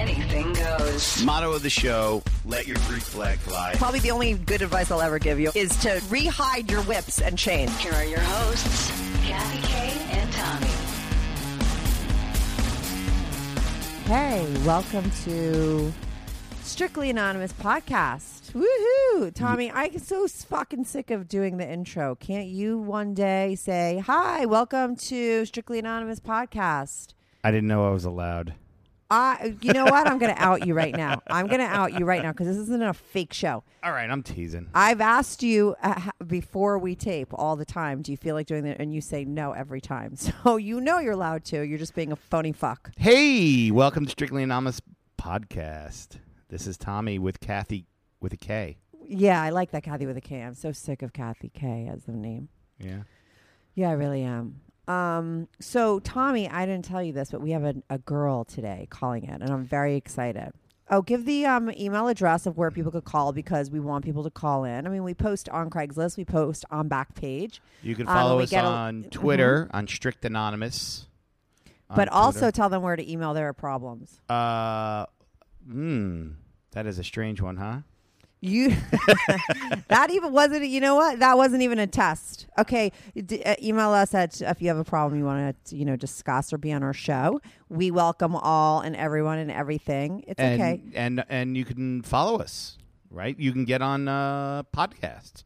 anything 0.00 0.52
goes. 0.54 1.22
Motto 1.22 1.52
of 1.52 1.62
the 1.62 1.70
show: 1.70 2.22
Let 2.46 2.66
your 2.66 2.78
Greek 2.88 3.02
flag 3.02 3.38
fly. 3.38 3.74
Probably 3.76 4.00
the 4.00 4.10
only 4.10 4.34
good 4.34 4.62
advice 4.62 4.90
I'll 4.90 5.02
ever 5.02 5.18
give 5.18 5.38
you 5.38 5.52
is 5.54 5.76
to 5.78 5.88
rehide 6.08 6.70
your 6.70 6.82
whips 6.82 7.20
and 7.20 7.36
chains. 7.36 7.76
Here 7.78 7.92
are 7.92 8.04
your 8.04 8.20
hosts, 8.20 8.90
Kathy 9.26 9.66
Kay 9.66 10.18
and 10.18 10.32
Tommy. 10.32 10.66
Hey, 14.06 14.66
welcome 14.66 15.08
to 15.24 15.92
Strictly 16.62 17.10
Anonymous 17.10 17.52
podcast. 17.52 18.52
Woohoo! 18.52 19.32
Tommy, 19.34 19.70
I'm 19.70 19.98
so 19.98 20.26
fucking 20.26 20.84
sick 20.84 21.12
of 21.12 21.28
doing 21.28 21.58
the 21.58 21.70
intro. 21.70 22.16
Can't 22.16 22.48
you 22.48 22.78
one 22.78 23.14
day 23.14 23.54
say, 23.54 24.02
Hi, 24.06 24.46
welcome 24.46 24.96
to 24.96 25.44
Strictly 25.44 25.78
Anonymous 25.78 26.18
podcast? 26.18 27.14
I 27.44 27.52
didn't 27.52 27.68
know 27.68 27.86
I 27.86 27.92
was 27.92 28.04
allowed. 28.04 28.54
I, 29.10 29.56
you 29.60 29.72
know 29.72 29.84
what? 29.84 30.06
I'm 30.06 30.18
going 30.18 30.32
to 30.34 30.40
out 30.40 30.66
you 30.66 30.74
right 30.74 30.94
now. 30.94 31.20
I'm 31.26 31.48
going 31.48 31.58
to 31.60 31.66
out 31.66 31.98
you 31.98 32.04
right 32.04 32.22
now 32.22 32.30
because 32.30 32.46
this 32.46 32.56
isn't 32.58 32.82
a 32.82 32.94
fake 32.94 33.32
show. 33.32 33.64
All 33.82 33.90
right, 33.90 34.08
I'm 34.08 34.22
teasing. 34.22 34.68
I've 34.72 35.00
asked 35.00 35.42
you 35.42 35.74
uh, 35.82 36.10
before 36.24 36.78
we 36.78 36.94
tape 36.94 37.28
all 37.32 37.56
the 37.56 37.64
time, 37.64 38.02
do 38.02 38.12
you 38.12 38.16
feel 38.16 38.36
like 38.36 38.46
doing 38.46 38.62
that? 38.64 38.78
And 38.80 38.94
you 38.94 39.00
say 39.00 39.24
no 39.24 39.52
every 39.52 39.80
time. 39.80 40.14
So 40.44 40.56
you 40.56 40.80
know 40.80 40.98
you're 41.00 41.12
allowed 41.12 41.44
to. 41.46 41.62
You're 41.62 41.78
just 41.78 41.94
being 41.94 42.12
a 42.12 42.16
phony 42.16 42.52
fuck. 42.52 42.92
Hey, 42.96 43.70
welcome 43.70 44.04
to 44.04 44.10
Strictly 44.10 44.42
Anonymous 44.42 44.80
podcast. 45.18 46.18
This 46.48 46.66
is 46.66 46.76
Tommy 46.76 47.18
with 47.18 47.40
Kathy 47.40 47.86
with 48.20 48.32
a 48.32 48.36
K. 48.36 48.78
Yeah, 49.06 49.42
I 49.42 49.50
like 49.50 49.72
that 49.72 49.82
Kathy 49.82 50.06
with 50.06 50.16
a 50.16 50.20
K. 50.20 50.40
I'm 50.40 50.54
so 50.54 50.72
sick 50.72 51.02
of 51.02 51.12
Kathy 51.12 51.48
K 51.48 51.88
as 51.92 52.04
the 52.04 52.12
name. 52.12 52.48
Yeah. 52.78 53.02
Yeah, 53.74 53.90
I 53.90 53.92
really 53.92 54.22
am. 54.22 54.60
Um, 54.90 55.48
so 55.60 56.00
Tommy, 56.00 56.48
I 56.48 56.66
didn't 56.66 56.84
tell 56.84 57.02
you 57.02 57.12
this, 57.12 57.30
but 57.30 57.40
we 57.40 57.50
have 57.52 57.64
a, 57.64 57.74
a 57.88 57.98
girl 57.98 58.44
today 58.44 58.86
calling 58.90 59.24
in, 59.24 59.42
and 59.42 59.50
I'm 59.50 59.64
very 59.64 59.94
excited. 59.96 60.52
Oh, 60.92 61.02
give 61.02 61.24
the 61.24 61.46
um, 61.46 61.70
email 61.78 62.08
address 62.08 62.46
of 62.46 62.56
where 62.58 62.72
people 62.72 62.90
could 62.90 63.04
call 63.04 63.32
because 63.32 63.70
we 63.70 63.78
want 63.78 64.04
people 64.04 64.24
to 64.24 64.30
call 64.30 64.64
in. 64.64 64.86
I 64.88 64.90
mean, 64.90 65.04
we 65.04 65.14
post 65.14 65.48
on 65.50 65.70
Craigslist, 65.70 66.16
we 66.16 66.24
post 66.24 66.64
on 66.70 66.88
Backpage, 66.88 67.60
You 67.82 67.94
can 67.94 68.08
Um, 68.08 68.14
follow 68.14 68.36
we 68.38 68.42
us 68.44 68.50
get 68.50 68.64
a- 68.64 68.68
on 68.68 69.04
Twitter 69.04 69.70
on 69.72 69.86
Strict 69.86 70.24
Anonymous. 70.24 71.06
on 71.88 71.96
but 71.96 72.08
also 72.08 72.50
tell 72.50 72.68
them 72.68 72.82
where 72.82 72.96
to 72.96 73.08
email 73.08 73.34
their 73.34 73.52
problems. 73.52 74.18
uh, 74.28 75.06
hmm, 75.64 76.30
that 76.72 76.86
is 76.86 76.98
a 76.98 77.04
strange 77.04 77.40
one, 77.40 77.56
huh? 77.58 77.78
You 78.42 78.70
that 79.88 80.08
even 80.10 80.32
wasn't 80.32 80.66
you 80.66 80.80
know 80.80 80.94
what 80.94 81.18
that 81.18 81.36
wasn't 81.36 81.62
even 81.62 81.78
a 81.78 81.86
test. 81.86 82.46
Okay, 82.58 82.90
D- 83.14 83.42
uh, 83.42 83.54
email 83.62 83.90
us 83.90 84.14
at 84.14 84.40
if 84.40 84.62
you 84.62 84.68
have 84.68 84.78
a 84.78 84.84
problem 84.84 85.18
you 85.18 85.26
want 85.26 85.62
to 85.66 85.76
you 85.76 85.84
know 85.84 85.94
discuss 85.94 86.50
or 86.50 86.56
be 86.56 86.72
on 86.72 86.82
our 86.82 86.94
show. 86.94 87.42
We 87.68 87.90
welcome 87.90 88.34
all 88.34 88.80
and 88.80 88.96
everyone 88.96 89.38
and 89.38 89.50
everything. 89.50 90.24
It's 90.26 90.40
and, 90.40 90.60
okay. 90.60 90.82
And 90.94 91.24
and 91.28 91.54
you 91.54 91.66
can 91.66 92.00
follow 92.00 92.38
us, 92.38 92.78
right? 93.10 93.38
You 93.38 93.52
can 93.52 93.66
get 93.66 93.82
on 93.82 94.08
uh, 94.08 94.62
podcast. 94.74 95.44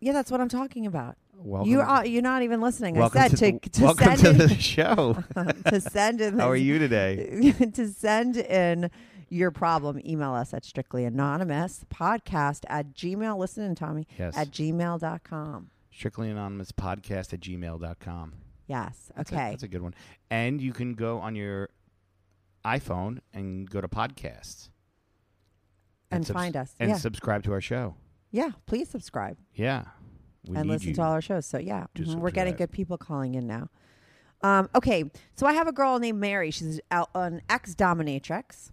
Yeah, 0.00 0.12
that's 0.12 0.32
what 0.32 0.40
I'm 0.40 0.48
talking 0.48 0.86
about. 0.86 1.16
Welcome. 1.36 1.70
You 1.70 1.80
are 1.82 2.04
you're 2.04 2.22
not 2.22 2.42
even 2.42 2.60
listening. 2.60 2.96
welcome 2.96 3.20
I 3.20 3.28
said 3.28 3.60
to, 3.62 3.68
to, 3.68 3.70
to 3.70 3.84
welcome 3.84 4.16
send 4.16 4.20
to 4.20 4.30
in, 4.30 4.36
the 4.38 4.54
show. 4.58 5.22
to 5.68 5.80
send 5.80 6.20
in 6.20 6.38
How 6.40 6.50
are 6.50 6.56
you 6.56 6.80
today? 6.80 7.52
to 7.74 7.88
send 7.92 8.38
in 8.38 8.90
your 9.34 9.50
problem, 9.50 10.00
email 10.04 10.32
us 10.34 10.54
at 10.54 10.64
strictly 10.64 11.04
anonymous 11.04 11.84
podcast 11.92 12.60
at 12.68 12.94
gmail. 12.94 13.36
Listen, 13.38 13.74
Tommy 13.74 14.06
Yes. 14.18 14.36
at 14.36 14.50
gmail.com. 14.50 15.70
Strictly 15.92 16.30
Anonymous 16.30 16.72
Podcast 16.72 17.32
at 17.32 17.40
gmail.com. 17.40 18.32
Yes. 18.66 19.12
That's 19.16 19.30
a- 19.30 19.34
Okay. 19.34 19.50
that's 19.50 19.62
a 19.62 19.68
good 19.68 19.82
one. 19.82 19.94
And 20.30 20.60
you 20.60 20.72
can 20.72 20.94
go 20.94 21.18
on 21.20 21.36
your 21.36 21.68
iPhone 22.64 23.18
and 23.32 23.68
go 23.70 23.80
to 23.80 23.88
podcasts 23.88 24.70
and 26.10 26.26
subs- 26.26 26.34
find 26.36 26.56
us. 26.56 26.74
and 26.80 26.90
yeah. 26.90 26.96
subscribe 26.96 27.42
to 27.44 27.52
our 27.52 27.60
show. 27.60 27.94
yeah. 28.30 28.50
Please 28.66 28.88
subscribe. 28.88 29.36
Yeah. 29.54 29.84
And 30.54 30.68
listen 30.68 30.88
you. 30.90 30.94
to 30.96 31.02
all 31.02 31.12
our 31.12 31.22
shows. 31.22 31.46
So 31.46 31.58
yeah, 31.58 31.86
mhm, 31.94 32.16
we're 32.16 32.30
getting 32.30 32.54
good 32.54 32.70
people 32.70 32.98
calling 32.98 33.34
in 33.34 33.46
now. 33.46 33.68
Um, 34.42 34.68
okay, 34.74 35.10
so 35.36 35.46
I 35.46 35.54
have 35.54 35.66
a 35.68 35.72
girl 35.72 35.98
named 35.98 36.20
Mary. 36.20 36.50
She's 36.50 36.78
out 36.90 37.08
an 37.14 37.40
ex 37.48 37.74
dominatrix. 37.74 38.72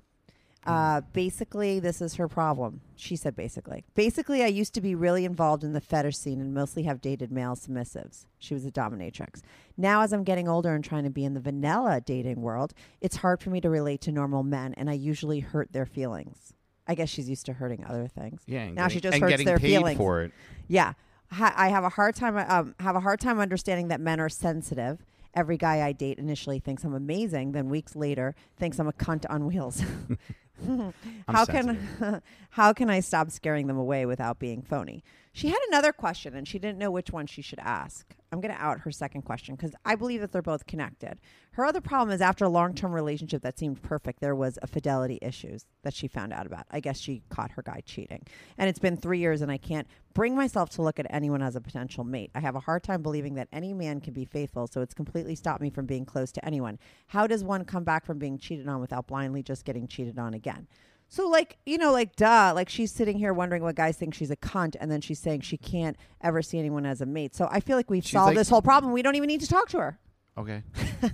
Uh, 0.66 1.02
basically, 1.14 1.80
this 1.80 2.02
is 2.02 2.16
her 2.16 2.28
problem. 2.28 2.82
She 2.96 3.16
said, 3.16 3.36
basically, 3.36 3.84
basically, 3.96 4.44
I 4.44 4.48
used 4.48 4.74
to 4.76 4.82
be 4.82 4.94
really 4.94 5.26
involved 5.26 5.64
in 5.64 5.74
the 5.74 5.82
fetish 5.82 6.18
scene 6.18 6.40
and 6.40 6.54
mostly 6.54 6.84
have 6.84 7.02
dated 7.02 7.32
male 7.32 7.56
submissives. 7.56 8.26
She 8.38 8.54
was 8.54 8.64
a 8.66 8.72
dominatrix. 8.72 9.42
Now, 9.76 10.02
as 10.02 10.14
I'm 10.14 10.24
getting 10.24 10.48
older 10.48 10.76
and 10.76 10.84
trying 10.84 11.04
to 11.06 11.10
be 11.10 11.26
in 11.26 11.34
the 11.34 11.40
vanilla 11.40 12.00
dating 12.00 12.42
world, 12.42 12.74
it's 13.02 13.18
hard 13.18 13.42
for 13.42 13.50
me 13.50 13.60
to 13.62 13.70
relate 13.70 14.02
to 14.02 14.12
normal 14.12 14.44
men, 14.44 14.76
and 14.76 14.90
I 14.90 14.94
usually 14.94 15.40
hurt 15.40 15.74
their 15.74 15.86
feelings. 15.88 16.54
I 16.88 16.94
guess 16.96 17.10
she's 17.10 17.30
used 17.30 17.46
to 17.48 17.54
hurting 17.54 17.84
other 17.86 18.08
things. 18.08 18.42
yeah. 18.46 18.70
Now 18.70 18.88
she 18.88 19.00
just 19.00 19.16
and 19.16 19.22
hurts 19.24 19.32
getting 19.32 19.46
their 19.46 19.58
paid 19.58 19.68
feelings. 19.68 19.98
for 19.98 20.24
it. 20.24 20.32
Yeah, 20.68 20.94
ha- 21.32 21.54
I 21.56 21.70
have 21.70 21.84
a 21.84 21.90
hard 21.90 22.16
time. 22.16 22.38
Um, 22.38 22.76
have 22.80 22.96
a 22.96 23.00
hard 23.00 23.20
time 23.20 23.40
understanding 23.40 23.88
that 23.88 24.00
men 24.00 24.20
are 24.20 24.30
sensitive. 24.30 25.04
Every 25.34 25.58
guy 25.58 25.82
I 25.82 25.94
date 25.94 26.20
initially 26.20 26.60
thinks 26.60 26.84
I'm 26.84 26.94
amazing, 26.94 27.54
then 27.54 27.70
weeks 27.70 27.96
later 27.96 28.36
thinks 28.58 28.78
I'm 28.80 28.88
a 28.90 28.94
cunt 28.94 29.26
on 29.30 29.46
wheels. 29.48 29.82
How 31.28 31.46
sensitive. 31.46 31.78
can 32.00 32.22
how 32.52 32.74
can 32.74 32.90
I 32.90 33.00
stop 33.00 33.32
scaring 33.32 33.68
them 33.68 33.78
away 33.78 34.06
without 34.06 34.40
being 34.40 34.62
phony? 34.62 35.04
She 35.34 35.48
had 35.48 35.60
another 35.70 35.92
question 35.94 36.36
and 36.36 36.48
she 36.48 36.60
didn't 36.60 36.78
know 36.78 36.92
which 36.92 37.12
one 37.12 37.26
she 37.28 37.42
should 37.42 37.60
ask. 37.60 38.16
I'm 38.32 38.40
going 38.40 38.54
to 38.54 38.62
out 38.62 38.80
her 38.82 38.92
second 38.92 39.24
question 39.24 39.56
because 39.56 39.74
I 39.84 39.96
believe 39.96 40.22
that 40.22 40.32
they're 40.32 40.42
both 40.42 40.66
connected. 40.66 41.20
Her 41.52 41.66
other 41.66 41.82
problem 41.82 42.14
is 42.16 42.22
after 42.22 42.46
a 42.46 42.50
long 42.50 42.74
term 42.74 42.94
relationship 42.94 43.42
that 43.42 43.60
seemed 43.60 43.82
perfect, 43.82 44.22
there 44.22 44.36
was 44.36 44.58
a 44.62 44.68
fidelity 44.68 45.20
issues 45.22 45.66
that 45.84 45.94
she 45.94 46.08
found 46.08 46.32
out 46.32 46.46
about. 46.46 46.66
I 46.72 46.80
guess 46.80 46.98
she 46.98 47.24
caught 47.30 47.52
her 47.52 47.62
guy 47.62 47.82
cheating. 47.86 48.26
And 48.58 48.70
it's 48.70 48.80
been 48.80 48.96
three 48.96 49.20
years 49.20 49.42
and 49.42 49.52
I 49.52 49.58
can't 49.58 49.88
bring 50.14 50.36
myself 50.36 50.70
to 50.72 50.82
look 50.82 51.00
at 51.00 51.08
anyone 51.10 51.42
as 51.42 51.56
a 51.56 51.62
potential 51.62 52.04
mate. 52.04 52.32
I 52.34 52.40
have 52.40 52.56
a 52.56 52.62
hard 52.62 52.84
time 52.84 53.02
believing 53.02 53.36
that 53.36 53.50
any 53.52 53.74
man 53.74 54.00
can 54.00 54.14
be 54.14 54.26
faithful, 54.26 54.68
so 54.68 54.82
it's 54.82 54.94
completely 54.94 55.36
stopped 55.36 55.62
me 55.62 55.70
from 55.70 55.86
being 55.86 56.06
close 56.06 56.32
to 56.34 56.46
anyone. 56.46 56.80
How 57.08 57.28
does 57.28 57.44
one 57.44 57.66
come 57.66 57.84
back 57.84 58.06
from 58.06 58.18
being 58.20 58.38
cheated 58.38 58.68
on 58.68 58.80
without 58.82 59.08
blindly 59.08 59.44
just 59.44 59.66
getting 59.66 59.88
cheated 59.88 60.18
on 60.20 60.34
again? 60.34 60.68
So, 61.14 61.28
like, 61.28 61.58
you 61.66 61.78
know, 61.78 61.92
like, 61.92 62.16
duh, 62.16 62.54
like 62.56 62.70
she's 62.70 62.90
sitting 62.90 63.18
here 63.18 63.34
wondering 63.34 63.64
what 63.64 63.76
guys 63.76 63.98
think 63.98 64.14
she's 64.14 64.32
a 64.32 64.38
cunt, 64.38 64.78
and 64.80 64.90
then 64.90 65.02
she's 65.02 65.20
saying 65.20 65.42
she 65.42 65.58
can't 65.58 65.98
ever 66.22 66.42
see 66.42 66.58
anyone 66.58 66.86
as 66.86 67.02
a 67.02 67.06
mate. 67.06 67.36
So 67.36 67.50
I 67.52 67.60
feel 67.60 67.76
like 67.76 67.90
we've 67.90 68.02
She's 68.02 68.14
solved 68.14 68.28
like- 68.28 68.38
this 68.38 68.48
whole 68.48 68.62
problem. 68.62 68.94
We 68.94 69.02
don't 69.02 69.16
even 69.16 69.28
need 69.28 69.42
to 69.42 69.48
talk 69.48 69.68
to 69.70 69.80
her. 69.80 70.00
Okay. 70.38 70.64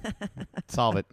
Solve 0.68 0.98
it. 0.98 1.08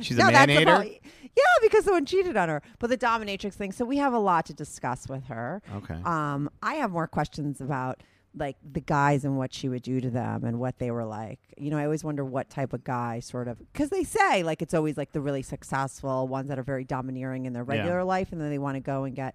She's 0.00 0.16
a 0.18 0.22
that's 0.22 0.30
the 0.46 0.46
man 0.48 0.64
problem. 0.64 0.92
Yeah, 1.36 1.44
because 1.62 1.84
someone 1.84 2.06
cheated 2.06 2.36
on 2.36 2.48
her. 2.48 2.60
But 2.80 2.90
the 2.90 2.98
dominatrix 2.98 3.54
thing. 3.54 3.70
So 3.70 3.84
we 3.84 3.98
have 3.98 4.12
a 4.12 4.18
lot 4.18 4.46
to 4.46 4.52
discuss 4.54 5.08
with 5.08 5.24
her. 5.26 5.62
Okay. 5.76 5.94
Um, 6.04 6.50
I 6.60 6.74
have 6.74 6.90
more 6.90 7.06
questions 7.06 7.60
about 7.60 8.02
like 8.36 8.56
the 8.62 8.80
guys 8.80 9.24
and 9.24 9.36
what 9.38 9.52
she 9.52 9.68
would 9.68 9.82
do 9.82 10.00
to 10.00 10.10
them 10.10 10.44
and 10.44 10.60
what 10.60 10.78
they 10.78 10.90
were 10.90 11.04
like. 11.04 11.40
You 11.56 11.70
know, 11.70 11.78
I 11.78 11.84
always 11.84 12.04
wonder 12.04 12.24
what 12.24 12.50
type 12.50 12.72
of 12.72 12.84
guy 12.84 13.20
sort 13.20 13.48
of 13.48 13.58
because 13.72 13.90
they 13.90 14.04
say 14.04 14.42
like 14.42 14.62
it's 14.62 14.74
always 14.74 14.96
like 14.96 15.12
the 15.12 15.20
really 15.20 15.42
successful 15.42 16.28
ones 16.28 16.48
that 16.48 16.58
are 16.58 16.62
very 16.62 16.84
domineering 16.84 17.46
in 17.46 17.52
their 17.52 17.64
Yeah. 17.66 17.76
regular 17.78 18.04
life, 18.04 18.30
and 18.32 18.40
then 18.40 18.50
they 18.50 18.58
want 18.58 18.76
to 18.76 18.80
go 18.80 19.04
and 19.04 19.16
get, 19.16 19.34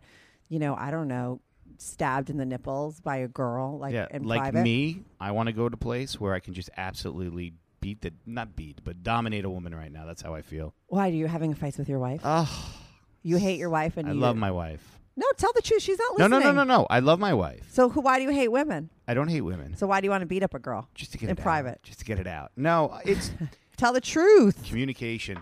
you 0.49 0.59
know, 0.59 0.75
I 0.75 0.91
don't 0.91 1.07
know, 1.07 1.41
stabbed 1.77 2.29
in 2.29 2.37
the 2.37 2.45
nipples 2.45 2.99
by 3.01 3.17
a 3.17 3.27
girl 3.27 3.77
like 3.79 3.93
yeah. 3.93 4.07
in 4.11 4.23
Like 4.23 4.41
private. 4.41 4.61
me, 4.63 5.03
I 5.19 5.31
want 5.31 5.47
to 5.47 5.53
go 5.53 5.67
to 5.67 5.73
a 5.73 5.77
place 5.77 6.19
where 6.19 6.33
I 6.33 6.39
can 6.39 6.53
just 6.53 6.69
absolutely 6.77 7.53
beat 7.81 8.01
the, 8.01 8.13
not 8.25 8.55
beat, 8.55 8.79
but 8.83 9.03
dominate 9.03 9.43
a 9.43 9.49
woman 9.49 9.75
right 9.75 9.91
now. 9.91 10.05
That's 10.05 10.21
how 10.21 10.33
I 10.35 10.41
feel. 10.43 10.73
Why 10.87 11.09
are 11.09 11.11
you 11.11 11.27
having 11.27 11.51
a 11.51 11.55
fight 11.55 11.77
with 11.77 11.89
your 11.89 11.99
wife? 11.99 12.21
Oh, 12.23 12.73
you 13.23 13.37
hate 13.37 13.57
your 13.59 13.69
wife, 13.69 13.97
and 13.97 14.07
I 14.07 14.11
you 14.13 14.19
love 14.19 14.37
my 14.37 14.51
wife. 14.51 14.99
No, 15.15 15.25
tell 15.37 15.51
the 15.53 15.61
truth. 15.61 15.81
She's 15.83 15.99
not 15.99 16.17
No, 16.17 16.25
listening. 16.25 16.39
no, 16.55 16.63
no, 16.63 16.63
no, 16.63 16.77
no. 16.81 16.87
I 16.89 16.99
love 16.99 17.19
my 17.19 17.33
wife. 17.33 17.67
So 17.71 17.89
who, 17.89 18.01
why 18.01 18.17
do 18.17 18.23
you 18.23 18.31
hate 18.31 18.47
women? 18.51 18.89
I 19.07 19.13
don't 19.13 19.27
hate 19.27 19.41
women. 19.41 19.75
So 19.77 19.85
why 19.85 20.01
do 20.01 20.05
you 20.05 20.11
want 20.11 20.21
to 20.21 20.25
beat 20.27 20.41
up 20.43 20.53
a 20.55 20.59
girl? 20.59 20.89
Just 20.95 21.11
to 21.11 21.17
get 21.17 21.29
in 21.29 21.33
it 21.35 21.39
out. 21.39 21.43
private. 21.43 21.83
Just 21.83 21.99
to 21.99 22.05
get 22.05 22.19
it 22.19 22.27
out. 22.27 22.51
No, 22.55 22.97
it's 23.05 23.31
Tell 23.77 23.93
the 23.93 24.01
truth. 24.01 24.63
communication. 24.65 25.39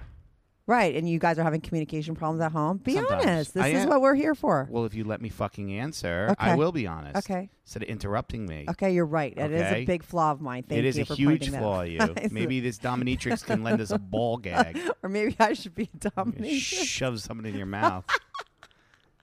Right. 0.68 0.96
And 0.96 1.10
you 1.10 1.20
guys 1.20 1.38
are 1.40 1.44
having 1.44 1.60
communication 1.60 2.16
problems 2.16 2.42
at 2.42 2.52
home. 2.54 2.78
Be 2.78 2.94
Sometimes. 2.94 3.24
honest. 3.26 3.54
This 3.56 3.64
I 3.64 3.68
is 3.70 3.84
am. 3.84 3.90
what 3.90 4.00
we're 4.02 4.16
here 4.16 4.36
for. 4.36 4.68
Well, 4.70 4.86
if 4.86 4.94
you 4.94 5.04
let 5.04 5.22
me 5.22 5.28
fucking 5.30 5.74
answer, 5.74 6.28
Okay. 6.32 6.52
I 6.52 6.56
will 6.56 6.72
be 6.72 6.88
honest. 6.88 7.18
Okay. 7.18 7.50
Instead 7.66 7.84
of 7.84 7.90
interrupting 7.90 8.46
me. 8.46 8.66
Okay, 8.70 8.94
you're 8.94 9.06
right. 9.06 9.34
It 9.38 9.52
is 9.52 9.62
Okay. 9.64 9.82
a 9.82 9.86
big 9.86 10.04
flaw 10.04 10.32
of 10.32 10.40
mine. 10.40 10.64
Thank 10.64 10.80
it 10.80 10.86
is 10.86 10.98
you 10.98 11.04
a 11.04 11.06
for 11.08 11.16
huge 11.16 11.30
pointing 11.30 11.52
that 11.54 11.60
flaw 11.62 11.80
out. 11.82 11.88
of 12.18 12.24
you. 12.24 12.30
Maybe 12.32 12.60
this 12.62 12.78
dominatrix 12.78 13.44
can 13.46 13.64
lend 13.64 13.82
us 13.82 13.92
a 13.92 14.00
ball 14.00 14.38
gag. 14.48 14.80
or 15.04 15.10
maybe 15.10 15.36
I 15.40 15.54
should 15.54 15.76
be 15.76 15.90
a 15.94 15.98
dominatrix. 15.98 16.84
Shove 16.86 17.20
something 17.22 17.46
in 17.52 17.58
your 17.58 17.66
mouth. 17.68 18.06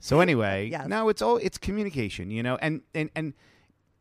So 0.01 0.21
anyway, 0.21 0.69
Yes. 0.71 0.89
no, 0.89 1.09
it's 1.09 1.23
all 1.23 1.37
it's 1.39 1.59
communication, 1.59 2.31
you 2.31 2.43
know, 2.43 2.57
and 2.61 2.83
and 2.95 3.11
and 3.15 3.35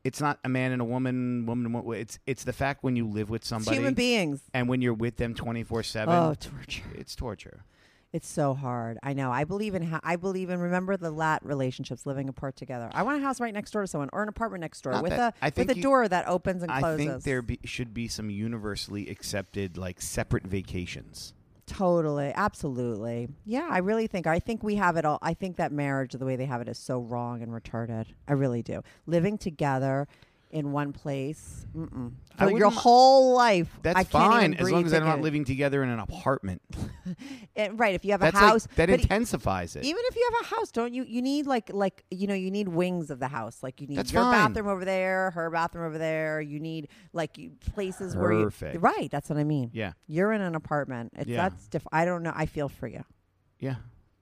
It's 0.04 0.22
not 0.22 0.40
a 0.46 0.50
man 0.50 0.72
and 0.72 0.82
a 0.82 0.86
woman, 0.86 1.46
woman 1.46 1.66
and 1.66 1.74
woman. 1.76 2.00
It's 2.00 2.18
it's 2.26 2.44
the 2.46 2.54
fact 2.54 2.84
when 2.84 2.96
you 2.96 3.06
live 3.08 3.30
with 3.30 3.42
It's 3.42 3.50
somebody 3.50 3.76
human 3.78 3.94
beings. 3.94 4.42
and 4.54 4.70
when 4.70 4.82
you're 4.82 4.94
with 4.94 5.18
them 5.18 5.34
twenty 5.34 5.64
four 5.64 5.84
seven. 5.84 6.14
Oh, 6.16 6.34
torture. 6.34 6.84
It's 6.96 7.14
torture. 7.16 7.64
It's 8.14 8.28
so 8.28 8.54
hard. 8.54 8.98
I 9.04 9.12
know. 9.12 9.32
I 9.34 9.44
believe 9.44 9.76
in. 9.76 9.84
Ha- 9.84 10.00
I 10.02 10.16
believe 10.16 10.50
in. 10.50 10.62
Remember 10.62 10.96
the 10.96 11.12
lat 11.12 11.44
relationships, 11.46 12.06
living 12.06 12.30
apart 12.30 12.56
together. 12.56 12.90
I 12.94 13.04
want 13.04 13.20
a 13.22 13.22
house 13.22 13.42
right 13.42 13.54
next 13.54 13.72
door 13.72 13.82
to 13.82 13.88
someone, 13.88 14.10
or 14.14 14.24
an 14.24 14.30
apartment 14.30 14.62
next 14.62 14.82
door 14.82 14.94
Not 14.94 15.04
with 15.04 15.12
that- 15.12 15.36
a 15.42 15.46
I 15.46 15.52
with 15.54 15.72
a 15.72 15.76
you- 15.76 15.84
door 15.84 16.08
that 16.08 16.26
opens 16.26 16.64
and 16.64 16.72
I 16.72 16.80
closes. 16.80 17.06
think 17.06 17.24
there 17.24 17.42
be, 17.42 17.60
should 17.66 17.94
be 17.94 18.08
some 18.08 18.30
universally 18.30 19.10
accepted 19.10 19.78
like 19.78 20.00
separate 20.02 20.48
vacations. 20.48 21.34
Totally, 21.68 22.32
absolutely. 22.34 23.28
Yeah, 23.46 23.68
I 23.70 23.80
really 23.80 24.08
think. 24.08 24.26
I 24.26 24.40
think 24.40 24.64
we 24.64 24.76
have 24.76 24.96
it 24.96 25.04
all. 25.04 25.20
I 25.22 25.34
think 25.34 25.58
that 25.58 25.74
marriage, 25.74 26.14
the 26.14 26.26
way 26.26 26.38
they 26.38 26.46
have 26.46 26.62
it, 26.62 26.70
is 26.70 26.80
so 26.80 27.00
wrong 27.00 27.44
and 27.44 27.52
retarded. 27.52 28.06
I 28.26 28.34
really 28.34 28.64
do. 28.64 28.82
Living 29.06 29.38
together 29.38 30.08
in 30.50 30.72
one 30.72 30.94
place, 30.94 31.66
mm-mm. 31.76 32.12
For 32.38 32.52
your 32.58 32.70
whole 32.72 33.34
life. 33.36 33.68
That's 33.82 33.98
I 33.98 34.04
can't 34.04 34.12
fine 34.32 34.54
even 34.54 34.60
as 34.66 34.72
long 34.72 34.82
breathe 34.82 34.86
as 34.86 34.92
they're 34.92 35.02
not 35.02 35.06
together. 35.08 35.22
living 35.24 35.46
together 35.46 35.84
in 35.84 35.90
an 35.90 36.00
apartment. 36.00 36.62
Eh, 37.56 37.70
right. 37.74 37.96
If 37.96 38.06
you 38.06 38.12
have 38.12 38.20
That's 38.20 38.36
a 38.36 38.40
house, 38.40 38.68
like, 38.68 38.76
that 38.76 38.90
but 38.90 39.00
e- 39.00 39.02
intensifies 39.02 39.76
it. 39.76 39.84
Even 39.86 40.02
if 40.10 40.16
you 40.16 40.30
have 40.32 40.46
a 40.52 40.56
house, 40.56 40.72
don't 40.72 40.94
you? 40.94 41.04
You 41.04 41.22
need 41.22 41.48
like 41.48 41.72
like 41.74 42.04
you 42.12 42.28
know 42.28 42.34
you 42.36 42.52
need 42.52 42.68
wings 42.68 43.10
of 43.10 43.20
the 43.20 43.30
house. 43.30 43.64
Like 43.64 43.80
you 43.82 43.88
need 43.88 43.98
That's 43.98 44.12
your 44.12 44.22
fine. 44.24 44.50
bathroom 44.54 44.68
over 44.68 44.86
there, 44.86 45.32
her 45.32 45.50
bathroom 45.50 45.86
over 45.88 45.98
there. 45.98 46.40
You 46.42 46.60
need 46.60 46.90
like 47.14 47.38
you, 47.38 47.52
places 47.74 48.16
where 48.16 48.30
Perfect. 48.30 48.74
you 48.76 48.80
right. 48.82 49.10
That's 49.10 49.30
what 49.30 49.40
I 49.40 49.44
mean. 49.46 49.72
yeah, 49.74 49.94
You're 50.08 50.34
in 50.34 50.42
an 50.42 50.54
apartment. 50.54 51.14
It's, 51.18 51.30
Yeah. 51.30 51.50
That's 51.50 51.68
diff- 51.70 51.88
I 51.92 52.06
don't 52.06 52.22
know. 52.24 52.34
I 52.36 52.46
feel 52.46 52.70
for 52.70 52.88
you. 52.88 53.04
yeah. 53.60 53.76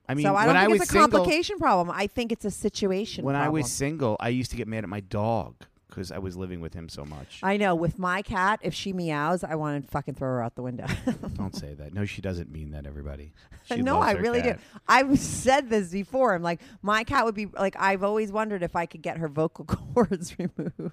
I 0.08 0.14
mean, 0.14 0.24
so 0.24 0.36
I 0.36 0.46
don't 0.46 0.56
I 0.56 0.60
think 0.66 0.72
was 0.74 0.82
it's 0.82 0.90
a 0.90 0.92
single, 0.92 1.18
complication 1.18 1.58
problem. 1.58 1.90
I 1.94 2.06
think 2.06 2.30
it's 2.32 2.44
a 2.44 2.50
situation. 2.52 3.24
when 3.24 3.34
I 3.34 3.46
problem. 3.46 3.62
was 3.62 3.72
single, 3.72 4.16
I 4.20 4.28
used 4.28 4.52
to 4.52 4.56
get 4.56 4.68
mad 4.68 4.84
at 4.84 4.88
my 4.88 5.00
dog 5.00 5.56
because 5.96 6.12
I 6.12 6.18
was 6.18 6.36
living 6.36 6.60
with 6.60 6.74
him 6.74 6.90
so 6.90 7.06
much. 7.06 7.40
I 7.42 7.56
know 7.56 7.74
with 7.74 7.98
my 7.98 8.20
cat, 8.20 8.60
if 8.62 8.74
she 8.74 8.92
meows, 8.92 9.42
I 9.42 9.54
want 9.54 9.82
to 9.82 9.90
fucking 9.90 10.14
throw 10.14 10.28
her 10.28 10.42
out 10.42 10.54
the 10.54 10.62
window. 10.62 10.86
Don't 11.34 11.56
say 11.56 11.72
that. 11.72 11.94
No, 11.94 12.04
she 12.04 12.20
doesn't 12.20 12.52
mean 12.52 12.72
that. 12.72 12.86
Everybody. 12.86 13.32
She 13.66 13.82
no, 13.82 13.98
I 13.98 14.12
really 14.12 14.42
cat. 14.42 14.58
do. 14.58 14.80
I've 14.86 15.18
said 15.18 15.68
this 15.70 15.90
before. 15.90 16.36
I'm 16.36 16.42
like, 16.42 16.60
my 16.82 17.02
cat 17.02 17.24
would 17.24 17.34
be 17.34 17.46
like, 17.46 17.74
I've 17.76 18.04
always 18.04 18.30
wondered 18.30 18.62
if 18.62 18.76
I 18.76 18.86
could 18.86 19.02
get 19.02 19.16
her 19.16 19.26
vocal 19.26 19.64
cords 19.94 20.36
removed 20.38 20.92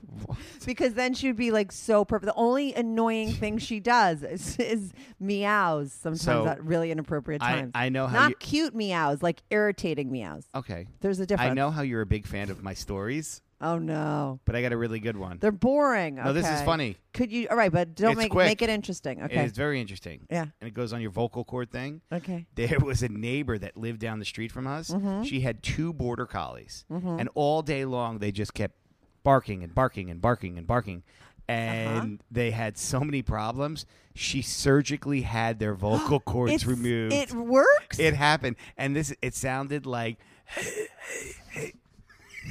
because 0.66 0.96
then 0.96 1.14
she 1.14 1.28
would 1.28 1.36
be 1.36 1.52
like 1.52 1.72
so 1.72 2.04
perfect. 2.04 2.26
The 2.26 2.34
only 2.34 2.74
annoying 2.74 3.32
thing 3.32 3.60
she 3.60 3.80
does 3.80 4.24
is, 4.24 4.58
is 4.58 4.92
meows 5.20 5.94
sometimes 5.94 6.22
So, 6.22 6.48
at 6.48 6.64
really 6.64 6.90
inappropriate 6.90 7.44
I, 7.44 7.52
times. 7.58 7.72
I 7.76 7.90
know 7.90 8.08
how 8.08 8.22
Not 8.22 8.30
you. 8.32 8.36
cute 8.38 8.74
meows, 8.74 9.22
like 9.22 9.44
irritating 9.52 10.12
meows. 10.12 10.46
Okay. 10.56 10.88
There's 11.02 11.20
a 11.20 11.28
difference. 11.28 11.52
I 11.52 11.54
know 11.54 11.70
how 11.70 11.84
you're 11.84 12.02
a 12.02 12.08
big 12.08 12.26
fan 12.26 12.50
of 12.50 12.64
my 12.64 12.74
stories, 12.74 13.44
Oh 13.66 13.78
no, 13.80 14.40
but 14.46 14.56
I 14.56 14.62
got 14.62 14.74
a 14.74 14.78
really 14.78 15.00
good 15.00 15.16
one. 15.16 15.38
they're 15.40 15.52
boring. 15.52 16.16
No, 16.16 16.34
this 16.34 16.46
is 16.46 16.52
Okay. 16.58 16.66
funny. 16.66 16.98
Could 17.14 17.32
you? 17.32 17.48
All 17.50 17.56
right, 17.56 17.72
but 17.72 17.96
don't 17.96 18.12
It's 18.12 18.18
make 18.20 18.32
quick. 18.32 18.46
make 18.48 18.62
it 18.62 18.70
interesting. 18.70 19.24
Okay. 19.24 19.44
It's 19.46 19.58
very 19.58 19.80
interesting. 19.80 20.28
yeah. 20.30 20.48
And 20.60 20.68
it 20.68 20.74
goes 20.74 20.92
on 20.92 21.00
your 21.02 21.12
vocal 21.12 21.44
cord 21.46 21.72
thing. 21.72 22.02
Okay. 22.12 22.46
There 22.56 22.78
was 22.82 23.02
a 23.04 23.10
neighbor 23.10 23.58
that 23.58 23.78
lived 23.78 24.00
down 24.02 24.20
the 24.20 24.26
street 24.26 24.52
from 24.52 24.68
us. 24.68 24.90
Mm-hmm. 24.90 25.24
She 25.24 25.40
had 25.42 25.64
two 25.64 25.94
border 25.94 26.26
collies, 26.26 26.84
and 26.90 27.30
all 27.36 27.62
day 27.62 27.86
long 27.86 28.20
they 28.20 28.32
just 28.34 28.54
kept 28.54 28.76
barking 29.24 29.64
and 29.64 29.74
barking 29.74 30.10
and 30.12 30.20
barking 30.22 30.58
and 30.58 30.68
barking. 30.68 31.04
And 31.48 31.88
Uh-huh. 31.98 32.24
they 32.32 32.52
had 32.52 32.78
so 32.78 33.00
many 33.02 33.22
problems. 33.22 33.86
She 34.16 34.42
surgically 34.42 35.22
had 35.22 35.60
their 35.60 35.74
vocal 35.74 36.20
cords 36.32 36.54
It's- 36.54 36.68
removed. 36.68 37.14
It 37.14 37.32
works. 37.34 37.98
it 38.00 38.14
happened, 38.14 38.56
and 38.78 38.96
this 38.96 39.14
it 39.22 39.36
sounded 39.36 39.86
like 39.86 40.18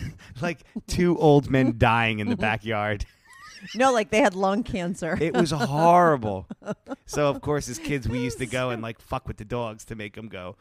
like 0.41 0.61
two 0.87 1.19
old 1.19 1.51
men 1.51 1.75
dying 1.79 2.19
in 2.19 2.29
the 2.29 2.37
backyard. 2.37 3.05
no, 3.75 3.93
like 3.93 4.11
they 4.11 4.21
had 4.21 4.35
lung 4.35 4.63
cancer. 4.63 5.17
It 5.21 5.35
was 5.35 5.51
horrible. 5.51 6.47
so 7.07 7.29
of 7.29 7.41
course, 7.41 7.69
as 7.69 7.79
kids, 7.79 8.09
we 8.09 8.19
used 8.19 8.39
to 8.39 8.47
go 8.47 8.71
and 8.71 8.83
like 8.83 9.01
fuck 9.01 9.29
with 9.29 9.37
the 9.37 9.45
dogs 9.45 9.85
to 9.87 9.95
make 9.95 10.15
them 10.15 10.29
go. 10.29 10.57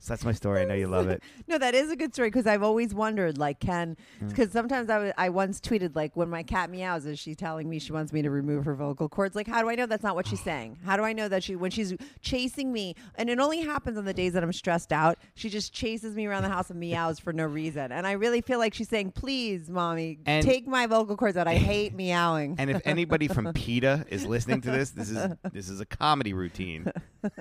So 0.00 0.12
that's 0.12 0.24
my 0.24 0.32
story. 0.32 0.62
I 0.62 0.64
know 0.64 0.74
you 0.74 0.86
love 0.86 1.08
it. 1.08 1.22
No, 1.48 1.56
that 1.56 1.74
is 1.74 1.90
a 1.90 1.96
good 1.96 2.12
story 2.12 2.28
because 2.28 2.46
I've 2.46 2.62
always 2.62 2.92
wondered, 2.92 3.38
like, 3.38 3.58
can 3.58 3.96
hmm. 4.18 4.28
because 4.28 4.52
sometimes 4.52 4.90
I 4.90 5.14
I 5.16 5.30
once 5.30 5.60
tweeted 5.60 5.96
like 5.96 6.14
when 6.14 6.28
my 6.28 6.42
cat 6.42 6.68
meows, 6.68 7.06
is 7.06 7.18
she 7.18 7.34
telling 7.34 7.70
me 7.70 7.78
she 7.78 7.90
wants 7.90 8.12
me 8.12 8.20
to 8.20 8.30
remove 8.30 8.66
her 8.66 8.74
vocal 8.74 9.08
cords? 9.08 9.34
Like, 9.34 9.46
how 9.46 9.62
do 9.62 9.70
I 9.70 9.74
know 9.74 9.86
that's 9.86 10.02
not 10.02 10.14
what 10.14 10.26
she's 10.26 10.40
saying? 10.44 10.78
How 10.84 10.98
do 10.98 11.04
I 11.04 11.14
know 11.14 11.26
that 11.28 11.42
she 11.42 11.56
when 11.56 11.70
she's 11.70 11.94
chasing 12.20 12.70
me, 12.70 12.96
and 13.14 13.30
it 13.30 13.38
only 13.38 13.60
happens 13.60 13.96
on 13.96 14.04
the 14.04 14.12
days 14.12 14.34
that 14.34 14.42
I'm 14.42 14.52
stressed 14.52 14.92
out, 14.92 15.18
she 15.34 15.48
just 15.48 15.72
chases 15.72 16.14
me 16.14 16.26
around 16.26 16.42
the 16.42 16.50
house 16.50 16.68
and 16.68 16.78
meows 16.78 17.18
for 17.18 17.32
no 17.32 17.44
reason, 17.44 17.90
and 17.90 18.06
I 18.06 18.12
really 18.12 18.42
feel 18.42 18.58
like 18.58 18.74
she's 18.74 18.90
saying, 18.90 19.12
"Please, 19.12 19.70
mommy, 19.70 20.18
And- 20.26 20.44
take 20.44 20.66
my 20.66 20.86
vocal 20.86 21.16
cords 21.16 21.38
out. 21.38 21.48
I 21.48 21.54
hate 21.54 21.94
meowing." 21.94 22.56
And 22.58 22.68
if 22.68 22.82
anybody 22.84 23.26
from 23.26 23.52
PETA 23.54 24.04
is 24.10 24.26
listening 24.26 24.60
to 24.62 24.70
this, 24.70 24.90
this 24.90 25.08
is 25.08 25.28
this 25.50 25.70
is 25.70 25.80
a 25.80 25.86
comedy 25.86 26.34
routine. 26.34 26.92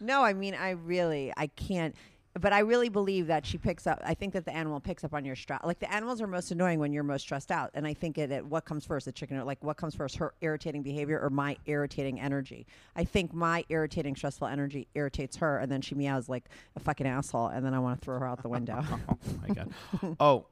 No, 0.00 0.22
I 0.22 0.32
mean, 0.32 0.54
I 0.54 0.70
really, 0.70 1.32
I 1.36 1.46
can't. 1.48 1.94
But 2.40 2.52
I 2.52 2.58
really 2.60 2.88
believe 2.88 3.28
that 3.28 3.46
she 3.46 3.58
picks 3.58 3.86
up. 3.86 4.02
I 4.04 4.14
think 4.14 4.32
that 4.32 4.44
the 4.44 4.52
animal 4.52 4.80
picks 4.80 5.04
up 5.04 5.14
on 5.14 5.24
your 5.24 5.36
stress. 5.36 5.60
Like 5.62 5.78
the 5.78 5.92
animals 5.92 6.20
are 6.20 6.26
most 6.26 6.50
annoying 6.50 6.80
when 6.80 6.92
you're 6.92 7.04
most 7.04 7.22
stressed 7.22 7.52
out. 7.52 7.70
And 7.74 7.86
I 7.86 7.94
think 7.94 8.18
it, 8.18 8.32
it 8.32 8.44
what 8.44 8.64
comes 8.64 8.84
first, 8.84 9.06
the 9.06 9.12
chicken 9.12 9.36
or 9.36 9.44
like 9.44 9.62
what 9.62 9.76
comes 9.76 9.94
first, 9.94 10.16
her 10.16 10.34
irritating 10.40 10.82
behavior 10.82 11.20
or 11.20 11.30
my 11.30 11.56
irritating 11.66 12.18
energy. 12.20 12.66
I 12.96 13.04
think 13.04 13.32
my 13.32 13.64
irritating, 13.68 14.16
stressful 14.16 14.48
energy 14.48 14.88
irritates 14.96 15.36
her, 15.36 15.58
and 15.58 15.70
then 15.70 15.80
she 15.80 15.94
meows 15.94 16.28
like 16.28 16.46
a 16.74 16.80
fucking 16.80 17.06
asshole, 17.06 17.46
and 17.48 17.64
then 17.64 17.72
I 17.72 17.78
want 17.78 18.00
to 18.00 18.04
throw 18.04 18.18
her 18.18 18.26
out 18.26 18.42
the 18.42 18.48
window. 18.48 18.84
Oh 19.08 19.16
my 19.46 19.54
god. 19.54 19.70
Oh, 20.18 20.46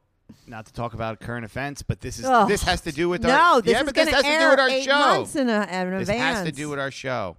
not 0.47 0.67
to 0.67 0.73
talk 0.73 0.95
about 0.95 1.19
current 1.19 1.45
events, 1.45 1.83
but 1.83 2.01
this 2.01 2.19
is 2.21 2.25
Ugh. 2.25 2.47
this 2.49 2.63
has 2.63 2.81
to 2.83 2.93
do 2.93 3.09
with 3.09 3.23
no, 3.23 3.31
our 3.31 3.61
this 3.61 3.73
yeah, 3.73 3.81
is 3.81 3.85
but 3.87 3.95
this 3.97 4.09
gonna 4.11 4.23
to 4.23 4.29
air 4.29 4.41
do 4.41 4.51
with 4.51 4.61
our 4.61 4.69
eight 4.69 4.85
show. 4.85 4.93
months 4.99 5.35
in, 5.37 5.49
a, 5.51 5.63
in 5.71 5.91
This 5.91 6.09
advance. 6.09 6.37
has 6.39 6.47
to 6.47 6.53
do 6.53 6.69
with 6.69 6.79
our 6.79 6.91
show. 6.93 7.37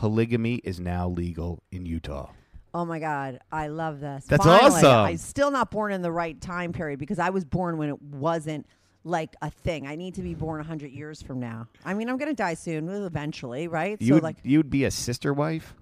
Polygamy 0.00 0.54
is 0.64 0.80
now 0.80 1.10
legal 1.10 1.62
in 1.70 1.84
Utah. 1.84 2.30
Oh 2.72 2.86
my 2.86 2.98
God, 2.98 3.38
I 3.52 3.66
love 3.66 4.00
this. 4.00 4.24
That's 4.24 4.42
Finally, 4.42 4.76
awesome. 4.76 4.90
I'm 4.90 5.16
still 5.18 5.50
not 5.50 5.70
born 5.70 5.92
in 5.92 6.00
the 6.00 6.10
right 6.10 6.40
time 6.40 6.72
period 6.72 6.98
because 6.98 7.18
I 7.18 7.28
was 7.28 7.44
born 7.44 7.76
when 7.76 7.90
it 7.90 8.00
wasn't 8.00 8.66
like 9.04 9.36
a 9.42 9.50
thing. 9.50 9.86
I 9.86 9.96
need 9.96 10.14
to 10.14 10.22
be 10.22 10.32
born 10.32 10.56
100 10.56 10.90
years 10.90 11.20
from 11.20 11.38
now. 11.38 11.68
I 11.84 11.92
mean, 11.92 12.08
I'm 12.08 12.16
going 12.16 12.30
to 12.30 12.34
die 12.34 12.54
soon, 12.54 12.88
eventually, 12.88 13.68
right? 13.68 14.00
You 14.00 14.08
so, 14.08 14.14
would, 14.14 14.22
like, 14.22 14.36
you 14.42 14.56
would 14.60 14.70
be 14.70 14.86
a 14.86 14.90
sister 14.90 15.34
wife? 15.34 15.74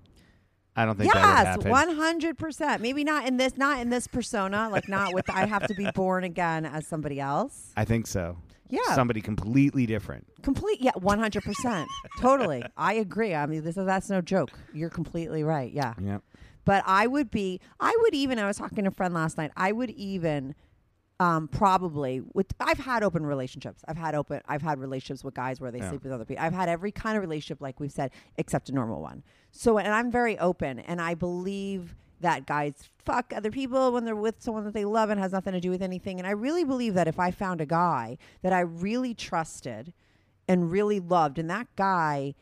I 0.74 0.84
don't 0.84 0.98
think 0.98 1.14
yes, 1.14 1.56
100. 1.64 2.38
percent 2.38 2.82
Maybe 2.82 3.04
not 3.04 3.24
in 3.24 3.36
this, 3.36 3.56
not 3.56 3.78
in 3.78 3.88
this 3.88 4.08
persona. 4.08 4.68
Like, 4.68 4.88
not 4.88 5.14
with. 5.14 5.30
I 5.30 5.46
have 5.46 5.68
to 5.68 5.74
be 5.74 5.88
born 5.94 6.24
again 6.24 6.66
as 6.66 6.88
somebody 6.88 7.20
else. 7.20 7.70
I 7.76 7.84
think 7.84 8.08
so. 8.08 8.36
Yeah. 8.70 8.94
Somebody 8.94 9.20
completely 9.20 9.86
different. 9.86 10.26
Complete. 10.42 10.80
Yeah, 10.80 10.92
100. 10.94 11.42
percent 11.42 11.88
Totally. 12.20 12.62
I 12.76 12.94
agree. 12.94 13.34
I 13.34 13.46
mean, 13.46 13.64
this 13.64 13.76
is 13.76 13.86
that's 13.86 14.10
no 14.10 14.20
joke. 14.20 14.50
You're 14.72 14.90
completely 14.90 15.42
right. 15.42 15.72
Yeah. 15.72 15.94
Yeah. 16.00 16.18
But 16.64 16.84
I 16.86 17.06
would 17.06 17.30
be, 17.30 17.60
I 17.80 17.96
would 18.02 18.14
even, 18.14 18.38
I 18.38 18.46
was 18.46 18.58
talking 18.58 18.84
to 18.84 18.88
a 18.88 18.90
friend 18.92 19.14
last 19.14 19.38
night, 19.38 19.50
I 19.56 19.72
would 19.72 19.90
even 19.90 20.54
um, 21.20 21.48
probably 21.48 22.20
with 22.34 22.46
I've 22.60 22.78
had 22.78 23.02
open 23.02 23.24
relationships. 23.26 23.82
I've 23.88 23.96
had 23.96 24.14
open 24.14 24.40
I've 24.46 24.62
had 24.62 24.78
relationships 24.78 25.24
with 25.24 25.34
guys 25.34 25.60
where 25.60 25.70
they 25.72 25.78
Yeah. 25.78 25.88
sleep 25.88 26.04
with 26.04 26.12
other 26.12 26.24
people. 26.24 26.44
I've 26.44 26.52
had 26.52 26.68
every 26.68 26.92
kind 26.92 27.16
of 27.16 27.22
relationship 27.22 27.60
like 27.60 27.80
we've 27.80 27.90
said 27.90 28.12
except 28.36 28.68
a 28.68 28.72
normal 28.72 29.00
one. 29.02 29.24
So 29.50 29.78
and 29.78 29.88
I'm 29.88 30.10
very 30.12 30.38
open 30.38 30.78
and 30.78 31.00
I 31.00 31.14
believe 31.14 31.96
that 32.20 32.46
guys 32.46 32.88
fuck 33.04 33.32
other 33.34 33.50
people 33.50 33.92
when 33.92 34.04
they're 34.04 34.16
with 34.16 34.42
someone 34.42 34.64
that 34.64 34.74
they 34.74 34.84
love 34.84 35.10
and 35.10 35.20
has 35.20 35.32
nothing 35.32 35.52
to 35.52 35.60
do 35.60 35.70
with 35.70 35.82
anything. 35.82 36.18
And 36.18 36.26
I 36.26 36.32
really 36.32 36.64
believe 36.64 36.94
that 36.94 37.08
if 37.08 37.18
I 37.18 37.30
found 37.30 37.60
a 37.60 37.66
guy 37.66 38.18
that 38.42 38.52
I 38.52 38.60
really 38.60 39.14
trusted 39.14 39.92
and 40.46 40.70
really 40.70 41.00
loved 41.00 41.38
and 41.38 41.48
that 41.50 41.68
guy 41.76 42.34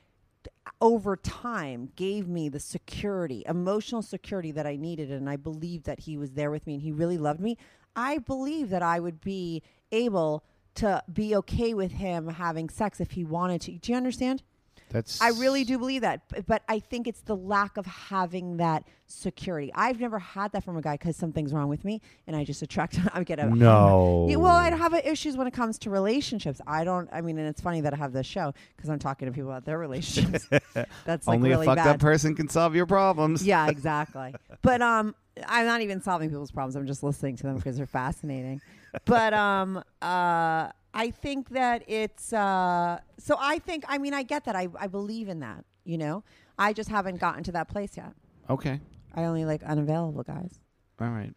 over 0.81 1.17
time 1.17 1.91
gave 1.97 2.29
me 2.29 2.49
the 2.49 2.61
security, 2.61 3.43
emotional 3.47 4.03
security 4.03 4.51
that 4.53 4.67
I 4.67 4.77
needed, 4.77 5.11
and 5.11 5.29
I 5.29 5.37
believed 5.37 5.87
that 5.87 6.01
he 6.01 6.17
was 6.17 6.33
there 6.33 6.51
with 6.51 6.67
me 6.67 6.75
and 6.75 6.83
he 6.83 6.93
really 6.93 7.19
loved 7.19 7.41
me. 7.41 7.57
I 7.95 8.19
believe 8.19 8.71
that 8.71 8.83
I 8.83 9.01
would 9.01 9.21
be 9.21 9.63
able 9.93 10.45
to 10.77 11.03
be 11.11 11.35
okay 11.37 11.73
with 11.73 11.93
him 11.93 12.29
having 12.29 12.69
sex 12.69 13.01
if 13.01 13.13
he 13.13 13.25
wanted 13.25 13.63
to. 13.63 13.73
Do 13.73 13.93
you 13.93 13.97
understand? 13.97 14.43
That's 14.91 15.21
I 15.21 15.31
really 15.31 15.65
do 15.65 15.79
believe 15.79 16.03
that, 16.03 16.47
but 16.47 16.63
I 16.69 16.79
think 16.79 17.09
it's 17.09 17.21
the 17.21 17.37
lack 17.37 17.77
of 17.77 17.87
having 17.87 18.59
that 18.59 18.85
security. 19.07 19.73
I've 19.75 20.01
never 20.01 20.19
had 20.19 20.53
that 20.53 20.65
from 20.65 20.77
a 20.77 20.83
guy 20.83 20.95
because 20.95 21.17
something's 21.17 21.53
wrong 21.53 21.69
with 21.69 21.85
me, 21.85 22.01
and 22.27 22.37
I 22.37 22.45
just 22.45 22.63
attract. 22.63 22.99
I 23.13 23.25
get 23.25 23.39
a 23.39 23.49
No. 23.49 24.27
Yeah, 24.29 24.37
well, 24.37 24.55
I 24.55 24.71
have 24.75 24.95
issues 24.95 25.37
when 25.37 25.47
it 25.47 25.53
comes 25.53 25.79
to 25.81 25.91
relationships. 25.91 26.61
I 26.67 26.85
don't. 26.85 27.09
I 27.13 27.21
mean, 27.21 27.39
and 27.39 27.49
it's 27.49 27.61
funny 27.61 27.81
that 27.81 27.93
I 27.95 27.97
have 27.97 28.13
this 28.13 28.27
show 28.27 28.55
because 28.77 28.91
I'm 28.91 28.99
talking 28.99 29.27
to 29.27 29.33
people 29.33 29.51
about 29.51 29.65
their 29.65 29.79
relationships. 29.79 30.49
That's 31.05 31.27
like 31.27 31.37
Only 31.37 31.51
really 31.51 31.67
a 31.67 31.71
fucked 31.71 31.77
bad. 31.77 31.89
up 31.89 32.01
person 32.01 32.35
can 32.35 32.49
solve 32.49 32.75
your 32.77 32.87
problems. 32.87 33.45
Yeah, 33.45 33.67
exactly. 33.71 34.35
but 34.63 34.83
um, 34.83 35.15
I'm 35.47 35.67
not 35.67 35.81
even 35.81 36.01
solving 36.01 36.29
people's 36.31 36.51
problems. 36.53 36.77
I'm 36.77 36.87
just 36.87 37.03
listening 37.03 37.37
to 37.37 37.43
them 37.43 37.57
because 37.57 37.77
they're 37.77 37.87
fascinating. 37.87 38.61
But 39.05 39.35
um, 39.35 39.83
uh, 40.01 40.71
I 40.97 41.11
think 41.11 41.51
that 41.51 41.85
it's 41.87 42.33
uh, 42.33 43.01
so. 43.19 43.37
I 43.39 43.59
think. 43.59 43.85
I 43.87 43.99
mean, 43.99 44.15
I 44.15 44.23
get 44.23 44.45
that. 44.45 44.57
I 44.57 44.69
I 44.79 44.87
believe 44.87 45.29
in 45.29 45.41
that. 45.41 45.65
You 45.85 45.99
know, 45.99 46.25
I 46.59 46.73
just 46.73 46.89
haven't 46.89 47.21
gotten 47.21 47.45
to 47.45 47.53
that 47.53 47.69
place 47.69 47.97
yet. 47.97 48.13
Okay. 48.49 48.81
I 49.15 49.25
only 49.25 49.45
like 49.45 49.63
unavailable 49.63 50.23
guys. 50.23 50.59
All 51.01 51.09
right. 51.11 51.35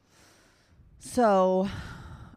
So, 1.00 1.70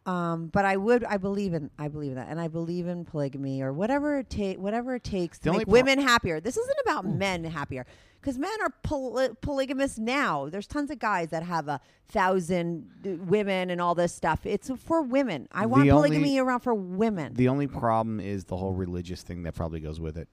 um, 0.06 0.46
but 0.48 0.64
I 0.64 0.76
would, 0.76 1.04
I 1.04 1.16
believe 1.16 1.54
in, 1.54 1.70
I 1.78 1.88
believe 1.88 2.10
in 2.12 2.16
that, 2.16 2.28
and 2.28 2.40
I 2.40 2.48
believe 2.48 2.86
in 2.86 3.04
polygamy 3.04 3.62
or 3.62 3.72
whatever 3.72 4.18
it 4.18 4.30
take, 4.30 4.58
whatever 4.58 4.96
it 4.96 5.04
takes 5.04 5.38
to 5.38 5.44
The 5.44 5.50
only 5.50 5.58
make 5.60 5.66
pro- 5.68 5.72
women 5.74 6.00
happier. 6.00 6.40
This 6.40 6.56
isn't 6.56 6.78
about 6.84 7.04
men 7.04 7.44
happier 7.44 7.86
because 8.20 8.36
men 8.38 8.50
are 8.62 8.70
poly- 8.82 9.30
polygamous 9.40 9.98
now. 9.98 10.48
There's 10.48 10.66
tons 10.66 10.90
of 10.90 10.98
guys 10.98 11.30
that 11.30 11.44
have 11.44 11.68
a 11.68 11.80
thousand 12.08 12.88
uh, 13.06 13.10
women 13.24 13.70
and 13.70 13.80
all 13.80 13.94
this 13.94 14.12
stuff. 14.12 14.44
It's 14.44 14.70
for 14.84 15.02
women. 15.02 15.48
I 15.52 15.66
want 15.66 15.84
The 15.84 15.92
only- 15.92 16.08
polygamy 16.10 16.38
around 16.38 16.60
for 16.60 16.74
women. 16.74 17.34
The 17.34 17.48
only 17.48 17.68
problem 17.68 18.18
is 18.18 18.44
the 18.44 18.56
whole 18.56 18.72
religious 18.72 19.22
thing 19.22 19.44
that 19.44 19.54
probably 19.54 19.80
goes 19.80 20.00
with 20.00 20.16
it. 20.16 20.28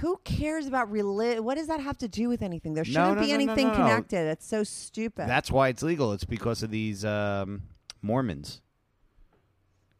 Who 0.00 0.20
cares 0.24 0.66
about 0.66 0.90
religion? 0.90 1.44
What 1.44 1.56
does 1.56 1.68
that 1.68 1.80
have 1.80 1.96
to 1.98 2.08
do 2.08 2.28
with 2.28 2.42
anything? 2.42 2.74
There 2.74 2.84
shouldn't 2.84 3.16
no, 3.16 3.20
be 3.20 3.28
no, 3.28 3.34
anything 3.34 3.68
no, 3.68 3.74
no. 3.74 3.78
connected. 3.78 4.26
It's 4.26 4.46
so 4.46 4.64
stupid. 4.64 5.28
That's 5.28 5.52
why 5.52 5.68
it's 5.68 5.82
legal. 5.84 6.12
It's 6.12 6.24
because 6.24 6.64
of 6.64 6.70
these 6.70 7.04
um, 7.04 7.62
Mormons. 8.04 8.60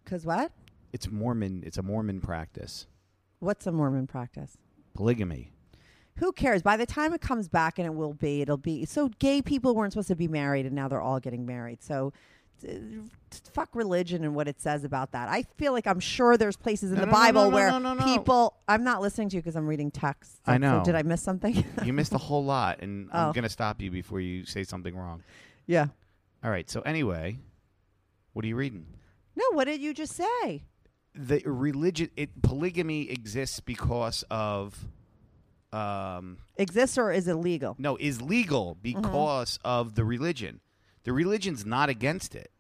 Because 0.05 0.25
what? 0.27 0.53
It's 0.93 1.11
Mormon. 1.11 1.63
It's 1.67 1.79
a 1.79 1.83
Mormon 1.83 2.21
practice. 2.21 2.87
What's 3.41 3.67
a 3.67 3.73
Mormon 3.73 4.07
practice? 4.07 4.59
Polygamy. 4.95 5.51
Who 6.19 6.31
cares? 6.33 6.63
By 6.63 6.77
the 6.77 6.87
time 6.87 7.13
it 7.15 7.21
comes 7.21 7.49
back, 7.49 7.79
and 7.79 7.87
it 7.87 7.95
will 7.95 8.13
be, 8.15 8.43
it'll 8.43 8.57
be. 8.59 8.85
So 8.85 9.09
gay 9.19 9.43
people 9.43 9.75
weren't 9.75 9.93
supposed 9.95 10.09
to 10.09 10.15
be 10.17 10.29
married, 10.29 10.67
and 10.67 10.75
now 10.75 10.87
they're 10.87 11.01
all 11.01 11.19
getting 11.21 11.45
married. 11.47 11.83
So. 11.83 12.13
Fuck 13.53 13.75
religion 13.75 14.23
and 14.25 14.35
what 14.35 14.47
it 14.49 14.59
says 14.61 14.85
about 14.85 15.11
that. 15.13 15.29
I 15.29 15.43
feel 15.59 15.73
like 15.73 15.87
I'm 15.89 15.99
sure 16.01 16.37
there's 16.39 16.57
places 16.57 16.93
in 16.93 16.95
No, 16.97 17.01
the 17.03 17.07
no, 17.07 17.13
Bible 17.13 17.45
no, 17.45 17.49
where 17.51 17.71
no, 17.71 17.79
no, 17.79 17.95
no. 17.95 18.05
people. 18.05 18.55
I'm 18.69 18.85
not 18.85 19.03
listening 19.03 19.29
to 19.31 19.37
you 19.37 19.43
because 19.43 19.57
I'm 19.57 19.67
reading 19.67 19.91
text. 19.91 20.39
I 20.47 20.57
know. 20.57 20.79
So 20.79 20.85
did 20.85 20.95
I 20.95 21.03
miss 21.03 21.21
something? 21.21 21.63
You 21.85 21.93
missed 21.93 22.13
a 22.15 22.19
whole 22.19 22.45
lot, 22.45 22.81
and 22.81 23.11
I'm 23.13 23.31
Oh. 23.31 23.33
going 23.33 23.43
to 23.43 23.51
stop 23.51 23.83
you 23.83 23.91
before 23.91 24.21
you 24.21 24.47
say 24.47 24.63
something 24.63 24.97
wrong. 24.97 25.23
yeah. 25.67 25.87
All 26.45 26.51
right. 26.51 26.71
So 26.71 26.81
anyway, 26.83 27.39
what 28.35 28.45
are 28.45 28.49
you 28.49 28.57
reading? 28.57 28.87
No. 29.35 29.45
What 29.53 29.65
did 29.65 29.81
you 29.81 29.95
just 29.95 30.13
say? 30.15 30.65
The 31.15 31.41
religion, 31.47 32.11
it 32.17 32.43
polygamy 32.43 33.09
exists 33.11 33.61
because 33.61 34.23
of, 34.31 34.87
um, 35.73 36.39
Exists 36.57 36.99
or 36.99 37.11
is 37.13 37.27
illegal? 37.29 37.75
no, 37.79 37.97
is 37.99 38.21
legal 38.21 38.77
Mm-hmm. 38.83 39.01
because 39.01 39.59
of 39.65 39.95
the 39.95 40.05
religion. 40.05 40.61
The 41.05 41.13
religion's 41.13 41.65
not 41.67 41.89
against 41.89 42.35
it. 42.35 42.51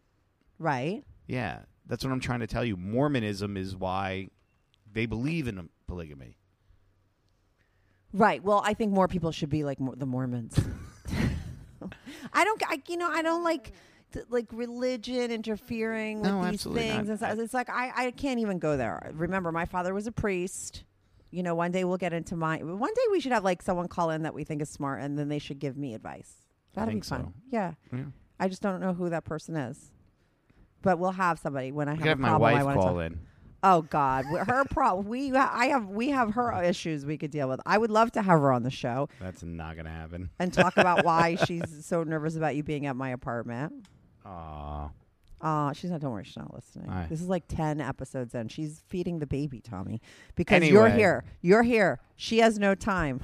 Right. 0.58 1.02
Yeah, 1.26 1.60
that's 1.86 2.04
what 2.04 2.12
I'm 2.12 2.20
trying 2.20 2.40
to 2.40 2.46
tell 2.46 2.64
you. 2.64 2.76
Mormonism 2.76 3.56
is 3.56 3.74
why 3.76 4.28
they 4.92 5.06
believe 5.06 5.48
in 5.48 5.68
polygamy. 5.88 6.36
Right. 8.12 8.42
Well, 8.42 8.62
I 8.64 8.74
think 8.74 8.92
more 8.92 9.08
people 9.08 9.32
should 9.32 9.50
be 9.50 9.64
like 9.64 9.78
the 9.96 10.06
Mormons. 10.06 10.56
I 12.32 12.44
don't. 12.44 12.62
I, 12.68 12.80
you 12.88 12.96
know, 12.96 13.10
I 13.10 13.22
don't 13.22 13.42
like 13.42 13.72
th- 14.14 14.26
like 14.30 14.46
religion 14.52 15.30
interfering 15.30 16.20
with 16.22 16.30
No, 16.30 16.42
these 16.44 16.54
absolutely 16.54 16.82
things. 16.84 16.94
not. 16.94 17.08
And 17.10 17.18
stuff. 17.18 17.38
It's 17.38 17.54
like 17.54 17.68
I, 17.68 17.92
I 17.94 18.10
can't 18.12 18.40
even 18.40 18.58
go 18.58 18.76
there. 18.78 19.12
Remember, 19.14 19.52
my 19.52 19.66
father 19.66 19.92
was 19.92 20.06
a 20.06 20.12
priest. 20.12 20.84
You 21.30 21.42
know, 21.42 21.54
one 21.54 21.70
day 21.72 21.84
we'll 21.84 21.96
get 21.98 22.12
into 22.12 22.36
my. 22.36 22.58
One 22.58 22.94
day 22.94 23.02
we 23.10 23.20
should 23.20 23.32
have 23.32 23.44
like 23.44 23.60
someone 23.60 23.88
call 23.88 24.10
in 24.10 24.22
that 24.22 24.32
we 24.34 24.44
think 24.44 24.62
is 24.62 24.70
smart, 24.70 25.02
and 25.02 25.18
then 25.18 25.28
they 25.28 25.38
should 25.40 25.58
give 25.58 25.76
me 25.76 25.92
advice. 25.94 26.32
That'd 26.74 26.88
be 26.88 26.92
think 26.94 27.04
fun. 27.04 27.20
so. 27.24 27.32
Yeah. 27.50 27.74
Yeah. 27.92 28.04
I 28.40 28.48
just 28.48 28.62
don't 28.62 28.80
know 28.80 28.94
who 28.94 29.10
that 29.10 29.24
person 29.24 29.54
is. 29.56 29.90
But 30.82 30.98
we'll 30.98 31.12
have 31.12 31.38
somebody 31.38 31.72
when 31.72 31.88
I 31.88 31.92
have, 31.92 32.00
could 32.00 32.08
have 32.08 32.18
a 32.18 32.22
my 32.22 32.28
problem 32.30 32.50
I 32.50 32.54
wife 32.54 32.64
wanna 32.64 32.80
call 32.80 32.94
talk- 32.94 33.02
in. 33.06 33.18
Oh 33.66 33.80
God, 33.80 34.26
her 34.26 34.64
problem. 34.66 35.06
We 35.08 35.32
I 35.34 35.66
have 35.68 35.88
we 35.88 36.10
have 36.10 36.34
her 36.34 36.62
issues 36.62 37.06
we 37.06 37.16
could 37.16 37.30
deal 37.30 37.48
with. 37.48 37.60
I 37.64 37.78
would 37.78 37.90
love 37.90 38.12
to 38.12 38.20
have 38.20 38.38
her 38.38 38.52
on 38.52 38.62
the 38.62 38.70
show 38.70 39.08
That's 39.20 39.42
not 39.42 39.74
going 39.76 39.86
to 39.86 39.90
happen. 39.90 40.28
and 40.38 40.52
talk 40.52 40.76
about 40.76 41.02
why 41.02 41.36
she's 41.46 41.86
so 41.86 42.02
nervous 42.02 42.36
about 42.36 42.56
you 42.56 42.62
being 42.62 42.84
at 42.84 42.94
my 42.94 43.08
apartment. 43.08 43.72
Aw. 44.24 44.90
Uh, 45.40 45.72
she's 45.74 45.90
not. 45.90 46.00
Don't 46.00 46.12
worry, 46.12 46.24
she's 46.24 46.36
not 46.38 46.54
listening. 46.54 46.88
Right. 46.88 47.08
This 47.08 47.20
is 47.20 47.28
like 47.28 47.44
ten 47.48 47.80
episodes 47.80 48.34
in. 48.34 48.48
She's 48.48 48.82
feeding 48.88 49.18
the 49.18 49.26
baby, 49.26 49.60
Tommy, 49.60 50.00
because 50.36 50.62
you're 50.66 50.86
Anyway. 50.86 50.98
here. 50.98 51.24
You're 51.42 51.62
here. 51.62 52.00
She 52.16 52.38
has 52.38 52.58
no 52.58 52.74
time. 52.74 53.20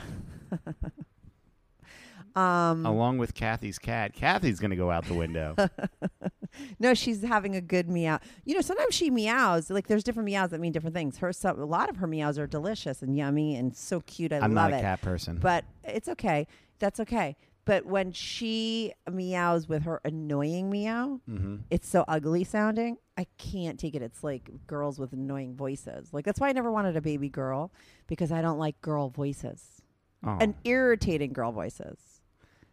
um, 2.37 2.85
Along 2.87 3.19
with 3.19 3.35
Kathy's 3.35 3.79
cat. 3.79 4.13
Kathy's 4.13 4.61
going 4.61 4.71
to 4.71 4.77
go 4.77 4.91
out 4.91 5.07
the 5.07 5.15
window. 5.15 5.57
no, 6.79 6.95
she's 6.95 7.23
having 7.23 7.57
a 7.57 7.61
good 7.61 7.89
meow. 7.89 8.19
You 8.45 8.55
know, 8.55 8.61
sometimes 8.61 8.95
she 8.95 9.11
meows. 9.11 9.71
Like 9.71 9.87
there's 9.87 10.05
different 10.05 10.27
meows 10.27 10.51
that 10.51 10.61
mean 10.61 10.73
different 10.73 10.95
things. 10.95 11.19
Her 11.19 11.33
some, 11.33 11.59
a 11.59 11.65
lot 11.65 11.89
of 11.89 11.97
her 11.97 12.07
meows 12.07 12.39
are 12.39 12.47
delicious 12.47 13.03
and 13.03 13.17
yummy 13.17 13.57
and 13.57 13.75
so 13.75 14.01
cute. 14.03 14.33
I 14.33 14.37
I'm 14.37 14.55
love 14.55 14.71
not 14.71 14.73
a 14.73 14.79
it. 14.79 14.83
cat 14.83 15.01
person. 15.01 15.39
But 15.41 15.65
it's 15.85 16.09
okay. 16.09 16.47
That's 16.79 17.01
okay. 17.01 17.37
But 17.65 17.85
when 17.87 18.11
she 18.13 18.93
meows 19.11 19.69
with 19.69 19.83
her 19.85 20.01
annoying 20.05 20.71
meow, 20.71 21.21
hmm 21.27 21.57
it's 21.71 21.89
so 21.89 22.05
ugly 22.09 22.43
sounding. 22.45 22.97
I 23.17 23.27
can't 23.39 23.79
take 23.79 23.95
it. 23.95 24.03
It's 24.03 24.25
like 24.25 24.51
girls 24.67 24.99
with 24.99 25.13
annoying 25.13 25.55
voices. 25.57 26.13
Like 26.13 26.25
that's 26.25 26.41
why 26.41 26.49
I 26.49 26.53
never 26.53 26.71
wanted 26.73 26.97
a 26.97 27.01
baby 27.03 27.29
girl 27.29 27.71
because 28.07 28.33
I 28.33 28.41
don't 28.43 28.59
like 28.59 28.81
girl 28.81 29.09
voices 29.11 29.83
Oh. 30.23 30.37
and 30.41 30.55
irritating 30.65 31.33
girl 31.33 31.51
voices. 31.53 32.20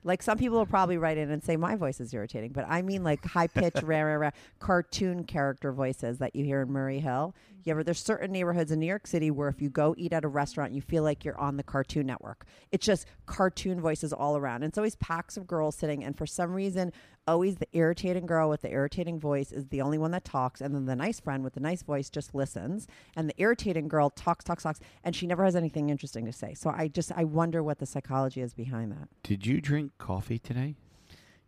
Like 0.03 0.21
some 0.21 0.37
people 0.37 0.57
will 0.57 0.65
probably 0.65 0.97
write 0.97 1.17
in 1.17 1.29
and 1.31 1.43
say 1.43 1.57
my 1.57 1.75
voice 1.75 1.99
is 1.99 2.13
irritating, 2.13 2.51
but 2.51 2.65
I 2.67 2.81
mean 2.81 3.03
like 3.03 3.25
high 3.25 3.47
pitched, 3.47 3.83
rah, 3.83 4.01
rah, 4.01 4.15
rah, 4.15 4.31
cartoon 4.59 5.23
character 5.23 5.71
voices 5.71 6.19
that 6.19 6.35
you 6.35 6.45
hear 6.45 6.61
in 6.61 6.71
Murray 6.71 6.99
Hill. 6.99 7.35
You 7.63 7.71
ever 7.71 7.83
there's 7.83 8.01
certain 8.01 8.31
neighborhoods 8.31 8.71
in 8.71 8.79
New 8.79 8.87
York 8.87 9.07
City 9.07 9.31
where 9.31 9.49
if 9.49 9.61
you 9.61 9.69
go 9.69 9.93
eat 9.97 10.13
at 10.13 10.23
a 10.23 10.27
restaurant, 10.29 10.71
you 10.71 10.81
feel 10.81 11.03
like 11.03 11.25
you're 11.25 11.37
on 11.37 11.57
the 11.57 11.63
Cartoon 11.63 12.05
Network. 12.05 12.45
It's 12.71 12.85
just 12.85 13.07
cartoon 13.25 13.81
voices 13.81 14.13
all 14.13 14.37
around. 14.37 14.63
And 14.63 14.71
it's 14.71 14.77
always 14.77 14.95
packs 14.95 15.35
of 15.35 15.47
girls 15.47 15.75
sitting, 15.75 16.03
and 16.03 16.17
for 16.17 16.25
some 16.25 16.53
reason, 16.53 16.93
always 17.27 17.55
the 17.57 17.67
irritating 17.73 18.25
girl 18.25 18.49
with 18.49 18.61
the 18.61 18.71
irritating 18.71 19.19
voice 19.19 19.51
is 19.51 19.67
the 19.67 19.81
only 19.81 19.97
one 19.97 20.11
that 20.11 20.23
talks, 20.23 20.61
and 20.61 20.73
then 20.73 20.85
the 20.85 20.95
nice 20.95 21.19
friend 21.19 21.43
with 21.43 21.53
the 21.53 21.59
nice 21.59 21.83
voice 21.83 22.09
just 22.09 22.33
listens, 22.33 22.87
and 23.15 23.29
the 23.29 23.33
irritating 23.37 23.87
girl 23.87 24.09
talks, 24.09 24.43
talks, 24.43 24.63
talks, 24.63 24.79
and 25.03 25.15
she 25.15 25.27
never 25.27 25.43
has 25.43 25.55
anything 25.55 25.89
interesting 25.89 26.25
to 26.25 26.31
say. 26.31 26.53
So 26.53 26.69
I 26.69 26.87
just 26.87 27.11
I 27.15 27.23
wonder 27.25 27.61
what 27.61 27.79
the 27.79 27.85
psychology 27.85 28.41
is 28.41 28.53
behind 28.53 28.91
that. 28.93 29.09
Did 29.23 29.45
you 29.45 29.59
drink 29.61 29.91
coffee 29.97 30.39
today? 30.39 30.75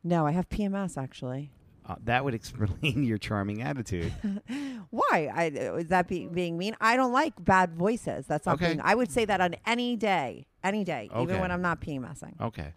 No, 0.04 0.26
I 0.28 0.32
have 0.32 0.50
PMS 0.50 0.98
actually. 1.02 1.52
Uh, 1.86 1.96
that 2.04 2.24
would 2.24 2.36
explain 2.36 3.04
your 3.04 3.18
charming 3.18 3.64
attitude. 3.64 4.14
Why? 4.92 5.30
I, 5.34 5.46
is 5.46 5.88
that 5.88 6.08
be, 6.08 6.28
being 6.28 6.56
mean? 6.56 6.76
I 6.80 6.96
don't 6.96 7.12
like 7.12 7.34
bad 7.44 7.74
voices. 7.74 8.28
That's 8.28 8.46
not 8.46 8.56
Okay. 8.56 8.68
being. 8.68 8.82
I 8.84 8.94
would 8.94 9.12
say 9.12 9.26
that 9.26 9.42
on 9.42 9.56
any 9.66 9.96
day, 9.96 10.46
any 10.64 10.84
day, 10.84 11.10
even 11.20 11.40
when 11.40 11.52
I'm 11.52 11.64
not 11.64 11.82
PMSing. 11.82 12.40
Okay. 12.40 12.74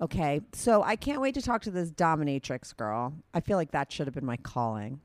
Okay, 0.00 0.40
so 0.52 0.82
I 0.82 0.96
can't 0.96 1.20
wait 1.20 1.34
to 1.34 1.42
talk 1.42 1.62
to 1.62 1.70
this 1.70 1.90
dominatrix 1.90 2.74
girl. 2.74 3.12
I 3.34 3.40
feel 3.40 3.58
like 3.58 3.72
that 3.72 3.92
should 3.92 4.06
have 4.06 4.14
been 4.14 4.24
my 4.24 4.38
calling. 4.38 5.00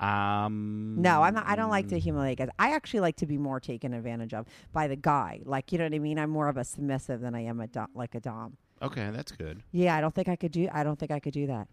Um. 0.00 0.96
No, 0.98 1.22
I'm 1.22 1.34
not. 1.34 1.46
I 1.46 1.56
don't 1.56 1.68
like 1.70 1.88
to 1.88 1.98
humiliate 1.98 2.38
guys. 2.38 2.48
I 2.58 2.74
actually 2.74 3.00
like 3.00 3.16
to 3.16 3.26
be 3.26 3.36
more 3.36 3.60
taken 3.60 3.92
advantage 3.92 4.32
of 4.32 4.46
by 4.72 4.88
the 4.88 4.96
guy. 4.96 5.40
Like, 5.44 5.72
you 5.72 5.78
know 5.78 5.84
what 5.84 5.94
I 5.94 5.98
mean? 5.98 6.18
I'm 6.18 6.30
more 6.30 6.48
of 6.48 6.56
a 6.56 6.64
submissive 6.64 7.20
than 7.20 7.34
I 7.34 7.42
am 7.44 7.60
a 7.60 7.66
dom, 7.66 7.88
like 7.94 8.14
a 8.14 8.20
dom. 8.20 8.56
Okay, 8.82 9.10
that's 9.12 9.30
good. 9.32 9.62
Yeah, 9.72 9.94
I 9.94 10.00
don't 10.00 10.14
think 10.14 10.28
I 10.28 10.36
could 10.36 10.52
do. 10.52 10.68
I 10.72 10.84
don't 10.84 10.98
think 10.98 11.10
I 11.10 11.20
could 11.20 11.34
do 11.34 11.46
that. 11.48 11.68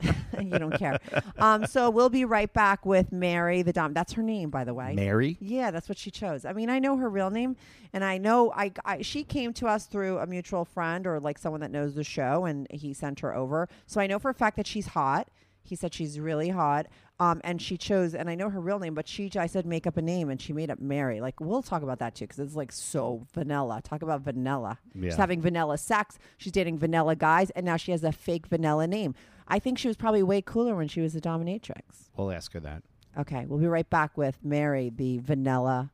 you 0.40 0.58
don't 0.58 0.76
care. 0.78 0.98
Um, 1.38 1.66
so 1.66 1.90
we'll 1.90 2.08
be 2.08 2.24
right 2.24 2.52
back 2.52 2.86
with 2.86 3.12
Mary 3.12 3.62
the 3.62 3.72
dom. 3.72 3.92
That's 3.92 4.12
her 4.12 4.22
name, 4.22 4.50
by 4.50 4.64
the 4.64 4.74
way. 4.74 4.94
Mary. 4.94 5.36
Yeah, 5.40 5.70
that's 5.70 5.88
what 5.88 5.98
she 5.98 6.10
chose. 6.10 6.44
I 6.44 6.52
mean, 6.52 6.70
I 6.70 6.78
know 6.78 6.96
her 6.96 7.08
real 7.08 7.30
name, 7.30 7.56
and 7.92 8.04
I 8.04 8.18
know 8.18 8.52
I, 8.52 8.72
I 8.84 9.02
she 9.02 9.24
came 9.24 9.52
to 9.54 9.66
us 9.66 9.86
through 9.86 10.18
a 10.18 10.26
mutual 10.26 10.64
friend 10.64 11.06
or 11.06 11.20
like 11.20 11.38
someone 11.38 11.60
that 11.60 11.70
knows 11.70 11.94
the 11.94 12.04
show, 12.04 12.44
and 12.44 12.66
he 12.70 12.92
sent 12.92 13.20
her 13.20 13.34
over. 13.34 13.68
So 13.86 14.00
I 14.00 14.06
know 14.06 14.18
for 14.18 14.30
a 14.30 14.34
fact 14.34 14.56
that 14.56 14.66
she's 14.66 14.88
hot. 14.88 15.28
He 15.62 15.76
said 15.76 15.92
she's 15.92 16.18
really 16.18 16.48
hot, 16.48 16.86
um, 17.20 17.42
and 17.44 17.60
she 17.60 17.76
chose, 17.76 18.14
and 18.14 18.30
I 18.30 18.34
know 18.34 18.48
her 18.48 18.60
real 18.60 18.78
name, 18.78 18.94
but 18.94 19.06
she 19.06 19.30
I 19.36 19.46
said 19.46 19.66
make 19.66 19.86
up 19.86 19.98
a 19.98 20.02
name, 20.02 20.30
and 20.30 20.40
she 20.40 20.54
made 20.54 20.70
up 20.70 20.80
Mary. 20.80 21.20
Like 21.20 21.40
we'll 21.40 21.62
talk 21.62 21.82
about 21.82 21.98
that 21.98 22.14
too, 22.14 22.24
because 22.24 22.38
it's 22.38 22.54
like 22.54 22.72
so 22.72 23.26
vanilla. 23.34 23.82
Talk 23.84 24.02
about 24.02 24.22
vanilla. 24.22 24.78
Yeah. 24.94 25.10
She's 25.10 25.16
having 25.16 25.42
vanilla 25.42 25.76
sex. 25.76 26.18
She's 26.38 26.52
dating 26.52 26.78
vanilla 26.78 27.16
guys, 27.16 27.50
and 27.50 27.66
now 27.66 27.76
she 27.76 27.90
has 27.90 28.02
a 28.02 28.12
fake 28.12 28.46
vanilla 28.46 28.86
name. 28.86 29.14
I 29.48 29.58
think 29.58 29.78
she 29.78 29.88
was 29.88 29.96
probably 29.96 30.22
way 30.22 30.42
cooler 30.42 30.76
when 30.76 30.88
she 30.88 31.00
was 31.00 31.14
a 31.16 31.20
dominatrix. 31.20 32.10
We'll 32.16 32.30
ask 32.30 32.52
her 32.52 32.60
that. 32.60 32.82
Okay, 33.18 33.46
we'll 33.46 33.58
be 33.58 33.66
right 33.66 33.88
back 33.88 34.16
with 34.16 34.36
Mary, 34.44 34.90
the 34.94 35.18
vanilla 35.18 35.90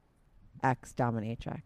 ex 0.62 0.92
dominatrix. 0.92 1.62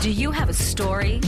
Do 0.00 0.10
you 0.10 0.32
have 0.32 0.48
a 0.48 0.52
story, 0.54 1.20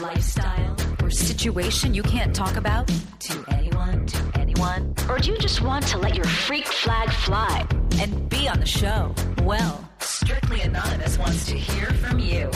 lifestyle, 0.00 0.74
or 1.02 1.10
situation 1.10 1.92
you 1.94 2.02
can't 2.02 2.34
talk 2.34 2.56
about 2.56 2.90
to 3.20 3.44
anyone, 3.48 4.06
to 4.06 4.30
anyone, 4.40 4.94
Or 5.08 5.18
do 5.18 5.30
you 5.32 5.38
just 5.38 5.60
want 5.60 5.86
to 5.88 5.98
let 5.98 6.14
your 6.14 6.24
freak 6.24 6.66
flag 6.66 7.10
fly? 7.10 7.66
and 8.00 8.28
be 8.30 8.48
on 8.48 8.58
the 8.58 8.66
show? 8.66 9.14
Well, 9.42 9.86
Strictly 10.00 10.62
Anonymous 10.62 11.18
wants 11.18 11.44
to 11.46 11.58
hear 11.58 11.86
from 11.92 12.18
you. 12.18 12.50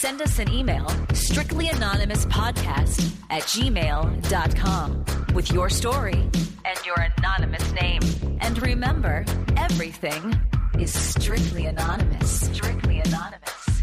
Send 0.00 0.22
us 0.22 0.38
an 0.38 0.50
email, 0.50 0.86
strictlyanonymouspodcast 1.12 3.12
at 3.28 3.42
gmail.com, 3.42 5.04
with 5.34 5.52
your 5.52 5.68
story 5.68 6.14
and 6.14 6.86
your 6.86 6.96
anonymous 7.18 7.70
name. 7.74 8.00
And 8.40 8.62
remember, 8.62 9.26
everything 9.58 10.40
is 10.78 10.90
strictly 10.90 11.66
anonymous. 11.66 12.46
Strictly 12.46 13.00
anonymous. 13.00 13.82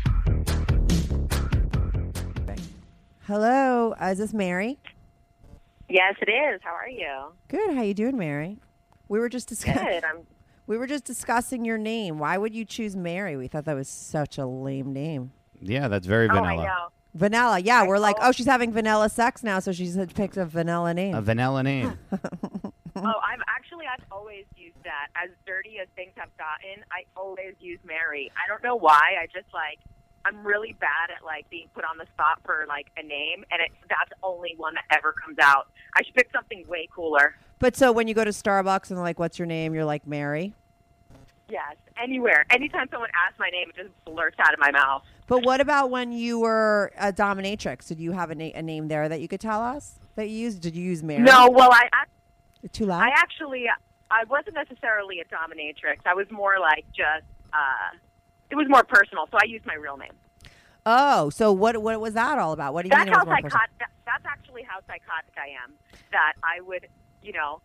Hello, 3.28 3.94
uh, 4.02 4.06
is 4.06 4.18
this 4.18 4.34
Mary? 4.34 4.80
Yes, 5.88 6.16
it 6.20 6.32
is. 6.32 6.62
How 6.64 6.74
are 6.74 6.90
you? 6.90 7.32
Good. 7.48 7.76
How 7.76 7.84
you 7.84 7.94
doing, 7.94 8.18
Mary? 8.18 8.58
We 9.08 9.20
were 9.20 9.30
just 9.30 9.48
discussing. 9.48 9.86
Good. 9.86 10.04
I'm. 10.04 10.26
We 10.66 10.80
were 10.80 10.88
just 10.88 11.06
discussing 11.06 11.64
your 11.64 11.78
name. 11.78 12.18
Why 12.18 12.40
would 12.40 12.56
you 12.56 12.66
choose 12.66 12.96
Mary? 12.96 13.38
We 13.38 13.48
thought 13.48 13.66
that 13.66 13.76
was 13.76 13.88
such 13.88 14.40
a 14.40 14.48
lame 14.48 14.94
name. 14.94 15.34
Yeah, 15.62 15.88
that's 15.88 16.06
very 16.08 16.28
Oh, 16.30 16.34
I 16.34 16.36
vanilla. 16.42 16.64
know. 16.64 16.88
Vanilla. 17.16 17.60
Yeah, 17.60 17.82
I 17.84 17.88
we're 17.88 17.98
like, 18.00 18.18
oh, 18.22 18.32
she's 18.32 18.46
having 18.46 18.72
vanilla 18.72 19.10
sex 19.10 19.44
now, 19.44 19.60
so 19.60 19.72
she's 19.72 19.98
picked 20.14 20.38
a 20.38 20.46
vanilla 20.46 20.94
name. 20.94 21.16
a 21.16 21.22
vanilla 21.22 21.64
name. 21.64 21.98
Oh, 23.00 23.22
I'm 23.24 23.44
actually. 23.48 23.86
I've 23.86 24.04
always 24.12 24.46
used 24.56 24.84
that. 24.84 25.10
As 25.16 25.30
dirty 25.46 25.78
as 25.80 25.88
things 25.96 26.14
have 26.16 26.36
gotten, 26.36 26.84
I 26.92 27.04
always 27.16 27.54
use 27.60 27.78
Mary. 27.86 28.32
I 28.36 28.48
don't 28.48 28.64
know 28.64 28.76
why. 28.76 29.18
I 29.22 29.28
just 29.28 29.54
like. 29.54 29.78
I'm 30.26 30.44
really 30.44 30.76
bad 30.80 31.12
at 31.16 31.24
like 31.24 31.48
being 31.52 31.68
put 31.76 31.86
on 31.86 32.00
the 32.00 32.08
spot 32.16 32.40
for 32.44 32.66
like 32.68 32.88
a 32.98 33.04
name, 33.04 33.46
and 33.52 33.62
it, 33.62 33.70
that's 33.88 34.10
the 34.10 34.16
only 34.24 34.56
one 34.58 34.74
that 34.74 34.84
ever 34.98 35.14
comes 35.14 35.38
out. 35.40 35.68
I 35.96 36.02
should 36.02 36.16
pick 36.16 36.30
something 36.34 36.66
way 36.68 36.90
cooler. 36.92 37.36
but 37.60 37.78
so 37.78 37.92
when 37.92 38.08
you 38.08 38.16
go 38.16 38.24
to 38.24 38.32
Starbucks 38.32 38.90
and 38.90 38.98
they're 38.98 39.04
like, 39.06 39.20
what's 39.20 39.38
your 39.38 39.46
name? 39.46 39.76
You're 39.76 39.86
like 39.86 40.08
Mary. 40.08 40.56
Yes, 41.50 41.76
anywhere. 42.02 42.46
Anytime 42.50 42.88
someone 42.92 43.10
asks 43.28 43.38
my 43.40 43.50
name, 43.52 43.70
it 43.70 43.76
just 43.76 44.06
blurts 44.06 44.38
out 44.40 44.54
of 44.56 44.60
my 44.60 44.72
mouth. 44.72 45.04
But 45.28 45.44
what 45.46 45.60
about 45.62 45.90
when 45.92 46.12
you 46.12 46.40
were 46.40 46.92
a 46.98 47.12
dominatrix? 47.12 47.88
Did 47.88 48.00
you 48.00 48.14
have 48.14 48.32
a, 48.32 48.36
na- 48.36 48.52
a 48.56 48.62
name 48.62 48.88
there 48.88 49.10
that 49.10 49.20
you 49.22 49.28
could 49.28 49.42
tell 49.42 49.62
us 49.62 50.00
that 50.16 50.30
you 50.30 50.38
used? 50.38 50.62
Did 50.62 50.76
you 50.76 50.84
use 50.84 51.04
Mary? 51.04 51.22
No, 51.24 51.50
well, 51.52 51.70
I 51.72 51.90
ac- 52.64 52.70
Too 52.72 52.86
loud? 52.86 53.02
I 53.04 53.10
actually 53.10 53.66
I 54.10 54.24
wasn't 54.30 54.56
necessarily 54.56 55.20
a 55.20 55.26
dominatrix. 55.26 55.98
I 56.06 56.14
was 56.14 56.28
more 56.32 56.56
like 56.60 56.86
just 56.96 57.26
uh 57.54 57.98
it 58.50 58.56
was 58.56 58.68
more 58.70 58.84
personal, 58.84 59.28
so 59.30 59.38
I 59.42 59.46
used 59.46 59.66
my 59.66 59.74
real 59.76 59.98
name. 59.98 60.14
oh, 60.86 61.30
so 61.30 61.52
what 61.52 61.78
what 61.82 62.00
was 62.00 62.14
that 62.14 62.40
all 62.40 62.54
about? 62.54 62.74
What 62.74 62.84
do 62.84 62.88
you 62.88 62.92
That's 62.96 63.06
mean 63.06 63.14
how 63.14 63.20
was 63.20 63.28
more 63.28 63.36
personal? 63.36 63.52
psychotic 63.52 63.80
that, 63.80 63.90
that's 64.06 64.26
actually 64.26 64.64
how 64.64 64.80
psychotic 64.88 65.34
I 65.38 65.50
am. 65.64 65.74
That 66.14 66.34
I 66.44 66.62
would, 66.62 66.88
you 67.22 67.34
know, 67.34 67.60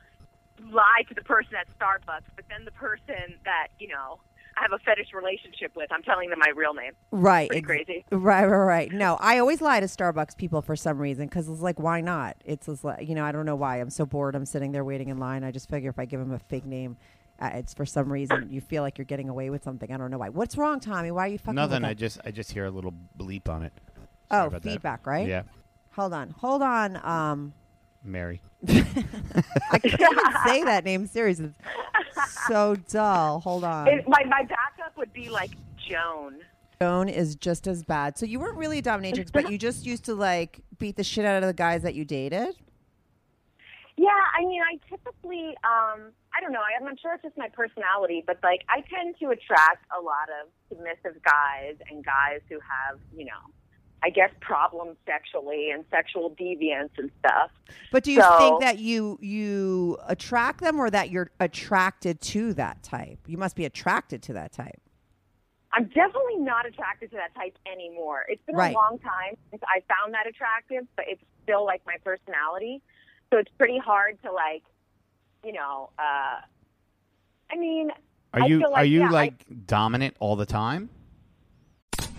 lie 0.70 1.02
to 1.08 1.14
the 1.14 1.22
person 1.22 1.54
at 1.54 1.68
Starbucks, 1.78 2.26
but 2.34 2.44
then 2.50 2.64
the 2.64 2.72
person 2.72 3.38
that, 3.44 3.68
you 3.78 3.86
know, 3.88 4.18
I 4.56 4.62
have 4.62 4.72
a 4.72 4.78
fetish 4.78 5.08
relationship 5.14 5.74
with, 5.76 5.90
I'm 5.92 6.02
telling 6.02 6.30
them 6.30 6.38
my 6.38 6.52
real 6.54 6.74
name. 6.74 6.92
Right. 7.10 7.48
Pretty 7.48 7.62
crazy. 7.62 8.04
Right, 8.10 8.44
right, 8.44 8.64
right. 8.64 8.92
No, 8.92 9.16
I 9.20 9.38
always 9.38 9.60
lie 9.60 9.80
to 9.80 9.86
Starbucks 9.86 10.36
people 10.36 10.62
for 10.62 10.76
some 10.76 10.98
reason 10.98 11.26
because 11.26 11.48
it's 11.48 11.60
like, 11.60 11.78
why 11.78 12.00
not? 12.00 12.36
It's 12.44 12.66
just 12.66 12.84
like, 12.84 13.08
you 13.08 13.14
know, 13.14 13.24
I 13.24 13.32
don't 13.32 13.46
know 13.46 13.56
why. 13.56 13.80
I'm 13.80 13.90
so 13.90 14.06
bored. 14.06 14.34
I'm 14.34 14.46
sitting 14.46 14.72
there 14.72 14.84
waiting 14.84 15.08
in 15.08 15.18
line. 15.18 15.44
I 15.44 15.50
just 15.50 15.68
figure 15.68 15.90
if 15.90 15.98
I 15.98 16.04
give 16.04 16.20
them 16.20 16.32
a 16.32 16.38
fake 16.38 16.66
name, 16.66 16.96
uh, 17.40 17.50
it's 17.54 17.74
for 17.74 17.86
some 17.86 18.12
reason 18.12 18.48
you 18.50 18.60
feel 18.60 18.82
like 18.82 18.98
you're 18.98 19.04
getting 19.04 19.28
away 19.28 19.50
with 19.50 19.64
something. 19.64 19.90
I 19.90 19.96
don't 19.96 20.10
know 20.10 20.18
why. 20.18 20.28
What's 20.28 20.56
wrong, 20.56 20.80
Tommy? 20.80 21.10
Why 21.10 21.26
are 21.26 21.28
you 21.28 21.38
fucking? 21.38 21.54
Nothing. 21.54 21.84
I 21.84 21.94
just 21.94 22.20
I 22.24 22.30
just 22.30 22.52
hear 22.52 22.66
a 22.66 22.70
little 22.70 22.94
bleep 23.18 23.48
on 23.48 23.62
it. 23.62 23.72
Sorry 24.28 24.44
oh, 24.44 24.46
about 24.46 24.62
that. 24.62 24.70
feedback, 24.70 25.06
right? 25.06 25.26
Yeah, 25.26 25.42
Hold 25.92 26.14
on, 26.14 26.30
hold 26.30 26.62
on. 26.62 26.96
Um, 27.04 27.52
Mary. 28.04 28.40
I 28.68 29.78
can't 29.78 30.00
even 30.00 30.32
say 30.46 30.64
that 30.64 30.84
name 30.84 31.06
seriously. 31.06 31.52
It's 32.00 32.46
so 32.46 32.76
dull. 32.88 33.40
Hold 33.40 33.64
on. 33.64 33.88
It, 33.88 34.06
my 34.08 34.24
my 34.24 34.42
backup 34.42 34.96
would 34.96 35.12
be 35.12 35.28
like 35.28 35.50
Joan. 35.88 36.40
Joan 36.80 37.08
is 37.08 37.36
just 37.36 37.66
as 37.66 37.84
bad. 37.84 38.18
So 38.18 38.26
you 38.26 38.40
weren't 38.40 38.56
really 38.58 38.78
a 38.78 38.82
dominatrix, 38.82 39.32
but 39.32 39.50
you 39.50 39.58
just 39.58 39.86
used 39.86 40.04
to 40.06 40.14
like 40.14 40.60
beat 40.78 40.96
the 40.96 41.04
shit 41.04 41.24
out 41.24 41.42
of 41.42 41.46
the 41.46 41.54
guys 41.54 41.82
that 41.82 41.94
you 41.94 42.04
dated. 42.04 42.56
Yeah, 43.96 44.08
I 44.36 44.44
mean, 44.44 44.62
I 44.62 44.80
typically, 44.88 45.54
um, 45.62 46.10
I 46.34 46.40
don't 46.40 46.50
know. 46.50 46.62
I'm 46.64 46.84
not 46.84 46.98
sure 46.98 47.14
it's 47.14 47.22
just 47.22 47.36
my 47.36 47.48
personality, 47.48 48.24
but 48.26 48.38
like, 48.42 48.62
I 48.68 48.80
tend 48.80 49.16
to 49.20 49.30
attract 49.30 49.84
a 49.96 50.00
lot 50.00 50.26
of 50.42 50.48
submissive 50.68 51.22
guys 51.22 51.76
and 51.90 52.04
guys 52.04 52.40
who 52.48 52.56
have, 52.56 52.98
you 53.14 53.26
know, 53.26 53.52
I 54.04 54.10
guess 54.10 54.30
problems 54.40 54.96
sexually 55.06 55.70
and 55.70 55.84
sexual 55.90 56.30
deviance 56.30 56.90
and 56.98 57.10
stuff. 57.20 57.50
But 57.92 58.02
do 58.02 58.10
you 58.12 58.20
So- 58.20 58.38
think 58.38 58.60
that 58.60 58.78
you 58.78 59.18
you 59.22 59.96
attract 60.06 60.60
them, 60.60 60.80
or 60.80 60.90
that 60.90 61.10
you're 61.10 61.30
attracted 61.38 62.20
to 62.22 62.52
that 62.54 62.82
type? 62.82 63.18
You 63.26 63.38
must 63.38 63.54
be 63.54 63.64
attracted 63.64 64.22
to 64.24 64.32
that 64.32 64.52
type. 64.52 64.80
I'm 65.74 65.84
definitely 65.86 66.36
not 66.36 66.66
attracted 66.66 67.10
to 67.12 67.16
that 67.16 67.34
type 67.34 67.56
anymore. 67.64 68.24
It's 68.28 68.42
been 68.44 68.56
Right. 68.56 68.74
a 68.74 68.78
long 68.78 68.98
time 68.98 69.36
since 69.50 69.62
I 69.66 69.80
found 69.94 70.12
that 70.14 70.26
attractive, 70.26 70.86
but 70.96 71.06
it's 71.08 71.22
still 71.44 71.64
like 71.64 71.80
my 71.86 71.96
personality. 72.04 72.82
So 73.30 73.38
it's 73.38 73.50
pretty 73.56 73.78
hard 73.78 74.20
to 74.22 74.32
like, 74.32 74.64
you 75.42 75.52
know, 75.52 75.88
uh, 75.98 76.40
I 77.50 77.56
mean, 77.56 77.90
Are 78.34 78.42
I 78.42 78.46
you 78.46 78.58
feel 78.60 78.70
like, 78.70 78.80
are 78.82 78.84
you 78.84 79.00
yeah, 79.00 79.06
I- 79.08 79.10
like 79.10 79.66
dominant 79.66 80.16
all 80.20 80.36
the 80.36 80.44
time? 80.46 80.90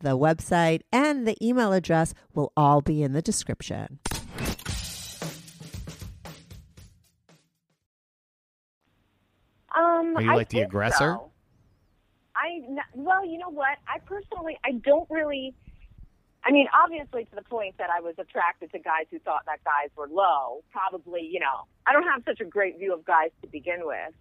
the 0.00 0.16
website, 0.18 0.80
and 0.92 1.26
the 1.26 1.36
email 1.44 1.72
address 1.72 2.14
will 2.34 2.52
all 2.56 2.80
be 2.80 3.02
in 3.02 3.12
the 3.12 3.22
description. 3.22 3.98
Um, 9.76 10.16
Are 10.16 10.22
you 10.22 10.32
I 10.32 10.34
like 10.34 10.48
the 10.48 10.60
aggressor? 10.60 11.16
so. 11.20 11.30
I 12.34 12.60
n- 12.68 12.78
well, 12.94 13.24
you 13.24 13.38
know 13.38 13.50
what? 13.50 13.78
I 13.88 13.98
personally, 14.00 14.58
I 14.64 14.72
don't 14.72 15.08
really. 15.10 15.54
I 16.44 16.52
mean, 16.52 16.68
obviously, 16.72 17.24
to 17.24 17.34
the 17.34 17.42
point 17.42 17.76
that 17.78 17.90
I 17.90 18.00
was 18.00 18.14
attracted 18.18 18.70
to 18.72 18.78
guys 18.78 19.06
who 19.10 19.18
thought 19.18 19.42
that 19.46 19.64
guys 19.64 19.90
were 19.96 20.08
low. 20.08 20.62
Probably, 20.70 21.22
you 21.30 21.40
know, 21.40 21.66
I 21.86 21.92
don't 21.92 22.04
have 22.04 22.22
such 22.24 22.40
a 22.40 22.44
great 22.44 22.78
view 22.78 22.94
of 22.94 23.04
guys 23.04 23.30
to 23.42 23.48
begin 23.48 23.80
with, 23.84 24.14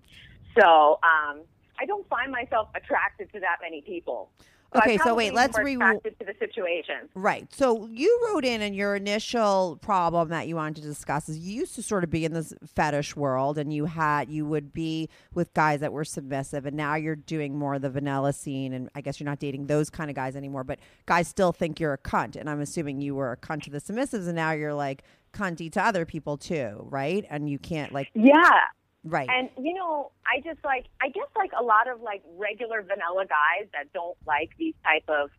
so 0.60 1.00
um, 1.04 1.42
I 1.80 1.86
don't 1.86 2.08
find 2.10 2.32
myself 2.32 2.70
attracted 2.76 3.32
to 3.34 3.40
that 3.42 3.58
many 3.62 3.82
people. 3.82 4.32
So 4.76 4.82
Okay, 4.82 4.98
so 4.98 5.16
wait, 5.16 5.34
let's 5.34 5.58
re- 5.58 5.76
to 5.76 6.02
the 6.20 6.36
situation. 6.38 7.08
Right. 7.16 7.48
So 7.54 7.88
you 7.92 8.20
wrote 8.28 8.44
in, 8.44 8.62
and 8.62 8.76
your 8.76 8.96
initial 8.96 9.80
problem 9.82 10.30
that 10.30 10.48
you 10.50 10.58
wanted 10.58 10.82
to 10.82 10.88
discuss 10.88 11.30
is 11.30 11.38
you 11.40 11.56
used 11.56 11.76
to 11.76 11.82
sort 11.82 12.04
of 12.04 12.10
be 12.10 12.26
in 12.26 12.34
this 12.34 12.54
fetish 12.76 13.16
world, 13.16 13.58
and 13.58 13.72
you 13.72 13.86
had 13.86 14.30
you 14.30 14.46
would 14.46 14.74
be 14.74 15.10
with 15.34 15.54
guys 15.54 15.80
that 15.80 15.94
were 15.94 16.04
submissive, 16.04 16.66
and 16.66 16.76
now 16.76 16.96
you're 16.96 17.16
doing 17.16 17.58
more 17.58 17.76
of 17.76 17.82
the 17.82 17.90
vanilla 17.90 18.34
scene, 18.34 18.74
and 18.74 18.90
I 18.96 19.02
guess 19.02 19.20
you're 19.20 19.30
not 19.30 19.40
dating 19.40 19.68
those 19.68 19.90
kind 19.90 20.10
of 20.10 20.16
guys 20.16 20.36
anymore. 20.36 20.66
But 20.66 20.80
guys 21.06 21.28
still 21.28 21.54
think 21.54 21.80
you're 21.80 21.94
a 21.94 21.98
cunt, 21.98 22.36
and 22.36 22.50
I'm 22.50 22.60
assuming 22.60 23.00
you 23.00 23.16
were 23.16 23.32
a 23.32 23.38
cunt 23.38 23.64
to 23.64 23.70
the 23.70 23.80
submissives, 23.80 24.28
and 24.28 24.36
now 24.36 24.52
you're 24.52 24.74
like 24.74 25.04
cunty 25.34 25.72
to 25.72 25.84
other 25.84 26.06
people 26.06 26.38
too, 26.38 26.86
right? 26.90 27.26
And 27.30 27.50
you 27.50 27.60
can't 27.60 27.92
like 27.92 28.10
Yeah, 28.14 28.60
right. 29.06 29.30
And 29.30 29.50
you 29.58 29.74
know, 29.74 30.12
I 30.26 30.42
just 30.42 30.64
like 30.66 30.88
I 31.02 31.10
guess 31.10 31.28
like 31.36 31.52
a 31.58 31.64
lot 31.64 31.88
of 31.88 32.02
like 32.02 32.22
regular 32.38 32.82
vanilla 32.82 33.26
guys 33.26 33.68
that 33.74 33.94
don't 33.94 34.18
like 34.28 34.50
these 34.58 34.76
type 34.84 35.04
of 35.08 35.30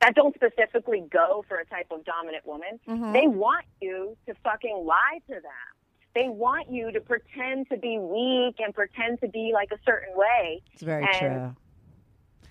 that 0.00 0.14
don't 0.14 0.34
specifically 0.34 1.04
go 1.10 1.44
for 1.48 1.58
a 1.58 1.64
type 1.66 1.86
of 1.90 2.04
dominant 2.04 2.44
woman. 2.46 2.78
Mhm. 2.88 3.12
They 3.12 3.28
want 3.28 3.64
you 3.80 4.16
to 4.26 4.34
fucking 4.42 4.84
lie 4.84 5.20
to 5.28 5.34
them. 5.34 5.72
They 6.14 6.28
want 6.28 6.70
you 6.70 6.90
to 6.92 7.00
pretend 7.00 7.68
to 7.70 7.76
be 7.76 7.98
weak 7.98 8.56
and 8.58 8.74
pretend 8.74 9.20
to 9.20 9.28
be 9.28 9.52
like 9.54 9.70
a 9.72 9.78
certain 9.84 10.14
way. 10.16 10.62
it's 10.72 10.82
very 10.82 11.04
and- 11.04 11.18
true. 11.18 11.56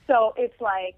So 0.07 0.33
it's 0.37 0.59
like 0.59 0.95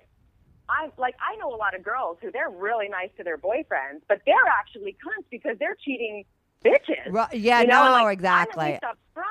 I 0.70 0.90
like 0.98 1.16
I 1.20 1.36
know 1.38 1.54
a 1.54 1.58
lot 1.58 1.76
of 1.76 1.84
girls 1.84 2.18
who 2.22 2.32
they're 2.32 2.50
really 2.50 2.88
nice 2.88 3.10
to 3.18 3.24
their 3.24 3.38
boyfriends, 3.38 4.02
but 4.08 4.22
they're 4.26 4.48
actually 4.60 4.94
cunts 4.94 5.26
because 5.30 5.58
they're 5.60 5.76
cheating 5.76 6.24
bitches. 6.64 7.12
Right, 7.12 7.34
yeah, 7.34 7.62
You 7.62 7.68
know, 7.68 7.86
no, 7.86 7.92
like, 7.92 8.04
I'm 8.06 8.12
exactly. 8.12 8.64
at 8.66 8.72
least 8.72 8.84
up 8.84 8.98
front. 9.14 9.30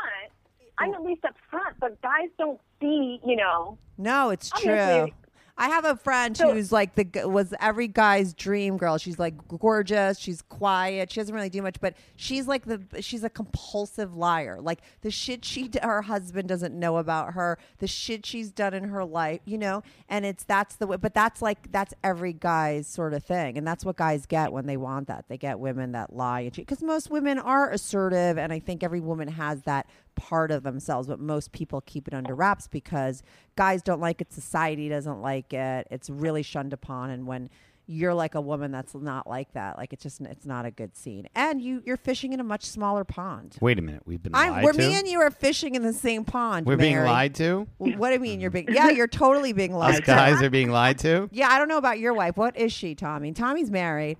I'm 0.78 0.94
at 0.94 1.02
least 1.02 1.24
up 1.24 1.34
front, 1.50 1.76
but 1.80 2.00
guys 2.02 2.28
don't 2.38 2.60
see, 2.80 3.20
you 3.24 3.36
know. 3.36 3.78
No, 3.98 4.30
it's 4.30 4.50
true. 4.50 5.08
I 5.56 5.68
have 5.68 5.84
a 5.84 5.96
friend 5.96 6.36
So- 6.36 6.54
who's 6.54 6.72
like 6.72 6.94
the 6.94 7.28
was 7.28 7.52
every 7.60 7.86
guy's 7.86 8.32
dream 8.32 8.78
girl. 8.78 8.96
She's 8.98 9.18
like 9.18 9.34
gorgeous. 9.48 10.18
She's 10.18 10.40
quiet. 10.42 11.12
She 11.12 11.20
doesn't 11.20 11.34
really 11.34 11.50
do 11.50 11.60
much, 11.62 11.80
but 11.80 11.94
she's 12.16 12.48
like 12.48 12.64
the 12.64 12.80
she's 13.02 13.22
a 13.22 13.28
compulsive 13.30 14.16
liar. 14.16 14.60
Like 14.60 14.80
the 15.02 15.10
shit 15.10 15.44
she 15.44 15.70
her 15.82 16.02
husband 16.02 16.48
doesn't 16.48 16.78
know 16.78 16.96
about 16.96 17.34
her, 17.34 17.58
the 17.78 17.86
shit 17.86 18.24
she's 18.24 18.50
done 18.50 18.72
in 18.72 18.84
her 18.84 19.04
life, 19.04 19.40
you 19.44 19.58
know. 19.58 19.82
And 20.08 20.24
it's 20.24 20.42
that's 20.42 20.76
the 20.76 20.86
way. 20.86 20.96
But 20.96 21.12
that's 21.14 21.42
like 21.42 21.70
that's 21.70 21.92
every 22.02 22.32
guy's 22.32 22.86
sort 22.86 23.12
of 23.12 23.22
thing, 23.22 23.58
and 23.58 23.66
that's 23.66 23.84
what 23.84 23.96
guys 23.96 24.24
get 24.24 24.52
when 24.52 24.66
they 24.66 24.78
want 24.78 25.08
that. 25.08 25.26
They 25.28 25.36
get 25.36 25.60
women 25.60 25.92
that 25.92 26.14
lie 26.14 26.40
and 26.40 26.52
cheat 26.52 26.66
because 26.66 26.82
most 26.82 27.10
women 27.10 27.38
are 27.38 27.70
assertive, 27.70 28.38
and 28.38 28.52
I 28.52 28.58
think 28.58 28.82
every 28.82 29.00
woman 29.00 29.28
has 29.28 29.62
that 29.62 29.86
part 30.22 30.50
of 30.52 30.62
themselves, 30.62 31.08
but 31.08 31.18
most 31.18 31.50
people 31.52 31.80
keep 31.84 32.06
it 32.06 32.14
under 32.14 32.34
wraps 32.34 32.68
because 32.68 33.22
guys 33.56 33.82
don't 33.82 34.00
like 34.00 34.20
it, 34.20 34.32
society 34.32 34.88
doesn't 34.88 35.20
like 35.20 35.52
it. 35.52 35.88
It's 35.90 36.08
really 36.08 36.42
shunned 36.42 36.72
upon, 36.72 37.10
and 37.10 37.26
when 37.26 37.50
you're 37.86 38.14
like 38.14 38.36
a 38.36 38.40
woman 38.40 38.70
that's 38.70 38.94
not 38.94 39.26
like 39.26 39.52
that, 39.54 39.76
like 39.76 39.92
it's 39.92 40.04
just 40.04 40.20
it's 40.20 40.46
not 40.46 40.64
a 40.64 40.70
good 40.70 40.94
scene. 40.96 41.26
And 41.34 41.60
you 41.60 41.82
you're 41.84 41.96
fishing 41.96 42.32
in 42.32 42.38
a 42.38 42.44
much 42.44 42.64
smaller 42.64 43.02
pond. 43.02 43.56
Wait 43.60 43.76
a 43.76 43.82
minute. 43.82 44.02
We've 44.06 44.22
been 44.22 44.32
I'm 44.36 44.52
lied 44.52 44.64
where 44.64 44.72
to. 44.72 44.78
me 44.78 44.94
and 44.94 45.08
you 45.08 45.18
are 45.20 45.32
fishing 45.32 45.74
in 45.74 45.82
the 45.82 45.92
same 45.92 46.24
pond. 46.24 46.64
We're 46.64 46.76
being 46.76 46.94
Mary. 46.94 47.08
lied 47.08 47.34
to. 47.34 47.66
Well, 47.80 47.92
What 47.98 48.08
do 48.10 48.14
you 48.14 48.20
mean 48.20 48.40
you're 48.40 48.52
being? 48.52 48.68
Yeah, 48.72 48.90
you're 48.90 49.08
totally 49.08 49.52
being 49.52 49.74
lied 49.74 49.94
Us 49.94 50.00
to. 50.00 50.06
guys 50.06 50.40
are 50.40 50.48
being 50.48 50.70
lied 50.70 50.98
to. 51.00 51.28
Yeah, 51.32 51.48
I 51.48 51.58
don't 51.58 51.66
know 51.68 51.76
about 51.76 51.98
your 51.98 52.14
wife. 52.14 52.36
What 52.36 52.56
is 52.56 52.72
she, 52.72 52.94
Tommy? 52.94 53.32
Tommy's 53.32 53.70
married, 53.70 54.18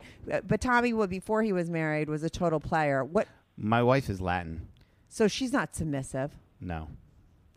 but 0.49 0.61
Tommy, 0.61 0.93
well, 0.93 1.07
before 1.07 1.45
he 1.45 1.53
was 1.53 1.71
married, 1.71 2.09
was 2.11 2.25
a 2.25 2.31
total 2.31 2.59
player. 2.59 3.05
What? 3.05 3.29
My 3.57 3.83
wife 3.83 4.11
is 4.11 4.21
Latin. 4.21 4.67
So 5.14 5.29
she's 5.29 5.53
not 5.53 5.75
submissive, 5.77 6.33
No. 6.59 6.88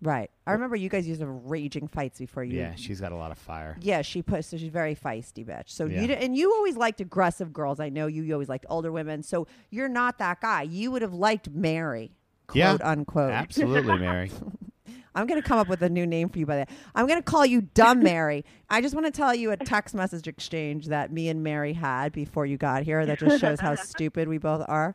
right? 0.01 0.29
I 0.45 0.51
remember 0.51 0.75
you 0.75 0.89
guys 0.89 1.07
used 1.07 1.21
to 1.21 1.25
have 1.27 1.35
raging 1.45 1.87
fights 1.87 2.19
before 2.19 2.43
you. 2.43 2.57
Yeah, 2.59 2.75
she's 2.75 2.99
got 2.99 3.13
a 3.13 3.15
lot 3.15 3.31
of 3.31 3.37
fire. 3.37 3.77
Yeah, 3.79 4.01
she 4.01 4.21
put 4.21 4.43
so 4.43 4.57
she's 4.57 4.67
very 4.67 4.93
feisty 4.93 5.45
bitch. 5.45 5.69
So 5.69 5.85
Yeah. 5.85 6.01
you 6.01 6.07
di- 6.07 6.15
and 6.17 6.35
you 6.35 6.51
always 6.53 6.75
liked 6.75 6.99
aggressive 6.99 7.53
girls. 7.53 7.79
I 7.79 7.87
know 7.87 8.07
you. 8.07 8.23
You 8.23 8.33
always 8.33 8.49
liked 8.49 8.65
older 8.69 8.91
women. 8.91 9.23
So 9.23 9.47
you're 9.69 9.87
not 9.87 10.17
that 10.17 10.41
guy. 10.41 10.63
You 10.63 10.91
would 10.91 11.01
have 11.01 11.13
liked 11.13 11.49
Mary, 11.49 12.11
quote 12.47 12.57
Yeah, 12.57 12.77
unquote. 12.83 13.31
Absolutely, 13.31 13.99
Mary. 13.99 14.29
I'm 15.15 15.27
going 15.27 15.41
to 15.41 15.47
come 15.47 15.57
up 15.59 15.69
with 15.69 15.81
a 15.81 15.87
new 15.89 16.05
name 16.05 16.27
for 16.27 16.39
you 16.39 16.45
by 16.45 16.57
that. 16.57 16.69
I'm 16.93 17.07
going 17.07 17.19
to 17.19 17.23
call 17.23 17.45
you 17.45 17.61
Dumb 17.61 18.03
Mary. 18.03 18.43
I 18.69 18.81
just 18.81 18.93
want 18.93 19.05
to 19.05 19.13
tell 19.13 19.33
you 19.33 19.51
a 19.51 19.55
text 19.57 19.95
message 19.95 20.27
exchange 20.27 20.87
that 20.87 21.09
me 21.09 21.29
and 21.29 21.41
Mary 21.41 21.71
had 21.71 22.11
before 22.11 22.45
you 22.45 22.57
got 22.57 22.83
here 22.83 23.05
that 23.05 23.19
just 23.19 23.39
shows 23.39 23.61
how 23.61 23.75
stupid 23.91 24.27
we 24.27 24.39
both 24.39 24.65
are. 24.67 24.93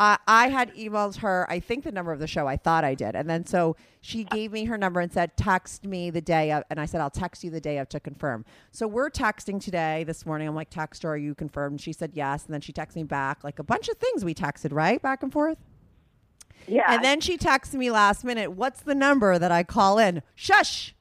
Uh, 0.00 0.16
I 0.28 0.48
had 0.48 0.72
emailed 0.74 1.16
her, 1.16 1.44
I 1.50 1.58
think 1.58 1.82
the 1.82 1.90
number 1.90 2.12
of 2.12 2.20
the 2.20 2.28
show. 2.28 2.46
I 2.46 2.56
thought 2.56 2.84
I 2.84 2.94
did. 2.94 3.16
And 3.16 3.28
then 3.28 3.44
so 3.44 3.74
she 4.00 4.22
gave 4.22 4.52
me 4.52 4.64
her 4.66 4.78
number 4.78 5.00
and 5.00 5.12
said, 5.12 5.36
text 5.36 5.84
me 5.84 6.10
the 6.10 6.20
day 6.20 6.52
of. 6.52 6.62
And 6.70 6.80
I 6.80 6.86
said, 6.86 7.00
I'll 7.00 7.10
text 7.10 7.42
you 7.42 7.50
the 7.50 7.60
day 7.60 7.78
of 7.78 7.88
to 7.88 7.98
confirm. 7.98 8.44
So 8.70 8.86
we're 8.86 9.10
texting 9.10 9.60
today, 9.60 10.04
this 10.04 10.24
morning. 10.24 10.46
I'm 10.46 10.54
like, 10.54 10.70
text 10.70 11.02
her, 11.02 11.10
are 11.10 11.16
you 11.16 11.34
confirmed? 11.34 11.80
She 11.80 11.92
said 11.92 12.12
yes. 12.14 12.44
And 12.44 12.54
then 12.54 12.60
she 12.60 12.72
texted 12.72 12.94
me 12.96 13.02
back, 13.02 13.42
like 13.42 13.58
a 13.58 13.64
bunch 13.64 13.88
of 13.88 13.96
things 13.96 14.24
we 14.24 14.34
texted, 14.34 14.72
right? 14.72 15.02
Back 15.02 15.24
and 15.24 15.32
forth. 15.32 15.58
Yeah. 16.68 16.92
And 16.94 17.04
then 17.04 17.20
she 17.20 17.36
texted 17.36 17.74
me 17.74 17.90
last 17.90 18.22
minute, 18.22 18.52
what's 18.52 18.82
the 18.82 18.94
number 18.94 19.36
that 19.36 19.50
I 19.50 19.64
call 19.64 19.98
in? 19.98 20.22
Shush. 20.36 20.94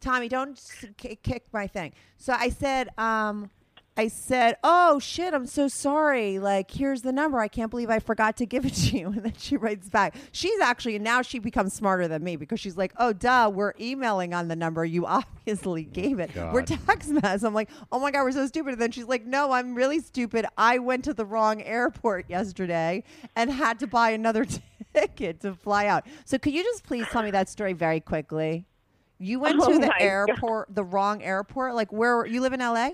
Tommy, 0.00 0.28
don't 0.28 0.60
kick 0.96 1.46
my 1.52 1.66
thing. 1.66 1.92
So 2.18 2.34
I 2.34 2.50
said, 2.50 2.90
um, 2.98 3.50
I 3.96 4.08
said, 4.08 4.56
oh 4.64 4.98
shit, 4.98 5.32
I'm 5.34 5.46
so 5.46 5.68
sorry. 5.68 6.40
Like, 6.40 6.68
here's 6.70 7.02
the 7.02 7.12
number. 7.12 7.38
I 7.38 7.46
can't 7.46 7.70
believe 7.70 7.90
I 7.90 8.00
forgot 8.00 8.36
to 8.38 8.46
give 8.46 8.66
it 8.66 8.74
to 8.74 8.98
you. 8.98 9.06
And 9.14 9.22
then 9.22 9.34
she 9.38 9.56
writes 9.56 9.88
back. 9.88 10.16
She's 10.32 10.58
actually, 10.60 10.96
and 10.96 11.04
now 11.04 11.22
she 11.22 11.38
becomes 11.38 11.74
smarter 11.74 12.08
than 12.08 12.24
me 12.24 12.34
because 12.34 12.58
she's 12.58 12.76
like, 12.76 12.92
oh, 12.98 13.12
duh, 13.12 13.50
we're 13.54 13.72
emailing 13.80 14.34
on 14.34 14.48
the 14.48 14.56
number 14.56 14.84
you 14.84 15.06
obviously 15.46 15.86
oh 15.88 15.92
gave 15.94 16.18
it. 16.18 16.34
We're 16.34 16.62
text 16.62 17.10
mess. 17.10 17.44
I'm 17.44 17.54
like, 17.54 17.70
oh 17.92 18.00
my 18.00 18.10
God, 18.10 18.24
we're 18.24 18.32
so 18.32 18.46
stupid. 18.48 18.72
And 18.72 18.82
then 18.82 18.90
she's 18.90 19.06
like, 19.06 19.24
no, 19.24 19.52
I'm 19.52 19.76
really 19.76 20.00
stupid. 20.00 20.44
I 20.58 20.78
went 20.78 21.04
to 21.04 21.14
the 21.14 21.24
wrong 21.24 21.62
airport 21.62 22.28
yesterday 22.28 23.04
and 23.36 23.48
had 23.52 23.78
to 23.78 23.86
buy 23.86 24.10
another 24.10 24.44
ticket 24.94 25.40
to 25.42 25.54
fly 25.54 25.86
out. 25.86 26.04
So 26.24 26.36
could 26.38 26.52
you 26.52 26.64
just 26.64 26.82
please 26.82 27.06
tell 27.12 27.22
me 27.22 27.30
that 27.30 27.48
story 27.48 27.74
very 27.74 28.00
quickly? 28.00 28.66
You 29.18 29.38
went 29.38 29.60
Oh 29.60 29.68
to 29.68 29.74
the 29.74 29.80
my 29.86 29.86
God. 29.86 30.00
airport, 30.00 30.74
the 30.74 30.82
wrong 30.84 31.22
airport. 31.22 31.74
Like 31.76 31.92
where 31.92 32.26
you 32.26 32.40
live 32.40 32.52
in 32.52 32.58
LA? 32.60 32.90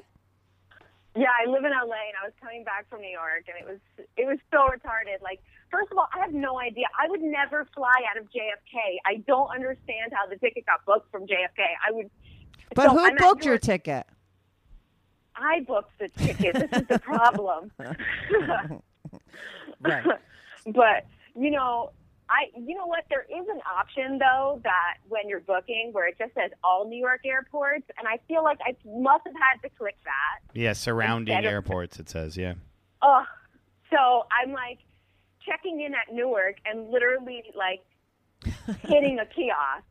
Yeah, 1.16 1.28
I 1.34 1.50
live 1.50 1.64
in 1.64 1.72
LA 1.72 2.06
and 2.06 2.16
I 2.22 2.24
was 2.24 2.32
coming 2.40 2.62
back 2.62 2.88
from 2.88 3.00
New 3.00 3.10
York 3.10 3.44
and 3.48 3.56
it 3.58 3.66
was 3.66 3.80
it 4.16 4.26
was 4.26 4.38
so 4.50 4.68
retarded. 4.68 5.22
Like, 5.22 5.40
first 5.70 5.90
of 5.90 5.98
all, 5.98 6.08
I 6.14 6.20
have 6.20 6.32
no 6.32 6.60
idea. 6.60 6.86
I 6.98 7.08
would 7.08 7.20
never 7.20 7.66
fly 7.74 7.94
out 8.10 8.16
of 8.16 8.26
JFK. 8.26 8.98
I 9.04 9.16
don't 9.26 9.50
understand 9.50 10.12
how 10.12 10.26
the 10.26 10.36
ticket 10.36 10.66
got 10.66 10.84
booked 10.86 11.10
from 11.10 11.22
JFK. 11.22 11.66
I 11.86 11.92
would 11.92 12.10
But 12.74 12.86
so 12.86 12.90
who 12.90 13.04
I'm 13.04 13.16
booked 13.16 13.44
your 13.44 13.58
ticket? 13.58 14.06
I 15.34 15.60
booked 15.60 15.98
the 15.98 16.08
ticket. 16.08 16.54
This 16.54 16.82
is 16.82 16.88
the 16.88 16.98
problem. 16.98 17.72
Right. 19.80 20.04
but 20.66 21.06
you 21.34 21.50
know, 21.50 21.90
I 22.30 22.46
you 22.56 22.76
know 22.76 22.86
what? 22.86 23.04
There 23.10 23.26
is 23.28 23.46
an 23.48 23.60
option 23.76 24.18
though 24.18 24.60
that 24.62 24.98
when 25.08 25.28
you're 25.28 25.40
booking 25.40 25.90
where 25.92 26.06
it 26.06 26.16
just 26.16 26.32
says 26.34 26.52
all 26.62 26.88
New 26.88 26.98
York 26.98 27.22
airports, 27.24 27.84
and 27.98 28.06
I 28.06 28.18
feel 28.28 28.44
like 28.44 28.58
I 28.64 28.76
must 28.86 29.26
have 29.26 29.34
had 29.34 29.68
to 29.68 29.74
click 29.76 29.96
that. 30.04 30.54
Yeah, 30.54 30.72
surrounding 30.74 31.38
of- 31.38 31.44
airports. 31.44 31.98
It 31.98 32.08
says, 32.08 32.36
yeah. 32.36 32.54
Oh, 33.02 33.24
so 33.90 34.26
I'm 34.30 34.52
like 34.52 34.78
checking 35.44 35.80
in 35.80 35.92
at 35.94 36.14
Newark 36.14 36.56
and 36.64 36.90
literally 36.90 37.42
like 37.56 37.82
hitting 38.82 39.18
a 39.18 39.26
kiosk. 39.26 39.84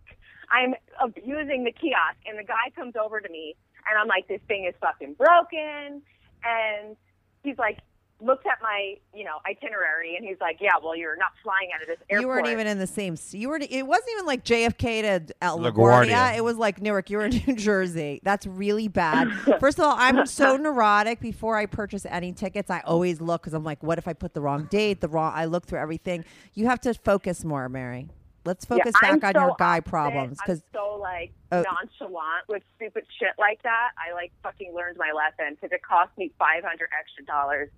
I'm 0.51 0.75
abusing 1.03 1.65
the 1.65 1.71
kiosk, 1.73 2.17
and 2.25 2.39
the 2.39 2.43
guy 2.43 2.71
comes 2.75 2.95
over 2.95 3.19
to 3.19 3.29
me, 3.29 3.55
and 3.89 3.99
I'm 3.99 4.07
like, 4.07 4.27
"This 4.27 4.41
thing 4.47 4.65
is 4.65 4.73
fucking 4.79 5.15
broken," 5.15 6.01
and 6.43 6.95
he's 7.43 7.57
like. 7.57 7.79
Looks 8.21 8.45
at 8.45 8.57
my, 8.61 8.95
you 9.13 9.23
know, 9.23 9.37
itinerary, 9.49 10.17
and 10.17 10.25
he's 10.25 10.35
like, 10.41 10.57
"Yeah, 10.59 10.71
well, 10.83 10.93
you're 10.93 11.15
not 11.15 11.29
flying 11.41 11.69
out 11.73 11.81
of 11.81 11.87
this 11.87 11.99
airport." 12.09 12.21
You 12.21 12.27
weren't 12.27 12.47
even 12.47 12.67
in 12.67 12.77
the 12.77 12.85
same. 12.87 13.15
c- 13.15 13.37
You 13.37 13.47
were. 13.47 13.57
It 13.61 13.87
wasn't 13.87 14.09
even 14.11 14.25
like 14.25 14.43
JFK 14.43 15.01
to 15.27 15.33
uh, 15.41 15.55
LaGuardia. 15.55 15.71
LaGuardia. 16.07 16.37
It 16.37 16.43
was 16.43 16.57
like 16.57 16.81
Newark. 16.81 17.09
You 17.09 17.17
were 17.19 17.25
in 17.27 17.41
New 17.47 17.55
Jersey. 17.55 18.19
That's 18.23 18.45
really 18.45 18.89
bad. 18.89 19.31
First 19.61 19.79
of 19.79 19.85
all, 19.85 19.95
I'm 19.97 20.25
so 20.25 20.57
neurotic. 20.57 21.21
Before 21.21 21.55
I 21.55 21.65
purchase 21.65 22.05
any 22.05 22.33
tickets, 22.33 22.69
I 22.69 22.81
always 22.81 23.21
look 23.21 23.41
because 23.41 23.53
I'm 23.53 23.63
like, 23.63 23.81
what 23.83 23.97
if 23.97 24.05
I 24.07 24.11
put 24.11 24.33
the 24.33 24.41
wrong 24.41 24.65
date? 24.65 24.99
The 24.99 25.07
wrong. 25.07 25.31
I 25.33 25.45
look 25.45 25.65
through 25.65 25.79
everything. 25.79 26.25
You 26.55 26.65
have 26.67 26.81
to 26.81 26.93
focus 26.95 27.45
more, 27.45 27.69
Mary. 27.69 28.09
Let's 28.45 28.65
focus 28.65 28.93
Yeah, 29.01 29.11
back 29.15 29.23
I'm 29.23 29.29
on 29.29 29.33
so 29.41 29.47
your 29.47 29.55
guy 29.59 29.77
opposite. 29.77 29.89
problems 29.89 30.37
because 30.41 30.61
so 30.73 30.97
like 30.99 31.31
Oh. 31.51 31.61
nonchalant 31.63 32.47
with 32.49 32.63
stupid 32.75 33.05
shit 33.17 33.31
like 33.39 33.61
that. 33.63 33.91
I 33.97 34.13
like 34.13 34.31
fucking 34.43 34.73
learned 34.73 34.97
my 34.97 35.11
lesson 35.15 35.55
because 35.55 35.71
it 35.73 35.81
cost 35.83 36.11
me 36.17 36.31
five 36.37 36.63
hundred 36.63 36.89
extra 36.97 37.23
dollars. 37.25 37.69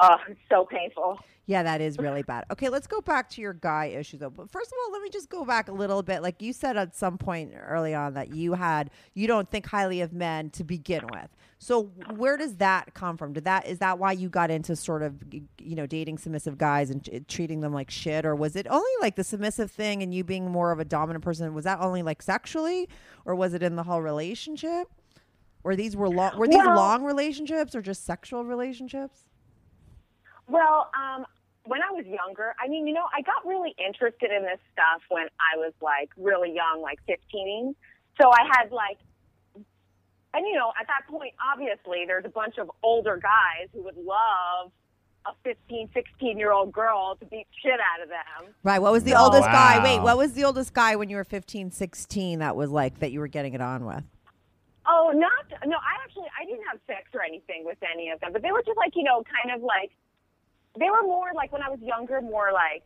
Oh, 0.00 0.16
it's 0.28 0.40
so 0.50 0.64
painful. 0.64 1.18
Yeah, 1.46 1.62
that 1.62 1.82
is 1.82 1.98
really 1.98 2.22
bad. 2.22 2.46
Okay, 2.50 2.70
let's 2.70 2.86
go 2.86 3.02
back 3.02 3.28
to 3.30 3.42
your 3.42 3.52
guy 3.52 3.86
issue 3.86 4.16
though. 4.16 4.30
But 4.30 4.50
first 4.50 4.72
of 4.72 4.78
all, 4.82 4.92
let 4.92 5.02
me 5.02 5.10
just 5.10 5.28
go 5.28 5.44
back 5.44 5.68
a 5.68 5.72
little 5.72 6.02
bit. 6.02 6.22
Like 6.22 6.40
you 6.40 6.54
said 6.54 6.78
at 6.78 6.96
some 6.96 7.18
point 7.18 7.52
early 7.68 7.94
on 7.94 8.14
that 8.14 8.34
you 8.34 8.54
had 8.54 8.90
you 9.12 9.26
don't 9.26 9.50
think 9.50 9.66
highly 9.66 10.00
of 10.00 10.12
men 10.14 10.48
to 10.50 10.64
begin 10.64 11.02
with. 11.12 11.28
So 11.58 11.84
where 12.16 12.38
does 12.38 12.56
that 12.56 12.94
come 12.94 13.18
from? 13.18 13.34
Did 13.34 13.44
that 13.44 13.66
is 13.66 13.78
that 13.80 13.98
why 13.98 14.12
you 14.12 14.30
got 14.30 14.50
into 14.50 14.74
sort 14.74 15.02
of 15.02 15.16
you 15.30 15.74
know 15.76 15.84
dating 15.86 16.16
submissive 16.16 16.56
guys 16.56 16.88
and 16.88 17.04
t- 17.04 17.20
treating 17.28 17.60
them 17.60 17.74
like 17.74 17.90
shit, 17.90 18.24
or 18.24 18.34
was 18.34 18.56
it 18.56 18.66
only 18.70 18.90
like 19.02 19.16
the 19.16 19.24
submissive 19.24 19.70
thing 19.70 20.02
and 20.02 20.14
you 20.14 20.24
being 20.24 20.50
more 20.50 20.72
of 20.72 20.80
a 20.80 20.84
dominant 20.84 21.22
person? 21.22 21.52
Was 21.52 21.64
that 21.66 21.78
only 21.80 22.02
like 22.02 22.22
sexually, 22.22 22.88
or 23.26 23.34
was 23.34 23.52
it 23.52 23.62
in 23.62 23.76
the 23.76 23.82
whole 23.82 24.00
relationship? 24.00 24.88
Or 25.62 25.76
these 25.76 25.94
were 25.94 26.08
long 26.08 26.38
were 26.38 26.48
these 26.48 26.56
Well- 26.56 26.74
long 26.76 27.04
relationships 27.04 27.74
or 27.74 27.82
just 27.82 28.06
sexual 28.06 28.46
relationships? 28.46 29.28
Well, 30.48 30.90
um, 30.94 31.26
when 31.64 31.80
I 31.82 31.90
was 31.92 32.04
younger, 32.06 32.54
I 32.62 32.68
mean, 32.68 32.86
you 32.86 32.94
know, 32.94 33.06
I 33.16 33.22
got 33.22 33.46
really 33.46 33.74
interested 33.78 34.30
in 34.30 34.42
this 34.42 34.60
stuff 34.72 35.00
when 35.08 35.26
I 35.40 35.56
was 35.56 35.72
like 35.80 36.10
really 36.16 36.52
young, 36.54 36.82
like 36.82 36.98
15. 37.06 37.74
So 38.20 38.30
I 38.30 38.44
had 38.56 38.70
like, 38.70 38.98
and 40.34 40.46
you 40.46 40.54
know, 40.54 40.72
at 40.78 40.86
that 40.88 41.08
point, 41.08 41.32
obviously, 41.40 42.04
there's 42.06 42.24
a 42.24 42.28
bunch 42.30 42.58
of 42.58 42.70
older 42.82 43.16
guys 43.16 43.68
who 43.72 43.82
would 43.84 43.96
love 43.96 44.72
a 45.26 45.30
15, 45.42 45.88
16 45.94 46.38
year 46.38 46.52
old 46.52 46.70
girl 46.72 47.16
to 47.18 47.24
beat 47.24 47.46
shit 47.62 47.72
out 47.80 48.02
of 48.02 48.08
them. 48.10 48.52
Right. 48.62 48.80
What 48.80 48.92
was 48.92 49.04
the 49.04 49.12
No. 49.12 49.24
oldest 49.24 49.46
guy? 49.46 49.82
Wait, 49.82 50.00
what 50.02 50.18
was 50.18 50.34
the 50.34 50.44
oldest 50.44 50.74
guy 50.74 50.96
when 50.96 51.08
you 51.08 51.16
were 51.16 51.24
15, 51.24 51.70
16 51.70 52.40
that 52.40 52.56
was 52.56 52.70
like 52.70 52.98
that 52.98 53.10
you 53.10 53.20
were 53.20 53.28
getting 53.28 53.54
it 53.54 53.62
on 53.62 53.86
with? 53.86 54.04
Oh, 54.86 55.12
not 55.14 55.48
no. 55.66 55.76
I 55.78 56.04
actually 56.04 56.26
I 56.38 56.44
didn't 56.44 56.64
have 56.70 56.78
sex 56.86 57.08
or 57.14 57.22
anything 57.22 57.64
with 57.64 57.78
any 57.90 58.10
of 58.10 58.20
them, 58.20 58.34
but 58.34 58.42
they 58.42 58.52
were 58.52 58.62
just 58.66 58.76
like 58.76 58.94
you 58.96 59.02
know, 59.02 59.24
kind 59.42 59.56
of 59.56 59.62
like 59.62 59.92
they 60.78 60.90
were 60.90 61.02
more 61.02 61.30
like 61.34 61.52
when 61.52 61.62
I 61.62 61.68
was 61.70 61.80
younger, 61.80 62.20
more 62.20 62.52
like 62.52 62.84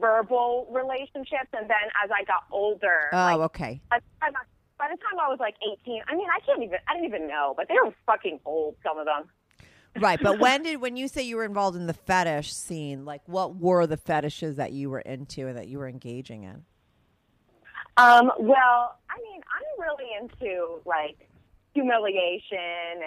verbal 0.00 0.68
relationships, 0.72 1.50
and 1.52 1.68
then 1.68 1.86
as 2.04 2.10
I 2.10 2.24
got 2.24 2.44
older, 2.50 3.08
Oh, 3.12 3.16
like, 3.16 3.38
okay. 3.40 3.80
by 3.90 3.98
the 3.98 4.04
time 4.20 4.32
I- 4.36 4.44
by 4.76 4.88
the 4.90 4.96
time 4.96 5.20
I 5.20 5.28
was 5.28 5.38
like 5.38 5.54
18, 5.62 6.02
I 6.08 6.16
mean, 6.16 6.26
I 6.34 6.40
can't 6.40 6.60
even 6.62 6.78
I 6.88 6.94
didn't 6.94 7.06
even 7.06 7.28
know, 7.28 7.54
but 7.56 7.68
they 7.68 7.74
were 7.82 7.94
fucking 8.06 8.40
old, 8.44 8.76
some 8.82 8.98
of 8.98 9.06
them. 9.06 9.30
Right. 10.00 10.18
But 10.20 10.38
when 10.40 10.62
did 10.64 10.80
when 10.80 10.96
you 10.96 11.06
say 11.06 11.22
you 11.22 11.36
were 11.36 11.44
involved 11.44 11.76
in 11.76 11.86
the 11.86 11.94
fetish 11.94 12.52
scene, 12.52 13.04
like 13.04 13.22
what 13.26 13.54
were 13.56 13.86
the 13.86 13.96
fetishes 13.96 14.56
that 14.56 14.72
you 14.72 14.90
were 14.90 14.98
into 15.00 15.46
and 15.46 15.56
that 15.56 15.68
you 15.68 15.78
were 15.78 15.88
engaging 15.88 16.42
in? 16.42 16.64
Um, 17.96 18.32
well, 18.40 18.98
I 19.08 19.16
mean, 19.22 19.40
I'm 19.54 19.80
really 19.80 20.06
into 20.20 20.80
like 20.84 21.28
humiliation 21.72 22.58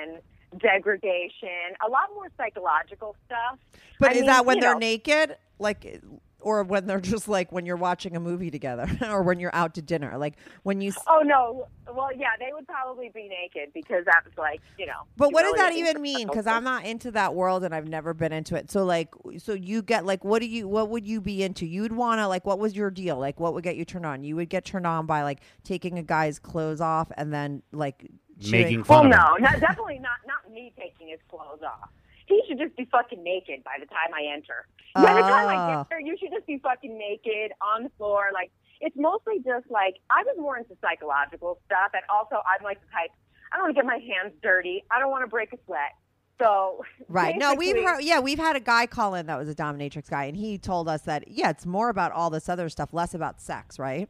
and 0.02 0.22
degradation, 0.58 1.76
a 1.86 1.90
lot 1.90 2.10
more 2.14 2.28
psychological 2.38 3.16
stuff. 3.26 3.60
But 4.00 4.10
I 4.10 4.14
is 4.14 4.18
mean, 4.22 4.28
that 4.28 4.46
when 4.46 4.60
they're 4.60 4.74
know, 4.74 4.80
naked? 4.80 5.38
Like 5.60 6.02
or 6.40 6.64
when 6.64 6.86
they're 6.88 7.00
just 7.14 7.28
like 7.28 7.52
when 7.52 7.66
you're 7.66 7.76
watching 7.76 8.16
a 8.16 8.20
movie 8.20 8.50
together 8.50 8.88
or 9.10 9.22
when 9.22 9.40
you're 9.40 9.54
out 9.54 9.74
to 9.76 9.82
dinner? 9.82 10.18
Like 10.18 10.36
when 10.64 10.82
you 10.82 10.94
Oh 11.08 11.22
no! 11.24 11.68
Well, 11.94 12.10
yeah, 12.16 12.30
they 12.40 12.50
would 12.54 12.68
probably 12.68 13.10
be 13.14 13.28
naked 13.28 13.74
because 13.74 14.06
that 14.06 14.22
was 14.24 14.34
like 14.38 14.62
you 14.78 14.86
know. 14.86 15.04
But 15.18 15.34
what 15.34 15.44
does 15.44 15.56
that 15.56 15.74
even 15.76 16.02
mean? 16.02 16.28
Because 16.28 16.48
I'm 16.48 16.64
not 16.64 16.86
into 16.86 17.12
that 17.12 17.34
world 17.34 17.64
and 17.64 17.74
I've 17.74 17.88
never 17.88 18.14
been 18.14 18.32
into 18.32 18.56
it. 18.56 18.72
So 18.72 18.86
like, 18.86 19.14
so 19.38 19.54
you 19.54 19.82
get 19.82 20.06
like, 20.06 20.24
what 20.24 20.40
do 20.42 20.48
you? 20.48 20.68
What 20.68 20.90
would 20.90 21.08
you 21.08 21.22
be 21.22 21.44
into? 21.44 21.66
You'd 21.66 21.92
want 21.92 22.20
to 22.20 22.28
like, 22.28 22.46
what 22.46 22.60
was 22.60 22.76
your 22.76 22.90
deal? 22.90 23.18
Like, 23.18 23.40
what 23.40 23.54
would 23.54 23.64
get 23.64 23.76
you 23.76 23.86
turned 23.86 24.06
on? 24.06 24.24
You 24.24 24.36
would 24.38 24.50
get 24.50 24.66
turned 24.66 24.88
on 24.88 25.06
by 25.06 25.24
like 25.24 25.40
taking 25.64 26.00
a 26.00 26.04
guy's 26.04 26.40
clothes 26.40 26.82
off 26.82 27.12
and 27.18 27.34
then 27.34 27.64
like 27.72 28.10
chewing- 28.40 28.64
Making 28.64 28.86
Well, 28.88 29.04
of 29.04 29.10
no, 29.10 29.36
him. 29.36 29.44
not, 29.44 29.60
definitely 29.60 30.00
not. 30.00 30.18
Not 30.26 30.52
me 30.52 30.74
taking 30.78 31.08
his 31.10 31.20
clothes 31.30 31.62
off. 31.64 31.90
He 32.28 32.44
should 32.48 32.60
just 32.60 32.76
be 32.76 32.86
fucking 32.92 33.24
naked 33.24 33.64
by 33.64 33.78
the 33.80 33.86
time 33.86 34.14
I 34.14 34.34
enter. 34.34 34.68
By 34.96 35.14
the 35.14 35.22
time 35.22 35.48
I 35.48 35.56
ah. 35.56 35.84
get 35.84 35.90
there, 35.90 36.00
you 36.00 36.18
should 36.20 36.32
just 36.32 36.46
be 36.46 36.58
fucking 36.60 36.98
naked 36.98 37.52
on 37.62 37.84
the 37.84 37.90
floor. 37.98 38.30
Like 38.34 38.52
it's 38.82 38.96
mostly 38.98 39.38
just 39.38 39.70
like 39.70 39.96
I 40.10 40.24
was 40.24 40.36
more 40.38 40.58
into 40.58 40.76
psychological 40.82 41.60
stuff, 41.66 41.92
and 41.94 42.04
also 42.10 42.36
I'm 42.46 42.64
like 42.64 42.82
the 42.82 42.88
type 42.92 43.12
I 43.52 43.58
don't 43.58 43.66
want 43.66 43.76
to 43.76 43.82
get 43.82 43.86
my 43.86 44.00
hands 44.00 44.34
dirty. 44.44 44.84
I 44.92 45.00
don't 45.00 45.10
want 45.10 45.24
to 45.24 45.28
break 45.30 45.54
a 45.54 45.58
sweat. 45.66 45.96
So 46.40 46.84
Right. 47.08 47.36
No, 47.38 47.56
we've 47.56 47.78
heard, 47.78 48.02
yeah, 48.04 48.20
we've 48.20 48.38
had 48.38 48.56
a 48.56 48.60
guy 48.60 48.86
call 48.86 49.16
in 49.16 49.26
that 49.28 49.40
was 49.40 49.50
a 49.50 49.56
dominatrix 49.56 50.10
guy, 50.10 50.26
and 50.26 50.36
he 50.38 50.58
told 50.58 50.88
us 50.90 51.04
that 51.04 51.30
yeah, 51.30 51.50
it's 51.50 51.66
more 51.66 51.90
about 51.90 52.12
all 52.12 52.30
this 52.30 52.50
other 52.50 52.68
stuff, 52.70 52.94
less 52.94 53.14
about 53.14 53.40
sex, 53.42 53.80
right? 53.80 54.10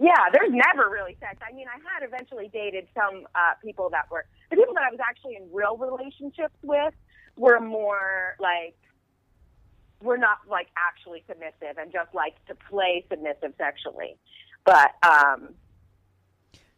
Yeah, 0.00 0.28
there's 0.32 0.50
never 0.50 0.90
really 0.90 1.16
sex. 1.20 1.36
I 1.48 1.52
mean, 1.54 1.66
I 1.68 1.78
had 1.92 2.06
eventually 2.06 2.48
dated 2.52 2.88
some 2.94 3.26
uh, 3.34 3.54
people 3.62 3.90
that 3.90 4.10
were 4.10 4.26
the 4.50 4.56
people 4.56 4.74
that 4.74 4.82
I 4.82 4.90
was 4.90 5.00
actually 5.00 5.36
in 5.36 5.48
real 5.52 5.76
relationships 5.76 6.54
with 6.62 6.94
were 7.36 7.60
more 7.60 8.36
like 8.40 8.74
were 10.02 10.18
not 10.18 10.38
like 10.50 10.68
actually 10.76 11.22
submissive 11.28 11.78
and 11.78 11.92
just 11.92 12.12
like 12.14 12.34
to 12.46 12.54
play 12.68 13.04
submissive 13.08 13.54
sexually. 13.56 14.16
But 14.64 14.90
um 15.02 15.54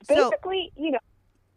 So- 0.05 0.31
basically, 0.31 0.73
you 0.77 0.93
know, 0.93 0.99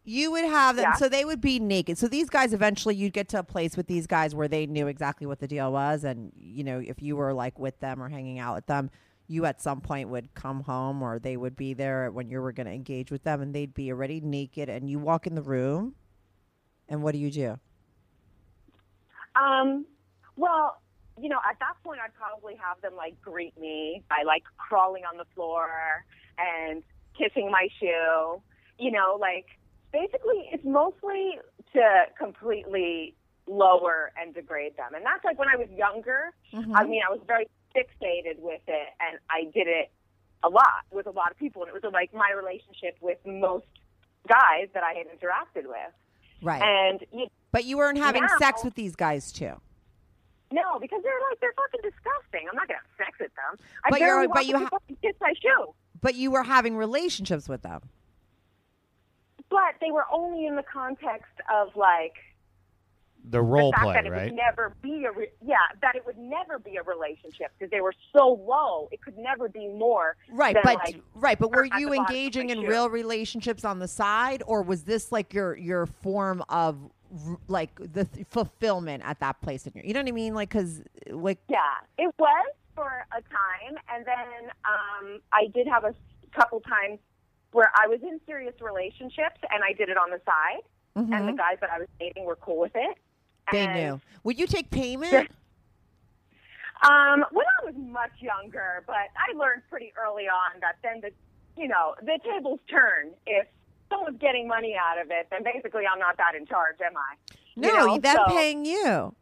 You 0.02 0.32
would 0.32 0.44
have 0.46 0.76
them, 0.76 0.86
Yeah. 0.90 0.94
so 0.94 1.08
they 1.08 1.24
would 1.24 1.40
be 1.42 1.58
naked. 1.60 1.98
So 1.98 2.08
these 2.08 2.30
guys 2.30 2.52
eventually, 2.54 2.94
you'd 2.96 3.12
get 3.12 3.28
to 3.28 3.38
a 3.38 3.42
place 3.44 3.76
with 3.76 3.86
these 3.86 4.06
guys 4.06 4.34
where 4.34 4.48
they 4.48 4.66
knew 4.66 4.86
exactly 4.86 5.26
what 5.26 5.38
the 5.40 5.46
deal 5.46 5.70
was, 5.70 6.04
and 6.04 6.32
you 6.36 6.64
know, 6.64 6.80
if 6.84 7.02
you 7.02 7.16
were 7.16 7.32
like 7.34 7.58
with 7.58 7.78
them 7.80 8.02
or 8.02 8.08
hanging 8.08 8.38
out 8.38 8.54
with 8.56 8.66
them, 8.66 8.90
you 9.30 9.46
at 9.46 9.62
some 9.62 9.80
point 9.80 10.08
would 10.08 10.34
come 10.34 10.62
home, 10.62 11.02
or 11.02 11.20
they 11.20 11.36
would 11.36 11.54
be 11.54 11.72
there 11.72 12.10
when 12.10 12.28
you 12.28 12.40
were 12.40 12.50
going 12.50 12.66
to 12.66 12.72
engage 12.72 13.12
with 13.12 13.22
them, 13.22 13.40
and 13.40 13.54
they'd 13.54 13.72
be 13.72 13.92
already 13.92 14.20
naked, 14.20 14.68
and 14.68 14.90
you 14.90 14.98
walk 14.98 15.24
in 15.26 15.36
the 15.36 15.42
room, 15.42 15.94
and 16.88 17.00
what 17.02 17.12
do 17.12 17.18
you 17.18 17.30
do? 17.30 17.58
Um, 19.36 19.86
well, 20.36 20.82
you 21.20 21.28
know, 21.28 21.38
at 21.48 21.58
that 21.60 21.74
point, 21.84 22.00
I'd 22.04 22.14
probably 22.14 22.56
have 22.56 22.80
them 22.80 22.96
like 22.96 23.20
greet 23.22 23.56
me 23.56 24.02
by 24.08 24.24
like 24.26 24.42
crawling 24.56 25.04
on 25.04 25.16
the 25.16 25.26
floor 25.34 25.68
and 26.36 26.82
kissing 27.16 27.50
my 27.52 27.68
shoe. 27.78 28.42
You 28.78 28.90
know, 28.90 29.16
like 29.20 29.46
basically, 29.92 30.48
it's 30.52 30.64
mostly 30.64 31.38
to 31.74 32.04
completely 32.18 33.14
lower 33.46 34.10
and 34.20 34.34
degrade 34.34 34.76
them. 34.76 34.94
And 34.94 35.04
that's 35.04 35.24
like 35.24 35.38
when 35.38 35.48
I 35.48 35.56
was 35.56 35.68
younger. 35.70 36.32
I 36.74 36.84
mean, 36.84 37.02
I 37.06 37.12
was 37.12 37.20
very 37.26 37.46
fixated 37.76 38.38
with 38.38 38.60
it, 38.66 38.88
and 39.00 39.18
I 39.30 39.44
did 39.52 39.66
it 39.66 39.90
a 40.42 40.48
lot 40.48 40.84
with 40.90 41.06
a 41.06 41.10
lot 41.10 41.30
of 41.30 41.36
people, 41.36 41.62
and 41.62 41.68
it 41.68 41.74
was 41.82 41.92
like 41.92 42.12
my 42.14 42.30
relationship 42.36 42.96
with 43.00 43.18
most 43.26 43.66
guys 44.28 44.68
that 44.74 44.82
I 44.82 44.92
had 44.94 45.06
interacted 45.06 45.66
with. 45.66 45.92
Right. 46.42 46.62
And 46.62 47.04
you 47.12 47.26
but 47.52 47.64
you 47.64 47.76
weren't 47.78 47.98
having 47.98 48.22
now- 48.22 48.38
sex 48.38 48.64
with 48.64 48.74
these 48.74 48.96
guys 48.96 49.32
too. 49.32 49.60
No, 50.52 50.78
because 50.80 51.00
they're 51.02 51.12
like 51.30 51.38
they're 51.40 51.52
fucking 51.54 51.80
disgusting. 51.82 52.48
I'm 52.48 52.56
not 52.56 52.66
gonna 52.68 52.80
have 52.80 53.06
sex 53.06 53.18
with 53.20 53.30
them. 53.34 53.66
I 53.84 53.90
But 53.90 54.00
you're- 54.00 54.26
but 54.26 54.46
you 54.46 54.58
ha- 54.58 54.78
kiss 55.02 55.14
my 55.20 55.32
shoe. 55.40 55.74
But 56.00 56.14
you 56.16 56.30
were 56.30 56.42
having 56.42 56.76
relationships 56.76 57.48
with 57.48 57.62
them. 57.62 57.82
But 59.48 59.74
they 59.80 59.90
were 59.90 60.06
only 60.10 60.46
in 60.46 60.56
the 60.56 60.62
context 60.62 61.32
of 61.52 61.74
like 61.76 62.14
The 63.28 63.40
role 63.40 63.70
the 63.70 63.76
fact 63.76 63.84
play, 63.84 63.94
that 63.94 64.06
it 64.06 64.10
right? 64.10 64.24
would 64.24 64.34
never 64.34 64.74
be 64.82 65.04
a 65.04 65.12
re- 65.12 65.28
yeah 65.44 65.56
that 65.82 65.94
it 65.94 66.04
would 66.06 66.18
never 66.18 66.58
be 66.58 66.76
a 66.76 66.82
relationship 66.82 67.52
because 67.58 67.70
they 67.70 67.80
were 67.80 67.94
so 68.12 68.40
low. 68.46 68.88
It 68.90 69.02
could 69.02 69.18
never 69.18 69.48
be 69.48 69.68
more. 69.68 70.16
Right, 70.30 70.54
than, 70.54 70.62
but 70.64 70.76
like, 70.76 71.00
right, 71.14 71.38
but 71.38 71.52
were 71.52 71.66
you 71.78 71.92
engaging 71.92 72.50
in 72.50 72.60
real 72.60 72.88
relationships 72.88 73.64
on 73.64 73.78
the 73.78 73.88
side, 73.88 74.42
or 74.46 74.62
was 74.62 74.82
this 74.82 75.12
like 75.12 75.34
your 75.34 75.56
your 75.56 75.86
form 75.86 76.42
of 76.48 76.78
like 77.48 77.74
the 77.92 78.04
th- 78.04 78.26
fulfillment 78.30 79.02
at 79.04 79.20
that 79.20 79.40
place 79.42 79.66
in 79.66 79.72
your? 79.74 79.84
You 79.84 79.92
know 79.92 80.00
what 80.00 80.08
I 80.08 80.12
mean? 80.12 80.34
Like, 80.34 80.48
because 80.48 80.82
like 81.10 81.38
Yeah, 81.48 81.58
it 81.98 82.12
was 82.18 82.46
for 82.74 83.04
a 83.12 83.20
time, 83.20 83.78
and 83.92 84.06
then 84.06 84.50
um, 84.64 85.20
I 85.32 85.46
did 85.52 85.66
have 85.66 85.84
a 85.84 85.94
couple 86.34 86.60
times 86.60 86.98
where 87.52 87.70
I 87.74 87.86
was 87.86 88.00
in 88.02 88.20
serious 88.26 88.54
relationships, 88.60 89.40
and 89.50 89.62
I 89.62 89.72
did 89.72 89.88
it 89.88 89.96
on 89.96 90.10
the 90.10 90.20
side, 90.24 90.62
and 90.96 91.28
the 91.28 91.32
guys 91.32 91.58
that 91.60 91.70
I 91.70 91.78
was 91.78 91.88
dating 91.98 92.24
were 92.24 92.36
cool 92.36 92.58
with 92.58 92.72
it. 92.74 92.96
They 93.52 93.66
And, 93.66 93.74
knew. 93.74 94.00
Would 94.24 94.38
you 94.38 94.46
take 94.46 94.70
payment? 94.70 95.30
Um, 96.82 97.24
when 97.32 97.44
I 97.60 97.64
was 97.66 97.74
much 97.76 98.12
younger, 98.20 98.82
but 98.86 98.94
I 99.16 99.36
learned 99.36 99.62
pretty 99.68 99.92
early 100.02 100.24
on 100.28 100.60
that 100.60 100.76
then 100.82 101.00
the, 101.02 101.10
you 101.60 101.68
know, 101.68 101.94
the 102.00 102.18
tables 102.24 102.60
turn. 102.70 103.10
If 103.26 103.46
someone's 103.90 104.18
getting 104.18 104.48
money 104.48 104.76
out 104.80 104.98
of 105.00 105.10
it, 105.10 105.26
then 105.30 105.42
basically 105.42 105.82
I'm 105.90 105.98
not 105.98 106.16
that 106.16 106.34
in 106.34 106.46
charge, 106.46 106.76
am 106.84 106.96
I? 106.96 107.16
No, 107.56 107.68
You 107.68 107.74
know, 107.86 107.98
them 107.98 108.16
so- 108.26 108.34
paying 108.34 108.64
you. 108.64 109.14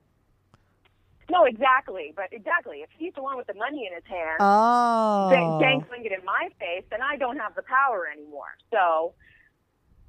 No, 1.30 1.44
exactly. 1.44 2.14
But 2.16 2.32
exactly, 2.32 2.78
if 2.78 2.88
he's 2.96 3.12
the 3.14 3.22
one 3.22 3.36
with 3.36 3.48
the 3.48 3.54
money 3.54 3.86
in 3.86 3.92
his 3.94 4.04
hand, 4.06 4.38
Oh, 4.40 5.28
dan- 5.30 5.58
dangling 5.60 6.04
it 6.06 6.12
in 6.12 6.24
my 6.24 6.48
face, 6.58 6.84
then 6.90 7.02
I 7.02 7.16
don't 7.16 7.36
have 7.36 7.54
the 7.54 7.62
power 7.62 8.08
anymore. 8.10 8.56
So, 8.70 9.12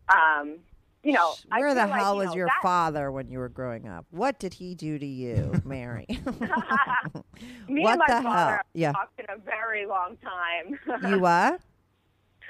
um, 0.07 0.59
you 1.03 1.13
know, 1.13 1.33
where 1.49 1.73
the 1.73 1.85
like, 1.87 2.01
hell 2.01 2.13
you 2.15 2.19
was 2.19 2.29
know, 2.29 2.35
your 2.35 2.49
father 2.61 3.11
when 3.11 3.29
you 3.29 3.39
were 3.39 3.49
growing 3.49 3.87
up? 3.87 4.05
What 4.11 4.39
did 4.39 4.53
he 4.55 4.75
do 4.75 4.99
to 4.99 5.05
you, 5.05 5.51
Mary? 5.63 6.05
Me 6.09 6.15
What 7.83 7.91
and 7.91 7.99
my 7.99 8.05
the 8.07 8.23
father 8.23 8.27
hell? 8.27 8.47
haven't 8.49 8.65
Yeah. 8.73 8.91
talked 8.91 9.19
in 9.19 9.25
a 9.29 9.37
very 9.39 9.85
long 9.85 10.17
time. 10.17 10.79
you 11.09 11.19
what? 11.21 11.61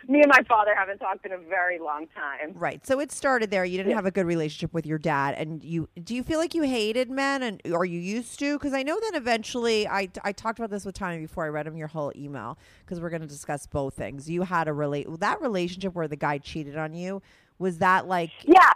Me 0.07 0.21
and 0.21 0.31
my 0.33 0.41
father 0.47 0.73
haven't 0.73 0.97
talked 0.99 1.25
in 1.25 1.33
a 1.33 1.37
very 1.37 1.77
long 1.77 2.07
time. 2.15 2.53
Right. 2.55 2.85
So 2.87 3.01
it 3.01 3.11
started 3.11 3.51
there. 3.51 3.65
You 3.65 3.75
didn't 3.77 3.89
Yeah. 3.89 3.95
have 3.97 4.05
a 4.05 4.11
good 4.11 4.25
relationship 4.25 4.73
with 4.73 4.85
your 4.85 4.97
dad, 4.97 5.35
and 5.37 5.61
you 5.61 5.89
do 6.01 6.15
you 6.15 6.23
feel 6.23 6.39
like 6.39 6.55
you 6.55 6.63
hated 6.63 7.11
men, 7.11 7.43
and 7.43 7.61
or 7.69 7.83
you 7.83 7.99
used 7.99 8.39
to? 8.39 8.57
Because 8.57 8.71
I 8.73 8.81
know 8.81 8.97
that 8.97 9.11
eventually, 9.15 9.87
I 9.89 10.07
I 10.23 10.31
talked 10.31 10.57
about 10.57 10.69
this 10.71 10.85
with 10.85 10.95
Tommy 10.95 11.19
before 11.19 11.43
I 11.43 11.49
read 11.49 11.67
him 11.67 11.75
your 11.75 11.89
whole 11.89 12.13
email 12.15 12.57
because 12.85 13.01
we're 13.01 13.09
going 13.09 13.21
to 13.23 13.27
discuss 13.27 13.67
both 13.67 13.93
things. 13.95 14.29
You 14.29 14.43
had 14.43 14.69
a 14.69 14.73
relate 14.73 15.05
that 15.19 15.41
relationship 15.41 15.93
where 15.93 16.07
the 16.07 16.15
guy 16.15 16.37
cheated 16.37 16.77
on 16.77 16.93
you. 16.93 17.21
Was 17.59 17.77
that 17.79 18.07
like 18.07 18.31
Yeah. 18.45 18.71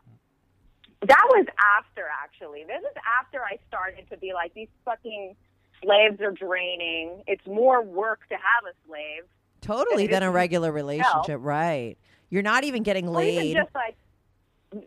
That 1.01 1.25
was 1.31 1.45
after, 1.77 2.05
actually. 2.23 2.63
This 2.65 2.79
is 2.79 2.95
after 3.19 3.41
I 3.41 3.57
started 3.67 4.09
to 4.09 4.17
be 4.17 4.31
like, 4.33 4.53
these 4.53 4.69
fucking 4.85 5.35
slaves 5.83 6.21
are 6.21 6.31
draining. 6.31 7.23
It's 7.27 7.45
more 7.45 7.81
work 7.83 8.21
to 8.29 8.35
have 8.35 8.63
a 8.69 8.73
slave. 8.87 9.23
totally 9.59 10.07
than 10.07 10.23
a 10.23 10.31
regular 10.31 10.71
relationship? 10.71 11.39
Right. 11.41 11.97
You're 12.29 12.41
not 12.41 12.63
even 12.63 12.83
getting 12.83 13.09
Or 13.09 13.21
even 13.21 13.43
laid. 13.43 13.53
just 13.55 13.75
like, 13.75 13.95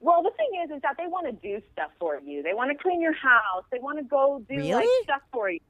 well, 0.01 0.23
the 0.23 0.31
thing 0.31 0.49
is, 0.65 0.71
is 0.75 0.81
that 0.83 0.97
they 0.99 1.07
want 1.07 1.27
to 1.27 1.33
do 1.33 1.61
stuff 1.73 1.91
for 2.01 2.19
you. 2.19 2.43
They 2.43 2.55
want 2.55 2.71
to 2.77 2.83
clean 2.83 3.01
your 3.03 3.13
house. 3.13 3.65
They 3.71 3.79
want 3.79 3.99
to 3.99 4.05
go 4.05 4.43
do 4.49 4.57
like 4.57 4.87
stuff 5.05 5.21
for 5.33 5.51
you. 5.51 5.61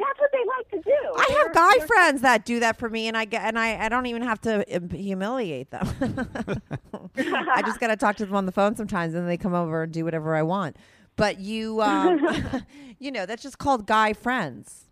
That's 0.00 0.18
what 0.18 0.30
they 0.32 0.44
like 0.56 0.68
to 0.70 0.90
do. 0.90 1.14
I 1.16 1.26
They're- 1.28 1.38
have 1.38 1.52
guy 1.52 1.86
friends 1.86 2.22
that 2.22 2.44
do 2.44 2.60
that 2.60 2.78
for 2.78 2.88
me, 2.88 3.06
and 3.08 3.16
I 3.16 3.24
get 3.26 3.42
and 3.42 3.58
I, 3.58 3.84
I 3.84 3.88
don't 3.88 4.06
even 4.06 4.22
have 4.22 4.40
to 4.42 4.76
um, 4.76 4.88
humiliate 4.90 5.70
them. 5.70 5.86
I 7.16 7.62
just 7.62 7.80
got 7.80 7.88
to 7.88 7.96
talk 7.96 8.16
to 8.16 8.26
them 8.26 8.34
on 8.34 8.46
the 8.46 8.52
phone 8.52 8.76
sometimes, 8.76 9.14
and 9.14 9.28
they 9.28 9.36
come 9.36 9.54
over 9.54 9.82
and 9.82 9.92
do 9.92 10.04
whatever 10.04 10.34
I 10.34 10.42
want. 10.42 10.76
But 11.16 11.38
you, 11.38 11.82
um, 11.82 12.64
you 12.98 13.10
know, 13.10 13.26
that's 13.26 13.42
just 13.42 13.58
called 13.58 13.86
guy 13.86 14.12
friends. 14.12 14.86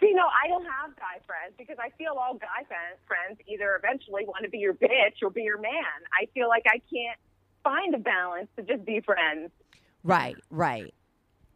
See, 0.00 0.12
no, 0.14 0.24
I 0.24 0.48
don't 0.48 0.64
have 0.64 0.96
guy 0.96 1.20
friends 1.26 1.54
because 1.56 1.76
I 1.78 1.90
feel 1.96 2.14
all 2.20 2.34
guy 2.34 2.64
friends 3.06 3.38
either 3.46 3.76
eventually 3.76 4.24
want 4.26 4.44
to 4.44 4.50
be 4.50 4.58
your 4.58 4.74
bitch 4.74 5.22
or 5.22 5.30
be 5.30 5.42
your 5.42 5.60
man. 5.60 5.72
I 6.20 6.26
feel 6.34 6.48
like 6.48 6.64
I 6.66 6.80
can't 6.92 7.18
find 7.62 7.94
a 7.94 7.98
balance 7.98 8.48
to 8.56 8.62
just 8.62 8.84
be 8.84 9.00
friends. 9.00 9.50
Right, 10.02 10.36
right. 10.50 10.92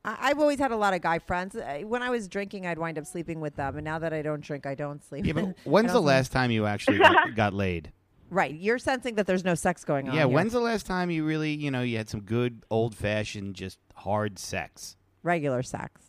I, 0.06 0.16
I've 0.30 0.38
always 0.38 0.58
had 0.58 0.70
a 0.72 0.76
lot 0.76 0.94
of 0.94 1.02
guy 1.02 1.18
friends. 1.18 1.54
Uh, 1.56 1.80
When 1.84 2.02
I 2.02 2.10
was 2.10 2.28
drinking, 2.28 2.66
I'd 2.66 2.78
wind 2.78 2.98
up 2.98 3.06
sleeping 3.06 3.40
with 3.40 3.56
them, 3.56 3.76
and 3.76 3.84
now 3.84 3.98
that 3.98 4.12
I 4.12 4.22
don't 4.22 4.40
drink, 4.40 4.64
I 4.66 4.74
don't 4.74 5.02
sleep. 5.04 5.26
Yeah, 5.26 5.32
but 5.34 5.54
when's 5.64 5.92
the 5.92 6.00
last 6.00 6.32
time 6.32 6.50
you 6.50 6.66
actually 6.66 6.98
got, 6.98 7.34
got 7.34 7.52
laid? 7.52 7.92
Right, 8.30 8.54
you're 8.54 8.78
sensing 8.78 9.14
that 9.16 9.26
there's 9.26 9.44
no 9.44 9.54
sex 9.54 9.84
going 9.84 10.08
on. 10.08 10.14
Yeah, 10.14 10.22
here. 10.26 10.28
when's 10.28 10.52
the 10.52 10.60
last 10.60 10.86
time 10.86 11.10
you 11.10 11.24
really, 11.24 11.52
you 11.52 11.70
know, 11.70 11.82
you 11.82 11.96
had 11.96 12.08
some 12.08 12.20
good 12.22 12.64
old 12.70 12.94
fashioned, 12.94 13.54
just 13.54 13.78
hard 13.94 14.38
sex? 14.38 14.96
regular 15.22 15.62
sex? 15.62 16.00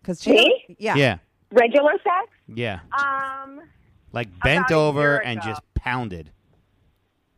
Because 0.00 0.24
Me? 0.26 0.76
yeah, 0.78 0.94
yeah, 0.94 1.18
Regular 1.50 1.92
sex? 2.04 2.30
yeah. 2.54 2.80
Um, 2.96 3.60
Like 4.12 4.28
bent 4.40 4.70
over 4.72 5.18
and 5.22 5.42
just 5.42 5.60
pounded. 5.74 6.30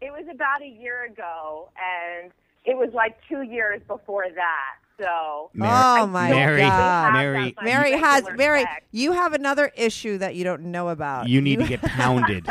it 0.00 0.10
was 0.12 0.24
about 0.32 0.62
a 0.62 0.66
year 0.68 1.04
ago, 1.04 1.70
and 1.76 2.30
it 2.64 2.76
was 2.76 2.90
like 2.94 3.16
two 3.28 3.42
years 3.42 3.80
before 3.88 4.26
that. 4.34 4.74
So 5.00 5.06
oh 5.08 5.50
Mary, 5.54 5.72
Oh, 5.72 6.06
my 6.06 6.28
Mary, 6.30 6.60
God. 6.60 7.12
Mary, 7.14 7.38
Like 7.56 7.62
Mary 7.62 7.90
regular 7.92 8.06
has 8.06 8.24
Mary. 8.36 8.60
sex. 8.62 8.84
You 8.90 9.12
have 9.12 9.32
another 9.32 9.72
issue 9.74 10.18
that 10.18 10.34
you 10.34 10.44
don't 10.44 10.64
know 10.64 10.90
about. 10.90 11.26
you 11.28 11.40
need 11.40 11.58
to 11.60 11.66
get 11.66 11.80
pounded. 11.80 12.46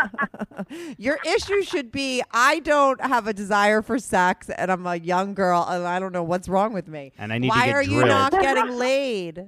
Your 0.97 1.19
issue 1.25 1.61
should 1.61 1.91
be 1.91 2.23
I 2.31 2.57
don't 2.59 2.99
have 3.01 3.27
a 3.27 3.33
desire 3.33 3.83
for 3.83 3.99
sex 3.99 4.49
and 4.49 4.71
I'm 4.71 4.87
a 4.87 4.95
young 4.95 5.35
girl 5.35 5.63
and 5.69 5.85
I 5.85 5.99
don't 5.99 6.11
know 6.11 6.23
what's 6.23 6.49
wrong 6.49 6.73
with 6.73 6.87
me. 6.87 7.11
And 7.19 7.31
I 7.31 7.37
need 7.37 7.49
to 7.49 7.55
Why 7.55 7.67
get 7.67 7.75
are 7.75 7.83
you 7.83 8.03
not 8.05 8.31
getting 8.31 8.71
laid? 8.77 9.45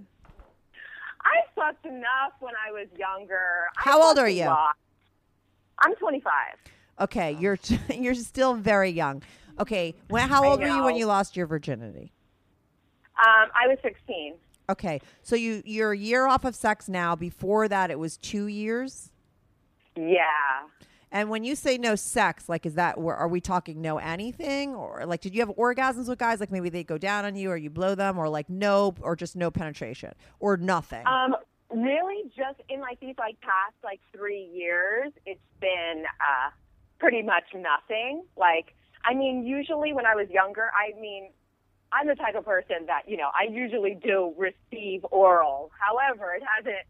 I 1.24 1.36
fucked 1.56 1.86
enough 1.88 2.34
when 2.40 2.54
I 2.68 2.72
was 2.72 2.88
younger. 2.98 3.40
I 3.78 3.82
How 3.82 4.02
old 4.08 4.20
are 4.20 4.30
you? 4.30 4.46
lot. 4.46 4.76
I'm 5.80 5.96
25. 5.96 6.32
Okay, 7.02 7.32
you're 7.40 7.58
you're 7.94 8.14
still 8.14 8.54
very 8.54 8.92
young. 8.92 9.24
Okay, 9.60 9.96
when 10.08 10.30
how 10.30 10.44
old 10.48 10.60
were 10.62 10.68
you 10.68 10.84
when 10.84 10.96
you 10.96 11.08
lost 11.08 11.36
your 11.36 11.48
virginity? 11.48 12.12
Um, 13.18 13.50
I 13.56 13.68
was 13.68 13.78
16. 13.84 14.36
Okay, 14.70 15.02
so 15.22 15.36
you 15.36 15.62
you're 15.66 15.92
a 15.92 15.98
year 15.98 16.28
off 16.28 16.46
of 16.46 16.56
sex 16.56 16.88
now. 16.88 17.16
Before 17.16 17.68
that, 17.68 17.92
it 17.92 18.00
was 18.00 18.16
two 18.16 18.48
years. 18.48 19.12
Yeah. 19.96 20.24
And 21.12 21.30
when 21.30 21.44
you 21.44 21.56
say 21.56 21.78
no 21.78 21.96
sex, 21.96 22.48
like 22.48 22.66
is 22.66 22.76
that 22.76 22.98
where 22.98 23.16
are 23.16 23.28
we 23.28 23.42
talking 23.42 23.82
no 23.82 23.98
anything 23.98 24.74
or 24.74 25.06
like 25.06 25.20
did 25.20 25.36
you 25.36 25.42
have 25.42 25.50
orgasms 25.50 26.08
with 26.08 26.20
guys 26.20 26.40
like 26.40 26.52
maybe 26.52 26.70
they 26.70 26.86
go 26.86 26.98
down 26.98 27.26
on 27.26 27.36
you 27.36 27.52
or 27.52 27.58
you 27.58 27.70
blow 27.70 27.96
them 27.96 28.18
or 28.18 28.30
like 28.30 28.50
no 28.50 28.96
or 29.02 29.18
just 29.18 29.36
no 29.36 29.52
penetration 29.52 30.14
or 30.40 30.56
nothing? 30.56 31.06
Um, 31.06 31.36
really, 31.74 32.30
just 32.36 32.62
in 32.70 32.80
like 32.80 33.00
these 33.00 33.16
like 33.18 33.40
past 33.42 33.76
like 33.84 34.00
three 34.16 34.50
years, 34.54 35.12
it's 35.26 35.40
been 35.60 36.04
uh, 36.20 36.52
pretty 37.00 37.22
much 37.22 37.44
nothing. 37.54 38.24
Like, 38.38 38.74
I 39.06 39.14
mean, 39.14 39.46
usually 39.46 39.94
when 39.94 40.06
I 40.06 40.16
was 40.16 40.30
younger, 40.30 40.70
I 40.74 41.00
mean, 41.00 41.30
I'm 41.94 42.08
the 42.08 42.16
type 42.16 42.36
of 42.36 42.46
person 42.46 42.86
that 42.88 43.04
you 43.08 43.18
know 43.18 43.30
I 43.34 43.52
usually 43.52 43.96
do 43.96 44.34
receive 44.38 45.06
oral. 45.12 45.72
However, 45.80 46.34
it 46.34 46.44
hasn't. 46.58 46.86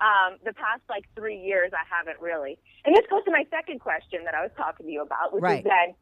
Um, 0.00 0.38
the 0.44 0.52
past 0.52 0.82
like 0.88 1.04
three 1.14 1.38
years, 1.38 1.70
I 1.72 1.84
haven't 1.88 2.20
really. 2.20 2.58
And 2.84 2.96
this 2.96 3.04
goes 3.08 3.22
to 3.24 3.30
my 3.30 3.44
second 3.50 3.78
question 3.78 4.24
that 4.24 4.34
I 4.34 4.42
was 4.42 4.50
talking 4.56 4.86
to 4.86 4.92
you 4.92 5.00
about, 5.02 5.32
which 5.32 5.42
Right. 5.42 5.58
is 5.58 5.64
then 5.64 5.94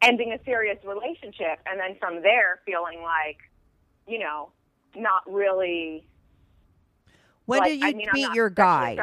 ending 0.00 0.32
a 0.32 0.42
serious 0.44 0.78
relationship, 0.84 1.60
and 1.66 1.78
then 1.78 1.96
from 2.00 2.22
there 2.22 2.60
feeling 2.64 3.02
like, 3.02 3.36
you 4.06 4.18
know, 4.20 4.52
not 4.96 5.22
really 5.30 6.06
when 7.44 7.60
like, 7.60 7.70
did 7.72 7.80
you 7.80 7.88
I 7.88 7.92
mean, 7.92 8.08
meet 8.14 8.32
your 8.34 8.48
guy? 8.48 8.96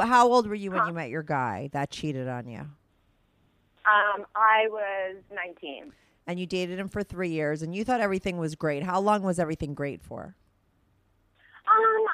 How 0.00 0.28
old 0.28 0.48
were 0.48 0.54
you 0.54 0.70
when 0.70 0.80
Huh? 0.80 0.88
you 0.88 0.92
met 0.92 1.08
your 1.08 1.22
guy 1.22 1.70
that 1.72 1.90
cheated 1.90 2.28
on 2.28 2.46
you? 2.46 2.66
Um, 3.86 4.26
I 4.34 4.66
was 4.68 5.16
19. 5.34 5.92
And 6.28 6.38
you 6.38 6.44
dated 6.46 6.78
him 6.78 6.88
for 6.88 7.02
three 7.02 7.30
years, 7.30 7.62
and 7.62 7.74
you 7.74 7.84
thought 7.84 8.02
everything 8.02 8.36
was 8.36 8.54
great. 8.54 8.82
How 8.82 9.00
long 9.00 9.22
was 9.22 9.38
everything 9.38 9.72
great 9.72 10.02
for? 10.02 10.34
Um, 11.66 12.04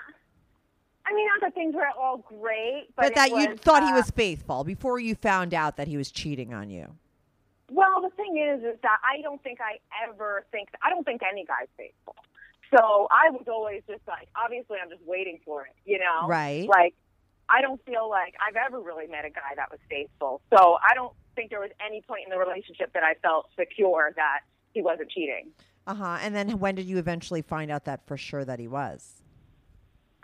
I 1.04 1.12
mean, 1.12 1.26
not 1.26 1.40
that 1.40 1.54
things 1.54 1.74
were 1.74 1.84
at 1.84 1.96
all 1.98 2.18
great, 2.18 2.86
but, 2.94 3.06
But, 3.06 3.14
that 3.16 3.30
you 3.30 3.48
was, 3.50 3.58
thought 3.58 3.82
he 3.82 3.90
uh, 3.90 3.96
was 3.96 4.12
faithful 4.12 4.62
before 4.62 5.00
you 5.00 5.16
found 5.16 5.52
out 5.52 5.76
that 5.76 5.88
he 5.88 5.96
was 5.96 6.12
cheating 6.12 6.54
on 6.54 6.70
you. 6.70 6.94
Well, 7.72 8.02
the 8.02 8.10
thing 8.10 8.38
is, 8.38 8.62
is 8.62 8.78
that 8.82 8.98
I 9.02 9.20
don't 9.20 9.42
think 9.42 9.58
I 9.60 9.80
ever 10.08 10.44
think 10.52 10.68
I 10.80 10.90
don't 10.90 11.04
think 11.04 11.22
any 11.28 11.44
guy's 11.44 11.66
faithful. 11.76 12.14
So 12.70 13.08
I 13.10 13.30
was 13.30 13.44
always 13.48 13.82
just 13.88 14.02
like, 14.06 14.28
obviously, 14.36 14.78
I'm 14.80 14.90
just 14.90 15.02
waiting 15.04 15.40
for 15.44 15.62
it, 15.62 15.74
you 15.84 15.98
know? 15.98 16.28
Right. 16.28 16.68
Like, 16.68 16.94
I 17.48 17.62
don't 17.62 17.84
feel 17.84 18.08
like 18.08 18.34
I've 18.40 18.56
ever 18.56 18.80
really 18.80 19.08
met 19.08 19.24
a 19.24 19.30
guy 19.30 19.54
that 19.56 19.70
was 19.70 19.80
faithful. 19.90 20.40
So 20.50 20.78
I 20.88 20.94
don't 20.94 21.12
think 21.34 21.50
there 21.50 21.60
was 21.60 21.70
any 21.84 22.02
point 22.02 22.22
in 22.26 22.30
the 22.30 22.38
relationship 22.38 22.92
that 22.94 23.02
I 23.02 23.14
felt 23.22 23.48
secure 23.58 24.12
that 24.16 24.40
he 24.72 24.82
wasn't 24.82 25.10
cheating. 25.10 25.50
Uh 25.86 25.94
huh. 25.94 26.18
And 26.20 26.34
then 26.34 26.58
when 26.58 26.74
did 26.74 26.86
you 26.86 26.98
eventually 26.98 27.42
find 27.42 27.70
out 27.70 27.84
that 27.84 28.06
for 28.06 28.16
sure 28.16 28.44
that 28.44 28.58
he 28.58 28.68
was? 28.68 29.22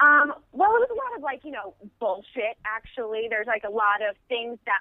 Um, 0.01 0.33
well, 0.53 0.71
it 0.77 0.81
was 0.81 0.91
a 0.91 0.95
lot 0.95 1.17
of 1.17 1.23
like, 1.23 1.45
you 1.45 1.51
know, 1.51 1.75
bullshit. 1.99 2.57
Actually, 2.65 3.27
there's 3.29 3.47
like 3.47 3.65
a 3.65 3.71
lot 3.71 4.01
of 4.09 4.17
things 4.29 4.59
that 4.65 4.81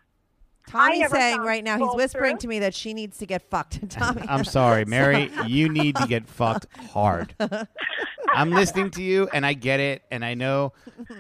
Tommy's 0.70 1.10
saying 1.10 1.42
right 1.42 1.64
now, 1.64 1.78
he's 1.78 1.96
whispering 1.96 2.34
truth. 2.34 2.42
to 2.42 2.48
me 2.48 2.60
that 2.60 2.74
she 2.74 2.94
needs 2.94 3.18
to 3.18 3.26
get 3.26 3.42
fucked. 3.50 3.90
Tommy, 3.90 4.24
I'm 4.28 4.44
sorry, 4.44 4.86
Mary. 4.86 5.32
You 5.48 5.70
need 5.70 5.96
to 5.96 6.08
get 6.08 6.28
fucked 6.28 6.68
hard. 6.92 7.34
I'm 8.34 8.52
listening 8.52 8.92
to 8.92 9.02
you, 9.02 9.28
and 9.34 9.46
I 9.46 9.54
get 9.54 9.80
it. 9.80 10.04
And 10.12 10.24
I 10.24 10.36
know 10.36 10.74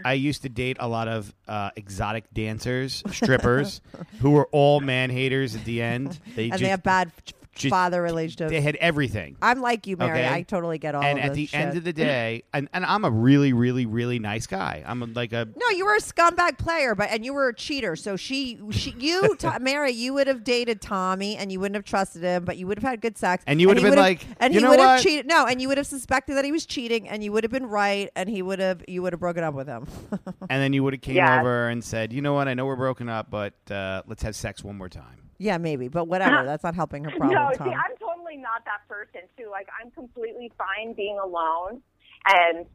I 0.05 0.13
used 0.13 0.43
to 0.43 0.49
date 0.49 0.77
a 0.79 0.87
lot 0.87 1.07
of 1.07 1.33
uh, 1.47 1.71
exotic 1.75 2.31
dancers, 2.33 3.01
strippers, 3.11 3.81
who 4.21 4.31
were 4.31 4.47
all 4.51 4.79
man 4.79 5.09
haters 5.09 5.55
at 5.55 5.65
the 5.65 5.81
end. 5.81 6.19
They 6.35 6.43
and 6.43 6.51
just 6.53 6.61
they 6.63 6.69
have 6.69 6.83
bad 6.83 7.11
f- 7.17 7.33
just- 7.59 7.69
father 7.71 8.01
relationships. 8.01 8.49
they 8.51 8.61
had 8.61 8.75
everything. 8.77 9.35
I'm 9.41 9.61
like 9.61 9.87
you, 9.87 9.97
Mary. 9.97 10.19
Okay. 10.19 10.29
I 10.33 10.41
totally 10.43 10.77
get 10.77 10.95
all 10.95 11.03
and 11.03 11.19
of 11.19 11.25
at 11.25 11.33
the 11.33 11.45
this 11.45 11.53
end 11.53 11.77
of 11.77 11.83
the 11.83 11.93
day, 11.93 12.43
and, 12.53 12.67
and 12.73 12.85
I'm 12.85 13.05
a 13.05 13.11
really, 13.11 13.53
really, 13.53 13.85
really 13.85 14.19
nice 14.19 14.47
guy. 14.47 14.83
I'm 14.85 15.13
like 15.13 15.33
a 15.33 15.47
No, 15.55 15.69
you 15.75 15.85
were 15.85 15.95
a 15.95 15.99
scumbag 16.01 16.57
player, 16.57 16.95
but 16.95 17.09
and 17.11 17.23
you 17.25 17.33
were 17.33 17.49
a 17.49 17.53
cheater. 17.55 17.95
So 17.95 18.15
she, 18.15 18.59
she 18.71 18.91
you, 18.97 19.35
to, 19.39 19.59
Mary, 19.59 19.91
you 19.91 20.13
would 20.13 20.27
have 20.27 20.43
dated 20.43 20.81
Tommy, 20.81 21.35
and 21.37 21.51
you 21.51 21.59
wouldn't 21.59 21.75
have 21.75 21.85
trusted 21.85 22.23
him, 22.23 22.45
but 22.45 22.57
you 22.57 22.67
would 22.67 22.77
have 22.79 22.89
had 22.89 23.01
good 23.01 23.17
sex, 23.17 23.43
And 23.47 23.59
you 23.61 23.67
would 23.67 23.77
he 23.77 23.83
have 23.83 23.91
been 23.91 23.99
would 23.99 24.03
like, 24.03 24.25
and 24.39 24.53
"You 24.53 24.59
he 24.59 24.63
know 24.63 24.69
would 24.71 24.79
have 24.79 24.97
what?" 24.97 25.03
cheated. 25.03 25.27
No, 25.27 25.45
and 25.45 25.61
you 25.61 25.67
would 25.67 25.77
have 25.77 25.87
suspected 25.87 26.35
that 26.37 26.45
he 26.45 26.51
was 26.51 26.65
cheating, 26.65 27.07
and 27.09 27.23
you 27.23 27.31
would 27.31 27.43
have 27.43 27.51
been 27.51 27.65
right, 27.67 28.09
and 28.15 28.29
he 28.29 28.41
would 28.41 28.59
have, 28.59 28.83
you 28.87 29.01
would 29.01 29.13
have 29.13 29.19
broken 29.19 29.43
up 29.43 29.53
with 29.53 29.67
him. 29.67 29.87
and 30.49 30.61
then 30.61 30.73
you 30.73 30.83
would 30.83 30.93
have 30.93 31.01
came 31.01 31.15
Yeah. 31.15 31.39
over 31.39 31.67
and 31.69 31.83
said, 31.83 32.13
you 32.13 32.21
know 32.21 32.33
what? 32.33 32.47
I 32.47 32.53
know 32.53 32.65
we're 32.65 32.75
broken 32.75 33.09
up, 33.09 33.29
but 33.29 33.53
uh, 33.71 34.01
let's 34.07 34.23
have 34.23 34.35
sex 34.35 34.63
one 34.63 34.77
more 34.77 34.89
time. 34.89 35.28
Yeah, 35.39 35.57
maybe, 35.57 35.87
but 35.87 36.05
whatever. 36.07 36.45
That's 36.45 36.63
not 36.63 36.75
helping 36.75 37.03
her 37.05 37.11
problem. 37.11 37.31
no, 37.31 37.51
Tom. 37.55 37.67
see, 37.69 37.73
I'm 37.73 37.97
totally 37.99 38.37
not 38.37 38.63
that 38.65 38.87
person 38.87 39.21
too. 39.37 39.47
Like, 39.49 39.67
I'm 39.81 39.89
completely 39.91 40.51
fine 40.57 40.93
being 40.93 41.17
alone 41.17 41.81
and 42.27 42.65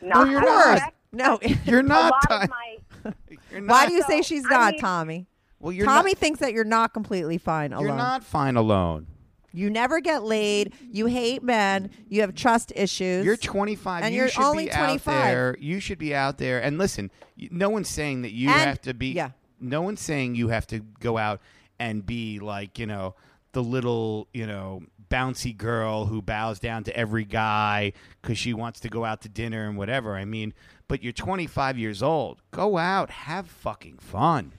not. 0.00 0.26
No, 0.26 0.30
you're 0.30 0.40
not. 0.40 0.78
sex. 0.78 0.92
no, 1.12 1.38
You're 1.64 1.80
A 1.80 1.82
not. 1.82 2.12
lot 2.30 2.42
of 2.44 2.50
my 2.50 2.76
you're 3.50 3.66
why 3.66 3.86
do 3.86 3.92
you 3.94 4.02
say 4.02 4.18
So, 4.18 4.22
she's 4.22 4.44
I 4.46 4.50
not, 4.50 4.72
mean- 4.72 4.80
Tommy? 4.80 5.26
Well, 5.58 5.72
you're 5.72 5.86
Tommy 5.86 6.10
not. 6.12 6.18
thinks 6.18 6.40
that 6.40 6.52
you're 6.52 6.64
not 6.64 6.92
completely 6.92 7.38
fine 7.38 7.72
alone. 7.72 7.86
You're 7.86 7.96
not 7.96 8.24
fine 8.24 8.56
alone. 8.56 9.06
You 9.54 9.68
never 9.70 10.00
get 10.00 10.22
laid. 10.24 10.72
You 10.90 11.06
hate 11.06 11.42
men. 11.42 11.90
You 12.08 12.22
have 12.22 12.34
trust 12.34 12.72
issues. 12.74 13.24
You're 13.24 13.36
25. 13.36 14.02
And 14.02 14.14
you 14.14 14.20
you're 14.22 14.28
should 14.30 14.42
only 14.42 14.64
be 14.64 14.72
out 14.72 14.84
25. 14.86 15.14
there. 15.26 15.56
You 15.60 15.78
should 15.78 15.98
be 15.98 16.14
out 16.14 16.38
there. 16.38 16.60
And 16.62 16.78
listen, 16.78 17.10
no 17.50 17.68
one's 17.70 17.88
saying 17.88 18.22
that 18.22 18.32
you 18.32 18.48
And- 18.48 18.60
have 18.60 18.80
to 18.82 18.94
be. 18.94 19.08
yeah. 19.12 19.30
No 19.60 19.82
one's 19.82 20.00
saying 20.00 20.34
you 20.34 20.48
have 20.48 20.66
to 20.68 20.80
go 20.80 21.16
out 21.18 21.40
and 21.82 22.06
be 22.06 22.38
like 22.38 22.78
you 22.78 22.86
know 22.86 23.14
the 23.52 23.62
little 23.62 24.28
you 24.32 24.46
know 24.46 24.82
bouncy 25.10 25.54
girl 25.54 26.06
who 26.06 26.22
bows 26.22 26.58
down 26.58 26.84
to 26.84 26.96
every 26.96 27.24
guy 27.24 27.92
because 28.22 28.38
she 28.38 28.54
wants 28.54 28.80
to 28.80 28.88
go 28.88 29.04
out 29.04 29.20
to 29.20 29.28
dinner 29.28 29.68
and 29.68 29.76
whatever. 29.76 30.16
I 30.16 30.24
mean, 30.24 30.54
but 30.88 31.02
you're 31.02 31.12
25 31.12 31.76
years 31.76 32.02
old. 32.02 32.40
Go 32.50 32.78
out, 32.78 33.10
have 33.10 33.46
fucking 33.46 33.98
fun. 33.98 34.52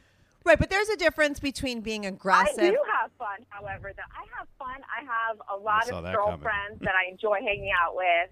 right, 0.45 0.59
but 0.59 0.69
there's 0.69 0.89
a 0.89 0.97
difference 0.97 1.39
between 1.39 1.81
being 1.81 2.05
aggressive. 2.05 2.59
I 2.59 2.67
aggressive. 2.67 2.75
do 2.75 2.91
have 3.01 3.11
fun, 3.17 3.45
however. 3.49 3.93
That 3.95 4.05
I 4.13 4.25
have 4.37 4.47
fun. 4.59 4.81
I 4.85 5.03
have 5.05 5.41
a 5.51 5.57
lot 5.59 5.87
saw 5.87 5.97
of 5.97 6.03
that 6.03 6.13
girlfriends 6.13 6.81
that 6.81 6.93
I 6.93 7.09
enjoy 7.09 7.39
hanging 7.39 7.71
out 7.71 7.95
with, 7.95 8.29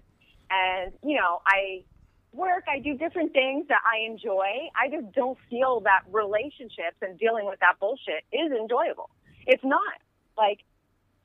and 0.50 0.92
you 1.02 1.16
know, 1.16 1.40
I 1.44 1.82
work. 2.32 2.64
I 2.68 2.78
do 2.78 2.96
different 2.96 3.32
things 3.32 3.66
that 3.68 3.80
I 3.84 4.06
enjoy. 4.10 4.46
I 4.76 4.88
just 4.90 5.12
don't 5.14 5.38
feel 5.50 5.80
that 5.80 6.02
relationships 6.10 6.96
and 7.02 7.18
dealing 7.18 7.46
with 7.46 7.60
that 7.60 7.78
bullshit 7.80 8.24
is 8.32 8.52
enjoyable. 8.52 9.10
It's 9.46 9.64
not 9.64 9.80
like. 10.36 10.60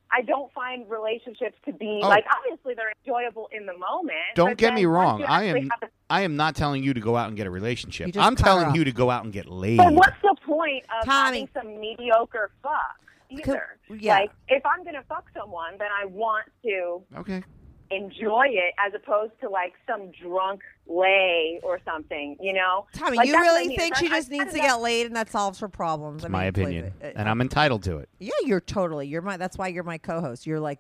I 0.10 0.22
don't 0.22 0.50
find 0.54 0.90
relationships 0.90 1.58
to 1.66 1.74
be 1.74 2.00
Oh. 2.02 2.08
like 2.08 2.24
obviously 2.34 2.74
they're 2.76 2.94
enjoyable 3.06 3.50
in 3.52 3.66
the 3.66 3.78
moment. 3.78 4.16
Don't 4.36 4.58
get 4.58 4.74
me 4.74 4.86
wrong. 4.86 5.22
I 5.26 5.44
am 5.44 5.70
have 5.70 5.80
to- 5.82 5.90
I 6.10 6.22
am 6.22 6.38
not 6.38 6.56
telling 6.56 6.82
you 6.82 6.94
to 6.94 7.02
go 7.02 7.18
out 7.18 7.28
and 7.28 7.36
get 7.36 7.46
a 7.46 7.50
relationship. 7.52 8.16
I'm 8.18 8.38
telling 8.38 8.68
off. 8.68 8.76
you 8.78 8.86
to 8.86 8.94
go 8.94 9.12
out 9.12 9.26
and 9.26 9.34
get 9.34 9.48
laid. 9.48 9.76
But 9.80 9.92
what's 9.94 10.16
the 10.22 10.34
point 10.46 10.86
of 10.98 11.04
Tommy. 11.06 11.40
having 11.42 11.50
some 11.54 11.78
mediocre 11.82 12.52
fuck 12.64 13.02
either? 13.30 13.78
yeah. 13.90 14.20
Like, 14.20 14.32
if 14.48 14.66
I'm 14.66 14.86
gonna 14.86 15.04
fuck 15.10 15.26
someone, 15.38 15.78
then 15.78 15.90
I 15.92 16.06
want 16.06 16.46
to 16.64 17.04
Okay. 17.18 17.44
Enjoy 17.92 18.48
it 18.50 18.74
as 18.86 18.94
opposed 18.94 19.34
to 19.42 19.50
like 19.50 19.74
some 19.88 20.12
drunk 20.12 20.62
lay 20.88 21.60
or 21.64 21.80
something. 21.86 22.38
You 22.40 22.54
know? 22.54 22.86
Tommy, 22.94 23.18
Like, 23.18 23.28
you 23.28 23.34
that's 23.34 23.44
I 23.48 23.52
really 23.52 23.68
mean. 23.70 23.78
think 23.78 23.92
It's 23.92 24.00
she 24.00 24.08
not- 24.10 24.16
just 24.16 24.32
I- 24.32 24.38
needs 24.38 24.54
to 24.54 24.60
I- 24.60 24.64
get 24.68 24.76
laid 24.82 25.06
and 25.08 25.16
that 25.16 25.30
solves 25.30 25.60
her 25.60 25.70
problems? 25.70 26.24
I 26.26 26.28
my 26.28 26.44
mean, 26.46 26.52
believe 26.54 26.68
opinion, 26.68 26.94
it. 27.02 27.16
Uh, 27.16 27.20
and 27.20 27.30
I'm 27.30 27.42
entitled 27.42 27.84
to 27.84 27.98
it. 27.98 28.10
yeah, 28.20 28.32
you're 28.44 28.62
totally. 28.62 29.08
You're 29.08 29.22
my. 29.22 29.38
That's 29.38 29.58
why 29.58 29.68
you're 29.70 29.84
my 29.84 29.98
co-host. 29.98 30.46
You're 30.48 30.60
like 30.60 30.80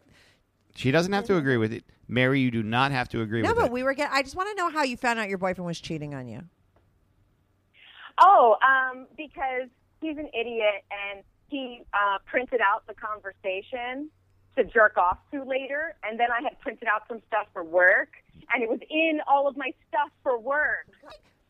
She 0.75 0.91
doesn't 0.91 1.11
have 1.13 1.25
to 1.25 1.37
agree 1.37 1.57
with 1.57 1.73
it. 1.73 1.83
Mary, 2.07 2.39
you 2.39 2.51
do 2.51 2.63
not 2.63 2.91
have 2.91 3.09
to 3.09 3.21
agree 3.21 3.41
no, 3.41 3.49
with 3.49 3.57
it. 3.57 3.59
No, 3.61 3.65
but 3.65 3.71
we 3.71 3.83
were 3.83 3.93
get. 3.93 4.11
I 4.11 4.21
just 4.21 4.35
want 4.35 4.49
to 4.49 4.55
know 4.55 4.69
how 4.69 4.83
you 4.83 4.95
found 4.95 5.19
out 5.19 5.27
your 5.27 5.37
boyfriend 5.39 5.65
was 5.65 5.79
cheating 5.81 6.13
on 6.13 6.27
you. 6.27 6.41
Oh, 8.19 8.55
um, 8.63 9.07
because 9.15 9.69
he's 10.01 10.17
an 10.17 10.29
idiot 10.33 10.83
and 10.91 11.23
he 11.49 11.81
uh, 11.93 12.17
printed 12.25 12.61
out 12.61 12.85
the 12.87 12.93
conversation 12.93 14.09
to 14.57 14.63
jerk 14.65 14.97
off 14.97 15.19
to 15.31 15.43
later, 15.43 15.95
and 16.03 16.19
then 16.19 16.27
I 16.31 16.41
had 16.41 16.59
printed 16.59 16.87
out 16.87 17.03
some 17.07 17.21
stuff 17.27 17.47
for 17.53 17.63
work, 17.63 18.09
and 18.53 18.61
it 18.63 18.69
was 18.69 18.79
in 18.89 19.19
all 19.27 19.47
of 19.47 19.55
my 19.55 19.71
stuff 19.87 20.09
for 20.23 20.37
work. 20.37 20.87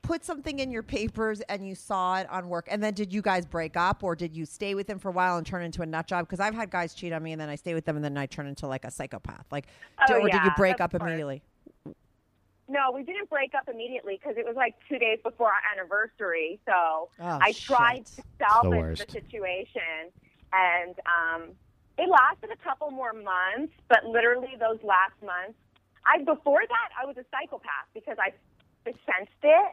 put 0.03 0.23
something 0.23 0.59
in 0.59 0.71
your 0.71 0.83
papers 0.83 1.41
and 1.49 1.67
you 1.67 1.75
saw 1.75 2.17
it 2.17 2.29
on 2.29 2.47
work, 2.47 2.65
and 2.71 2.81
then 2.81 2.93
did 2.93 3.11
you 3.11 3.21
guys 3.21 3.45
break 3.45 3.75
up, 3.75 4.03
or 4.03 4.15
did 4.15 4.33
you 4.35 4.45
stay 4.45 4.73
with 4.75 4.89
him 4.89 4.99
for 4.99 5.09
a 5.09 5.11
while 5.11 5.35
and 5.37 5.45
turn 5.45 5.63
into 5.63 5.81
a 5.81 5.85
nut 5.85 6.07
job? 6.07 6.25
Because 6.25 6.39
I've 6.39 6.53
had 6.53 6.69
guys 6.69 6.93
cheat 6.93 7.11
on 7.11 7.21
me, 7.23 7.33
and 7.33 7.41
then 7.41 7.49
I 7.49 7.55
stay 7.55 7.73
with 7.73 7.83
them, 7.85 7.95
and 7.97 8.05
then 8.05 8.17
I 8.17 8.25
turn 8.25 8.47
into 8.47 8.67
like 8.67 8.85
a 8.85 8.91
psychopath. 8.91 9.45
Like, 9.51 9.67
Oh, 9.99 10.05
do- 10.07 10.13
or 10.21 10.29
did 10.29 10.43
you 10.45 10.51
break 10.55 10.79
up 10.79 10.91
smart. 10.91 11.01
immediately? 11.09 11.41
No, 12.69 12.91
we 12.93 13.03
didn't 13.03 13.29
break 13.29 13.53
up 13.55 13.69
immediately 13.73 14.17
because 14.21 14.35
it 14.37 14.45
was 14.45 14.55
like 14.57 14.75
two 14.89 14.97
days 14.97 15.19
before 15.23 15.47
our 15.47 15.61
anniversary. 15.77 16.59
So 16.65 17.07
Oh, 17.19 17.39
I 17.41 17.53
tried 17.53 18.05
to 18.07 18.21
salvage 18.39 18.71
worst. 18.79 19.05
the 19.07 19.11
situation, 19.13 20.11
and 20.51 20.95
um, 21.05 21.43
it 21.97 22.09
lasted 22.09 22.49
a 22.51 22.63
couple 22.63 22.91
more 22.91 23.13
months. 23.13 23.73
But 23.89 24.05
literally, 24.05 24.53
those 24.59 24.79
last 24.83 25.15
months, 25.23 25.57
I 26.05 26.19
before 26.23 26.61
that 26.67 26.89
I 27.01 27.05
was 27.05 27.17
a 27.17 27.25
psychopath 27.31 27.87
because 27.93 28.17
I 28.19 28.31
sensed 28.85 29.31
it, 29.43 29.71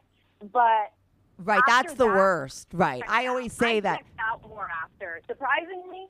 but 0.53 0.93
Right, 1.39 1.63
that's 1.67 1.95
the 1.95 2.07
that- 2.07 2.15
worst. 2.17 2.69
Right, 2.73 3.03
I 3.09 3.27
always 3.27 3.53
say 3.53 3.79
I 3.79 3.81
that. 3.81 3.99
checked 3.99 4.21
out 4.21 4.49
more 4.49 4.69
after. 4.83 5.21
Surprisingly, 5.27 6.07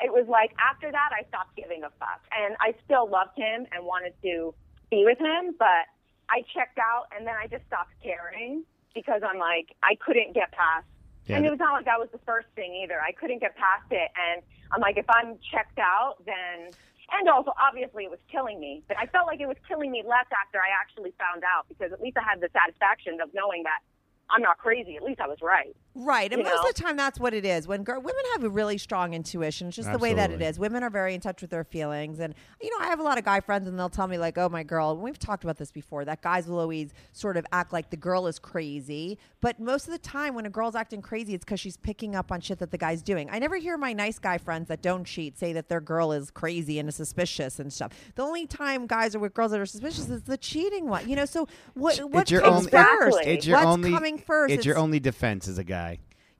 it 0.00 0.12
was 0.12 0.26
like 0.28 0.54
after 0.58 0.90
that 0.90 1.10
I 1.12 1.26
stopped 1.28 1.54
giving 1.56 1.82
a 1.84 1.90
fuck, 1.98 2.20
and 2.36 2.56
I 2.60 2.74
still 2.84 3.08
loved 3.08 3.36
him 3.36 3.66
and 3.72 3.84
wanted 3.84 4.14
to 4.22 4.54
be 4.90 5.04
with 5.04 5.18
him, 5.18 5.54
but 5.58 5.86
I 6.30 6.42
checked 6.54 6.78
out, 6.78 7.06
and 7.16 7.26
then 7.26 7.34
I 7.36 7.46
just 7.46 7.64
stopped 7.66 7.92
caring 8.02 8.64
because 8.94 9.22
I'm 9.24 9.38
like 9.38 9.74
I 9.82 9.94
couldn't 9.96 10.32
get 10.34 10.50
past. 10.52 10.86
Yeah, 11.28 11.36
and 11.36 11.46
it 11.46 11.50
was 11.50 11.58
not 11.58 11.72
like 11.72 11.84
that 11.84 12.00
was 12.00 12.08
the 12.10 12.24
first 12.24 12.48
thing 12.56 12.74
either. 12.82 13.00
I 13.00 13.12
couldn't 13.12 13.40
get 13.40 13.56
past 13.56 13.86
it, 13.90 14.10
and 14.16 14.42
I'm 14.72 14.80
like, 14.80 14.96
if 14.96 15.08
I'm 15.08 15.38
checked 15.52 15.78
out, 15.78 16.16
then. 16.24 16.72
And 17.08 17.24
also, 17.24 17.56
obviously, 17.56 18.04
it 18.04 18.10
was 18.10 18.20
killing 18.30 18.60
me. 18.60 18.84
But 18.86 18.98
I 19.00 19.06
felt 19.06 19.26
like 19.26 19.40
it 19.40 19.48
was 19.48 19.56
killing 19.66 19.90
me 19.90 20.04
less 20.04 20.28
after 20.28 20.60
I 20.60 20.68
actually 20.76 21.14
found 21.16 21.40
out 21.40 21.64
because 21.64 21.90
at 21.90 22.02
least 22.02 22.18
I 22.18 22.22
had 22.22 22.42
the 22.44 22.52
satisfaction 22.52 23.16
of 23.24 23.32
knowing 23.32 23.62
that 23.64 23.80
I'm 24.28 24.42
not 24.42 24.58
crazy. 24.58 24.96
At 24.96 25.02
least 25.02 25.20
I 25.20 25.26
was 25.26 25.38
right. 25.40 25.74
Right, 25.94 26.32
and 26.32 26.38
you 26.38 26.44
most 26.44 26.62
know? 26.62 26.68
of 26.68 26.74
the 26.74 26.80
time 26.80 26.96
that's 26.96 27.18
what 27.18 27.34
it 27.34 27.44
is. 27.44 27.66
When 27.66 27.82
girl, 27.82 28.00
women 28.00 28.22
have 28.34 28.44
a 28.44 28.48
really 28.48 28.78
strong 28.78 29.14
intuition, 29.14 29.68
it's 29.68 29.76
just 29.76 29.90
the 29.90 29.98
way 29.98 30.14
that 30.14 30.30
it 30.30 30.40
is. 30.40 30.58
Women 30.58 30.84
are 30.84 30.90
very 30.90 31.12
in 31.14 31.20
touch 31.20 31.40
with 31.40 31.50
their 31.50 31.64
feelings, 31.64 32.20
and 32.20 32.34
you 32.62 32.70
know, 32.70 32.84
I 32.84 32.88
have 32.88 33.00
a 33.00 33.02
lot 33.02 33.18
of 33.18 33.24
guy 33.24 33.40
friends, 33.40 33.66
and 33.66 33.76
they'll 33.76 33.88
tell 33.88 34.06
me 34.06 34.16
like, 34.16 34.38
"Oh, 34.38 34.48
my 34.48 34.62
girl." 34.62 34.96
We've 34.96 35.18
talked 35.18 35.42
about 35.42 35.56
this 35.56 35.72
before. 35.72 36.04
That 36.04 36.22
guys 36.22 36.46
will 36.46 36.60
always 36.60 36.92
sort 37.12 37.36
of 37.36 37.44
act 37.50 37.72
like 37.72 37.90
the 37.90 37.96
girl 37.96 38.28
is 38.28 38.38
crazy, 38.38 39.18
but 39.40 39.58
most 39.58 39.86
of 39.86 39.92
the 39.92 39.98
time, 39.98 40.34
when 40.34 40.46
a 40.46 40.50
girl's 40.50 40.76
acting 40.76 41.02
crazy, 41.02 41.34
it's 41.34 41.44
because 41.44 41.58
she's 41.58 41.76
picking 41.76 42.14
up 42.14 42.30
on 42.30 42.40
shit 42.40 42.60
that 42.60 42.70
the 42.70 42.78
guy's 42.78 43.02
doing. 43.02 43.28
I 43.30 43.38
never 43.38 43.56
hear 43.56 43.76
my 43.76 43.92
nice 43.92 44.20
guy 44.20 44.38
friends 44.38 44.68
that 44.68 44.82
don't 44.82 45.04
cheat 45.04 45.36
say 45.36 45.52
that 45.54 45.68
their 45.68 45.80
girl 45.80 46.12
is 46.12 46.30
crazy 46.30 46.78
and 46.78 46.88
is 46.88 46.96
suspicious 46.96 47.58
and 47.58 47.72
stuff. 47.72 47.92
The 48.14 48.22
only 48.22 48.46
time 48.46 48.86
guys 48.86 49.16
are 49.16 49.18
with 49.18 49.34
girls 49.34 49.50
that 49.50 49.60
are 49.60 49.66
suspicious 49.66 50.08
is 50.08 50.22
the 50.22 50.36
cheating 50.36 50.88
one. 50.88 51.08
You 51.08 51.16
know, 51.16 51.24
so 51.24 51.48
what? 51.74 51.98
What 51.98 52.28
comes 52.28 52.44
only. 52.44 52.70
first? 52.70 53.18
Exactly. 53.18 53.32
It's 53.32 53.46
your 53.46 53.56
What's 53.56 53.66
only. 53.66 53.90
coming 53.90 54.18
first? 54.18 54.54
It's, 54.54 54.66
your 54.66 54.76
only 54.76 55.00
defense 55.00 55.48
as 55.48 55.58
a 55.58 55.64
guy. 55.64 55.87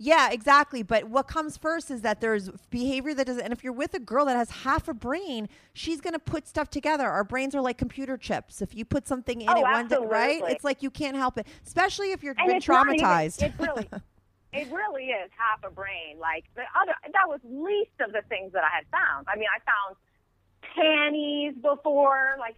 Yeah, 0.00 0.30
exactly. 0.30 0.82
But 0.84 1.04
what 1.08 1.26
comes 1.26 1.56
first 1.56 1.90
is 1.90 2.02
that 2.02 2.20
there's 2.20 2.50
behavior 2.70 3.14
that 3.14 3.26
doesn't. 3.26 3.42
And 3.42 3.52
if 3.52 3.64
you're 3.64 3.72
with 3.72 3.94
a 3.94 3.98
girl 3.98 4.26
that 4.26 4.36
has 4.36 4.50
half 4.50 4.86
a 4.86 4.94
brain, 4.94 5.48
she's 5.72 6.00
going 6.00 6.12
to 6.12 6.20
put 6.20 6.46
stuff 6.46 6.70
together. 6.70 7.08
Our 7.08 7.24
brains 7.24 7.54
are 7.56 7.60
like 7.60 7.78
computer 7.78 8.16
chips. 8.16 8.62
If 8.62 8.74
you 8.76 8.84
put 8.84 9.08
something 9.08 9.40
in 9.40 9.48
Oh, 9.48 9.56
it 9.58 9.62
one 9.62 9.88
day, 9.88 9.96
right? 10.00 10.42
It's 10.46 10.62
like 10.62 10.82
you 10.84 10.90
can't 10.90 11.16
help 11.16 11.36
it. 11.36 11.46
Especially 11.66 12.12
if 12.12 12.22
you've 12.22 12.38
and 12.38 12.46
been 12.46 12.56
even- 12.56 12.62
traumatized. 12.62 13.42
it 13.42 13.52
really, 13.58 13.88
it 14.52 14.70
really 14.72 15.06
is 15.06 15.30
half 15.36 15.68
a 15.68 15.74
brain. 15.74 16.18
Like 16.20 16.44
the 16.54 16.62
other, 16.80 16.92
that 17.04 17.26
was 17.28 17.40
least 17.44 17.90
of 18.00 18.12
the 18.12 18.22
things 18.28 18.52
that 18.52 18.62
I 18.62 18.70
had 18.76 18.84
found. 18.92 19.26
I 19.28 19.36
mean, 19.36 19.48
I 19.52 19.58
found 19.68 19.96
panties 20.76 21.54
before, 21.60 22.36
like 22.38 22.56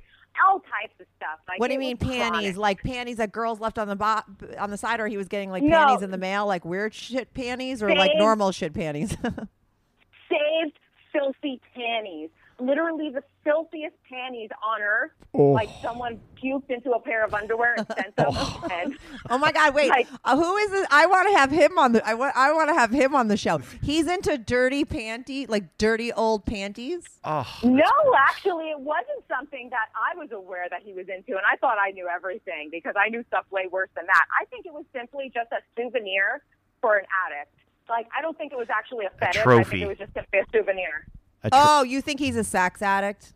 all 0.49 0.61
types 0.61 0.95
of 1.01 1.07
stuff. 1.17 1.39
Like 1.49 1.61
what 1.61 1.69
do 1.69 1.75
you 1.75 1.81
mean 1.81 1.97
panties? 1.97 2.29
chronic. 2.31 2.57
Like 2.57 2.83
panties 2.83 3.17
that 3.17 3.33
girls 3.33 3.61
left 3.61 3.79
on 3.79 3.89
the 3.89 3.97
bo- 3.97 4.23
on 4.59 4.71
the 4.71 4.77
side, 4.77 5.01
or 5.01 5.07
he 5.09 5.17
was 5.17 5.29
getting 5.29 5.51
like 5.51 5.63
No. 5.63 5.77
panties 5.79 6.03
in 6.03 6.11
the 6.11 6.19
mail, 6.19 6.47
like 6.47 6.65
weird 6.65 6.95
shit 6.95 7.33
panties, 7.35 7.83
or 7.83 7.95
like 7.95 8.13
normal 8.17 8.53
shit 8.53 8.73
panties. 8.75 9.17
saved 10.29 10.79
filthy 11.13 11.61
panties. 11.75 12.31
Literally 12.59 13.11
the 13.11 13.23
filthiest 13.45 13.95
panties 14.09 14.51
on 14.67 14.83
earth. 14.83 15.11
Oh. 15.35 15.53
Like 15.53 15.69
someone 15.81 16.21
puked 16.43 16.71
into 16.71 16.91
a 16.93 17.01
pair 17.01 17.25
of 17.25 17.33
underwear 17.35 17.75
and 17.79 17.87
sent 17.97 18.17
them. 18.17 18.35
and 18.71 18.99
Oh 19.29 19.39
my 19.39 19.53
God! 19.53 19.75
Wait, 19.75 19.89
Like- 19.91 20.09
uh, 20.25 20.37
who 20.37 20.57
is 20.57 20.71
this? 20.71 20.87
I 20.91 21.07
want 21.07 21.29
to 21.31 21.37
have 21.37 21.51
him 21.51 21.79
on 21.79 21.93
the. 21.93 22.07
I 22.07 22.15
want. 22.15 22.37
I 22.37 22.53
want 22.53 22.69
to 22.69 22.75
have 22.75 22.91
him 22.91 23.15
on 23.15 23.29
the 23.29 23.37
show. 23.37 23.59
He's 23.83 24.07
into 24.09 24.37
dirty 24.39 24.85
panty, 24.85 25.49
like 25.49 25.79
dirty 25.79 26.13
old 26.13 26.45
panties. 26.47 27.05
Oh, 27.25 27.47
No, 27.63 27.85
actually, 28.29 28.71
it 28.71 28.81
wasn't 28.81 29.23
something 29.29 29.69
that 29.71 29.89
I 29.95 30.17
was 30.19 30.33
aware 30.33 30.67
that 30.71 30.83
he 30.83 30.93
was 30.93 31.07
into, 31.09 31.33
and 31.33 31.43
I 31.51 31.57
thought 31.57 31.77
I 31.79 31.91
knew 31.93 32.09
everything 32.09 32.69
because 32.71 32.95
I 32.99 33.09
knew 33.09 33.25
stuff 33.29 33.45
way 33.51 33.67
worse 33.71 33.91
than 33.95 34.07
that. 34.07 34.25
I 34.41 34.45
think 34.47 34.67
it 34.67 34.73
was 34.73 34.85
simply 34.93 35.31
just 35.33 35.53
a 35.53 35.59
souvenir 35.77 36.43
for 36.81 36.97
an 36.97 37.05
addict. 37.27 37.55
Like, 37.89 38.07
I 38.17 38.23
don't 38.23 38.39
think 38.39 38.53
it 38.53 38.59
was 38.59 38.69
actually 38.71 39.07
a 39.07 39.11
fetish. 39.19 39.41
I 39.41 39.45
trophy. 39.45 39.71
think 39.71 39.83
it 39.83 39.89
was 39.89 39.99
just 39.99 40.15
simply 40.15 40.39
a 40.41 40.45
souvenir. 40.53 41.07
A 41.43 41.51
tr- 41.51 41.57
Oh, 41.59 41.83
you 41.83 42.01
think 42.01 42.21
he's 42.21 42.37
a 42.37 42.45
sex 42.45 42.83
addict? 42.83 43.33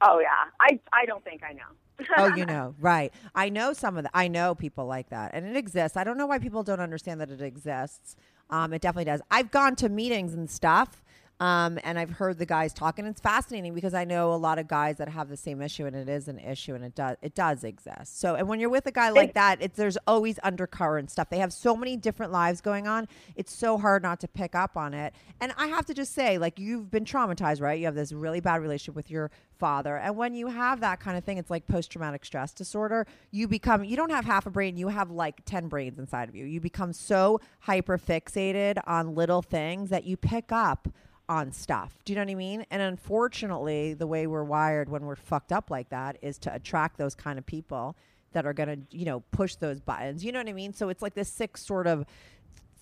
Oh 0.00 0.18
yeah, 0.20 0.28
I 0.60 0.78
I 0.92 1.06
don't 1.06 1.24
think 1.24 1.42
I 1.42 1.52
know. 1.52 1.62
Oh, 2.18 2.34
you 2.34 2.44
know, 2.44 2.74
right. 2.80 3.12
I 3.36 3.48
know 3.48 3.72
some 3.72 3.96
of 3.96 4.02
the 4.02 4.10
I 4.12 4.26
know 4.26 4.54
people 4.56 4.84
like 4.86 5.10
that. 5.10 5.30
And 5.32 5.46
it 5.46 5.56
exists. 5.56 5.96
I 5.96 6.02
don't 6.02 6.18
know 6.18 6.26
why 6.26 6.40
people 6.40 6.64
don't 6.64 6.80
understand 6.80 7.20
that 7.20 7.30
it 7.30 7.40
exists. 7.40 8.16
Um, 8.50 8.72
it 8.72 8.82
definitely 8.82 9.04
does. 9.04 9.20
I've 9.30 9.52
gone 9.52 9.76
to 9.76 9.88
meetings 9.88 10.34
and 10.34 10.50
stuff. 10.50 11.03
Um, 11.40 11.80
and 11.82 11.98
I've 11.98 12.10
heard 12.10 12.38
the 12.38 12.46
guys 12.46 12.72
talk, 12.72 12.98
and 12.98 13.08
it's 13.08 13.20
fascinating 13.20 13.74
because 13.74 13.92
I 13.92 14.04
know 14.04 14.32
a 14.32 14.36
lot 14.36 14.60
of 14.60 14.68
guys 14.68 14.98
that 14.98 15.08
have 15.08 15.28
the 15.28 15.36
same 15.36 15.60
issue, 15.60 15.84
and 15.84 15.96
it 15.96 16.08
is 16.08 16.28
an 16.28 16.38
issue, 16.38 16.76
and 16.76 16.84
it 16.84 16.94
does 16.94 17.16
it 17.22 17.34
does 17.34 17.64
exist. 17.64 18.20
So, 18.20 18.36
and 18.36 18.46
when 18.46 18.60
you're 18.60 18.70
with 18.70 18.86
a 18.86 18.92
guy 18.92 19.10
like 19.10 19.34
that, 19.34 19.58
it's 19.60 19.76
there's 19.76 19.98
always 20.06 20.38
undercurrent 20.44 21.10
stuff. 21.10 21.30
They 21.30 21.38
have 21.38 21.52
so 21.52 21.76
many 21.76 21.96
different 21.96 22.30
lives 22.30 22.60
going 22.60 22.86
on. 22.86 23.08
It's 23.34 23.52
so 23.52 23.78
hard 23.78 24.02
not 24.02 24.20
to 24.20 24.28
pick 24.28 24.54
up 24.54 24.76
on 24.76 24.94
it. 24.94 25.12
And 25.40 25.52
I 25.58 25.66
have 25.66 25.84
to 25.86 25.94
just 25.94 26.14
say, 26.14 26.38
like 26.38 26.60
you've 26.60 26.88
been 26.90 27.04
traumatized, 27.04 27.60
right? 27.60 27.80
You 27.80 27.86
have 27.86 27.96
this 27.96 28.12
really 28.12 28.40
bad 28.40 28.62
relationship 28.62 28.94
with 28.94 29.10
your 29.10 29.32
father, 29.58 29.96
and 29.96 30.16
when 30.16 30.34
you 30.34 30.46
have 30.46 30.80
that 30.80 31.00
kind 31.00 31.18
of 31.18 31.24
thing, 31.24 31.38
it's 31.38 31.50
like 31.50 31.66
post 31.66 31.90
traumatic 31.90 32.24
stress 32.24 32.52
disorder. 32.52 33.08
You 33.32 33.48
become 33.48 33.82
you 33.82 33.96
don't 33.96 34.10
have 34.10 34.24
half 34.24 34.46
a 34.46 34.50
brain, 34.50 34.76
you 34.76 34.86
have 34.86 35.10
like 35.10 35.44
ten 35.44 35.66
brains 35.66 35.98
inside 35.98 36.28
of 36.28 36.36
you. 36.36 36.44
You 36.44 36.60
become 36.60 36.92
so 36.92 37.40
hyper 37.58 37.98
fixated 37.98 38.78
on 38.86 39.16
little 39.16 39.42
things 39.42 39.90
that 39.90 40.04
you 40.04 40.16
pick 40.16 40.52
up 40.52 40.86
on 41.28 41.52
stuff. 41.52 41.98
Do 42.04 42.12
you 42.12 42.16
know 42.16 42.22
what 42.22 42.30
I 42.30 42.34
mean? 42.34 42.66
And 42.70 42.82
unfortunately, 42.82 43.94
the 43.94 44.06
way 44.06 44.26
we're 44.26 44.44
wired 44.44 44.88
when 44.88 45.04
we're 45.04 45.16
fucked 45.16 45.52
up 45.52 45.70
like 45.70 45.88
that 45.90 46.18
is 46.22 46.38
to 46.40 46.54
attract 46.54 46.98
those 46.98 47.14
kind 47.14 47.38
of 47.38 47.46
people 47.46 47.96
that 48.32 48.46
are 48.46 48.52
going 48.52 48.68
to, 48.68 48.96
you 48.96 49.04
know, 49.04 49.20
push 49.30 49.54
those 49.56 49.80
buttons. 49.80 50.24
You 50.24 50.32
know 50.32 50.40
what 50.40 50.48
I 50.48 50.52
mean? 50.52 50.74
So 50.74 50.88
it's 50.88 51.02
like 51.02 51.14
this 51.14 51.28
sick 51.28 51.56
sort 51.56 51.86
of 51.86 52.04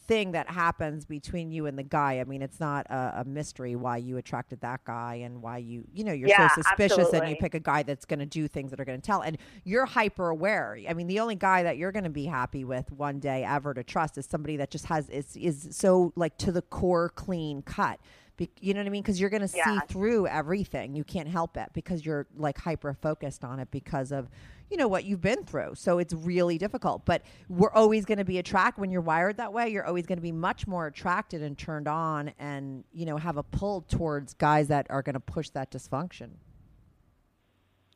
thing 0.07 0.33
that 0.33 0.51
happens 0.51 1.05
between 1.05 1.53
you 1.53 1.67
and 1.67 1.79
the 1.79 1.83
guy. 1.83 2.19
I 2.19 2.25
mean, 2.25 2.43
it's 2.43 2.59
not 2.59 2.87
a, 2.91 3.21
a 3.21 3.25
mystery 3.25 3.77
why 3.77 3.99
you 3.99 4.17
attracted 4.17 4.61
that 4.63 4.85
guy 4.85 5.21
and 5.23 5.41
why 5.41 5.59
you, 5.59 5.85
you 5.95 6.05
know, 6.05 6.13
you're 6.13 6.29
Yeah, 6.29 6.49
so 6.49 6.63
suspicious 6.63 7.13
and 7.13 7.29
you 7.29 7.37
pick 7.37 7.55
a 7.55 7.61
guy 7.61 7.83
that's 7.85 8.05
going 8.05 8.19
to 8.19 8.27
do 8.27 8.49
things 8.49 8.71
that 8.71 8.81
are 8.81 8.85
going 8.85 9.01
to 9.01 9.07
tell. 9.07 9.21
And 9.21 9.39
you're 9.65 9.87
hyper 9.87 10.29
aware. 10.29 10.77
I 10.89 10.95
mean, 10.95 11.07
the 11.07 11.21
only 11.21 11.37
guy 11.37 11.63
that 11.63 11.77
you're 11.77 11.93
going 11.93 12.05
to 12.05 12.11
be 12.11 12.27
happy 12.27 12.65
with 12.65 12.91
one 12.91 13.21
day 13.21 13.45
ever 13.45 13.73
to 13.75 13.85
trust 13.85 14.19
is 14.19 14.27
somebody 14.27 14.57
that 14.57 14.71
just 14.71 14.87
has 14.87 15.09
is 15.09 15.37
is 15.37 15.69
so 15.71 16.13
like 16.17 16.37
to 16.39 16.51
the 16.51 16.63
core 16.63 17.09
clean 17.09 17.63
cut. 17.63 18.01
Be, 18.43 18.51
you 18.61 18.75
know 18.75 18.81
what 18.81 18.87
I 18.87 18.91
mean? 18.91 19.03
Because 19.03 19.21
you're 19.21 19.31
going 19.31 19.43
to 19.43 19.49
see 19.49 19.59
Yeah. 19.59 19.81
through 19.89 20.27
everything. 20.27 20.95
You 20.95 21.05
can't 21.05 21.29
help 21.29 21.57
it 21.57 21.69
because 21.73 22.05
you're 22.05 22.27
like 22.37 22.59
hyper 22.59 22.93
focused 22.95 23.45
on 23.45 23.61
it 23.61 23.71
because 23.71 24.11
of 24.11 24.29
you 24.69 24.77
know 24.79 24.89
what 24.89 25.05
you've 25.05 25.21
been 25.21 25.45
through. 25.45 25.75
So 25.75 25.99
it's 25.99 26.13
really 26.15 26.57
difficult. 26.59 27.05
But 27.05 27.23
we're 27.49 27.71
always 27.73 28.05
going 28.05 28.19
to 28.19 28.25
be 28.25 28.39
attracted 28.39 28.81
when 28.81 28.91
you're 28.91 29.03
wired 29.03 29.37
that 29.37 29.53
way. 29.53 29.69
You're 29.69 29.85
always 29.87 30.07
going 30.07 30.17
to 30.19 30.23
be 30.23 30.33
much 30.33 30.67
more 30.67 30.87
attracted 30.87 31.43
and 31.43 31.57
turned 31.57 31.87
on, 31.87 32.33
and 32.39 32.83
you 32.93 33.07
know 33.07 33.17
have 33.19 33.37
a 33.37 33.43
pull 33.43 33.83
towards 33.83 34.35
guys 34.35 34.69
that 34.69 34.87
are 34.91 35.03
going 35.03 35.15
to 35.15 35.21
push 35.21 35.51
that 35.51 35.71
dysfunction 35.71 36.31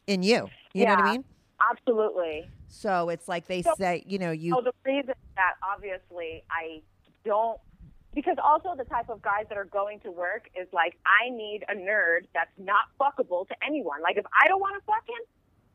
in 0.06 0.22
you. 0.22 0.48
You 0.74 0.84
know 0.84 0.94
what 0.94 1.04
I 1.04 1.12
mean? 1.12 1.24
Absolutely. 1.70 2.48
So 2.68 3.08
it's 3.08 3.26
like 3.26 3.46
they 3.46 3.62
So- 3.62 3.74
say, 3.78 4.04
you 4.06 4.18
know, 4.18 4.30
you 4.30 4.52
So 4.54 4.60
the 4.60 4.72
reason 4.84 5.14
that 5.36 5.54
obviously 5.62 6.44
I 6.50 6.82
don't, 7.24 7.58
because 8.16 8.38
also 8.42 8.74
the 8.76 8.84
type 8.84 9.10
of 9.10 9.20
guys 9.20 9.44
that 9.50 9.58
are 9.58 9.66
going 9.68 10.00
to 10.00 10.10
work 10.10 10.48
is 10.56 10.66
like, 10.72 10.96
I 11.04 11.28
need 11.28 11.64
a 11.68 11.74
nerd 11.74 12.24
that's 12.32 12.50
not 12.56 12.88
fuckable 12.98 13.46
to 13.46 13.54
anyone. 13.64 14.00
Like, 14.02 14.16
if 14.16 14.24
I 14.32 14.48
don't 14.48 14.58
want 14.58 14.74
to 14.74 14.84
fuck 14.86 15.04
him, 15.06 15.22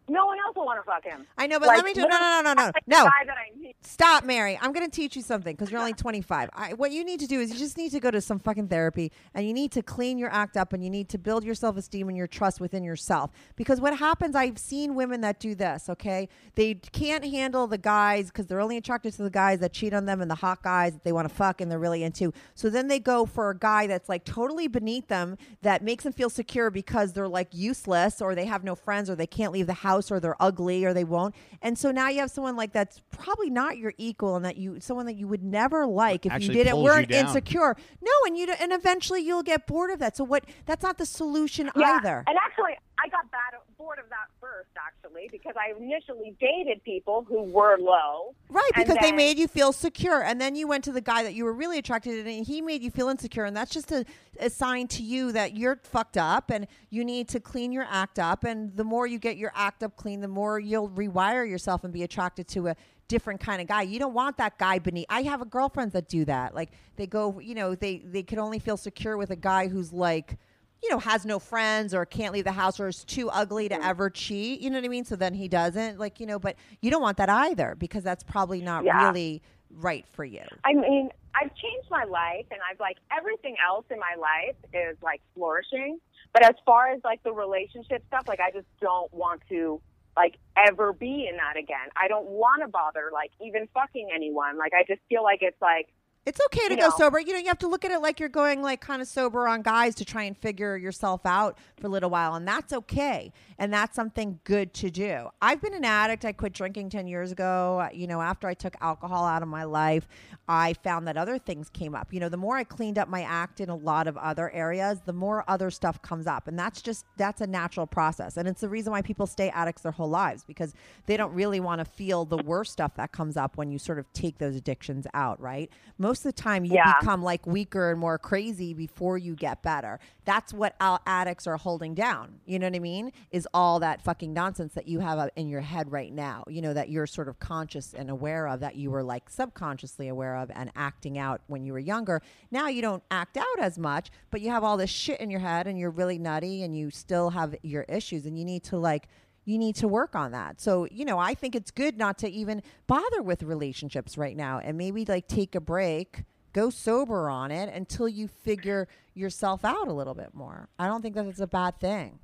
no 0.08 0.26
one 0.26 0.38
else 0.45 0.56
will 0.56 0.66
want 0.66 0.80
to 0.80 0.84
fuck 0.84 1.04
him. 1.06 1.26
I 1.38 1.47
know, 1.47 1.60
but 1.60 1.68
Like, 1.68 1.78
let 1.78 1.86
me 1.86 1.93
do 1.93 2.02
no, 2.02 2.08
no, 2.08 2.20
no, 2.20 2.41
no, 2.41 2.54
no, 2.54 2.66
no. 2.66 2.66
The 2.66 2.82
guy 3.04 3.26
that 3.26 3.38
I 3.38 3.58
need. 3.58 3.76
Stop, 3.82 4.26
Mary. 4.26 4.58
I'm 4.62 4.74
going 4.74 4.86
to 4.86 4.91
teach 4.91 5.16
you 5.16 5.22
something 5.22 5.56
because 5.56 5.72
you're 5.72 5.80
only 5.80 5.93
25. 5.93 6.49
I, 6.54 6.74
what 6.74 6.91
you 6.91 7.06
need 7.06 7.20
to 7.22 7.28
do 7.28 7.39
is 7.39 7.52
you 7.52 7.58
just 7.58 7.78
need 7.78 7.91
to 7.91 7.99
go 7.99 8.12
to 8.12 8.20
some 8.20 8.39
fucking 8.39 8.68
therapy 8.68 9.12
and 9.34 9.47
you 9.47 9.54
need 9.54 9.72
to 9.74 9.82
clean 9.82 10.18
your 10.18 10.32
act 10.34 10.58
up 10.58 10.74
and 10.74 10.84
you 10.84 10.89
need 10.89 11.08
to 11.10 11.18
build 11.18 11.43
your 11.43 11.56
self 11.56 11.78
esteem 11.78 12.10
and 12.10 12.18
your 12.18 12.28
trust 12.28 12.60
within 12.60 12.84
yourself. 12.84 13.32
Because 13.56 13.80
what 13.80 13.95
happens, 13.97 14.36
I've 14.36 14.58
seen 14.58 14.95
women 14.95 15.22
that 15.22 15.39
do 15.39 15.56
this, 15.56 15.88
okay? 15.88 16.28
They 16.56 16.74
can't 16.74 17.24
handle 17.24 17.68
the 17.68 17.78
guys 17.78 18.28
because 18.28 18.47
they're 18.47 18.62
only 18.62 18.78
attracted 18.78 19.14
to 19.14 19.24
the 19.24 19.30
guys 19.30 19.60
that 19.60 19.72
cheat 19.72 19.93
on 19.93 20.06
them 20.06 20.20
and 20.22 20.30
the 20.30 20.36
hot 20.36 20.64
guys 20.64 20.93
that 20.93 21.04
they 21.04 21.12
want 21.12 21.30
to 21.30 21.34
fuck 21.34 21.62
and 21.62 21.72
they're 21.72 21.80
really 21.80 22.04
into. 22.04 22.34
So 22.56 22.70
then 22.70 22.88
they 22.88 22.99
go 22.99 23.26
for 23.26 23.49
a 23.49 23.58
guy 23.58 23.88
that's 23.88 24.10
like 24.10 24.26
totally 24.26 24.68
beneath 24.68 25.08
them 25.08 25.38
that 25.62 25.84
makes 25.84 26.04
them 26.04 26.14
feel 26.14 26.30
secure 26.30 26.70
because 26.70 27.14
they're 27.14 27.28
like 27.28 27.49
useless 27.52 28.22
or 28.22 28.36
they 28.36 28.45
have 28.45 28.64
no 28.64 28.76
friends 28.76 29.10
or 29.10 29.16
they 29.16 29.28
can't 29.28 29.54
leave 29.54 29.68
the 29.68 29.74
house 29.74 29.90
house 29.91 30.11
or 30.11 30.19
they're 30.19 30.41
ugly 30.41 30.85
or 30.85 30.93
they 30.93 31.03
won't. 31.03 31.35
And 31.61 31.77
so 31.77 31.91
now 31.91 32.07
you 32.09 32.19
have 32.19 32.31
someone 32.31 32.55
like 32.55 32.71
that's 32.71 33.01
probably 33.11 33.49
not 33.49 33.77
your 33.77 33.93
equal 33.97 34.35
and 34.37 34.45
that 34.45 34.57
you 34.57 34.79
someone 34.79 35.05
that 35.05 35.15
you 35.15 35.27
would 35.27 35.43
never 35.43 35.85
like 35.85 36.25
if 36.25 36.31
Actually 36.31 36.47
you 36.47 36.53
didn't 36.63 36.73
pulls 36.73 36.83
you 36.85 36.91
weren't 36.91 37.09
down. 37.09 37.25
insecure. 37.27 37.75
No, 38.01 38.11
and 38.25 38.37
you 38.37 38.43
and 38.59 38.71
eventually 38.71 39.21
you'll 39.21 39.43
get 39.43 39.67
bored 39.67 39.91
of 39.91 39.99
that. 39.99 40.15
So 40.17 40.23
what 40.23 40.43
that's 40.65 40.83
not 40.83 40.97
the 40.97 41.05
solution 41.05 41.69
Yeah, 41.75 41.97
either. 41.97 42.23
And 42.27 42.37
actually, 42.45 42.73
I 43.03 43.07
got 43.09 43.29
bad, 43.31 43.59
bored 43.82 43.99
of 43.99 44.09
that 44.09 44.27
first, 44.39 44.69
actually, 44.77 45.27
because 45.32 45.55
I 45.57 45.73
initially 45.77 46.36
dated 46.39 46.84
people 46.84 47.25
who 47.27 47.43
were 47.43 47.77
low. 47.79 48.36
Right, 48.49 48.69
because 48.75 48.97
they 49.01 49.11
made 49.11 49.39
you 49.39 49.47
feel 49.47 49.73
secure, 49.73 50.23
and 50.23 50.39
then 50.39 50.55
you 50.55 50.67
went 50.67 50.84
to 50.84 50.91
the 50.91 51.01
guy 51.01 51.23
that 51.23 51.34
you 51.34 51.45
were 51.45 51.53
really 51.53 51.79
attracted 51.79 52.23
to, 52.23 52.32
and 52.32 52.45
he 52.45 52.61
made 52.61 52.84
you 52.84 52.91
feel 52.91 53.09
insecure, 53.09 53.45
and 53.45 53.57
that's 53.57 53.71
just 53.71 53.91
a, 53.91 54.05
a 54.39 54.49
sign 54.49 54.88
to 54.89 55.03
you 55.03 55.32
that 55.32 55.57
you're 55.57 55.79
fucked 55.84 56.17
up, 56.17 56.51
and 56.51 56.67
you 56.91 57.03
need 57.03 57.27
to 57.29 57.39
clean 57.39 57.71
your 57.71 57.88
act 57.89 58.19
up. 58.19 58.43
And 58.43 58.75
the 58.75 58.84
more 58.84 59.07
you 59.07 59.17
get 59.17 59.38
your 59.38 59.51
act 59.55 59.84
up 59.84 59.95
clean, 59.95 60.21
the 60.21 60.27
more 60.27 60.59
you'll 60.59 60.89
rewire 60.89 61.49
yourself 61.49 61.84
and 61.84 61.91
be 61.91 62.03
attracted 62.03 62.47
to 62.49 62.67
a 62.67 62.75
different 63.07 63.41
kind 63.41 63.61
of 63.61 63.67
guy. 63.67 63.82
You 63.82 63.99
don't 63.99 64.13
want 64.13 64.38
that 64.38 64.57
guy 64.57 64.79
beneath. 64.79 65.07
I 65.09 65.23
have 65.23 65.41
a 65.41 65.45
girlfriends 65.45 65.93
that 65.93 66.07
do 66.07 66.23
that. 66.25 66.53
Like 66.53 66.69
they 66.95 67.07
go, 67.07 67.39
you 67.39 67.55
know, 67.55 67.75
they 67.75 67.97
they 68.05 68.23
can 68.23 68.39
only 68.39 68.59
feel 68.59 68.77
secure 68.77 69.17
with 69.17 69.32
a 69.32 69.36
guy 69.36 69.67
who's 69.67 69.91
like 69.91 70.38
you 70.84 70.89
know, 70.89 70.99
has 70.99 71.25
no 71.25 71.39
friends 71.39 71.93
or 71.93 72.05
can't 72.05 72.34
leave 72.34 72.43
the 72.43 72.51
house 72.51 72.79
or 72.79 72.88
is 72.88 73.03
too 73.03 73.29
ugly 73.29 73.69
to 73.69 73.75
mm. 73.75 73.86
ever 73.86 74.09
cheat. 74.09 74.61
You 74.61 74.69
know 74.69 74.77
what 74.77 74.86
I 74.86 74.89
mean? 74.89 75.05
So 75.05 75.15
then 75.15 75.34
he 75.34 75.47
doesn't. 75.47 75.99
Like, 75.99 76.19
you 76.19 76.25
know, 76.25 76.39
but 76.39 76.55
you 76.82 76.89
don't 76.89 77.01
want 77.01 77.17
that 77.17 77.29
either 77.29 77.75
because 77.77 78.03
that's 78.03 78.23
probably 78.23 78.61
not 78.61 78.84
Yeah. 78.84 79.07
really 79.07 79.41
right 79.79 80.05
for 80.11 80.25
you. 80.25 80.43
I 80.65 80.73
mean, 80.73 81.09
I've 81.36 81.53
changed 81.55 81.89
my 81.89 82.03
life, 82.03 82.45
and 82.51 82.59
I've 82.69 82.79
like 82.79 82.97
everything 83.15 83.55
else 83.65 83.86
in 83.89 83.99
my 83.99 84.15
life 84.19 84.55
is 84.73 84.97
like 85.01 85.21
flourishing. 85.34 85.99
But 86.34 86.45
as 86.45 86.55
far 86.65 86.89
as 86.89 87.01
like 87.03 87.23
the 87.23 87.32
relationship 87.32 88.03
stuff, 88.07 88.27
like 88.27 88.39
I 88.39 88.51
just 88.51 88.67
don't 88.82 89.13
want 89.13 89.41
to 89.49 89.82
like 90.15 90.36
ever 90.57 90.93
be 90.93 91.27
in 91.29 91.38
that 91.38 91.57
again. 91.57 91.88
I 91.95 92.07
don't 92.07 92.27
want 92.27 92.61
to 92.63 92.67
bother 92.67 93.11
like 93.13 93.32
even 93.45 93.67
fucking 93.73 94.09
anyone. 94.13 94.57
Like 94.57 94.73
I 94.73 94.84
just 94.88 95.01
feel 95.07 95.23
like 95.23 95.39
it's 95.41 95.61
like 95.61 95.88
It's 96.24 96.39
okay 96.47 96.67
to 96.67 96.76
You 96.76 96.80
go 96.80 96.89
know. 96.89 96.93
sober. 96.97 97.19
You 97.19 97.34
know, 97.34 97.39
you 97.39 97.47
have 97.47 97.57
to 97.59 97.67
look 97.67 97.84
at 97.84 97.89
it 97.89 97.99
like 97.99 98.19
you're 98.19 98.30
going 98.30 98.61
like 98.61 98.80
kind 98.80 99.01
of 99.01 99.07
sober 99.07 99.47
on 99.47 99.63
guys 99.63 99.95
to 99.95 100.05
try 100.05 100.24
and 100.24 100.38
figure 100.38 100.78
yourself 100.78 101.22
out 101.26 101.57
for 101.80 101.88
a 101.88 101.89
little 101.89 102.11
while. 102.11 102.36
And 102.36 102.47
that's 102.47 102.72
okay. 102.74 103.34
And 103.57 103.74
that's 103.74 103.95
something 103.95 104.39
good 104.43 104.72
to 104.76 104.91
do. 104.91 105.30
I've 105.41 105.59
been 105.61 105.74
an 105.74 105.84
addict. 105.84 106.24
I 106.24 106.32
quit 106.32 106.53
drinking 106.53 106.91
10 106.91 107.07
years 107.07 107.32
ago. 107.32 107.89
You 107.91 108.05
know, 108.05 108.22
after 108.22 108.47
I 108.47 108.53
took 108.53 108.76
alcohol 108.82 109.26
out 109.26 109.41
of 109.41 109.47
my 109.47 109.63
life, 109.63 110.07
I 110.47 110.74
found 110.84 111.07
that 111.07 111.17
other 111.17 111.39
things 111.39 111.69
came 111.72 111.95
up. 111.95 112.13
You 112.13 112.19
know, 112.19 112.30
the 112.30 112.38
more 112.38 112.55
I 112.55 112.65
cleaned 112.65 112.99
up 112.99 113.07
my 113.07 113.24
act 113.24 113.59
in 113.59 113.69
a 113.69 113.76
lot 113.76 114.07
of 114.07 114.15
other 114.17 114.51
areas, 114.51 114.99
the 115.03 115.13
more 115.13 115.43
other 115.47 115.72
stuff 115.72 116.03
comes 116.03 116.28
up. 116.28 116.47
And 116.47 116.57
that's 116.57 116.84
just, 116.84 117.03
that's 117.17 117.41
a 117.41 117.47
natural 117.47 117.88
process. 117.88 118.38
And 118.38 118.47
it's 118.47 118.61
the 118.61 118.69
reason 118.69 118.91
why 118.91 119.01
people 119.01 119.26
stay 119.26 119.49
addicts 119.49 119.82
their 119.82 119.91
whole 119.91 120.09
lives 120.09 120.43
because 120.43 120.76
they 121.07 121.17
don't 121.17 121.34
really 121.34 121.59
want 121.59 121.80
to 121.80 121.86
feel 121.86 122.26
the 122.26 122.38
worst 122.38 122.74
stuff 122.74 122.93
that 122.97 123.11
comes 123.11 123.38
up 123.38 123.57
when 123.57 123.72
you 123.72 123.80
sort 123.80 123.97
of 123.97 124.11
take 124.13 124.38
those 124.38 124.55
addictions 124.55 125.07
out, 125.15 125.41
right? 125.41 125.72
Most 125.97 126.11
of 126.20 126.24
the 126.24 126.32
time, 126.34 126.66
you 126.66 126.76
Yeah. 126.76 126.93
become 126.99 127.24
like 127.24 127.47
weaker 127.47 127.89
and 127.91 127.99
more 127.99 128.18
crazy 128.18 128.74
before 128.74 129.18
you 129.18 129.36
get 129.36 129.62
better. 129.64 129.99
That's 130.26 130.53
what 130.53 130.76
our 130.80 130.99
addicts 131.07 131.47
are 131.47 131.57
holding 131.57 131.95
down. 131.95 132.41
You 132.45 132.59
know 132.59 132.68
what 132.68 132.76
I 132.76 132.80
mean? 132.80 133.12
Is 133.32 133.47
all 133.53 133.80
that 133.80 134.01
fucking 134.03 134.34
nonsense 134.34 134.74
that 134.74 134.88
you 134.88 134.99
have 134.99 135.30
in 135.36 135.47
your 135.47 135.62
head 135.62 135.91
right 135.91 136.14
now, 136.14 136.43
you 136.47 136.62
know, 136.62 136.74
that 136.74 136.89
you're 136.89 137.07
sort 137.07 137.28
of 137.28 137.39
conscious 137.39 137.93
and 137.93 138.09
aware 138.09 138.47
of, 138.47 138.59
that 138.59 138.76
you 138.76 138.91
were 138.91 139.03
like 139.03 139.30
subconsciously 139.30 140.07
aware 140.07 140.36
of 140.38 140.51
and 140.53 140.72
acting 140.76 141.18
out 141.18 141.41
when 141.47 141.64
you 141.64 141.74
were 141.74 141.80
younger. 141.80 142.22
Now 142.51 142.68
you 142.68 142.82
don't 142.82 143.03
act 143.09 143.38
out 143.38 143.59
as 143.59 143.80
much, 143.80 144.12
but 144.30 144.41
you 144.41 144.49
have 144.51 144.64
all 144.64 144.78
this 144.78 144.89
shit 144.89 145.20
in 145.20 145.32
your 145.32 145.39
head 145.39 145.66
and 145.68 145.80
you're 145.80 145.89
really 145.89 146.20
nutty 146.20 146.64
and 146.64 146.76
you 146.76 146.91
still 146.91 147.32
have 147.32 147.55
your 147.64 147.84
issues 147.84 148.26
and 148.26 148.38
you 148.38 148.45
need 148.45 148.64
to 148.66 148.78
like, 148.78 149.07
you 149.52 149.58
need 149.58 149.76
to 149.76 149.88
work 149.88 150.16
on 150.16 150.32
that. 150.32 150.62
So, 150.62 150.88
you 150.89 151.06
know, 151.06 151.20
I 151.20 151.34
think 151.34 151.56
it's 151.56 151.72
good 151.72 151.97
not 151.97 152.18
to 152.20 152.30
even 152.30 152.62
bother 152.88 153.22
with 153.22 153.43
relationships 153.43 154.18
right 154.18 154.36
now 154.36 154.60
and 154.60 154.78
maybe 154.78 155.06
like 155.06 155.28
take 155.28 155.56
a 155.56 155.62
break, 155.62 156.24
go 156.54 156.70
sober 156.70 157.30
on 157.30 157.52
it 157.52 157.74
until 157.74 158.08
you 158.08 158.28
figure 158.28 158.88
yourself 159.14 159.66
out 159.66 159.88
a 159.88 159.93
little 159.93 160.16
bit 160.16 160.34
more. 160.34 160.70
I 160.80 160.88
don't 160.88 161.02
think 161.02 161.16
that 161.16 161.26
it's 161.26 161.39
a 161.39 161.47
bad 161.47 161.80
thing. 161.80 162.20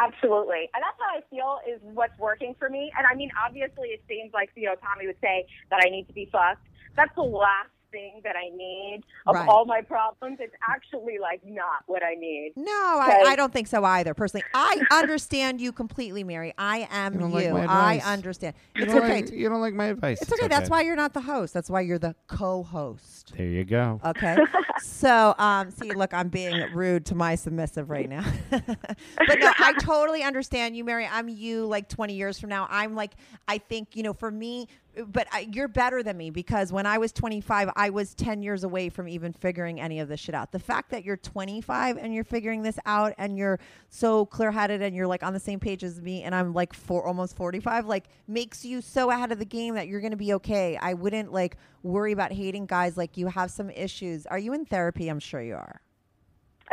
Absolutely. 0.00 0.68
And 0.74 0.82
that's 0.82 0.98
how 0.98 1.18
I 1.18 1.22
feel 1.30 1.58
is 1.72 1.80
what's 1.94 2.18
working 2.18 2.56
for 2.58 2.68
me. 2.68 2.90
And 2.98 3.06
I 3.06 3.14
mean, 3.14 3.30
obviously, 3.46 3.90
it 3.90 4.02
seems 4.08 4.32
like, 4.32 4.50
you 4.56 4.66
know, 4.66 4.74
Tommy 4.82 5.06
would 5.06 5.20
say 5.20 5.46
that 5.70 5.80
I 5.84 5.88
need 5.88 6.08
to 6.08 6.12
be 6.12 6.28
fucked. 6.32 6.66
That's 6.96 7.14
the 7.14 7.22
last 7.22 7.70
thing 7.94 8.20
that 8.24 8.34
I 8.36 8.48
need 8.54 9.02
of 9.26 9.36
Right. 9.36 9.48
all 9.48 9.64
my 9.64 9.80
problems. 9.80 10.38
It's 10.40 10.54
actually 10.68 11.18
like 11.20 11.40
not 11.46 11.84
what 11.86 12.02
I 12.02 12.14
need. 12.14 12.52
No, 12.56 12.72
I, 12.72 13.24
I 13.28 13.36
don't 13.36 13.52
think 13.52 13.68
so 13.68 13.84
either. 13.84 14.14
Personally, 14.14 14.44
I 14.52 14.80
understand 14.90 15.60
you 15.60 15.70
completely, 15.72 16.24
Mary. 16.24 16.52
I 16.58 16.88
am 16.90 17.14
You 17.14 17.20
you. 17.38 17.50
like 17.52 17.68
I 17.70 17.98
understand. 18.04 18.54
You 18.74 18.82
It's 18.84 18.92
don't 18.92 19.02
okay. 19.04 19.22
like- 19.22 19.30
you 19.30 19.48
don't 19.48 19.60
like 19.60 19.74
my 19.74 19.86
advice. 19.86 20.20
It's 20.20 20.32
okay. 20.32 20.48
That's 20.48 20.68
why 20.68 20.82
you're 20.82 20.96
not 20.96 21.14
the 21.14 21.20
host. 21.20 21.54
That's 21.54 21.70
why 21.70 21.82
you're 21.82 21.98
the 21.98 22.14
co-host. 22.26 23.32
There 23.36 23.46
you 23.46 23.64
go. 23.64 24.00
Okay. 24.04 24.36
so, 24.82 25.34
um, 25.38 25.70
see, 25.70 25.92
look, 25.92 26.12
I'm 26.12 26.28
being 26.28 26.60
rude 26.74 27.06
to 27.06 27.14
my 27.14 27.36
submissive 27.36 27.90
right 27.90 28.08
now. 28.08 28.24
but 28.50 29.38
no, 29.38 29.52
I 29.58 29.74
totally 29.80 30.22
understand 30.22 30.76
you, 30.76 30.84
Mary. 30.84 31.08
I'm 31.10 31.28
you 31.28 31.66
like 31.66 31.88
20 31.88 32.14
years 32.14 32.38
from 32.40 32.50
now. 32.50 32.66
I'm 32.70 32.94
like, 32.94 33.12
I 33.48 33.58
think, 33.58 33.94
you 33.94 34.02
know, 34.02 34.12
for 34.12 34.30
me, 34.30 34.68
but 35.08 35.26
I, 35.32 35.48
you're 35.52 35.68
better 35.68 36.02
than 36.02 36.16
me 36.16 36.30
because 36.30 36.72
when 36.72 36.86
I 36.86 36.98
was 36.98 37.12
25, 37.12 37.70
I 37.76 37.90
was 37.90 38.14
10 38.14 38.42
years 38.42 38.64
away 38.64 38.88
from 38.88 39.08
even 39.08 39.32
figuring 39.32 39.80
any 39.80 40.00
of 40.00 40.08
this 40.08 40.20
shit 40.20 40.34
out. 40.34 40.52
The 40.52 40.58
fact 40.58 40.90
that 40.90 41.04
you're 41.04 41.16
25 41.16 41.96
and 41.96 42.14
you're 42.14 42.24
figuring 42.24 42.62
this 42.62 42.78
out 42.86 43.14
and 43.18 43.36
you're 43.36 43.58
so 43.88 44.26
clear 44.26 44.50
headed 44.50 44.82
and 44.82 44.94
you're 44.94 45.06
like 45.06 45.22
on 45.22 45.32
the 45.32 45.40
same 45.40 45.60
page 45.60 45.82
as 45.84 46.00
me 46.00 46.22
and 46.22 46.34
I'm 46.34 46.52
like 46.52 46.72
four, 46.72 47.06
almost 47.06 47.36
45, 47.36 47.86
like 47.86 48.04
makes 48.28 48.64
you 48.64 48.80
so 48.80 49.10
ahead 49.10 49.32
of 49.32 49.38
the 49.38 49.44
game 49.44 49.74
that 49.74 49.88
you're 49.88 50.00
going 50.00 50.12
to 50.12 50.16
be 50.16 50.34
okay. 50.34 50.76
I 50.76 50.94
wouldn't 50.94 51.32
like 51.32 51.56
worry 51.82 52.12
about 52.12 52.32
hating 52.32 52.66
guys 52.66 52.96
like 52.96 53.16
you 53.16 53.26
have 53.28 53.50
some 53.50 53.70
issues. 53.70 54.26
Are 54.26 54.38
you 54.38 54.52
in 54.52 54.64
therapy? 54.64 55.08
I'm 55.08 55.20
sure 55.20 55.42
you 55.42 55.54
are. 55.54 55.80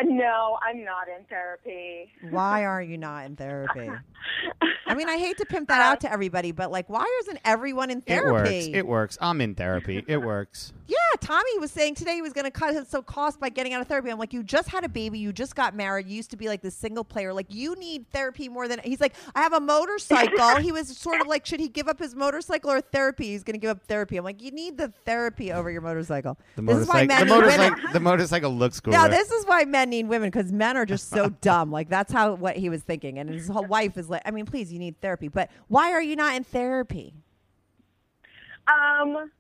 Uh, 0.01 0.05
No, 0.07 0.57
I'm 0.61 0.83
not 0.83 1.07
in 1.07 1.25
therapy. 1.25 2.11
Why 2.29 2.65
are 2.65 2.81
you 2.81 2.97
not 2.97 3.25
in 3.25 3.35
therapy? 3.35 3.89
I 4.87 4.93
mean, 4.93 5.07
I 5.07 5.17
hate 5.17 5.37
to 5.37 5.45
pimp 5.45 5.69
that 5.69 5.81
out 5.89 6.01
to 6.01 6.11
everybody, 6.11 6.51
but 6.51 6.71
like, 6.71 6.89
why 6.89 7.05
isn't 7.21 7.39
everyone 7.45 7.89
in 7.89 8.01
therapy? 8.01 8.27
It 8.27 8.31
therapy? 8.31 8.67
works. 8.67 8.77
It 8.77 8.87
works. 8.87 9.17
I'm 9.21 9.41
in 9.41 9.55
therapy. 9.55 10.03
It 10.07 10.17
works. 10.17 10.73
Yeah, 10.91 10.97
Tommy 11.21 11.57
was 11.57 11.71
saying 11.71 11.95
today 11.95 12.15
he 12.15 12.21
was 12.21 12.33
going 12.33 12.43
to 12.43 12.51
cut 12.51 12.73
his 12.73 12.89
so 12.89 13.01
cost 13.01 13.39
by 13.39 13.47
getting 13.47 13.73
out 13.73 13.79
of 13.79 13.87
therapy. 13.87 14.09
I'm 14.09 14.19
like, 14.19 14.33
you 14.33 14.43
just 14.43 14.67
had 14.67 14.83
a 14.83 14.89
baby, 14.89 15.19
you 15.19 15.31
just 15.31 15.55
got 15.55 15.73
married, 15.73 16.05
you 16.07 16.17
used 16.17 16.31
to 16.31 16.35
be 16.37 16.49
like 16.49 16.61
the 16.61 16.69
single 16.69 17.05
player. 17.05 17.33
Like, 17.33 17.45
you 17.47 17.75
need 17.75 18.09
therapy 18.11 18.49
more 18.49 18.67
than 18.67 18.79
he's 18.83 18.99
like. 18.99 19.13
I 19.33 19.41
have 19.41 19.53
a 19.53 19.61
motorcycle. 19.61 20.57
he 20.57 20.73
was 20.73 20.97
sort 20.97 21.21
of 21.21 21.27
like, 21.27 21.45
should 21.45 21.61
he 21.61 21.69
give 21.69 21.87
up 21.87 21.97
his 21.97 22.13
motorcycle 22.13 22.71
or 22.71 22.81
therapy? 22.81 23.27
He's 23.27 23.41
going 23.43 23.53
to 23.53 23.59
give 23.59 23.69
up 23.69 23.83
therapy. 23.87 24.17
I'm 24.17 24.25
like, 24.25 24.41
you 24.41 24.51
need 24.51 24.77
the 24.77 24.91
therapy 25.05 25.53
over 25.53 25.71
your 25.71 25.79
motorcycle. 25.79 26.37
The 26.57 26.61
this 26.63 26.77
is 26.79 26.87
why 26.89 27.05
men 27.05 27.19
The 27.19 27.25
need 27.25 27.31
women. 27.31 27.57
motorcycle. 27.57 27.93
The 27.93 27.99
motorcycle 28.01 28.51
looks 28.53 28.79
cooler. 28.81 28.97
Now 28.97 29.07
this 29.07 29.31
is 29.31 29.45
why 29.45 29.63
men 29.63 29.89
need 29.91 30.09
women 30.09 30.29
because 30.29 30.51
men 30.51 30.75
are 30.75 30.85
just 30.85 31.09
so 31.09 31.29
dumb. 31.41 31.71
Like 31.71 31.87
that's 31.87 32.11
how 32.11 32.33
what 32.33 32.57
he 32.57 32.67
was 32.67 32.81
thinking, 32.83 33.17
and 33.17 33.29
his 33.29 33.47
whole 33.47 33.65
wife 33.65 33.97
is 33.97 34.09
like, 34.09 34.23
I 34.25 34.31
mean, 34.31 34.45
please, 34.45 34.73
you 34.73 34.79
need 34.79 34.99
therapy, 34.99 35.29
but 35.29 35.49
why 35.69 35.91
are 35.93 36.01
you 36.01 36.17
not 36.17 36.35
in 36.35 36.43
therapy? 36.43 37.13
Um, 38.67 39.31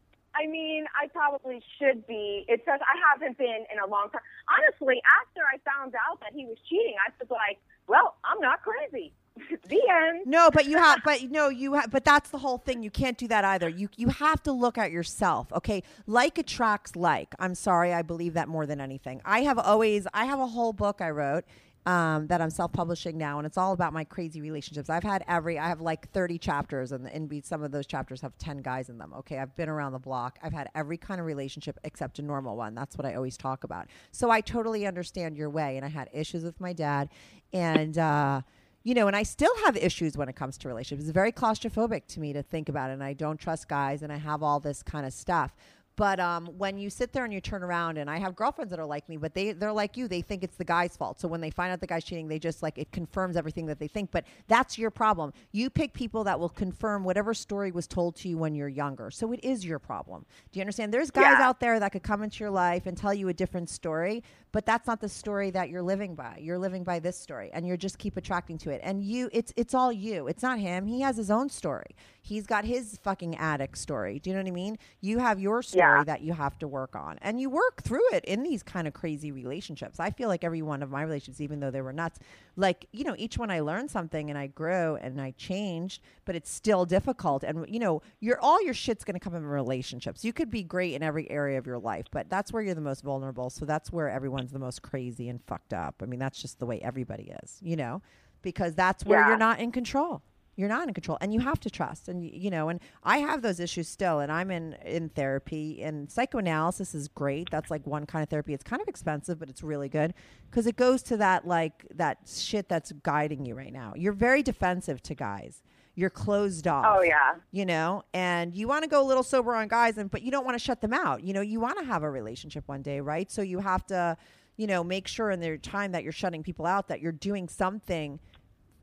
I 0.41 0.47
mean, 0.47 0.85
I 0.99 1.07
probably 1.07 1.61
should 1.77 2.07
be. 2.07 2.45
It's 2.47 2.65
just 2.65 2.81
I 2.81 2.97
haven't 3.11 3.37
been 3.37 3.65
in 3.71 3.79
a 3.83 3.87
long 3.87 4.09
time. 4.11 4.21
Honestly, 4.49 5.01
after 5.21 5.41
I 5.41 5.59
found 5.69 5.93
out 6.09 6.19
that 6.21 6.33
he 6.33 6.45
was 6.45 6.57
cheating, 6.67 6.95
I 7.05 7.11
was 7.19 7.29
like, 7.29 7.59
well, 7.87 8.15
I'm 8.23 8.39
not 8.41 8.61
crazy. 8.63 9.13
the 9.69 9.81
end. 9.89 10.23
No, 10.25 10.49
but 10.51 10.65
you 10.65 10.77
have, 10.77 10.99
but 11.05 11.21
no, 11.29 11.49
you 11.49 11.73
have, 11.73 11.89
but 11.91 12.03
that's 12.03 12.29
the 12.31 12.39
whole 12.39 12.57
thing. 12.57 12.83
You 12.83 12.91
can't 12.91 13.17
do 13.17 13.27
that 13.27 13.45
either. 13.45 13.69
You 13.69 13.89
you 13.95 14.09
have 14.09 14.43
to 14.43 14.51
look 14.51 14.77
at 14.77 14.91
yourself. 14.91 15.51
Okay, 15.53 15.83
like 16.05 16.37
attracts 16.37 16.95
like. 16.95 17.33
I'm 17.39 17.55
sorry, 17.55 17.93
I 17.93 18.01
believe 18.01 18.33
that 18.33 18.47
more 18.47 18.65
than 18.65 18.81
anything. 18.81 19.21
I 19.23 19.41
have 19.41 19.57
always, 19.57 20.07
I 20.13 20.25
have 20.25 20.39
a 20.39 20.47
whole 20.47 20.73
book 20.73 21.01
I 21.01 21.11
wrote. 21.11 21.45
Um, 21.83 22.27
that 22.27 22.41
I'm 22.41 22.51
self-publishing 22.51 23.17
now, 23.17 23.39
and 23.39 23.47
it's 23.47 23.57
all 23.57 23.73
about 23.73 23.91
my 23.91 24.03
crazy 24.03 24.39
relationships. 24.39 24.87
I've 24.87 25.01
had 25.01 25.25
every, 25.27 25.57
I 25.57 25.67
have 25.67 25.81
like 25.81 26.11
30 26.11 26.37
chapters, 26.37 26.91
and 26.91 27.07
in 27.07 27.41
some 27.41 27.63
of 27.63 27.71
those 27.71 27.87
chapters 27.87 28.21
have 28.21 28.37
10 28.37 28.59
guys 28.59 28.89
in 28.89 28.99
them. 28.99 29.11
Okay, 29.17 29.39
I've 29.39 29.55
been 29.55 29.67
around 29.67 29.93
the 29.93 29.99
block. 29.99 30.37
I've 30.43 30.53
had 30.53 30.69
every 30.75 30.97
kind 30.97 31.19
of 31.19 31.25
relationship 31.25 31.79
except 31.83 32.19
a 32.19 32.21
normal 32.21 32.55
one. 32.55 32.75
That's 32.75 32.99
what 32.99 33.07
I 33.07 33.15
always 33.15 33.35
talk 33.35 33.63
about. 33.63 33.87
So 34.11 34.29
I 34.29 34.41
totally 34.41 34.85
understand 34.85 35.35
your 35.35 35.49
way, 35.49 35.75
and 35.75 35.83
I 35.83 35.89
had 35.89 36.07
issues 36.13 36.43
with 36.43 36.61
my 36.61 36.71
dad, 36.71 37.09
and 37.51 37.97
uh, 37.97 38.41
you 38.83 38.93
know, 38.93 39.07
and 39.07 39.15
I 39.15 39.23
still 39.23 39.55
have 39.65 39.77
issues 39.77 40.17
when 40.17 40.27
it 40.29 40.35
comes 40.35 40.57
to 40.59 40.67
relationships. 40.67 41.07
It's 41.07 41.13
very 41.13 41.31
claustrophobic 41.31 42.07
to 42.09 42.19
me 42.19 42.33
to 42.33 42.41
think 42.41 42.69
about 42.69 42.89
it, 42.89 42.93
and 42.93 43.03
I 43.03 43.13
don't 43.13 43.39
trust 43.39 43.67
guys, 43.67 44.01
and 44.01 44.11
I 44.11 44.17
have 44.17 44.41
all 44.41 44.59
this 44.59 44.81
kind 44.81 45.05
of 45.05 45.13
stuff. 45.13 45.55
But 46.01 46.19
um, 46.19 46.47
when 46.57 46.79
you 46.79 46.89
sit 46.89 47.13
there 47.13 47.25
and 47.25 47.31
you 47.31 47.39
turn 47.39 47.61
around, 47.61 47.99
and 47.99 48.09
I 48.09 48.17
have 48.17 48.35
girlfriends 48.35 48.71
that 48.71 48.79
are 48.79 48.87
like 48.87 49.07
me, 49.07 49.17
but 49.17 49.35
they 49.35 49.51
they're 49.51 49.71
like 49.71 49.95
you. 49.95 50.07
They 50.07 50.23
think 50.23 50.41
it's 50.43 50.55
the 50.57 50.63
guy's 50.63 50.97
fault. 50.97 51.19
So 51.19 51.27
when 51.27 51.41
they 51.41 51.51
find 51.51 51.71
out 51.71 51.79
the 51.79 51.85
guy's 51.85 52.03
cheating, 52.03 52.27
they 52.27 52.39
just 52.39 52.63
like 52.63 52.79
it 52.79 52.91
confirms 52.91 53.37
everything 53.37 53.67
that 53.67 53.77
they 53.77 53.87
think. 53.87 54.09
But 54.09 54.25
that's 54.47 54.79
your 54.79 54.89
problem. 54.89 55.31
You 55.51 55.69
pick 55.69 55.93
people 55.93 56.23
that 56.23 56.39
will 56.39 56.49
confirm 56.49 57.03
whatever 57.03 57.35
story 57.35 57.71
was 57.71 57.85
told 57.85 58.15
to 58.15 58.29
you 58.29 58.39
when 58.39 58.55
you're 58.55 58.67
younger. 58.67 59.11
So 59.11 59.31
it 59.31 59.41
is 59.43 59.63
your 59.63 59.77
problem. 59.77 60.25
Do 60.51 60.57
you 60.57 60.63
understand? 60.63 60.91
There's 60.91 61.11
guys 61.11 61.37
Yeah. 61.37 61.47
out 61.47 61.59
there 61.59 61.79
that 61.79 61.91
could 61.91 62.01
come 62.01 62.23
into 62.23 62.43
your 62.43 62.49
life 62.49 62.87
and 62.87 62.97
tell 62.97 63.13
you 63.13 63.27
a 63.27 63.33
different 63.33 63.69
story, 63.69 64.23
but 64.53 64.65
that's 64.65 64.87
not 64.87 65.01
the 65.01 65.09
story 65.09 65.51
that 65.51 65.69
you're 65.69 65.83
living 65.83 66.15
by. 66.15 66.39
You're 66.41 66.57
living 66.57 66.83
by 66.83 66.97
this 66.97 67.15
story, 67.15 67.51
and 67.53 67.67
you 67.67 67.77
just 67.77 67.99
keep 67.99 68.17
attracting 68.17 68.57
to 68.63 68.71
it. 68.71 68.81
And 68.83 69.03
you, 69.03 69.29
it's 69.31 69.53
it's 69.55 69.75
all 69.75 69.91
you. 69.93 70.27
It's 70.27 70.41
not 70.41 70.57
him. 70.57 70.87
He 70.87 71.01
has 71.01 71.15
his 71.15 71.29
own 71.29 71.49
story. 71.49 71.95
He's 72.23 72.47
got 72.47 72.65
his 72.65 72.97
fucking 73.03 73.35
addict 73.37 73.77
story. 73.77 74.17
Do 74.17 74.31
you 74.31 74.35
know 74.35 74.41
what 74.41 74.47
I 74.47 74.51
mean? 74.51 74.77
You 74.99 75.19
have 75.19 75.39
your 75.39 75.61
story 75.61 75.79
Yeah. 75.81 75.90
That 75.99 76.21
you 76.21 76.33
have 76.33 76.57
to 76.59 76.67
work 76.67 76.95
on, 76.95 77.17
and 77.21 77.39
you 77.39 77.49
work 77.49 77.83
through 77.83 78.07
it 78.13 78.23
in 78.25 78.43
these 78.43 78.63
kind 78.63 78.87
of 78.87 78.93
crazy 78.93 79.31
relationships. 79.31 79.99
I 79.99 80.09
feel 80.09 80.27
like 80.29 80.43
every 80.43 80.61
one 80.61 80.81
of 80.81 80.89
my 80.89 81.01
relationships, 81.03 81.41
even 81.41 81.59
though 81.59 81.71
they 81.71 81.81
were 81.81 81.93
nuts, 81.93 82.19
like 82.55 82.87
you 82.91 83.03
know, 83.03 83.15
each 83.17 83.37
one 83.37 83.51
I 83.51 83.59
learned 83.59 83.91
something 83.91 84.29
and 84.29 84.37
I 84.37 84.47
grew 84.47 84.95
and 84.95 85.19
I 85.21 85.31
changed, 85.31 86.01
but 86.25 86.35
it's 86.35 86.49
still 86.51 86.85
difficult. 86.85 87.43
And 87.43 87.65
you 87.67 87.79
know, 87.79 88.01
your 88.19 88.39
all 88.41 88.61
your 88.63 88.73
shit's 88.73 89.03
going 89.03 89.13
to 89.15 89.19
come 89.19 89.35
in 89.35 89.45
relationships. 89.45 90.23
You 90.25 90.33
could 90.33 90.49
be 90.49 90.63
great 90.63 90.93
in 90.93 91.03
every 91.03 91.29
area 91.29 91.57
of 91.57 91.65
your 91.67 91.79
life, 91.79 92.05
but 92.11 92.29
that's 92.29 92.51
where 92.51 92.61
you're 92.63 92.75
the 92.75 92.81
most 92.81 93.03
vulnerable. 93.03 93.49
So 93.49 93.65
that's 93.65 93.91
where 93.91 94.09
everyone's 94.09 94.51
the 94.51 94.59
most 94.59 94.81
crazy 94.81 95.29
and 95.29 95.39
fucked 95.45 95.73
up. 95.73 95.95
I 96.01 96.05
mean, 96.05 96.19
that's 96.19 96.41
just 96.41 96.59
the 96.59 96.65
way 96.65 96.79
everybody 96.81 97.33
is, 97.43 97.57
you 97.61 97.75
know, 97.75 98.01
because 98.41 98.73
that's 98.75 99.05
where 99.05 99.19
Yeah. 99.21 99.29
you're 99.29 99.37
not 99.37 99.59
in 99.59 99.71
control. 99.71 100.21
You're 100.61 100.69
not 100.69 100.87
in 100.87 100.93
control, 100.93 101.17
and 101.21 101.33
you 101.33 101.39
have 101.39 101.59
to 101.61 101.71
trust. 101.71 102.07
And 102.07 102.23
you 102.23 102.51
know, 102.51 102.69
and 102.69 102.79
I 103.03 103.17
have 103.17 103.41
those 103.41 103.59
issues 103.59 103.87
still, 103.89 104.19
and 104.19 104.31
I'm 104.31 104.51
in 104.51 104.73
in 104.85 105.09
therapy. 105.09 105.81
And 105.81 106.07
psychoanalysis 106.11 106.93
is 106.93 107.07
great. 107.07 107.49
That's 107.49 107.71
like 107.71 107.87
one 107.87 108.05
kind 108.05 108.21
of 108.21 108.29
therapy. 108.29 108.53
It's 108.53 108.63
kind 108.63 108.79
of 108.79 108.87
expensive, 108.87 109.39
but 109.39 109.49
it's 109.49 109.63
really 109.63 109.89
good 109.89 110.13
because 110.51 110.67
it 110.67 110.75
goes 110.75 111.01
to 111.03 111.17
that 111.17 111.47
like 111.47 111.87
that 111.95 112.19
shit 112.27 112.69
that's 112.69 112.91
guiding 112.91 113.43
you 113.43 113.55
right 113.55 113.73
now. 113.73 113.93
You're 113.95 114.13
very 114.13 114.43
defensive 114.43 115.01
to 115.03 115.15
guys. 115.15 115.63
You're 115.95 116.11
closed 116.11 116.67
off 116.67 116.85
Oh 116.87 117.01
yeah. 117.01 117.33
you 117.51 117.65
know 117.65 118.03
and 118.13 118.55
you 118.55 118.67
want 118.67 118.83
to 118.83 118.89
go 118.89 119.01
a 119.01 119.07
little 119.07 119.23
sober 119.23 119.53
on 119.55 119.67
guys 119.67 119.97
and 119.97 120.09
but 120.09 120.21
you 120.21 120.31
don't 120.31 120.45
want 120.45 120.55
to 120.57 120.63
shut 120.63 120.79
them 120.79 120.93
out 120.93 121.21
you 121.21 121.33
know 121.33 121.41
you 121.41 121.59
want 121.59 121.77
to 121.79 121.83
have 121.85 122.01
a 122.03 122.09
relationship 122.09 122.63
one 122.67 122.81
day 122.81 123.01
right 123.01 123.29
so 123.29 123.41
you 123.41 123.59
have 123.59 123.85
to 123.87 124.15
you 124.55 124.67
know 124.67 124.85
make 124.85 125.05
sure 125.05 125.31
in 125.31 125.41
the 125.41 125.57
time 125.57 125.91
that 125.91 126.03
you're 126.03 126.13
shutting 126.13 126.43
people 126.43 126.65
out 126.65 126.87
that 126.87 127.01
you're 127.01 127.11
doing 127.11 127.49
something 127.49 128.19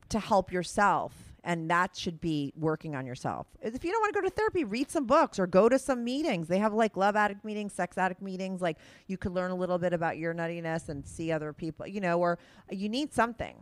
to 0.09 0.19
help 0.19 0.51
yourself 0.51 1.28
and 1.49 1.69
that 1.69 1.95
should 1.97 2.21
be 2.21 2.53
working 2.55 2.95
on 2.95 3.05
yourself 3.05 3.47
if 3.61 3.83
you 3.83 3.91
don't 3.91 4.01
want 4.01 4.13
to 4.13 4.21
go 4.21 4.27
to 4.27 4.33
therapy 4.33 4.63
read 4.63 4.89
some 4.91 5.05
books 5.05 5.39
or 5.39 5.47
go 5.47 5.67
to 5.67 5.79
some 5.79 6.03
meetings 6.03 6.47
they 6.47 6.59
have 6.59 6.73
like 6.73 6.95
love 6.95 7.15
addict 7.15 7.43
meetings 7.43 7.73
sex 7.73 7.97
addict 7.97 8.21
meetings 8.21 8.61
like 8.61 8.77
you 9.07 9.17
could 9.17 9.31
learn 9.33 9.49
a 9.49 9.55
little 9.55 9.77
bit 9.79 9.91
about 9.91 10.17
your 10.17 10.33
nuttiness 10.33 10.89
and 10.89 11.05
see 11.07 11.31
other 11.31 11.51
people 11.51 11.87
you 11.87 11.99
know 11.99 12.19
or 12.19 12.37
you 12.69 12.87
need 12.87 13.11
something 13.13 13.55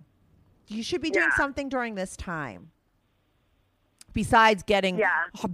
you 0.67 0.83
should 0.83 0.99
be 1.01 1.09
doing 1.09 1.29
Yeah. 1.31 1.37
something 1.37 1.69
during 1.69 1.95
this 1.95 2.17
time 2.17 2.71
besides 4.13 4.63
getting 4.63 4.97
Yeah. 4.97 5.09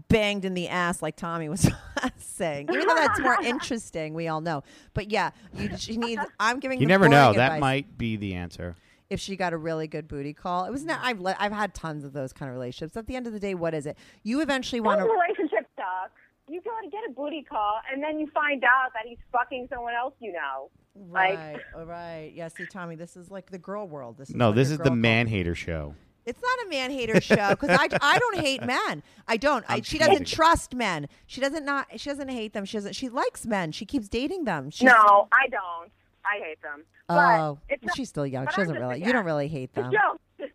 banged 0.08 0.46
in 0.46 0.54
the 0.54 0.68
ass 0.70 1.02
like 1.02 1.16
Tommy 1.16 1.50
was 1.50 1.70
saying. 2.18 2.70
Even 2.74 2.88
though 2.88 2.96
that's 2.96 3.20
more 3.20 3.42
interesting, 3.44 4.14
we 4.14 4.28
all 4.28 4.42
know. 4.42 4.64
But 4.94 5.12
yeah, 5.12 5.32
you, 5.54 5.70
she 5.78 5.98
needs. 5.98 6.22
I'm 6.40 6.60
giving. 6.60 6.80
You 6.80 6.86
the 6.88 6.90
never 6.90 7.10
know. 7.10 7.26
boring 7.34 7.38
That 7.38 7.60
might 7.60 7.98
be 7.98 8.16
the 8.16 8.34
answer. 8.36 8.76
If 9.14 9.20
she 9.20 9.36
got 9.36 9.54
a 9.54 9.58
really 9.58 9.88
good 9.88 10.08
booty 10.08 10.34
call, 10.34 10.66
it 10.66 10.72
was 10.72 10.84
not. 10.84 11.02
Mm. 11.02 11.06
I've 11.06 11.20
le- 11.22 11.36
I've 11.40 11.52
had 11.52 11.74
tons 11.76 12.04
of 12.04 12.14
those 12.14 12.34
kind 12.34 12.50
of 12.50 12.56
relationships. 12.56 12.98
At 12.98 13.06
the 13.08 13.16
end 13.16 13.28
of 13.28 13.34
the 13.34 13.40
day, 13.40 13.54
what 13.54 13.74
is 13.76 13.86
it? 13.86 13.96
You 14.24 14.42
eventually 14.42 14.82
want 14.82 15.00
Those 15.00 15.08
to. 15.10 15.14
relationships 15.14 15.70
suck. 15.76 16.12
You 16.50 16.60
go 16.62 16.72
to 16.84 16.90
get 16.90 17.02
a 17.08 17.12
booty 17.14 17.44
call, 17.44 17.80
and 17.92 18.04
then 18.04 18.20
you 18.20 18.28
find 18.34 18.64
out 18.64 18.92
that 18.94 19.04
he's 19.08 19.20
fucking 19.32 19.68
someone 19.74 19.94
else 19.94 20.14
you 20.20 20.34
know. 20.34 20.70
Like- 21.12 21.38
Right, 21.38 21.60
all 21.76 21.86
right. 21.86 22.32
Yeah, 22.36 22.48
see, 22.50 22.66
Tommy, 22.66 22.96
this 22.96 23.16
is 23.16 23.30
like 23.32 23.50
the 23.52 23.58
girl 23.60 23.88
world. 23.88 24.18
This 24.18 24.30
is 24.30 24.36
No, 24.36 24.48
like 24.48 24.56
this 24.56 24.72
is 24.72 24.78
the 24.80 24.92
man 24.92 25.28
hater 25.28 25.56
show. 25.56 25.96
It's 26.26 26.42
not 26.42 26.66
a 26.66 26.70
man 26.70 26.90
hater 26.92 27.20
show 27.22 27.50
because 27.50 27.70
I, 27.72 27.88
I 28.02 28.18
don't 28.18 28.38
hate 28.40 28.64
men. 28.66 29.04
I 29.28 29.38
don't. 29.38 29.66
I, 29.68 29.82
she 29.82 29.98
doesn't 29.98 30.26
trust 30.28 30.74
men. 30.74 31.08
She 31.28 31.40
doesn't 31.42 31.66
not. 31.66 31.88
She 32.00 32.10
doesn't 32.10 32.30
hate 32.30 32.54
them. 32.54 32.66
She 32.66 32.78
doesn't. 32.78 32.94
She 32.94 33.10
likes 33.10 33.46
men. 33.46 33.72
She 33.74 33.86
keeps 33.86 34.08
dating 34.08 34.46
them. 34.46 34.70
She's, 34.70 34.86
no, 34.86 35.28
I 35.34 35.48
don't. 35.50 35.92
I 36.26 36.40
hate 36.44 36.62
them. 36.62 36.84
Oh, 37.10 37.60
not, 37.84 37.96
she's 37.96 38.10
still 38.10 38.26
young. 38.26 38.48
She 38.52 38.58
doesn't 38.62 38.76
really. 38.76 39.04
You 39.04 39.12
don't 39.12 39.26
really 39.26 39.48
hate 39.48 39.74
them. 39.76 39.92
No. 39.92 40.46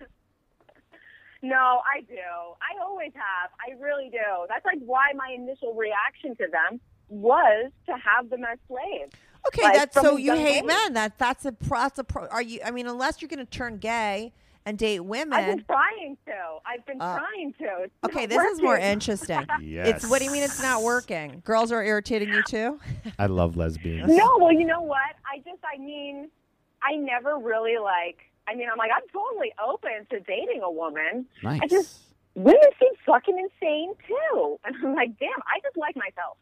no, 1.43 1.81
I 1.87 2.01
do. 2.01 2.15
I 2.17 2.83
always 2.85 3.13
have. 3.15 3.51
I 3.61 3.81
really 3.83 4.09
do. 4.11 4.19
That's 4.49 4.65
like 4.65 4.79
why 4.85 5.09
my 5.15 5.33
initial 5.35 5.75
reaction 5.75 6.35
to 6.37 6.47
them 6.51 6.81
was 7.09 7.71
to 7.87 7.93
have 7.93 8.29
them 8.31 8.45
as 8.45 8.59
slaves. 8.67 9.13
Okay, 9.47 9.63
Like, 9.63 9.75
that's 9.75 9.95
so 9.95 10.17
you 10.17 10.35
hate 10.35 10.59
age. 10.59 10.65
men. 10.65 10.95
That 10.95 11.17
that's 11.17 11.45
a 11.45 11.53
pro- 11.53 11.79
that's 11.81 11.99
a 11.99 12.05
pro. 12.05 12.27
Are 12.27 12.43
you? 12.43 12.61
I 12.65 12.71
mean, 12.71 12.87
unless 12.87 13.23
you're 13.23 13.29
going 13.29 13.39
to 13.39 13.45
turn 13.47 13.79
gay 13.79 14.33
and 14.67 14.77
date 14.79 15.01
women. 15.01 15.33
I've 15.33 15.57
been 15.57 15.65
trying 15.65 16.17
to. 16.27 16.35
I've 16.67 16.87
been 16.87 17.01
Uh, 17.01 17.19
trying 17.19 17.53
to. 17.55 17.83
It's 17.85 17.95
Okay, 18.05 18.21
not 18.27 18.29
this 18.31 18.45
is 18.53 18.63
more 18.63 18.77
interesting. 18.79 19.47
Yes. 19.63 19.89
It's 19.89 20.11
what 20.11 20.19
do 20.21 20.25
you 20.25 20.31
mean 20.31 20.43
it's 20.43 20.63
not 20.63 20.83
working? 20.83 21.43
Girls 21.45 21.73
are 21.73 21.83
irritating 21.83 22.29
you 22.29 22.43
too. 22.45 22.79
I 23.19 23.27
love 23.27 23.57
lesbians. 23.57 24.15
No, 24.15 24.37
well, 24.39 24.53
you 24.53 24.65
know 24.67 24.81
what? 24.83 25.17
I 25.31 25.39
just, 25.39 25.61
I 25.65 25.79
mean, 25.79 26.29
I 26.83 26.97
never 26.97 27.39
really 27.39 27.79
like. 27.79 28.19
I 28.47 28.55
mean, 28.55 28.69
I'm 28.71 28.79
like, 28.79 28.91
I'm 28.95 29.07
totally 29.13 29.53
open 29.63 30.07
to 30.11 30.21
dating 30.21 30.63
a 30.63 30.71
woman. 30.71 31.27
Nice. 31.43 31.61
I 31.63 31.67
just 31.67 31.99
women 32.35 32.61
seem 32.81 32.93
fucking 33.05 33.37
insane 33.39 33.95
too, 34.07 34.59
and 34.65 34.75
I'm 34.83 34.95
like, 34.95 35.19
damn, 35.19 35.31
I 35.47 35.61
just 35.63 35.77
like 35.77 35.97
myself. 35.97 36.37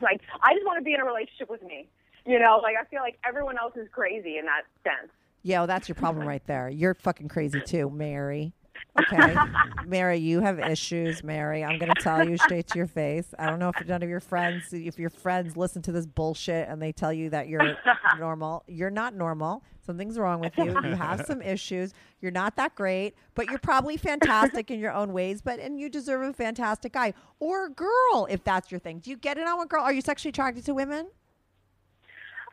Like, 0.00 0.20
I 0.42 0.54
just 0.54 0.66
want 0.66 0.78
to 0.78 0.84
be 0.84 0.94
in 0.94 1.00
a 1.00 1.04
relationship 1.04 1.48
with 1.50 1.62
me. 1.62 1.88
You 2.26 2.38
know, 2.38 2.60
like 2.62 2.76
I 2.80 2.84
feel 2.84 3.00
like 3.00 3.18
everyone 3.26 3.56
else 3.58 3.74
is 3.76 3.88
crazy 3.92 4.36
in 4.36 4.44
that 4.46 4.62
sense. 4.84 5.10
Yeah, 5.48 5.60
well, 5.60 5.66
that's 5.66 5.88
your 5.88 5.94
problem 5.94 6.28
right 6.28 6.46
there. 6.46 6.68
You're 6.68 6.92
fucking 6.92 7.28
crazy 7.28 7.62
too, 7.62 7.88
Mary. 7.88 8.52
Okay, 9.00 9.34
Mary, 9.86 10.18
you 10.18 10.40
have 10.40 10.58
issues, 10.58 11.24
Mary. 11.24 11.64
I'm 11.64 11.78
going 11.78 11.90
to 11.90 12.02
tell 12.02 12.28
you 12.28 12.36
straight 12.36 12.66
to 12.66 12.76
your 12.76 12.86
face. 12.86 13.32
I 13.38 13.46
don't 13.46 13.58
know 13.58 13.70
if 13.74 13.88
none 13.88 14.02
of 14.02 14.10
your 14.10 14.20
friends, 14.20 14.74
if 14.74 14.98
your 14.98 15.08
friends 15.08 15.56
listen 15.56 15.80
to 15.82 15.92
this 15.92 16.04
bullshit 16.04 16.68
and 16.68 16.82
they 16.82 16.92
tell 16.92 17.14
you 17.14 17.30
that 17.30 17.48
you're 17.48 17.78
normal, 18.18 18.62
you're 18.66 18.90
not 18.90 19.14
normal. 19.14 19.64
Something's 19.86 20.18
wrong 20.18 20.40
with 20.40 20.52
you. 20.58 20.66
You 20.84 20.94
have 20.96 21.24
some 21.24 21.40
issues. 21.54 21.94
You're 22.20 22.30
not 22.30 22.56
that 22.56 22.74
great, 22.74 23.14
but 23.34 23.46
you're 23.48 23.58
probably 23.58 23.96
fantastic 23.96 24.70
in 24.70 24.78
your 24.78 24.92
own 24.92 25.14
ways. 25.14 25.40
But 25.40 25.60
and 25.60 25.80
you 25.80 25.88
deserve 25.88 26.28
a 26.28 26.34
fantastic 26.34 26.92
guy 26.92 27.14
or 27.40 27.70
girl 27.70 28.26
if 28.28 28.44
that's 28.44 28.70
your 28.70 28.80
thing. 28.80 28.98
Do 28.98 29.08
you 29.08 29.16
get 29.16 29.38
it 29.38 29.46
on 29.46 29.58
with 29.58 29.70
girl? 29.70 29.82
Are 29.82 29.94
you 29.94 30.02
sexually 30.02 30.28
attracted 30.28 30.66
to 30.66 30.74
women? 30.74 31.08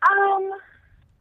Um, 0.09 0.51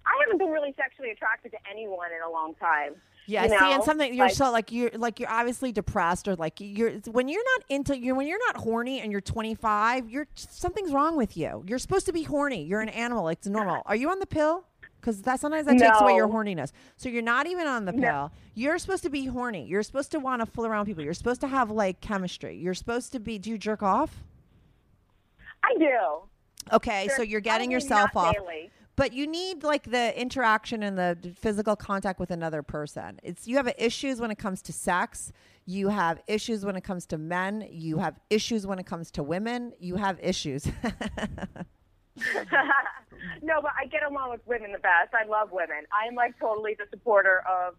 I 0.07 0.13
haven't 0.25 0.39
been 0.39 0.51
really 0.51 0.75
sexually 0.77 1.11
attracted 1.11 1.53
to 1.53 1.59
anyone 1.71 2.09
in 2.15 2.23
a 2.23 2.31
long 2.31 2.55
time. 2.55 2.95
Yeah, 3.27 3.45
you 3.45 3.49
see, 3.59 3.73
and 3.73 3.83
something 3.83 4.13
you're 4.13 4.27
Like- 4.27 4.35
so 4.35 4.51
like 4.53 4.71
you're 4.71 4.91
like 4.95 5.19
you're 5.19 5.31
obviously 5.31 5.73
depressed 5.73 6.29
or 6.29 6.37
like 6.37 6.55
you're 6.59 6.91
when 7.11 7.27
you're 7.29 7.43
not 7.57 7.65
into 7.71 7.99
you 7.99 8.15
when 8.15 8.27
you're 8.27 8.45
not 8.47 8.59
horny 8.63 9.01
and 9.01 9.11
you're 9.11 9.23
25, 9.23 10.11
you're 10.11 10.27
something's 10.35 10.93
wrong 10.93 11.17
with 11.17 11.35
you. 11.37 11.65
You're 11.67 11.79
supposed 11.79 12.05
to 12.07 12.13
be 12.13 12.25
horny. 12.25 12.65
You're 12.65 12.83
an 12.83 12.91
animal. 12.91 13.29
It's 13.29 13.47
normal. 13.47 13.81
Are 13.87 13.97
you 13.97 14.11
on 14.11 14.19
the 14.19 14.27
pill? 14.27 14.65
Because 15.01 15.23
that 15.23 15.41
sometimes 15.41 15.67
that 15.67 15.79
takes 15.79 16.01
away 16.01 16.15
your 16.17 16.27
No. 16.29 16.35
horniness. 16.35 16.73
So 16.97 17.09
you're 17.09 17.23
not 17.23 17.47
even 17.47 17.67
on 17.67 17.85
the 17.87 17.93
pill. 17.93 18.01
No. 18.03 18.31
You're 18.55 18.79
supposed 18.79 19.03
to 19.05 19.11
be 19.11 19.25
horny. 19.27 19.65
You're 19.67 19.83
supposed 19.83 20.11
to 20.13 20.19
want 20.21 20.41
to 20.41 20.47
fool 20.47 20.67
around 20.67 20.85
people. 20.87 21.03
You're 21.03 21.13
supposed 21.15 21.41
to 21.43 21.47
have 21.49 21.71
like 21.71 22.01
chemistry. 22.03 22.57
You're 22.57 22.75
supposed 22.75 23.13
to 23.13 23.21
be. 23.21 23.39
Do 23.39 23.49
you 23.51 23.57
jerk 23.59 23.83
off? 23.83 24.23
I 25.63 25.75
do. 25.79 26.75
Okay, 26.75 27.09
so 27.17 27.23
you're 27.23 27.41
getting 27.41 27.71
yourself 27.71 28.17
off. 28.17 28.35
daily. 28.35 28.71
But 28.97 29.13
you 29.13 29.27
need 29.27 29.65
like 29.65 29.91
the 29.91 30.19
interaction 30.19 30.83
and 30.83 30.97
the 30.97 31.35
physical 31.37 31.75
contact 31.77 32.21
with 32.21 32.31
another 32.31 32.63
person. 32.63 33.19
It's 33.23 33.47
you 33.49 33.57
have 33.57 33.73
issues 33.77 34.21
when 34.21 34.31
it 34.31 34.39
comes 34.39 34.63
to 34.63 34.73
sex. 34.73 35.33
You 35.67 35.89
have 35.89 36.21
issues 36.27 36.65
when 36.65 36.77
it 36.77 36.85
comes 36.85 37.07
to 37.07 37.19
men. 37.19 37.67
You 37.71 37.99
have 37.99 38.21
issues 38.31 38.67
when 38.67 38.79
it 38.79 38.87
comes 38.87 39.11
to 39.13 39.23
women. 39.23 39.73
You 39.81 39.97
have 39.97 40.19
issues. 40.23 40.67
no, 43.43 43.61
but 43.61 43.73
I 43.81 43.87
get 43.87 44.05
along 44.05 44.31
with 44.31 44.41
women 44.47 44.73
the 44.73 44.79
best. 44.79 45.13
I 45.13 45.27
love 45.29 45.51
women. 45.51 45.85
I'm 45.93 46.15
like 46.15 46.39
totally 46.39 46.77
the 46.79 46.87
supporter 46.91 47.43
of 47.49 47.75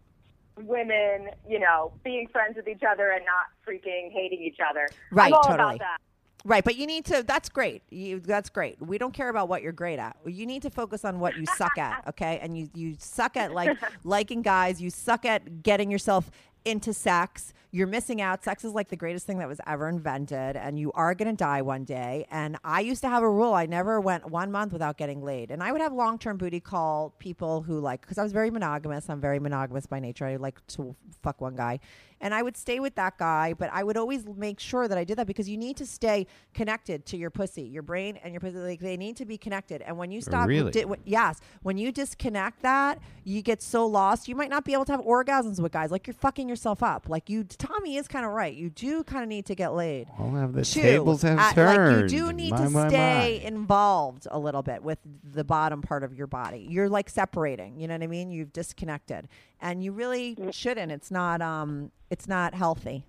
women, 0.64 1.30
you 1.48 1.58
know, 1.58 1.92
being 2.04 2.26
friends 2.28 2.56
with 2.56 2.68
each 2.68 2.82
other 2.88 3.10
and 3.10 3.24
not 3.24 3.46
freaking 3.66 4.12
hating 4.12 4.42
each 4.42 4.58
other. 4.68 4.88
Right, 5.10 5.28
I'm 5.28 5.34
all 5.34 5.42
totally. 5.42 5.76
about 5.76 5.78
that. 5.78 5.98
Right, 6.46 6.64
but 6.64 6.76
you 6.76 6.86
need 6.86 7.04
to 7.06 7.22
that's 7.22 7.48
great. 7.48 7.82
You 7.90 8.20
that's 8.20 8.48
great. 8.48 8.80
We 8.80 8.98
don't 8.98 9.12
care 9.12 9.28
about 9.28 9.48
what 9.48 9.62
you're 9.62 9.72
great 9.72 9.98
at. 9.98 10.16
You 10.24 10.46
need 10.46 10.62
to 10.62 10.70
focus 10.70 11.04
on 11.04 11.20
what 11.20 11.36
you 11.36 11.44
suck 11.56 11.76
at, 11.76 12.04
okay? 12.08 12.38
And 12.40 12.56
you 12.56 12.70
you 12.74 12.96
suck 12.98 13.36
at 13.36 13.52
like 13.52 13.76
liking 14.04 14.42
guys, 14.42 14.80
you 14.80 14.90
suck 14.90 15.24
at 15.24 15.62
getting 15.62 15.90
yourself 15.90 16.30
into 16.64 16.92
sex, 16.92 17.52
you're 17.70 17.86
missing 17.86 18.20
out. 18.20 18.42
Sex 18.42 18.64
is 18.64 18.72
like 18.72 18.88
the 18.88 18.96
greatest 18.96 19.26
thing 19.26 19.38
that 19.38 19.48
was 19.48 19.60
ever 19.66 19.88
invented, 19.88 20.56
and 20.56 20.78
you 20.78 20.90
are 20.92 21.14
going 21.14 21.28
to 21.28 21.36
die 21.36 21.62
one 21.62 21.84
day. 21.84 22.26
And 22.30 22.56
I 22.64 22.80
used 22.80 23.02
to 23.02 23.08
have 23.08 23.22
a 23.22 23.30
rule: 23.30 23.54
I 23.54 23.66
never 23.66 24.00
went 24.00 24.30
one 24.30 24.50
month 24.50 24.72
without 24.72 24.98
getting 24.98 25.22
laid. 25.22 25.50
And 25.50 25.62
I 25.62 25.72
would 25.72 25.80
have 25.80 25.92
long 25.92 26.18
term 26.18 26.36
booty 26.36 26.60
call 26.60 27.14
people 27.18 27.62
who 27.62 27.78
like 27.80 28.00
because 28.00 28.18
I 28.18 28.22
was 28.22 28.32
very 28.32 28.50
monogamous. 28.50 29.08
I'm 29.08 29.20
very 29.20 29.38
monogamous 29.38 29.86
by 29.86 30.00
nature. 30.00 30.26
I 30.26 30.36
like 30.36 30.64
to 30.68 30.96
fuck 31.22 31.40
one 31.40 31.54
guy, 31.54 31.78
and 32.20 32.32
I 32.34 32.42
would 32.42 32.56
stay 32.56 32.80
with 32.80 32.94
that 32.96 33.18
guy. 33.18 33.52
But 33.54 33.70
I 33.72 33.84
would 33.84 33.96
always 33.96 34.24
make 34.26 34.60
sure 34.60 34.88
that 34.88 34.96
I 34.98 35.04
did 35.04 35.18
that 35.18 35.26
because 35.26 35.48
you 35.48 35.56
need 35.56 35.76
to 35.78 35.86
stay 35.86 36.26
connected 36.54 37.06
to 37.06 37.16
your 37.16 37.30
pussy, 37.30 37.62
your 37.62 37.82
brain, 37.82 38.18
and 38.22 38.32
your 38.32 38.40
pussy. 38.40 38.56
Like 38.56 38.80
they 38.80 38.96
need 38.96 39.16
to 39.16 39.24
be 39.26 39.36
connected. 39.38 39.82
And 39.82 39.96
when 39.98 40.10
you 40.10 40.20
stop, 40.20 40.48
Really? 40.48 40.70
di- 40.70 40.82
w- 40.82 41.00
yes, 41.04 41.40
when 41.62 41.76
you 41.78 41.92
disconnect 41.92 42.62
that, 42.62 42.98
you 43.24 43.42
get 43.42 43.60
so 43.62 43.86
lost. 43.86 44.28
You 44.28 44.34
might 44.36 44.50
not 44.50 44.64
be 44.64 44.72
able 44.72 44.84
to 44.86 44.92
have 44.92 45.00
orgasms 45.02 45.60
with 45.60 45.72
guys. 45.72 45.90
Like 45.90 46.06
you're 46.06 46.14
fucking 46.14 46.48
yourself 46.48 46.82
up. 46.82 47.08
Like 47.08 47.28
you, 47.28 47.44
Tommy 47.44 47.96
is 47.96 48.08
kind 48.08 48.24
of 48.24 48.32
right. 48.32 48.54
You 48.54 48.70
do 48.70 49.02
kind 49.04 49.22
of 49.22 49.28
need 49.28 49.46
to 49.46 49.54
get 49.54 49.74
laid. 49.74 50.06
All 50.18 50.30
have 50.32 50.52
the 50.52 50.64
Two, 50.64 50.80
tables 50.82 51.22
have 51.22 51.38
at- 51.38 51.54
turned. 51.54 52.02
Like 52.02 52.10
you 52.12 52.18
do 52.26 52.32
need 52.32 52.52
My, 52.52 52.56
to 52.64 52.70
my, 52.70 52.88
stay 52.88 53.40
my. 53.42 53.48
involved 53.48 54.26
a 54.30 54.38
little 54.38 54.62
bit 54.62 54.82
with 54.82 54.98
the 55.24 55.44
bottom 55.44 55.82
part 55.82 56.02
of 56.04 56.14
your 56.14 56.26
body. 56.26 56.66
You're 56.70 56.88
like 56.88 57.08
separating. 57.10 57.78
You 57.80 57.88
know 57.88 57.94
what 57.94 58.02
I 58.02 58.06
mean? 58.06 58.30
You've 58.30 58.52
disconnected, 58.52 59.28
and 59.60 59.82
you 59.82 59.92
really 59.92 60.36
shouldn't. 60.50 60.92
It's 60.92 61.10
not. 61.10 61.40
Um, 61.42 61.90
it's 62.10 62.28
not 62.28 62.54
healthy. 62.54 63.04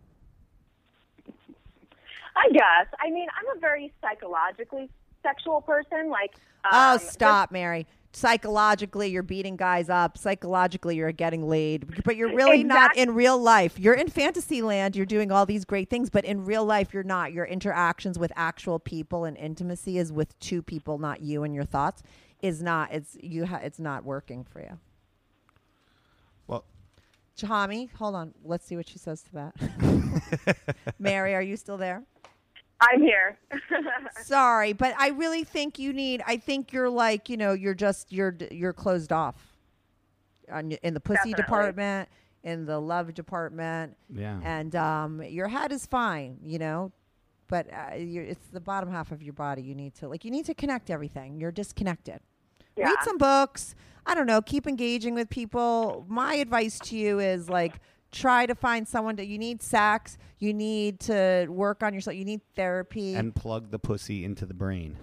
I 2.35 2.49
guess. 2.51 2.87
I 2.99 3.09
mean, 3.09 3.27
I'm 3.37 3.57
a 3.57 3.59
very 3.59 3.91
psychologically 4.01 4.89
sexual 5.23 5.61
person. 5.61 6.09
Like, 6.09 6.35
oh, 6.71 6.93
um, 6.93 6.99
stop, 6.99 7.51
Mary. 7.51 7.87
Psychologically, 8.13 9.09
you're 9.09 9.21
beating 9.23 9.55
guys 9.55 9.89
up. 9.89 10.17
Psychologically, 10.17 10.95
you're 10.95 11.11
getting 11.11 11.47
laid, 11.47 12.03
but 12.03 12.15
you're 12.15 12.33
really 12.33 12.63
not 12.63 12.95
in 12.95 13.13
real 13.13 13.37
life. 13.37 13.77
You're 13.79 13.93
in 13.93 14.07
fantasy 14.07 14.61
land. 14.61 14.95
You're 14.95 15.05
doing 15.05 15.31
all 15.31 15.45
these 15.45 15.65
great 15.65 15.89
things, 15.89 16.09
but 16.09 16.25
in 16.25 16.45
real 16.45 16.65
life, 16.65 16.93
you're 16.93 17.03
not. 17.03 17.33
Your 17.33 17.45
interactions 17.45 18.17
with 18.17 18.31
actual 18.35 18.79
people 18.79 19.25
and 19.25 19.37
intimacy 19.37 19.97
is 19.97 20.11
with 20.11 20.37
two 20.39 20.61
people, 20.61 20.97
not 20.97 21.21
you 21.21 21.43
and 21.43 21.53
your 21.53 21.65
thoughts. 21.65 22.01
Is 22.41 22.61
not. 22.61 22.91
It's 22.93 23.17
you. 23.21 23.45
Ha- 23.45 23.61
it's 23.63 23.79
not 23.79 24.03
working 24.03 24.43
for 24.43 24.61
you. 24.61 24.79
Well, 27.41 27.49
Jahami, 27.49 27.89
hold 27.93 28.15
on. 28.15 28.33
Let's 28.43 28.65
see 28.65 28.75
what 28.75 28.87
she 28.87 28.99
says 28.99 29.23
to 29.23 29.33
that. 29.33 30.55
Mary, 30.99 31.35
are 31.35 31.41
you 31.41 31.57
still 31.57 31.77
there? 31.77 32.03
I'm 32.79 33.01
here. 33.01 33.37
Sorry, 34.23 34.73
but 34.73 34.93
I 34.99 35.09
really 35.09 35.43
think 35.43 35.79
you 35.79 35.93
need. 35.93 36.21
I 36.27 36.37
think 36.37 36.71
you're 36.71 36.89
like 36.89 37.27
you 37.27 37.37
know 37.37 37.53
you're 37.53 37.73
just 37.73 38.11
you're 38.11 38.35
you're 38.51 38.73
closed 38.73 39.11
off, 39.11 39.35
on, 40.51 40.71
in 40.71 40.93
the 40.93 40.99
pussy 40.99 41.31
Definitely. 41.31 41.43
department, 41.43 42.09
in 42.43 42.65
the 42.65 42.79
love 42.79 43.13
department, 43.15 43.97
yeah. 44.13 44.39
and 44.43 44.75
um, 44.75 45.23
your 45.23 45.47
head 45.47 45.71
is 45.71 45.87
fine, 45.87 46.37
you 46.43 46.59
know, 46.59 46.91
but 47.47 47.67
uh, 47.73 47.95
you're, 47.95 48.25
it's 48.25 48.47
the 48.53 48.59
bottom 48.59 48.91
half 48.91 49.11
of 49.11 49.23
your 49.23 49.33
body. 49.33 49.63
You 49.63 49.73
need 49.73 49.95
to 49.95 50.07
like 50.07 50.23
you 50.23 50.29
need 50.29 50.45
to 50.45 50.53
connect 50.53 50.91
everything. 50.91 51.39
You're 51.39 51.51
disconnected. 51.51 52.19
Yeah. 52.77 52.85
Read 52.85 52.97
some 53.03 53.17
books. 53.17 53.75
I 54.05 54.15
don't 54.15 54.27
know. 54.27 54.41
Keep 54.41 54.67
engaging 54.67 55.15
with 55.15 55.29
people. 55.29 56.05
My 56.07 56.35
advice 56.35 56.79
to 56.79 56.97
you 56.97 57.19
is 57.19 57.49
like 57.49 57.79
try 58.11 58.45
to 58.45 58.55
find 58.55 58.87
someone 58.87 59.15
that 59.17 59.27
you 59.27 59.37
need 59.37 59.61
sex. 59.61 60.17
You 60.39 60.53
need 60.53 60.99
to 61.01 61.47
work 61.49 61.83
on 61.83 61.93
yourself. 61.93 62.15
You 62.15 62.23
need 62.25 62.41
therapy. 62.55 63.15
and 63.15 63.35
plug 63.35 63.71
the 63.71 63.79
pussy 63.79 64.23
into 64.23 64.45
the 64.45 64.53
brain. 64.53 64.97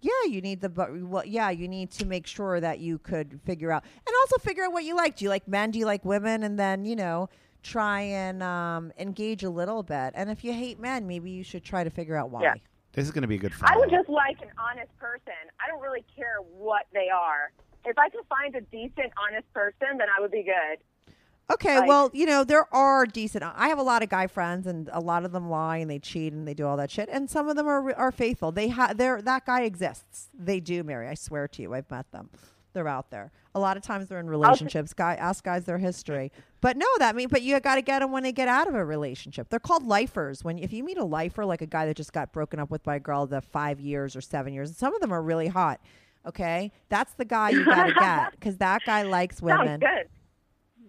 Yeah, 0.00 0.10
you 0.28 0.40
need 0.40 0.60
the 0.60 0.68
bu- 0.68 1.06
well. 1.06 1.24
Yeah, 1.24 1.50
you 1.50 1.68
need 1.68 1.92
to 1.92 2.04
make 2.04 2.26
sure 2.26 2.58
that 2.60 2.80
you 2.80 2.98
could 2.98 3.40
figure 3.46 3.70
out, 3.70 3.84
and 3.84 4.14
also 4.22 4.36
figure 4.38 4.64
out 4.64 4.72
what 4.72 4.82
you 4.82 4.96
like. 4.96 5.14
Do 5.16 5.24
you 5.24 5.28
like 5.28 5.46
men? 5.46 5.70
Do 5.70 5.78
you 5.78 5.86
like 5.86 6.04
women? 6.04 6.42
And 6.42 6.58
then 6.58 6.84
you 6.84 6.96
know, 6.96 7.28
try 7.62 8.00
and 8.00 8.42
um, 8.42 8.92
engage 8.98 9.44
a 9.44 9.50
little 9.50 9.84
bit. 9.84 10.10
And 10.16 10.28
if 10.28 10.42
you 10.42 10.52
hate 10.52 10.80
men, 10.80 11.06
maybe 11.06 11.30
you 11.30 11.44
should 11.44 11.62
try 11.62 11.84
to 11.84 11.90
figure 11.90 12.16
out 12.16 12.30
why. 12.30 12.42
Yeah. 12.42 12.54
This 12.92 13.06
is 13.06 13.10
going 13.10 13.22
to 13.22 13.28
be 13.28 13.36
a 13.36 13.38
good 13.38 13.54
friend. 13.54 13.74
I 13.74 13.78
would 13.78 13.90
just 13.90 14.08
like 14.08 14.40
an 14.42 14.50
honest 14.58 14.96
person. 14.98 15.32
I 15.60 15.68
don't 15.68 15.80
really 15.80 16.04
care 16.14 16.36
what 16.58 16.86
they 16.92 17.08
are. 17.08 17.52
If 17.84 17.98
I 17.98 18.08
can 18.10 18.20
find 18.28 18.54
a 18.54 18.60
decent, 18.60 19.12
honest 19.16 19.50
person, 19.52 19.98
then 19.98 20.08
I 20.16 20.20
would 20.20 20.30
be 20.30 20.42
good. 20.44 21.14
Okay, 21.52 21.78
Like- 21.80 21.88
well, 21.88 22.10
you 22.12 22.24
know, 22.26 22.44
there 22.44 22.72
are 22.72 23.04
decent. 23.04 23.44
I 23.44 23.68
have 23.68 23.78
a 23.78 23.82
lot 23.82 24.02
of 24.02 24.08
guy 24.08 24.26
friends, 24.26 24.66
and 24.66 24.88
a 24.92 25.00
lot 25.00 25.24
of 25.24 25.32
them 25.32 25.50
lie 25.50 25.78
and 25.78 25.90
they 25.90 25.98
cheat 25.98 26.32
and 26.32 26.46
they 26.46 26.54
do 26.54 26.66
all 26.66 26.76
that 26.76 26.90
shit. 26.90 27.08
And 27.10 27.28
some 27.28 27.48
of 27.48 27.56
them 27.56 27.66
are 27.66 27.92
are 27.94 28.12
faithful. 28.12 28.52
They 28.52 28.68
have 28.68 28.96
they're 28.96 29.20
that 29.22 29.44
guy 29.46 29.62
exists. 29.62 30.30
They 30.32 30.60
do, 30.60 30.82
Mary. 30.84 31.08
I 31.08 31.14
swear 31.14 31.48
to 31.48 31.62
you, 31.62 31.74
I've 31.74 31.90
met 31.90 32.10
them. 32.12 32.30
They're 32.72 32.88
out 32.88 33.10
there. 33.10 33.32
A 33.54 33.60
lot 33.60 33.76
of 33.76 33.82
times 33.82 34.08
they're 34.08 34.20
in 34.20 34.30
relationships. 34.30 34.94
Guy 34.94 35.14
ask 35.14 35.44
guys 35.44 35.64
their 35.64 35.78
history, 35.78 36.32
but 36.62 36.76
no, 36.76 36.86
that 37.00 37.14
mean. 37.16 37.28
But 37.28 37.42
you 37.42 37.58
got 37.60 37.74
to 37.74 37.82
get 37.82 37.98
them 37.98 38.12
when 38.12 38.22
they 38.22 38.32
get 38.32 38.48
out 38.48 38.68
of 38.68 38.74
a 38.74 38.84
relationship. 38.84 39.50
They're 39.50 39.60
called 39.60 39.84
lifers. 39.84 40.44
When 40.44 40.58
if 40.58 40.72
you 40.72 40.84
meet 40.84 40.96
a 40.96 41.04
lifer, 41.04 41.44
like 41.44 41.60
a 41.60 41.66
guy 41.66 41.86
that 41.86 41.96
just 41.96 42.12
got 42.12 42.32
broken 42.32 42.60
up 42.60 42.70
with 42.70 42.84
by 42.84 42.96
a 42.96 43.00
girl, 43.00 43.26
the 43.26 43.40
five 43.40 43.80
years 43.80 44.16
or 44.16 44.20
seven 44.20 44.54
years, 44.54 44.74
some 44.76 44.94
of 44.94 45.00
them 45.00 45.12
are 45.12 45.20
really 45.20 45.48
hot. 45.48 45.80
Okay, 46.24 46.70
that's 46.88 47.14
the 47.14 47.24
guy 47.24 47.50
you 47.50 47.64
got 47.64 47.86
to 47.86 47.94
get 47.94 48.30
because 48.38 48.56
that 48.58 48.82
guy 48.86 49.02
likes 49.02 49.42
women. 49.42 49.80
Sounds 49.80 49.82
good. 49.82 50.08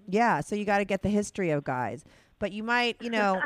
Yeah, 0.07 0.41
so 0.41 0.55
you 0.55 0.63
got 0.63 0.77
to 0.77 0.85
get 0.85 1.01
the 1.01 1.09
history 1.09 1.49
of 1.49 1.63
guys. 1.63 2.05
But 2.37 2.51
you 2.51 2.61
might, 2.61 2.97
you 3.01 3.09
know, 3.09 3.41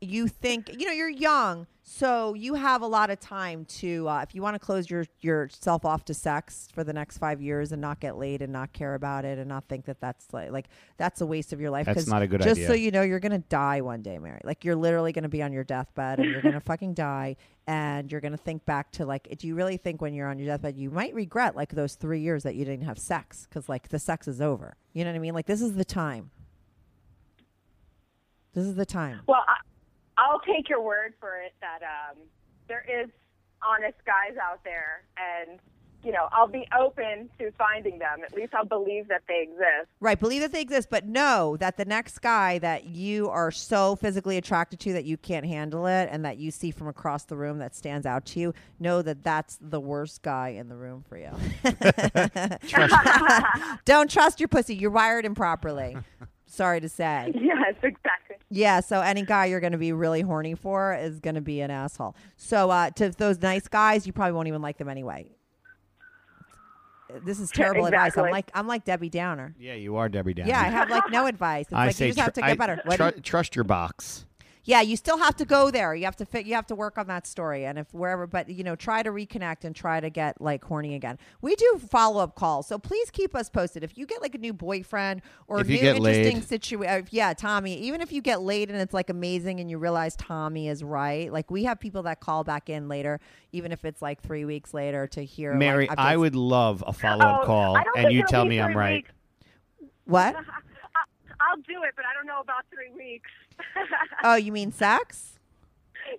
you 0.00 0.28
think, 0.28 0.70
you 0.78 0.86
know, 0.86 0.92
you're 0.92 1.08
young, 1.08 1.66
so 1.82 2.34
you 2.34 2.54
have 2.54 2.80
a 2.82 2.86
lot 2.86 3.10
of 3.10 3.20
time 3.20 3.64
to 3.66 4.08
uh, 4.08 4.22
if 4.22 4.34
you 4.34 4.40
want 4.40 4.54
to 4.54 4.58
close 4.58 4.88
your 4.90 5.04
yourself 5.20 5.84
off 5.84 6.04
to 6.06 6.14
sex 6.14 6.66
for 6.72 6.82
the 6.82 6.92
next 6.94 7.18
5 7.18 7.42
years 7.42 7.72
and 7.72 7.80
not 7.82 8.00
get 8.00 8.16
laid 8.16 8.40
and 8.40 8.50
not 8.52 8.72
care 8.72 8.94
about 8.94 9.26
it 9.26 9.38
and 9.38 9.46
not 9.48 9.68
think 9.68 9.84
that 9.84 10.00
that's 10.00 10.32
like 10.32 10.50
like 10.50 10.66
that's 10.96 11.20
a 11.20 11.26
waste 11.26 11.52
of 11.52 11.60
your 11.60 11.70
life 11.70 11.84
That's 11.84 12.04
'cause 12.04 12.08
not 12.08 12.22
a 12.22 12.26
good 12.26 12.40
just 12.40 12.52
idea. 12.58 12.66
so 12.68 12.72
you 12.72 12.90
know 12.90 13.02
you're 13.02 13.20
going 13.20 13.32
to 13.32 13.46
die 13.50 13.82
one 13.82 14.00
day, 14.00 14.18
Mary. 14.18 14.40
Like 14.44 14.64
you're 14.64 14.76
literally 14.76 15.12
going 15.12 15.24
to 15.24 15.28
be 15.28 15.42
on 15.42 15.52
your 15.52 15.62
deathbed 15.64 16.20
and 16.20 16.30
you're 16.30 16.40
going 16.42 16.54
to 16.60 16.60
fucking 16.60 16.94
die 16.94 17.36
and 17.66 18.10
you're 18.10 18.22
going 18.22 18.32
to 18.32 18.38
think 18.38 18.64
back 18.64 18.90
to 18.92 19.04
like 19.04 19.28
do 19.38 19.46
you 19.46 19.54
really 19.54 19.76
think 19.76 20.00
when 20.00 20.14
you're 20.14 20.28
on 20.28 20.38
your 20.38 20.46
deathbed 20.48 20.78
you 20.78 20.90
might 20.90 21.12
regret 21.14 21.54
like 21.54 21.74
those 21.74 21.96
3 21.96 22.18
years 22.18 22.42
that 22.44 22.54
you 22.54 22.64
didn't 22.64 22.84
have 22.86 22.98
sex 22.98 23.46
cuz 23.50 23.68
like 23.68 23.88
the 23.90 23.98
sex 23.98 24.26
is 24.26 24.40
over. 24.40 24.76
You 24.94 25.04
know 25.04 25.10
what 25.10 25.16
I 25.16 25.20
mean? 25.20 25.34
Like 25.34 25.46
this 25.46 25.60
is 25.60 25.74
the 25.74 25.84
time. 25.84 26.30
This 28.54 28.64
is 28.64 28.74
the 28.76 28.86
time. 28.86 29.20
Well, 29.26 29.44
I, 29.46 29.56
I'll 30.18 30.40
take 30.40 30.68
your 30.68 30.80
word 30.80 31.14
for 31.20 31.40
it 31.40 31.54
that 31.60 31.80
um, 31.82 32.18
there 32.68 32.84
is 32.88 33.10
honest 33.66 33.98
guys 34.06 34.36
out 34.42 34.62
there, 34.64 35.04
and 35.16 35.58
you 36.04 36.12
know, 36.12 36.28
I'll 36.32 36.46
be 36.46 36.68
open 36.78 37.30
to 37.38 37.50
finding 37.52 37.98
them. 37.98 38.18
At 38.22 38.34
least 38.34 38.52
I'll 38.52 38.66
believe 38.66 39.08
that 39.08 39.22
they 39.26 39.42
exist. 39.42 39.88
Right, 40.00 40.20
believe 40.20 40.42
that 40.42 40.52
they 40.52 40.60
exist, 40.60 40.88
but 40.90 41.06
know 41.06 41.56
that 41.56 41.78
the 41.78 41.86
next 41.86 42.20
guy 42.20 42.58
that 42.58 42.84
you 42.84 43.30
are 43.30 43.50
so 43.50 43.96
physically 43.96 44.36
attracted 44.36 44.80
to 44.80 44.92
that 44.92 45.06
you 45.06 45.16
can't 45.16 45.46
handle 45.46 45.86
it 45.86 46.10
and 46.12 46.22
that 46.24 46.36
you 46.36 46.50
see 46.50 46.70
from 46.70 46.88
across 46.88 47.24
the 47.24 47.36
room 47.36 47.58
that 47.58 47.74
stands 47.74 48.04
out 48.04 48.26
to 48.26 48.40
you, 48.40 48.54
know 48.78 49.00
that 49.00 49.24
that's 49.24 49.58
the 49.62 49.80
worst 49.80 50.20
guy 50.20 50.48
in 50.48 50.68
the 50.68 50.76
room 50.76 51.02
for 51.08 51.16
you. 51.16 51.30
Don't 53.86 54.10
trust 54.10 54.40
your 54.40 54.48
pussy. 54.48 54.74
You're 54.74 54.90
wired 54.90 55.24
improperly. 55.24 55.96
Sorry 56.46 56.80
to 56.80 56.88
say. 56.88 57.32
Yes, 57.44 57.74
exactly. 57.82 58.33
Yeah, 58.50 58.80
so 58.80 59.00
any 59.00 59.22
guy 59.22 59.46
you're 59.46 59.60
going 59.60 59.72
to 59.72 59.78
be 59.78 59.92
really 59.92 60.20
horny 60.20 60.54
for 60.54 60.94
is 60.94 61.18
going 61.20 61.34
to 61.34 61.40
be 61.40 61.60
an 61.60 61.70
asshole. 61.70 62.14
So 62.36 62.70
uh, 62.70 62.90
to 62.90 63.10
those 63.10 63.40
nice 63.40 63.66
guys, 63.68 64.06
you 64.06 64.12
probably 64.12 64.32
won't 64.32 64.48
even 64.48 64.62
like 64.62 64.78
them 64.78 64.88
anyway. 64.88 65.30
This 67.24 67.40
is 67.40 67.50
terrible 67.54 67.86
advice. 67.86 68.16
I'm 68.16 68.30
like 68.30 68.50
I'm 68.54 68.66
like 68.66 68.84
Debbie 68.84 69.08
Downer. 69.10 69.54
Yeah, 69.58 69.74
you 69.74 69.96
are 69.96 70.08
Debbie 70.08 70.34
Downer. 70.34 70.48
Yeah, 70.48 70.60
I 70.60 70.64
have 70.64 70.90
like 70.90 71.10
no 71.10 71.26
advice. 71.34 71.66
It's 71.66 71.74
I 71.74 71.86
like 71.86 71.96
say 71.96 72.06
you 72.08 72.12
just 72.12 72.20
have 72.24 72.32
to 72.34 72.40
get 72.40 72.50
I- 72.50 72.54
better. 72.54 72.80
What 72.84 72.98
do 72.98 73.10
tru- 73.10 73.16
you- 73.16 73.22
trust 73.22 73.56
your 73.56 73.64
box. 73.64 74.26
Yeah, 74.64 74.80
you 74.80 74.96
still 74.96 75.18
have 75.18 75.36
to 75.36 75.44
go 75.44 75.70
there. 75.70 75.94
You 75.94 76.04
have 76.06 76.16
to 76.16 76.24
fit. 76.24 76.46
You 76.46 76.54
have 76.54 76.66
to 76.68 76.74
work 76.74 76.96
on 76.96 77.06
that 77.08 77.26
story, 77.26 77.66
and 77.66 77.78
if 77.78 77.92
wherever, 77.92 78.26
but 78.26 78.48
you 78.48 78.64
know, 78.64 78.74
try 78.74 79.02
to 79.02 79.10
reconnect 79.10 79.64
and 79.64 79.76
try 79.76 80.00
to 80.00 80.08
get 80.08 80.40
like 80.40 80.64
horny 80.64 80.94
again. 80.94 81.18
We 81.42 81.54
do 81.54 81.80
follow 81.90 82.22
up 82.22 82.34
calls, 82.34 82.66
so 82.66 82.78
please 82.78 83.10
keep 83.10 83.34
us 83.34 83.50
posted. 83.50 83.84
If 83.84 83.98
you 83.98 84.06
get 84.06 84.22
like 84.22 84.34
a 84.34 84.38
new 84.38 84.54
boyfriend 84.54 85.20
or 85.48 85.60
If 85.60 85.68
new 85.68 85.74
you 85.74 85.80
get 85.80 85.96
interesting 85.96 86.40
situation, 86.40 86.90
uh, 86.90 87.02
yeah, 87.10 87.34
Tommy. 87.34 87.78
Even 87.80 88.00
if 88.00 88.10
you 88.10 88.22
get 88.22 88.40
laid 88.40 88.70
and 88.70 88.80
it's 88.80 88.94
like 88.94 89.10
amazing, 89.10 89.60
and 89.60 89.70
you 89.70 89.76
realize 89.78 90.16
Tommy 90.16 90.68
is 90.68 90.82
right, 90.82 91.30
like 91.30 91.50
we 91.50 91.64
have 91.64 91.78
people 91.78 92.02
that 92.04 92.20
call 92.20 92.42
back 92.42 92.70
in 92.70 92.88
later, 92.88 93.20
even 93.52 93.70
if 93.70 93.84
it's 93.84 94.00
like 94.00 94.22
three 94.22 94.46
weeks 94.46 94.72
later 94.72 95.06
to 95.08 95.24
hear. 95.24 95.50
like, 95.50 95.58
Mary, 95.58 95.88
I 95.90 96.16
would 96.16 96.34
love 96.34 96.82
a 96.86 96.92
follow 96.92 97.24
up 97.24 97.40
Oh, 97.42 97.46
call, 97.46 97.78
and 97.96 98.12
you 98.12 98.24
tell 98.26 98.44
me 98.46 98.60
I'm 98.60 98.74
right. 98.74 98.96
weeks. 98.96 99.10
What? 100.06 100.36
I'll 101.40 101.56
do 101.56 101.82
it, 101.82 101.92
but 101.96 102.04
I 102.06 102.14
don't 102.14 102.26
know 102.26 102.40
about 102.40 102.64
three 102.72 102.90
weeks. 102.96 103.30
Oh, 104.22 104.36
you 104.36 104.52
mean 104.52 104.72
sex? 104.72 105.30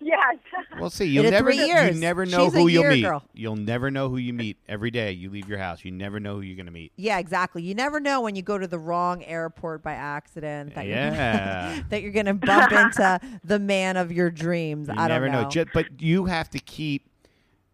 yes. 0.02 0.36
Well, 0.80 0.90
see, 0.90 1.06
you'll 1.06 1.26
In 1.26 1.32
never 1.32 1.52
three 1.52 1.58
know, 1.60 1.66
years. 1.66 1.96
you 1.96 2.02
never 2.02 2.26
know 2.26 2.46
She's 2.46 2.54
a 2.54 2.58
who 2.60 2.68
you'll 2.68 2.84
year 2.84 2.92
meet. 2.92 3.02
girl. 3.04 3.24
You'll 3.34 3.56
never 3.56 3.90
know 3.90 4.10
who 4.10 4.18
you 4.18 4.34
meet 4.34 4.58
every 4.68 4.92
day. 4.92 5.12
You 5.12 5.30
leave 5.30 5.48
your 5.48 5.58
house. 5.58 5.84
You 5.86 5.92
never 5.92 6.20
know 6.20 6.36
who 6.36 6.42
you're 6.42 6.56
going 6.56 6.66
to 6.68 6.72
meet. 6.72 6.92
Yeah, 6.98 7.18
exactly. 7.18 7.64
You 7.64 7.74
never 7.76 8.00
know 8.00 8.22
when 8.22 8.36
you 8.36 8.42
go 8.42 8.58
to 8.58 8.68
the 8.68 8.78
wrong 8.80 9.24
airport 9.24 9.82
by 9.84 9.94
accident 9.94 10.76
that 10.76 10.86
you're 10.86 10.96
Yeah. 10.98 11.70
gonna, 11.70 11.86
that 11.90 12.02
you're 12.02 12.12
going 12.12 12.26
to 12.28 12.34
bump 12.34 12.72
into 12.72 13.20
the 13.44 13.58
man 13.60 13.98
of 13.98 14.12
your 14.12 14.30
dreams. 14.30 14.88
You 14.88 14.94
I 14.94 15.08
don't 15.08 15.10
never 15.10 15.30
know. 15.30 15.50
Ju- 15.50 15.66
but 15.74 16.02
you 16.02 16.26
have 16.26 16.50
to 16.52 16.60
keep 16.60 17.08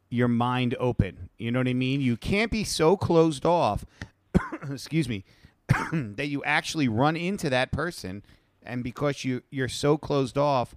your 0.09 0.28
mind 0.28 0.76
open. 0.80 1.30
You 1.38 1.51
know 1.51 1.59
what 1.59 1.68
I 1.68 1.74
mean? 1.74 2.01
You 2.01 2.18
can't 2.18 2.51
be 2.51 2.64
so 2.64 2.95
closed 2.97 3.45
off. 3.45 3.86
excuse 4.70 5.09
me. 5.09 5.24
that 5.93 6.28
you 6.28 6.43
actually 6.43 6.88
run 6.88 7.16
into 7.16 7.49
that 7.49 7.72
person 7.72 8.24
and 8.64 8.84
because 8.84 9.24
you 9.24 9.43
you're 9.49 9.70
so 9.70 9.97
closed 9.97 10.38
off, 10.38 10.76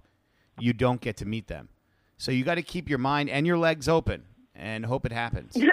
you 0.59 0.73
don't 0.73 1.01
get 1.01 1.17
to 1.17 1.25
meet 1.25 1.47
them. 1.47 1.69
So 2.17 2.31
you 2.31 2.43
got 2.43 2.55
to 2.55 2.63
keep 2.63 2.89
your 2.89 2.99
mind 2.99 3.29
and 3.29 3.45
your 3.45 3.57
legs 3.57 3.89
open 3.89 4.23
and 4.55 4.85
hope 4.85 5.05
it 5.05 5.11
happens. 5.11 5.57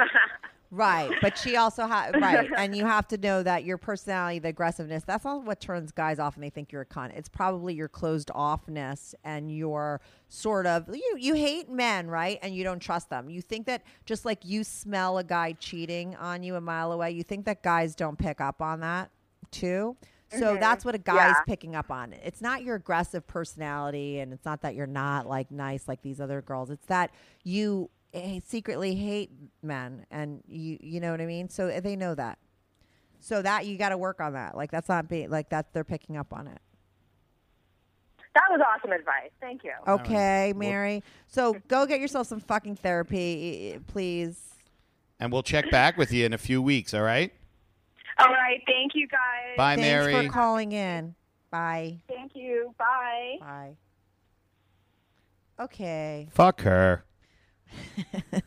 Right, 0.74 1.10
but 1.20 1.36
she 1.36 1.56
also 1.56 1.86
has 1.86 2.14
right, 2.14 2.48
and 2.56 2.74
you 2.74 2.86
have 2.86 3.06
to 3.08 3.18
know 3.18 3.42
that 3.42 3.64
your 3.64 3.76
personality, 3.76 4.38
the 4.38 4.48
aggressiveness, 4.48 5.04
that's 5.04 5.26
all 5.26 5.42
what 5.42 5.60
turns 5.60 5.92
guys 5.92 6.18
off, 6.18 6.34
and 6.34 6.42
they 6.42 6.48
think 6.48 6.72
you're 6.72 6.80
a 6.80 6.86
cunt. 6.86 7.14
It's 7.14 7.28
probably 7.28 7.74
your 7.74 7.88
closed 7.88 8.30
offness 8.34 9.14
and 9.22 9.54
your 9.54 10.00
sort 10.30 10.66
of 10.66 10.88
you 10.88 11.16
you 11.20 11.34
hate 11.34 11.70
men, 11.70 12.08
right? 12.08 12.38
And 12.40 12.54
you 12.54 12.64
don't 12.64 12.80
trust 12.80 13.10
them. 13.10 13.28
You 13.28 13.42
think 13.42 13.66
that 13.66 13.82
just 14.06 14.24
like 14.24 14.46
you 14.46 14.64
smell 14.64 15.18
a 15.18 15.24
guy 15.24 15.52
cheating 15.52 16.16
on 16.16 16.42
you 16.42 16.56
a 16.56 16.60
mile 16.62 16.90
away, 16.90 17.10
you 17.10 17.22
think 17.22 17.44
that 17.44 17.62
guys 17.62 17.94
don't 17.94 18.18
pick 18.18 18.40
up 18.40 18.62
on 18.62 18.80
that 18.80 19.10
too. 19.50 19.94
So 20.38 20.56
that's 20.56 20.84
what 20.84 20.94
a 20.94 20.98
guy's 20.98 21.34
Yeah. 21.36 21.42
picking 21.46 21.74
up 21.74 21.90
on. 21.90 22.12
It's 22.12 22.40
not 22.40 22.62
your 22.62 22.76
aggressive 22.76 23.26
personality, 23.26 24.18
and 24.20 24.32
it's 24.32 24.44
not 24.44 24.62
that 24.62 24.74
you're 24.74 24.86
not 24.86 25.26
like 25.26 25.50
nice 25.50 25.88
like 25.88 26.02
these 26.02 26.20
other 26.20 26.40
girls. 26.42 26.70
It's 26.70 26.86
that 26.86 27.10
you 27.44 27.90
eh, 28.14 28.40
secretly 28.44 28.94
hate 28.94 29.30
men, 29.62 30.06
and 30.10 30.42
you 30.46 30.78
you 30.80 31.00
know 31.00 31.10
what 31.10 31.20
I 31.20 31.26
mean. 31.26 31.48
So 31.48 31.80
they 31.80 31.96
know 31.96 32.14
that. 32.14 32.38
So 33.20 33.40
that 33.42 33.66
you 33.66 33.76
got 33.78 33.90
to 33.90 33.98
work 33.98 34.20
on 34.20 34.32
that. 34.32 34.56
Like 34.56 34.70
that's 34.70 34.88
not 34.88 35.08
being 35.08 35.30
like 35.30 35.48
that. 35.50 35.72
They're 35.72 35.84
picking 35.84 36.16
up 36.16 36.32
on 36.32 36.46
it. 36.48 36.60
That 38.34 38.44
was 38.50 38.60
awesome 38.66 38.92
advice. 38.92 39.30
Thank 39.40 39.62
you. 39.62 39.72
Okay, 39.86 40.54
Mary. 40.56 41.02
So 41.26 41.56
go 41.68 41.84
get 41.86 42.00
yourself 42.00 42.26
some 42.26 42.40
fucking 42.40 42.76
therapy, 42.76 43.74
eh, 43.74 43.78
please. 43.86 44.54
And 45.20 45.30
we'll 45.30 45.42
check 45.42 45.70
back 45.70 45.96
with 45.98 46.12
you 46.12 46.24
in 46.24 46.32
a 46.32 46.38
few 46.38 46.60
weeks, 46.62 46.94
all 46.94 47.02
right? 47.02 47.32
All 48.18 48.28
right. 48.28 48.60
Thank 48.66 48.92
you, 48.94 49.08
guys. 49.08 49.56
Bye, 49.56 49.76
Thanks 49.76 49.86
Mary. 49.86 50.26
for 50.26 50.32
calling 50.32 50.72
in. 50.72 51.14
Bye. 51.50 52.00
Thank 52.08 52.32
you. 52.34 52.74
Bye. 52.78 53.36
Bye. 53.40 53.76
Okay. 55.60 56.28
Fuck 56.32 56.62
her. 56.62 57.04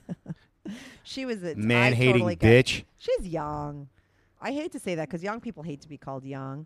She 1.04 1.26
was 1.26 1.44
a 1.44 1.56
Man 1.56 1.94
hating 1.94 2.14
totally 2.14 2.36
bitch. 2.36 2.84
She's 2.98 3.28
young. 3.28 3.90
I 4.42 4.52
hate 4.52 4.72
to 4.72 4.80
say 4.80 4.96
that 4.96 5.08
because 5.08 5.24
young 5.24 5.40
people 5.40 5.64
hate 5.64 5.82
to 5.82 5.88
be 5.88 5.98
called 5.98 6.26
young, 6.26 6.66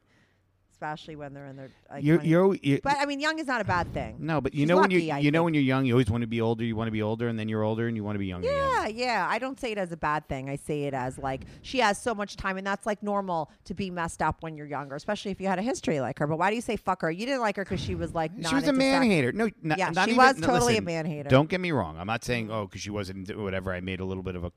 especially 0.80 1.18
when 1.18 1.34
they're 1.34 1.48
in 1.48 1.58
their. 1.58 1.70
Like, 1.92 2.04
You're, 2.04 2.20
20s. 2.20 2.26
you're, 2.28 2.56
you 2.62 2.80
but 2.82 2.96
I 3.00 3.06
mean, 3.06 3.20
young 3.20 3.38
is 3.38 3.48
not 3.48 3.60
a 3.60 3.66
bad 3.66 3.94
thing. 3.94 4.16
no, 4.20 4.40
but 4.40 4.54
you 4.54 4.62
She's 4.62 4.70
know 4.70 4.78
when 4.78 4.92
you 4.92 5.00
lucky, 5.00 5.12
I 5.12 5.20
you 5.20 5.32
know 5.32 5.40
think. 5.40 5.46
when 5.46 5.54
you're 5.56 5.64
young, 5.64 5.86
you 5.86 5.94
always 5.94 6.10
want 6.10 6.22
to 6.22 6.28
be 6.28 6.40
older. 6.40 6.64
You 6.64 6.76
want 6.76 6.88
to 6.88 6.92
be 6.92 7.02
older, 7.02 7.28
and 7.28 7.38
then 7.38 7.50
you're 7.50 7.64
older, 7.64 7.88
and 7.88 7.98
you 7.98 8.04
want 8.04 8.16
to 8.16 8.20
be 8.20 8.28
younger. 8.28 8.48
Yeah, 8.48 8.86
again. 8.86 8.98
yeah. 8.98 9.28
I 9.30 9.40
don't 9.40 9.60
say 9.60 9.74
it 9.74 9.78
as 9.78 9.92
a 9.92 9.98
bad 9.98 10.28
thing. 10.30 10.50
I 10.50 10.56
say 10.56 10.84
it 10.84 10.94
as 10.94 11.18
like 11.18 11.42
she 11.64 11.80
has 11.80 12.02
so 12.02 12.16
much 12.16 12.38
time, 12.38 12.56
and 12.58 12.66
that's 12.66 12.86
like 12.86 13.04
normal 13.04 13.52
to 13.66 13.74
be 13.74 13.90
messed 13.90 14.22
up 14.22 14.42
when 14.42 14.56
you're 14.56 14.68
younger, 14.68 14.96
especially 14.96 15.32
if 15.32 15.42
you 15.42 15.48
had 15.48 15.60
a 15.60 15.64
history 15.64 16.00
like 16.00 16.18
her. 16.20 16.28
But 16.28 16.38
why 16.40 16.50
do 16.50 16.56
you 16.56 16.62
say 16.62 16.78
fuck 16.78 17.02
her? 17.02 17.12
You 17.12 17.26
didn't 17.26 17.42
like 17.42 17.58
her 17.58 17.66
because 17.66 17.82
she 17.82 17.96
was 17.96 18.14
like 18.14 18.36
not 18.38 18.50
She 18.50 18.56
was 18.56 18.68
a 18.68 18.74
man 18.74 19.02
sex. 19.04 19.12
hater. 19.14 19.32
No, 19.34 19.50
not, 19.62 19.78
Yeah, 19.78 19.90
not 19.90 20.06
she 20.06 20.12
even- 20.14 20.26
was 20.26 20.38
no, 20.38 20.48
totally 20.48 20.78
a 20.78 20.82
man 20.82 21.06
hater. 21.06 21.28
Don't 21.30 21.50
get 21.50 21.60
me 21.60 21.72
wrong. 21.74 21.98
I'm 22.00 22.08
not 22.08 22.24
saying 22.24 22.50
oh 22.52 22.66
because 22.68 22.82
she 22.82 22.90
wasn't 22.90 23.36
whatever. 23.38 23.74
I 23.74 23.82
made 23.82 24.00
a 24.00 24.06
little 24.06 24.24
bit 24.24 24.36
of 24.38 24.46
a 24.46 24.52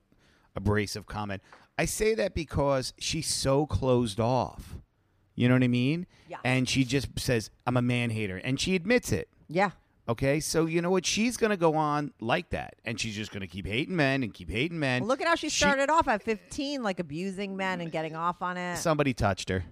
abrasive 0.55 1.05
comment. 1.07 1.41
I 1.77 1.85
say 1.85 2.13
that 2.13 2.35
because 2.35 2.93
she's 2.99 3.25
so 3.27 3.65
closed 3.65 4.19
off. 4.19 4.75
You 5.35 5.47
know 5.47 5.55
what 5.55 5.63
I 5.63 5.67
mean? 5.67 6.05
Yeah. 6.27 6.37
And 6.43 6.67
she 6.67 6.83
just 6.83 7.07
says 7.17 7.49
I'm 7.65 7.77
a 7.77 7.81
man 7.81 8.09
hater, 8.09 8.37
and 8.37 8.59
she 8.59 8.75
admits 8.75 9.11
it. 9.11 9.29
Yeah, 9.47 9.71
Okay, 10.07 10.41
so 10.41 10.65
you 10.65 10.81
know 10.81 10.89
what? 10.89 11.05
She's 11.05 11.37
gonna 11.37 11.55
go 11.55 11.75
on 11.75 12.11
like 12.19 12.49
that, 12.49 12.75
and 12.83 12.99
she's 12.99 13.15
just 13.15 13.31
gonna 13.31 13.47
keep 13.47 13.65
hating 13.65 13.95
men 13.95 14.21
and 14.21 14.33
keep 14.33 14.49
hating 14.49 14.77
men. 14.77 15.01
Well, 15.01 15.07
look 15.07 15.21
at 15.21 15.27
how 15.27 15.35
she 15.35 15.47
started 15.47 15.89
off 15.89 16.09
at 16.09 16.21
15, 16.23 16.83
like 16.83 16.99
abusing 16.99 17.55
men 17.55 17.79
and 17.79 17.89
getting 17.89 18.13
off 18.13 18.41
on 18.41 18.57
it. 18.57 18.77
Somebody 18.77 19.13
touched 19.13 19.47
her, 19.47 19.63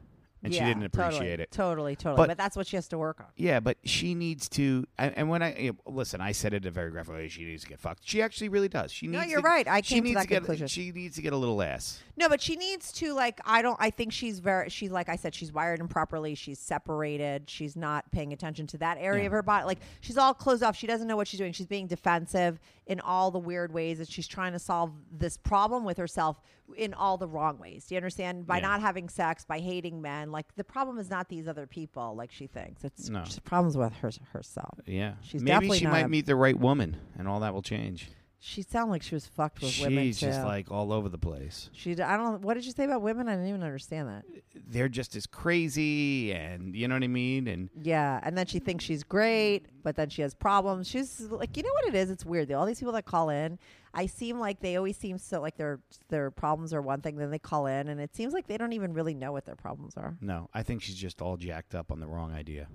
and 0.44 0.54
she 0.54 0.60
didn't 0.60 0.84
appreciate 0.84 1.12
totally, 1.12 1.32
it. 1.44 1.52
Totally, 1.52 1.96
totally. 1.96 2.18
But- 2.18 2.28
But, 2.32 2.38
that's 2.38 2.56
what 2.56 2.66
she 2.68 2.76
has 2.78 2.88
to 2.90 2.98
work 2.98 3.20
on. 3.20 3.28
Yeah, 3.36 3.60
but 3.60 3.78
she 3.84 4.16
needs 4.16 4.48
to. 4.50 4.86
And, 4.98 5.14
and 5.18 5.30
when 5.30 5.42
I 5.44 5.52
eh, 5.54 5.72
listen, 5.86 6.22
I 6.22 6.32
said 6.32 6.54
it 6.54 6.64
in 6.64 6.68
a 6.68 6.72
very 6.72 6.90
graphic 6.92 7.14
way. 7.14 7.28
She 7.28 7.44
needs 7.46 7.64
to 7.64 7.70
get 7.70 7.80
fucked. 7.80 8.02
She 8.04 8.22
actually 8.22 8.50
really 8.50 8.68
does. 8.70 8.92
She 8.92 9.08
No, 9.08 9.20
needs. 9.20 9.32
you're 9.32 9.42
to, 9.42 9.48
right. 9.48 9.68
I 9.68 9.82
she 9.82 9.96
came 9.96 10.06
to 10.06 10.14
that 10.14 10.28
get, 10.28 10.38
conclusion. 10.38 10.68
She 10.68 10.92
needs 10.92 11.16
to 11.18 11.22
get 11.22 11.34
a 11.34 11.38
little 11.38 11.62
ass. 11.62 12.02
No, 12.18 12.30
but 12.30 12.42
she 12.42 12.56
needs 12.56 12.92
to 12.94 13.14
like. 13.14 13.40
I 13.46 13.62
don't. 13.62 13.78
I 13.80 13.90
think 13.90 14.12
she's 14.14 14.40
very. 14.40 14.70
She's 14.70 14.92
like 14.92 15.10
I 15.10 15.16
said. 15.16 15.36
She's 15.36 15.52
wired 15.52 15.80
improperly. 15.80 16.36
She's 16.36 16.60
separated. 16.60 17.50
She's 17.50 17.76
not 17.76 18.10
paying 18.12 18.34
attention 18.34 18.68
to 18.68 18.78
that 18.80 18.98
area 19.00 19.22
Yeah. 19.22 19.26
of 19.28 19.32
her 19.34 19.44
body. 19.44 19.66
Like 19.66 19.80
she's 20.02 20.18
all 20.18 20.34
closed 20.34 20.64
off. 20.64 20.76
She 20.76 20.88
doesn't 20.88 21.08
know 21.08 21.16
what 21.16 21.28
she's 21.28 21.40
doing. 21.40 21.54
She's 21.54 21.68
being 21.68 21.88
defensive 21.88 22.60
in 22.92 23.00
all 23.00 23.32
the 23.32 23.40
weird 23.40 23.72
ways, 23.74 24.00
that 24.00 24.10
she's 24.10 24.28
trying 24.28 24.52
to 24.52 24.60
solve 24.60 24.92
this 25.12 25.38
problem 25.38 25.86
with 25.86 25.98
herself 25.98 26.42
in 26.76 26.94
all 26.94 27.18
the 27.18 27.28
wrong 27.28 27.58
ways. 27.58 27.86
Do 27.86 27.96
you 27.96 27.98
understand? 27.98 28.46
By 28.46 28.58
Yeah. 28.58 28.64
not 28.68 28.82
having 28.82 29.08
sex, 29.08 29.46
by 29.46 29.60
hating 29.60 30.02
men. 30.02 30.32
Like 30.32 30.54
the 30.56 30.64
problem 30.66 30.98
is 31.00 31.10
not 31.10 31.30
these 31.30 31.48
other 31.48 31.66
people. 31.66 32.16
Like 32.16 32.32
she 32.32 32.48
thinks 32.48 32.84
it's 32.84 33.08
No. 33.10 33.24
problems 33.46 33.78
with 33.78 33.94
her 33.94 34.12
herself. 34.34 34.80
Yeah, 34.86 35.14
She's 35.22 35.42
maybe 35.42 35.72
she 35.78 35.88
might 35.88 36.06
a- 36.06 36.10
meet 36.10 36.26
the 36.26 36.36
right 36.36 36.58
woman, 36.58 36.98
and 37.18 37.28
all 37.30 37.40
that 37.40 37.54
will 37.54 37.62
change. 37.62 38.10
She 38.44 38.64
sounded 38.64 38.92
like 38.92 39.04
she 39.04 39.14
was 39.14 39.28
fucked 39.28 39.62
with 39.62 39.80
women 39.82 40.06
She's 40.06 40.20
too. 40.20 40.26
just 40.26 40.42
like 40.44 40.72
all 40.72 40.92
over 40.92 41.10
the 41.10 41.20
place. 41.20 41.70
she. 41.74 41.92
I 42.02 42.18
don't. 42.18 42.42
What 42.42 42.56
did 42.56 42.66
you 42.66 42.72
say 42.72 42.86
about 42.86 43.04
women? 43.04 43.28
I 43.28 43.34
didn't 43.34 43.50
even 43.50 43.62
understand 43.62 44.10
that. 44.10 44.26
They're 44.68 44.90
just 44.90 45.16
as 45.16 45.28
crazy, 45.28 46.32
and 46.34 46.76
you 46.76 46.88
know 46.88 46.96
what 46.96 47.04
I 47.04 47.08
mean. 47.08 47.48
And 47.48 47.70
Yeah, 47.80 48.20
and 48.24 48.36
then 48.36 48.48
she 48.48 48.58
thinks 48.58 48.84
she's 48.84 49.04
great, 49.04 49.68
but 49.84 49.96
then 49.96 50.10
she 50.10 50.24
has 50.24 50.34
problems. 50.34 50.88
She's 50.88 51.20
like, 51.22 51.56
you 51.56 51.62
know 51.62 51.70
what 51.84 51.90
it 51.90 51.96
is? 51.96 52.10
It's 52.10 52.26
weird. 52.26 52.52
All 52.52 52.66
these 52.66 52.80
people 52.80 52.94
that 52.94 53.06
call 53.06 53.30
in, 53.30 53.60
I 53.94 54.08
seem 54.08 54.40
like 54.40 54.60
they 54.60 54.76
always 54.76 54.98
seem 54.98 55.20
so 55.20 55.40
like 55.40 55.58
their 55.58 55.80
their 56.10 56.32
problems 56.32 56.74
are 56.74 56.82
one 56.82 57.02
thing. 57.02 57.18
Then 57.18 57.30
they 57.30 57.38
call 57.38 57.68
in, 57.68 57.90
and 57.90 58.02
it 58.02 58.16
seems 58.16 58.34
like 58.34 58.48
they 58.48 58.58
don't 58.58 58.74
even 58.74 58.94
really 58.94 59.14
know 59.14 59.32
what 59.32 59.46
their 59.46 59.56
problems 59.56 59.96
are. 59.98 60.18
no, 60.20 60.50
I 60.52 60.64
think 60.64 60.82
she's 60.82 60.96
just 60.96 61.22
all 61.22 61.38
jacked 61.38 61.76
up 61.76 61.92
on 61.92 62.00
the 62.00 62.08
wrong 62.08 62.34
idea. 62.34 62.68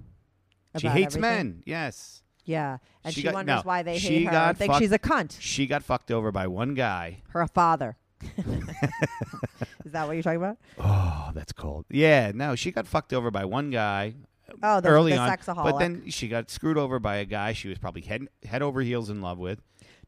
she 0.78 0.86
about 0.86 0.96
hates 0.96 1.16
everything. 1.16 1.36
men. 1.36 1.62
Yes, 1.66 2.22
Yeah, 2.46 2.78
and 3.04 3.12
She 3.12 3.20
she, 3.20 3.24
got- 3.24 3.34
wonders 3.34 3.56
no, 3.56 3.62
why 3.64 3.82
they 3.82 3.98
hate 3.98 4.26
her. 4.28 4.54
think 4.54 4.70
fucked- 4.72 4.82
she's 4.82 4.92
a 4.92 4.98
cunt. 4.98 5.36
she 5.40 5.66
got 5.66 5.82
fucked 5.82 6.10
over 6.10 6.32
by 6.32 6.46
one 6.46 6.74
guy. 6.74 7.22
Her 7.30 7.46
father. 7.46 7.96
is 8.38 9.92
that 9.92 10.06
what 10.06 10.12
you're 10.14 10.22
talking 10.22 10.38
about? 10.38 10.56
Oh, 10.78 11.30
that's 11.34 11.52
cold. 11.52 11.84
Yeah, 11.90 12.32
no, 12.34 12.54
she 12.54 12.70
got 12.70 12.86
fucked 12.86 13.12
over 13.12 13.30
by 13.30 13.44
one 13.44 13.70
guy 13.70 14.14
Oh, 14.62 14.80
the, 14.80 14.88
early 14.88 15.12
the 15.12 15.18
on, 15.18 15.28
sexaholic. 15.30 15.64
but 15.64 15.78
then 15.78 16.04
she 16.08 16.28
got 16.28 16.50
screwed 16.50 16.78
over 16.78 16.98
by 16.98 17.16
a 17.16 17.24
guy 17.24 17.52
she 17.52 17.68
was 17.68 17.78
probably 17.78 18.02
head 18.02 18.28
head 18.44 18.62
over 18.62 18.80
heels 18.80 19.10
in 19.10 19.20
love 19.20 19.38
with. 19.38 19.60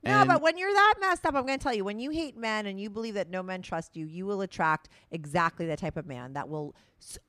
No, 0.05 0.25
but 0.25 0.41
when 0.41 0.57
you're 0.57 0.73
that 0.73 0.95
messed 1.01 1.27
up, 1.27 1.35
I'm 1.35 1.45
going 1.45 1.59
to 1.59 1.63
tell 1.63 1.75
you, 1.75 1.85
when 1.85 1.99
you 1.99 2.11
hate 2.11 2.37
men 2.37 2.67
and 2.67 2.81
you 2.81 2.89
believe 2.89 3.15
that 3.15 3.31
no 3.31 3.43
men 3.43 3.63
trust 3.63 3.97
you, 3.97 4.07
you 4.07 4.27
will 4.27 4.43
attract 4.43 4.89
exactly 5.11 5.67
the 5.67 5.77
type 5.77 5.97
of 5.97 6.07
man 6.07 6.35
that 6.35 6.49
will 6.49 6.77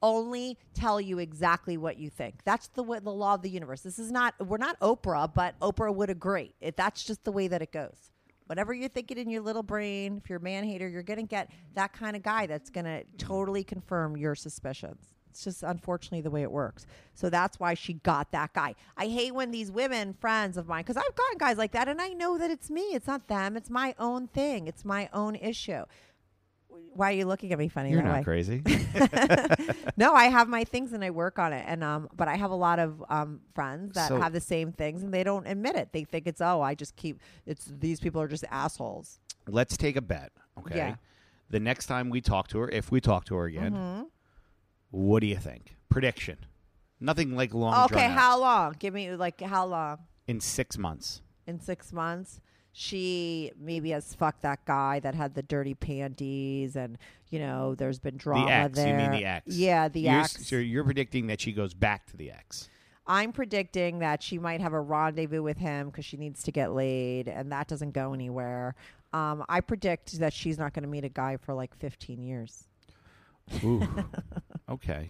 only 0.01 0.57
tell 0.73 0.99
you 0.99 1.19
exactly 1.19 1.77
what 1.77 1.97
you 1.97 2.09
think. 2.09 2.43
That's 2.43 2.67
the 2.69 2.83
way, 2.83 2.99
the 2.99 3.11
law 3.11 3.35
of 3.35 3.41
the 3.41 3.49
universe. 3.49 3.81
This 3.81 3.99
is 3.99 4.11
not 4.11 4.33
we're 4.45 4.57
not 4.57 4.79
Oprah, 4.79 5.31
but 5.33 5.59
Oprah 5.59 5.93
would 5.93 6.09
agree. 6.09 6.53
That's 6.75 7.03
just 7.03 7.23
the 7.23 7.31
way 7.31 7.47
that 7.47 7.61
it 7.61 7.71
goes. 7.71 8.11
Whatever 8.47 8.73
you're 8.73 8.89
thinking 8.89 9.19
in 9.19 9.29
your 9.29 9.41
little 9.41 9.61
brain, 9.61 10.19
if 10.23 10.29
you're 10.29 10.39
a 10.39 10.41
man 10.41 10.63
hater, 10.63 10.87
you're 10.89 11.03
to 11.19 11.23
get 11.23 11.51
that 11.75 11.93
kind 11.93 12.15
of 12.15 12.23
guy 12.23 12.47
that's 12.47 12.71
to 12.85 13.03
totally 13.19 13.63
confirm 13.63 14.17
your 14.17 14.33
suspicions. 14.33 15.13
It's 15.29 15.43
just 15.43 15.61
unfortunately 15.61 16.21
the 16.21 16.31
way 16.31 16.41
it 16.41 16.51
works. 16.51 16.87
So 17.13 17.29
that's 17.29 17.59
why 17.59 17.75
she 17.75 17.93
got 17.93 18.31
that 18.31 18.53
guy. 18.53 18.73
I 18.97 19.05
hate 19.05 19.35
when 19.35 19.51
these 19.51 19.71
women, 19.71 20.15
friends 20.19 20.57
of 20.57 20.67
mine, 20.67 20.81
because 20.81 20.97
I've 20.97 21.15
gotten 21.15 21.37
guys 21.37 21.59
like 21.59 21.73
that, 21.73 21.87
and 21.87 22.01
I 22.01 22.09
know 22.09 22.39
that 22.39 22.49
it's 22.49 22.71
me. 22.71 22.81
It's 22.81 23.05
not 23.05 23.27
them. 23.27 23.55
It's 23.55 23.69
my 23.69 23.93
own 23.99 24.27
thing. 24.29 24.67
It's 24.67 24.83
my 24.83 25.07
own 25.13 25.35
issue. 25.35 25.83
Why 26.93 27.09
are 27.11 27.15
you 27.15 27.25
looking 27.25 27.51
at 27.53 27.59
me 27.59 27.67
funny? 27.69 27.91
You're 27.91 28.01
not 28.01 28.17
way? 28.17 28.23
crazy. 28.23 28.61
no, 29.97 30.13
I 30.13 30.25
have 30.25 30.47
my 30.47 30.63
things 30.63 30.93
and 30.93 31.03
I 31.03 31.09
work 31.11 31.39
on 31.39 31.53
it. 31.53 31.63
And 31.67 31.83
um, 31.83 32.09
but 32.15 32.27
I 32.27 32.35
have 32.35 32.51
a 32.51 32.55
lot 32.55 32.79
of 32.79 33.03
um 33.09 33.41
friends 33.55 33.93
that 33.95 34.07
So- 34.09 34.19
have 34.19 34.33
the 34.33 34.41
same 34.41 34.71
things 34.71 35.03
and 35.03 35.13
they 35.13 35.23
don't 35.23 35.47
admit 35.47 35.75
it. 35.75 35.89
They 35.93 36.03
think 36.03 36.27
it's 36.27 36.41
oh, 36.41 36.61
I 36.61 36.75
just 36.75 36.95
keep 36.95 37.19
it's 37.45 37.65
these 37.65 37.99
people 37.99 38.21
are 38.21 38.27
just 38.27 38.43
assholes. 38.49 39.19
Let's 39.47 39.77
take 39.77 39.95
a 39.95 40.01
bet. 40.01 40.31
Okay. 40.59 40.75
Yeah. 40.77 40.95
The 41.49 41.59
next 41.59 41.87
time 41.87 42.09
we 42.09 42.21
talk 42.21 42.47
to 42.49 42.59
her, 42.59 42.69
if 42.69 42.91
we 42.91 43.01
talk 43.01 43.25
to 43.25 43.35
her 43.35 43.45
again, 43.45 43.71
Mm-hmm. 43.73 44.03
what 44.91 45.21
do 45.21 45.27
you 45.27 45.37
think? 45.37 45.75
Prediction. 45.89 46.37
Nothing 46.99 47.35
like 47.35 47.53
long. 47.53 47.85
okay, 47.85 48.07
how 48.09 48.39
long? 48.39 48.75
Give 48.77 48.93
me 48.93 49.15
like 49.15 49.39
how 49.41 49.65
long? 49.65 49.99
In 50.27 50.39
six 50.41 50.77
months. 50.77 51.21
In 51.47 51.59
six 51.59 51.91
months. 51.93 52.41
She 52.81 53.51
maybe 53.59 53.89
has 53.89 54.15
fucked 54.15 54.43
that 54.43 54.63
guy 54.63 55.01
that 55.01 55.13
had 55.13 55.35
the 55.35 55.43
dirty 55.43 55.73
panties, 55.73 56.77
and 56.77 56.97
you 57.29 57.37
know, 57.37 57.75
there's 57.75 57.99
been 57.99 58.15
drama 58.15 58.45
the 58.45 58.51
ex. 58.53 58.75
there. 58.77 58.87
You 58.87 58.93
mean 58.93 59.11
the 59.11 59.25
ex? 59.25 59.53
Yeah, 59.53 59.89
the 59.89 59.99
you're, 59.99 60.21
ex. 60.21 60.47
So 60.47 60.55
you're 60.55 60.85
predicting 60.85 61.27
that 61.27 61.41
she 61.41 61.51
goes 61.51 61.73
back 61.73 62.05
to 62.05 62.15
the 62.15 62.31
ex. 62.31 62.69
I'm 63.05 63.33
predicting 63.33 63.99
that 63.99 64.23
she 64.23 64.39
might 64.39 64.61
have 64.61 64.71
a 64.71 64.79
rendezvous 64.79 65.43
with 65.43 65.57
him 65.57 65.87
because 65.87 66.05
she 66.05 66.15
needs 66.15 66.41
to 66.43 66.53
get 66.53 66.71
laid, 66.71 67.27
and 67.27 67.51
that 67.51 67.67
doesn't 67.67 67.91
go 67.91 68.13
anywhere. 68.13 68.75
Um, 69.11 69.43
I 69.49 69.59
predict 69.59 70.17
that 70.19 70.31
she's 70.31 70.57
not 70.57 70.71
going 70.73 70.83
to 70.83 70.89
meet 70.89 71.03
a 71.03 71.09
guy 71.09 71.35
for 71.35 71.53
like 71.53 71.75
15 71.75 72.23
years. 72.23 72.63
Ooh. 73.61 73.85
okay. 74.69 75.09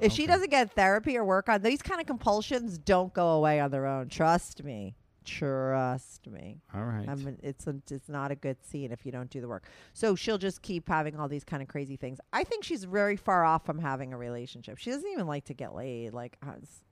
If 0.00 0.12
she 0.12 0.26
doesn't 0.26 0.50
get 0.50 0.74
therapy 0.74 1.16
or 1.16 1.24
work 1.24 1.48
on 1.48 1.62
these 1.62 1.80
kind 1.80 1.98
of 1.98 2.06
compulsions, 2.06 2.76
don't 2.76 3.14
go 3.14 3.28
away 3.28 3.58
on 3.58 3.70
their 3.70 3.86
own. 3.86 4.10
Trust 4.10 4.62
me. 4.62 4.96
Trust 5.24 6.26
me. 6.28 6.60
All 6.74 6.84
right. 6.84 7.08
I 7.08 7.14
mean, 7.14 7.38
it's 7.42 7.66
a, 7.66 7.74
it's 7.90 8.08
not 8.08 8.30
a 8.30 8.34
good 8.34 8.56
scene 8.64 8.92
if 8.92 9.04
you 9.06 9.12
don't 9.12 9.30
do 9.30 9.40
the 9.40 9.48
work. 9.48 9.64
So 9.92 10.14
she'll 10.14 10.38
just 10.38 10.62
keep 10.62 10.88
having 10.88 11.18
all 11.18 11.28
these 11.28 11.44
kind 11.44 11.62
of 11.62 11.68
crazy 11.68 11.96
things. 11.96 12.18
I 12.32 12.44
think 12.44 12.64
she's 12.64 12.84
very 12.84 13.16
far 13.16 13.44
off 13.44 13.64
from 13.64 13.78
having 13.78 14.12
a 14.12 14.16
relationship. 14.18 14.78
She 14.78 14.90
doesn't 14.90 15.10
even 15.10 15.26
like 15.26 15.44
to 15.46 15.54
get 15.54 15.74
laid. 15.74 16.12
Like 16.12 16.36
uh, 16.46 16.52
s- 16.62 16.82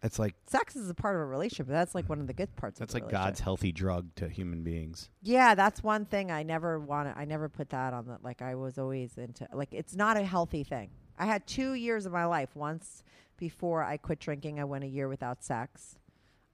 That's 0.00 0.18
like 0.18 0.34
sex 0.46 0.76
is 0.76 0.88
a 0.90 0.94
part 0.94 1.16
of 1.16 1.22
a 1.22 1.26
relationship. 1.26 1.66
But 1.66 1.74
that's 1.74 1.94
like 1.94 2.08
one 2.08 2.20
of 2.20 2.26
the 2.26 2.32
good 2.32 2.54
parts. 2.56 2.78
that's 2.78 2.94
like 2.94 3.08
God's 3.10 3.40
healthy 3.40 3.72
drug 3.72 4.14
to 4.16 4.28
human 4.28 4.62
beings. 4.62 5.10
Yeah, 5.22 5.54
that's 5.54 5.82
one 5.82 6.04
thing 6.04 6.30
I 6.30 6.42
never 6.42 6.78
wanted. 6.78 7.14
I 7.16 7.24
never 7.24 7.48
put 7.48 7.70
that 7.70 7.92
on 7.94 8.06
the 8.06 8.18
like. 8.22 8.42
I 8.42 8.54
was 8.54 8.78
always 8.78 9.16
into 9.18 9.46
like 9.52 9.68
it's 9.72 9.94
not 9.96 10.16
a 10.16 10.24
healthy 10.24 10.64
thing. 10.64 10.90
I 11.18 11.26
had 11.26 11.46
two 11.46 11.74
years 11.74 12.06
of 12.06 12.12
my 12.12 12.26
life. 12.26 12.50
Once 12.54 13.02
before 13.38 13.82
I 13.84 13.96
quit 13.96 14.20
drinking, 14.20 14.58
I 14.60 14.64
went 14.64 14.84
a 14.84 14.88
year 14.88 15.08
without 15.08 15.42
sex. 15.44 15.96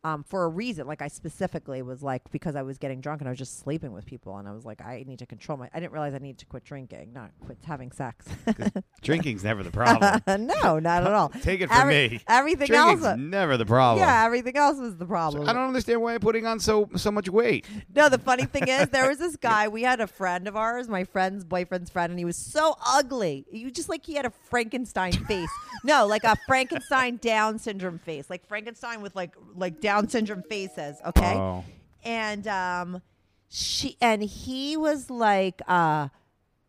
Um, 0.04 0.22
for 0.22 0.44
a 0.44 0.48
reason, 0.48 0.86
like 0.86 1.00
I 1.00 1.08
specifically 1.08 1.80
was 1.80 2.02
like 2.02 2.30
because 2.30 2.56
I 2.56 2.62
was 2.62 2.76
getting 2.76 3.00
drunk 3.00 3.22
and 3.22 3.28
I 3.28 3.30
was 3.32 3.38
just 3.38 3.58
sleeping 3.60 3.92
with 3.92 4.04
people, 4.04 4.36
and 4.36 4.46
I 4.46 4.52
was 4.52 4.66
like, 4.66 4.82
I 4.82 5.02
need 5.06 5.18
to 5.20 5.26
control 5.26 5.56
my. 5.56 5.70
I 5.72 5.80
didn't 5.80 5.92
realize 5.92 6.12
I 6.12 6.18
needed 6.18 6.38
to 6.40 6.46
quit 6.46 6.62
drinking, 6.62 7.14
not 7.14 7.30
quit 7.40 7.56
having 7.64 7.90
sex. 7.90 8.26
Drinking's 9.02 9.42
never 9.44 9.62
the 9.62 9.70
problem. 9.70 10.20
no, 10.62 10.78
not 10.78 11.06
at 11.06 11.12
all. 11.12 11.30
Take 11.30 11.62
it 11.62 11.68
from 11.68 11.78
Every- 11.80 12.08
me. 12.10 12.20
Everything 12.28 12.66
Drinking's 12.66 13.02
else, 13.04 13.18
never 13.18 13.56
the 13.56 13.64
problem. 13.64 14.06
yeah, 14.06 14.24
everything 14.26 14.56
else 14.58 14.78
was 14.78 14.96
the 14.96 15.06
problem. 15.06 15.48
I 15.48 15.52
don't 15.54 15.68
understand 15.68 16.02
why 16.02 16.12
I'm 16.14 16.20
putting 16.20 16.46
on 16.46 16.60
so 16.60 16.90
so 16.96 17.10
much 17.10 17.30
weight. 17.30 17.64
No, 17.94 18.10
the 18.10 18.18
funny 18.18 18.44
thing 18.44 18.68
is, 18.68 18.88
there 18.90 19.08
was 19.08 19.16
this 19.18 19.36
guy. 19.40 19.68
We 19.68 19.82
had 19.84 20.00
a 20.02 20.06
friend 20.06 20.46
of 20.46 20.54
ours, 20.54 20.86
my 20.86 21.04
friend's 21.04 21.44
boyfriend's 21.44 21.88
friend, 21.88 22.10
and 22.10 22.18
he 22.18 22.26
was 22.26 22.36
so 22.36 22.76
ugly. 22.86 23.46
You 23.50 23.70
just 23.70 23.88
like 23.88 24.04
he 24.04 24.16
had 24.16 24.26
a 24.26 24.30
Frankenstein 24.50 25.12
face. 25.12 25.48
no, 25.82 26.06
like 26.06 26.24
a 26.24 26.36
Frankenstein 26.46 27.16
Down 27.16 27.58
syndrome 27.58 27.98
face, 28.00 28.28
like 28.28 28.46
Frankenstein 28.46 29.00
with 29.00 29.16
like 29.16 29.34
like 29.54 29.80
Down 29.80 29.93
syndrome 30.08 30.42
faces. 30.42 30.98
Okay, 31.06 31.34
Oh. 31.34 31.64
and 32.04 32.46
um, 32.48 33.02
she 33.48 33.96
and 34.00 34.22
he 34.22 34.76
was 34.76 35.10
like 35.10 35.62
uh. 35.68 36.08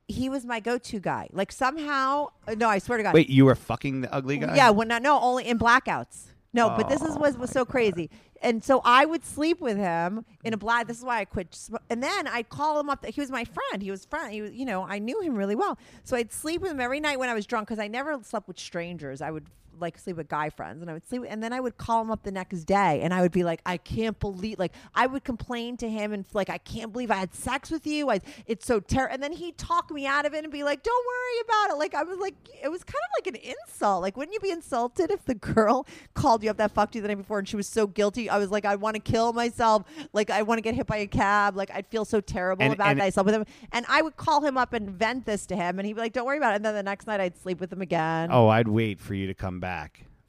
He 0.07 0.29
was 0.29 0.45
my 0.45 0.59
go-to 0.59 0.99
guy. 0.99 1.29
Like 1.31 1.51
somehow, 1.51 2.27
uh, 2.47 2.53
no, 2.53 2.69
I 2.69 2.77
swear 2.77 2.99
to 2.99 3.03
God. 3.03 3.15
Wait, 3.15 3.27
you 3.27 3.43
were 3.43 3.55
fucking 3.55 4.01
the 4.01 4.13
ugly 4.13 4.37
guy? 4.37 4.55
Yeah, 4.55 4.69
when 4.69 4.91
I, 4.91 4.99
no, 4.99 5.19
only 5.19 5.47
in 5.47 5.57
blackouts. 5.57 6.25
No, 6.53 6.69
but 6.77 6.87
this 6.89 7.01
is 7.01 7.17
was 7.17 7.35
was 7.39 7.49
so 7.49 7.65
crazy. 7.65 8.11
And 8.39 8.63
so 8.63 8.81
I 8.85 9.05
would 9.05 9.25
sleep 9.25 9.59
with 9.59 9.77
him 9.77 10.23
in 10.43 10.53
a 10.53 10.57
black. 10.57 10.85
This 10.85 10.99
is 10.99 11.03
why 11.03 11.21
I 11.21 11.25
quit. 11.25 11.57
And 11.89 12.03
then 12.03 12.27
I'd 12.27 12.49
call 12.49 12.79
him 12.79 12.87
up. 12.87 13.03
He 13.03 13.19
was 13.19 13.31
my 13.31 13.45
friend. 13.45 13.81
He 13.81 13.89
was 13.89 14.05
friend. 14.05 14.31
He 14.31 14.43
was, 14.43 14.51
you 14.51 14.65
know, 14.65 14.83
I 14.83 14.99
knew 14.99 15.19
him 15.21 15.33
really 15.35 15.55
well. 15.55 15.79
So 16.03 16.15
I'd 16.15 16.31
sleep 16.31 16.61
with 16.61 16.69
him 16.69 16.79
every 16.79 16.99
night 16.99 17.17
when 17.17 17.29
I 17.29 17.33
was 17.33 17.47
drunk 17.47 17.67
because 17.67 17.79
I 17.79 17.87
never 17.87 18.19
slept 18.21 18.47
with 18.47 18.59
strangers. 18.59 19.23
I 19.23 19.31
would 19.31 19.47
like 19.79 19.97
sleep 19.97 20.17
with 20.17 20.27
guy 20.27 20.49
friends, 20.49 20.81
and 20.81 20.89
I 20.89 20.93
would 20.93 21.07
sleep. 21.07 21.23
And 21.27 21.41
then 21.43 21.53
I 21.53 21.59
would 21.59 21.77
call 21.77 22.01
him 22.01 22.11
up 22.11 22.23
the 22.23 22.31
next 22.31 22.63
day, 22.63 23.01
and 23.01 23.13
I 23.13 23.21
would 23.21 23.31
be 23.31 23.43
like, 23.43 23.61
I 23.65 23.77
can't 23.77 24.19
believe. 24.19 24.59
Like 24.59 24.73
I 24.93 25.07
would 25.07 25.23
complain 25.23 25.77
to 25.77 25.89
him 25.89 26.13
and 26.13 26.25
like, 26.33 26.49
I 26.49 26.57
can't 26.57 26.91
believe 26.91 27.11
I 27.11 27.15
had 27.15 27.33
sex 27.33 27.71
with 27.71 27.85
you. 27.87 28.09
I, 28.09 28.21
it's 28.47 28.65
so 28.65 28.79
terrible. 28.79 29.13
And 29.13 29.23
then 29.23 29.31
he'd 29.33 29.57
talk 29.57 29.91
me 29.91 30.05
out 30.05 30.25
of 30.25 30.33
it 30.33 30.43
and 30.43 30.51
be 30.51 30.63
like, 30.63 30.83
Don't 30.83 31.05
worry 31.05 31.41
about 31.45 31.75
it. 31.75 31.79
Like 31.79 31.93
I 31.95 32.03
was 32.03 32.17
like, 32.19 32.35
it 32.63 32.69
was 32.69 32.83
kind 32.83 32.95
of 32.95 33.25
like 33.25 33.35
an 33.35 33.53
insult. 33.67 34.01
Like, 34.01 34.17
wouldn't 34.17 34.33
you 34.33 34.39
be 34.39 34.51
insulted 34.51 35.11
if 35.11 35.23
the 35.25 35.35
girl 35.55 35.85
called 36.13 36.43
you 36.43 36.49
up 36.49 36.57
that 36.57 36.71
fucked 36.71 36.95
you 36.95 37.01
the 37.01 37.07
night 37.07 37.15
before 37.17 37.39
and 37.39 37.47
she 37.47 37.55
was 37.55 37.67
so 37.67 37.87
guilty? 37.87 38.29
I 38.29 38.37
was 38.37 38.51
like, 38.51 38.65
I 38.65 38.75
want 38.75 38.95
to 38.95 38.99
kill 39.01 39.33
myself. 39.33 39.83
Like 40.13 40.29
I 40.29 40.41
want 40.41 40.57
to 40.57 40.61
get 40.61 40.75
hit 40.75 40.87
by 40.87 40.97
a 40.97 41.07
cab. 41.07 41.55
Like 41.55 41.71
I'd 41.73 41.87
feel 41.87 42.05
so 42.05 42.21
terrible 42.21 42.63
And- 42.63 42.73
about 42.73 42.87
and- 42.91 42.99
it. 42.99 43.03
I 43.03 43.09
slept 43.09 43.25
with 43.25 43.35
him, 43.35 43.45
and 43.71 43.85
I 43.89 44.01
would 44.01 44.17
call 44.17 44.41
him 44.41 44.57
up 44.57 44.73
and 44.73 44.89
vent 44.89 45.25
this 45.25 45.45
to 45.47 45.55
him, 45.55 45.79
and 45.79 45.85
he'd 45.85 45.93
be 45.93 46.01
like, 46.01 46.13
Don't 46.13 46.25
worry 46.25 46.37
about 46.37 46.53
it. 46.53 46.57
And 46.57 46.65
then 46.65 46.73
the 46.75 46.83
next 46.83 47.07
night 47.07 47.19
I'd 47.19 47.37
sleep 47.37 47.59
with 47.59 47.71
him 47.71 47.81
again. 47.81 48.29
Oh, 48.31 48.47
I'd 48.47 48.67
wait 48.67 48.99
for 48.99 49.13
you 49.13 49.27
to 49.27 49.33
come 49.33 49.59
back. 49.59 49.64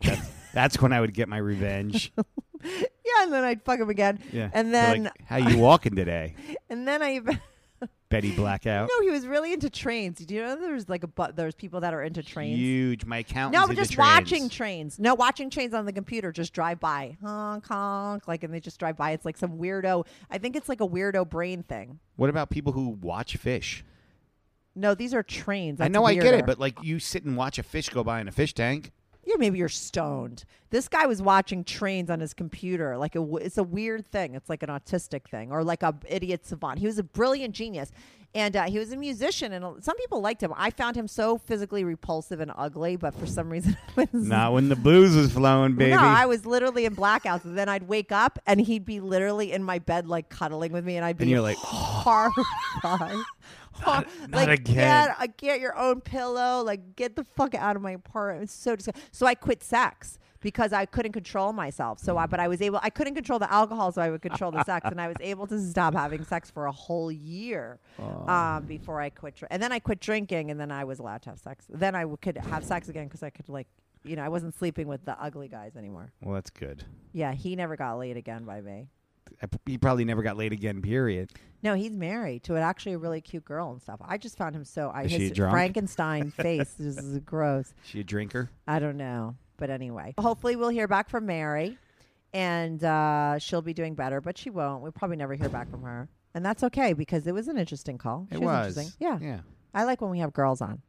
That's, 0.02 0.30
that's 0.54 0.80
when 0.80 0.92
I 0.92 1.00
would 1.00 1.14
get 1.14 1.28
my 1.28 1.38
revenge. 1.38 2.12
yeah, 2.64 3.22
and 3.22 3.32
then 3.32 3.44
I'd 3.44 3.62
fuck 3.62 3.78
him 3.78 3.90
again. 3.90 4.18
Yeah. 4.32 4.50
And 4.52 4.72
then 4.72 5.04
like, 5.04 5.12
how 5.26 5.36
you 5.36 5.58
walking 5.58 5.94
today, 5.94 6.34
and 6.70 6.86
then 6.86 7.02
I. 7.02 7.20
Betty 8.08 8.36
Blackout? 8.36 8.88
No, 8.88 9.04
he 9.04 9.10
was 9.10 9.26
really 9.26 9.52
into 9.52 9.68
trains. 9.68 10.24
Do 10.24 10.32
you 10.32 10.40
know 10.40 10.54
there's 10.54 10.88
like 10.88 11.02
a 11.02 11.08
bu- 11.08 11.32
there's 11.34 11.56
people 11.56 11.80
that 11.80 11.92
are 11.92 12.02
into 12.02 12.22
trains? 12.22 12.56
Huge. 12.56 13.04
My 13.04 13.18
account. 13.18 13.52
No, 13.52 13.66
but 13.66 13.74
just 13.74 13.98
watching 13.98 14.48
trains. 14.48 15.00
No, 15.00 15.14
watching 15.16 15.50
trains 15.50 15.74
on 15.74 15.86
the 15.86 15.92
computer. 15.92 16.30
Just 16.30 16.52
drive 16.52 16.78
by, 16.78 17.16
honk 17.20 17.66
honk, 17.66 18.28
like, 18.28 18.44
and 18.44 18.54
they 18.54 18.60
just 18.60 18.78
drive 18.78 18.96
by. 18.96 19.10
It's 19.10 19.24
like 19.24 19.36
some 19.36 19.58
weirdo. 19.58 20.06
I 20.30 20.38
think 20.38 20.54
it's 20.54 20.68
like 20.68 20.80
a 20.80 20.86
weirdo 20.86 21.28
brain 21.28 21.64
thing. 21.64 21.98
What 22.14 22.30
about 22.30 22.48
people 22.48 22.72
who 22.72 22.90
watch 22.90 23.36
fish? 23.36 23.84
No, 24.76 24.94
these 24.94 25.12
are 25.12 25.24
trains. 25.24 25.80
I 25.80 25.84
That's 25.84 25.94
know 25.94 26.04
I 26.04 26.14
get 26.14 26.34
it, 26.34 26.46
but 26.46 26.60
like 26.60 26.80
you 26.82 27.00
sit 27.00 27.24
and 27.24 27.36
watch 27.36 27.58
a 27.58 27.62
fish 27.64 27.88
go 27.88 28.04
by 28.04 28.20
in 28.20 28.28
a 28.28 28.32
fish 28.32 28.54
tank. 28.54 28.92
Yeah, 29.26 29.34
maybe 29.38 29.58
you're 29.58 29.68
stoned. 29.68 30.44
This 30.70 30.88
guy 30.88 31.06
was 31.06 31.20
watching 31.20 31.64
trains 31.64 32.10
on 32.10 32.20
his 32.20 32.32
computer. 32.32 32.96
Like 32.96 33.16
a, 33.16 33.36
it's 33.36 33.58
a 33.58 33.62
weird 33.64 34.06
thing. 34.06 34.34
It's 34.34 34.48
like 34.48 34.62
an 34.62 34.68
autistic 34.68 35.24
thing, 35.28 35.50
or 35.50 35.64
like 35.64 35.82
a 35.82 35.94
idiot 36.08 36.46
savant. 36.46 36.78
He 36.78 36.86
was 36.86 36.98
a 36.98 37.02
brilliant 37.02 37.52
genius, 37.54 37.90
and 38.36 38.54
uh, 38.54 38.64
he 38.64 38.78
was 38.78 38.92
a 38.92 38.96
musician. 38.96 39.52
And 39.52 39.82
some 39.82 39.96
people 39.96 40.20
liked 40.20 40.42
him. 40.42 40.52
I 40.56 40.70
found 40.70 40.96
him 40.96 41.08
so 41.08 41.38
physically 41.38 41.82
repulsive 41.82 42.38
and 42.38 42.52
ugly, 42.56 42.94
but 42.96 43.14
for 43.14 43.26
some 43.26 43.50
reason, 43.50 43.76
I 43.96 44.06
was 44.12 44.28
Not 44.28 44.52
when 44.52 44.68
the 44.68 44.76
booze 44.76 45.16
was 45.16 45.32
flowing, 45.32 45.74
baby. 45.74 45.90
No, 45.90 45.98
I 45.98 46.26
was 46.26 46.46
literally 46.46 46.84
in 46.84 46.94
blackouts, 46.94 47.44
and 47.44 47.58
then 47.58 47.68
I'd 47.68 47.88
wake 47.88 48.12
up, 48.12 48.38
and 48.46 48.60
he'd 48.60 48.84
be 48.84 49.00
literally 49.00 49.52
in 49.52 49.64
my 49.64 49.80
bed, 49.80 50.06
like 50.06 50.28
cuddling 50.28 50.70
with 50.70 50.84
me, 50.84 50.96
and 50.96 51.04
I'd 51.04 51.18
be 51.18 51.24
And 51.24 51.30
you're 51.30 51.40
like, 51.40 51.56
horrified. 51.58 53.24
Not- 53.84 54.06
like, 54.22 54.30
not 54.30 54.48
again. 54.50 55.14
Get, 55.20 55.36
get 55.36 55.60
your 55.60 55.76
own 55.76 56.00
pillow. 56.00 56.62
Like, 56.62 56.96
get 56.96 57.16
the 57.16 57.24
fuck 57.24 57.54
out 57.54 57.76
of 57.76 57.82
my 57.82 57.92
apartment. 57.92 58.44
It's 58.44 58.52
so 58.54 58.76
disgusting. 58.76 59.02
So 59.12 59.26
I 59.26 59.34
quit 59.34 59.62
sex 59.62 60.18
because 60.40 60.72
I 60.72 60.86
couldn't 60.86 61.12
control 61.12 61.52
myself. 61.52 61.98
So, 61.98 62.16
I, 62.18 62.26
but 62.26 62.38
I 62.40 62.46
was 62.48 62.62
able. 62.62 62.78
I 62.82 62.90
couldn't 62.90 63.14
control 63.14 63.38
the 63.38 63.50
alcohol, 63.52 63.90
so 63.92 64.00
I 64.02 64.10
would 64.10 64.22
control 64.22 64.50
the 64.52 64.62
sex, 64.64 64.86
and 64.90 65.00
I 65.00 65.08
was 65.08 65.16
able 65.20 65.46
to 65.48 65.58
stop 65.60 65.94
having 65.94 66.24
sex 66.24 66.50
for 66.50 66.66
a 66.66 66.72
whole 66.72 67.10
year 67.10 67.78
um, 68.28 68.64
before 68.64 69.00
I 69.00 69.10
quit. 69.10 69.36
Dr- 69.36 69.48
and 69.50 69.62
then 69.62 69.72
I 69.72 69.78
quit 69.80 69.98
drinking, 70.00 70.50
and 70.50 70.60
then 70.60 70.70
I 70.70 70.84
was 70.84 70.98
allowed 70.98 71.22
to 71.22 71.30
have 71.30 71.38
sex. 71.38 71.64
Then 71.68 71.94
I 71.94 72.00
w- 72.02 72.18
could 72.20 72.36
have 72.36 72.64
sex 72.64 72.88
again 72.88 73.04
because 73.06 73.22
I 73.22 73.30
could 73.30 73.48
like. 73.48 73.66
You 74.04 74.14
know, 74.14 74.22
I 74.22 74.28
wasn't 74.28 74.54
sleeping 74.54 74.86
with 74.86 75.04
the 75.04 75.20
ugly 75.20 75.48
guys 75.48 75.74
anymore. 75.74 76.12
well, 76.22 76.34
that's 76.34 76.50
good. 76.50 76.84
Yeah, 77.12 77.32
he 77.32 77.56
never 77.56 77.74
got 77.76 77.98
laid 77.98 78.16
again 78.16 78.44
by 78.44 78.60
me. 78.60 78.86
He 79.66 79.78
probably 79.78 80.04
never 80.04 80.22
got 80.22 80.36
laid 80.36 80.52
again. 80.52 80.80
Period. 80.82 81.30
No, 81.62 81.74
he's 81.74 81.92
married 81.92 82.42
to 82.44 82.54
an 82.54 82.62
actually 82.62 82.92
a 82.92 82.98
really 82.98 83.20
cute 83.20 83.44
girl 83.44 83.70
and 83.72 83.80
stuff. 83.82 84.00
I 84.04 84.18
just 84.18 84.36
found 84.38 84.54
him 84.54 84.64
so. 84.64 84.90
I, 84.94 85.02
Is 85.04 85.12
his 85.12 85.20
she 85.20 85.30
drunk? 85.30 85.52
Frankenstein 85.52 86.30
face 86.42 86.78
is 86.78 87.18
gross. 87.20 87.74
She 87.84 88.00
a 88.00 88.04
drinker? 88.04 88.50
I 88.68 88.78
don't 88.78 88.96
know, 88.96 89.36
but 89.56 89.70
anyway, 89.70 90.14
hopefully 90.18 90.56
we'll 90.56 90.68
hear 90.68 90.86
back 90.88 91.08
from 91.08 91.26
Mary, 91.26 91.76
and 92.32 92.82
uh, 92.84 93.38
she'll 93.38 93.62
be 93.62 93.74
doing 93.74 93.94
better. 93.94 94.20
But 94.20 94.38
she 94.38 94.50
won't. 94.50 94.82
We'll 94.82 94.92
probably 94.92 95.16
never 95.16 95.34
hear 95.34 95.48
back 95.48 95.70
from 95.70 95.82
her, 95.82 96.08
and 96.34 96.44
that's 96.44 96.62
okay 96.64 96.92
because 96.92 97.26
it 97.26 97.32
was 97.34 97.48
an 97.48 97.58
interesting 97.58 97.98
call. 97.98 98.26
It 98.30 98.38
She 98.38 98.44
was. 98.44 98.76
interesting. 98.76 99.06
Yeah, 99.06 99.18
Yeah. 99.20 99.40
I 99.74 99.84
like 99.84 100.00
when 100.00 100.10
we 100.10 100.20
have 100.20 100.32
girls 100.32 100.60
on. 100.62 100.80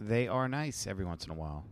They 0.00 0.26
are 0.26 0.48
nice 0.48 0.86
every 0.86 1.04
once 1.04 1.24
in 1.24 1.30
a 1.30 1.34
while. 1.34 1.64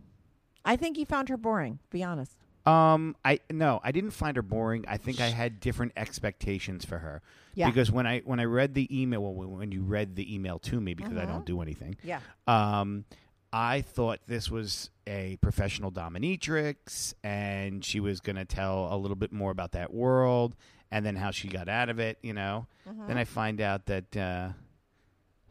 I 0.63 0.75
think 0.75 0.97
you 0.97 1.05
found 1.05 1.29
her 1.29 1.37
boring. 1.37 1.79
Be 1.89 2.03
honest. 2.03 2.35
Um, 2.67 3.15
I 3.23 3.39
no, 3.51 3.79
I 3.83 3.91
didn't 3.91 4.11
find 4.11 4.35
her 4.35 4.41
boring. 4.41 4.83
I 4.87 4.97
think 4.97 5.21
I 5.21 5.29
had 5.29 5.59
different 5.59 5.93
expectations 5.95 6.83
for 6.85 6.97
her. 6.99 7.21
Yeah. 7.55 7.67
Because 7.69 7.91
when 7.91 8.05
I 8.05 8.19
when 8.19 8.39
I 8.39 8.43
read 8.43 8.73
the 8.73 8.87
email, 9.01 9.21
well, 9.21 9.49
when 9.49 9.71
you 9.71 9.81
read 9.83 10.15
the 10.15 10.33
email 10.35 10.59
to 10.59 10.79
me, 10.81 10.93
because 10.93 11.17
I 11.17 11.25
Mhm. 11.25 11.27
don't 11.29 11.45
do 11.45 11.61
anything. 11.61 11.95
Yeah. 12.03 12.19
Um, 12.45 13.05
I 13.53 13.81
thought 13.81 14.19
this 14.27 14.51
was 14.51 14.89
a 15.07 15.37
professional 15.41 15.91
dominatrix, 15.91 17.13
and 17.23 17.83
she 17.85 17.99
was 18.01 18.19
going 18.19 18.35
to 18.35 18.43
tell 18.45 18.93
a 18.93 18.97
little 18.97 19.15
bit 19.15 19.31
more 19.31 19.51
about 19.51 19.71
that 19.71 19.93
world, 19.93 20.55
and 20.91 21.05
then 21.05 21.15
how 21.15 21.31
she 21.31 21.47
got 21.47 21.69
out 21.69 21.89
of 21.89 21.99
it. 21.99 22.19
You 22.21 22.33
know. 22.33 22.67
Mm-hmm. 22.87 23.07
Then 23.07 23.17
I 23.17 23.23
find 23.23 23.61
out 23.61 23.85
that 23.85 24.17
uh, 24.17 24.49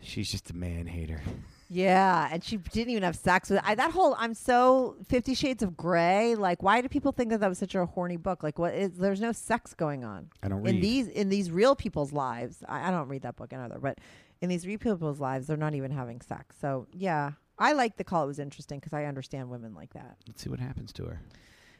she's 0.01 0.31
just 0.31 0.51
a 0.51 0.55
man 0.57 0.87
hater. 0.87 1.23
Yeah, 1.69 2.29
and 2.31 2.45
she 2.45 2.59
didn't 2.59 2.91
even 2.91 3.03
have 3.03 3.17
sex 3.17 3.51
with 3.51 3.61
I, 3.65 3.75
that 3.75 3.91
whole. 3.91 4.15
I'm 4.19 4.35
so 4.35 4.97
Fifty 5.09 5.35
Shades 5.35 5.63
of 5.63 5.77
Grey. 5.77 6.35
Like, 6.37 6.63
why 6.63 6.81
do 6.81 6.89
people 6.89 7.13
think 7.13 7.31
that 7.31 7.41
that 7.41 7.49
was 7.49 7.59
such 7.59 7.75
a 7.75 7.85
horny 7.87 8.17
book? 8.17 8.43
Like, 8.43 8.59
what 8.59 8.75
is? 8.75 8.93
There's 8.93 9.21
no 9.21 9.33
sex 9.33 9.75
going 9.75 10.05
on 10.05 10.31
I 10.43 10.49
don't 10.49 10.67
in 10.67 10.77
read. 10.77 10.83
these 10.83 11.09
in 11.09 11.29
these 11.29 11.51
real 11.51 11.75
people's 11.75 12.13
lives. 12.13 12.63
I, 12.69 12.89
I 12.89 12.91
don't 12.91 13.09
read 13.09 13.23
that 13.23 13.37
book 13.37 13.53
either, 13.53 13.79
but 13.81 13.99
in 14.41 14.49
these 14.49 14.67
real 14.67 14.79
people's 14.79 15.19
lives, 15.21 15.49
they're 15.49 15.57
not 15.57 15.75
even 15.75 15.91
having 15.91 16.21
sex. 16.21 16.57
So 16.61 16.87
yeah, 16.93 17.33
I 17.59 17.73
like 17.73 17.97
the 17.97 18.05
call. 18.05 18.25
It 18.25 18.29
was 18.29 18.39
interesting 18.39 18.79
because 18.79 18.93
I 18.93 19.05
understand 19.07 19.51
women 19.51 19.75
like 19.75 19.93
that. 19.95 20.17
Let's 20.29 20.43
see 20.43 20.51
what 20.51 20.61
happens 20.61 20.93
to 20.95 21.05
her. 21.07 21.21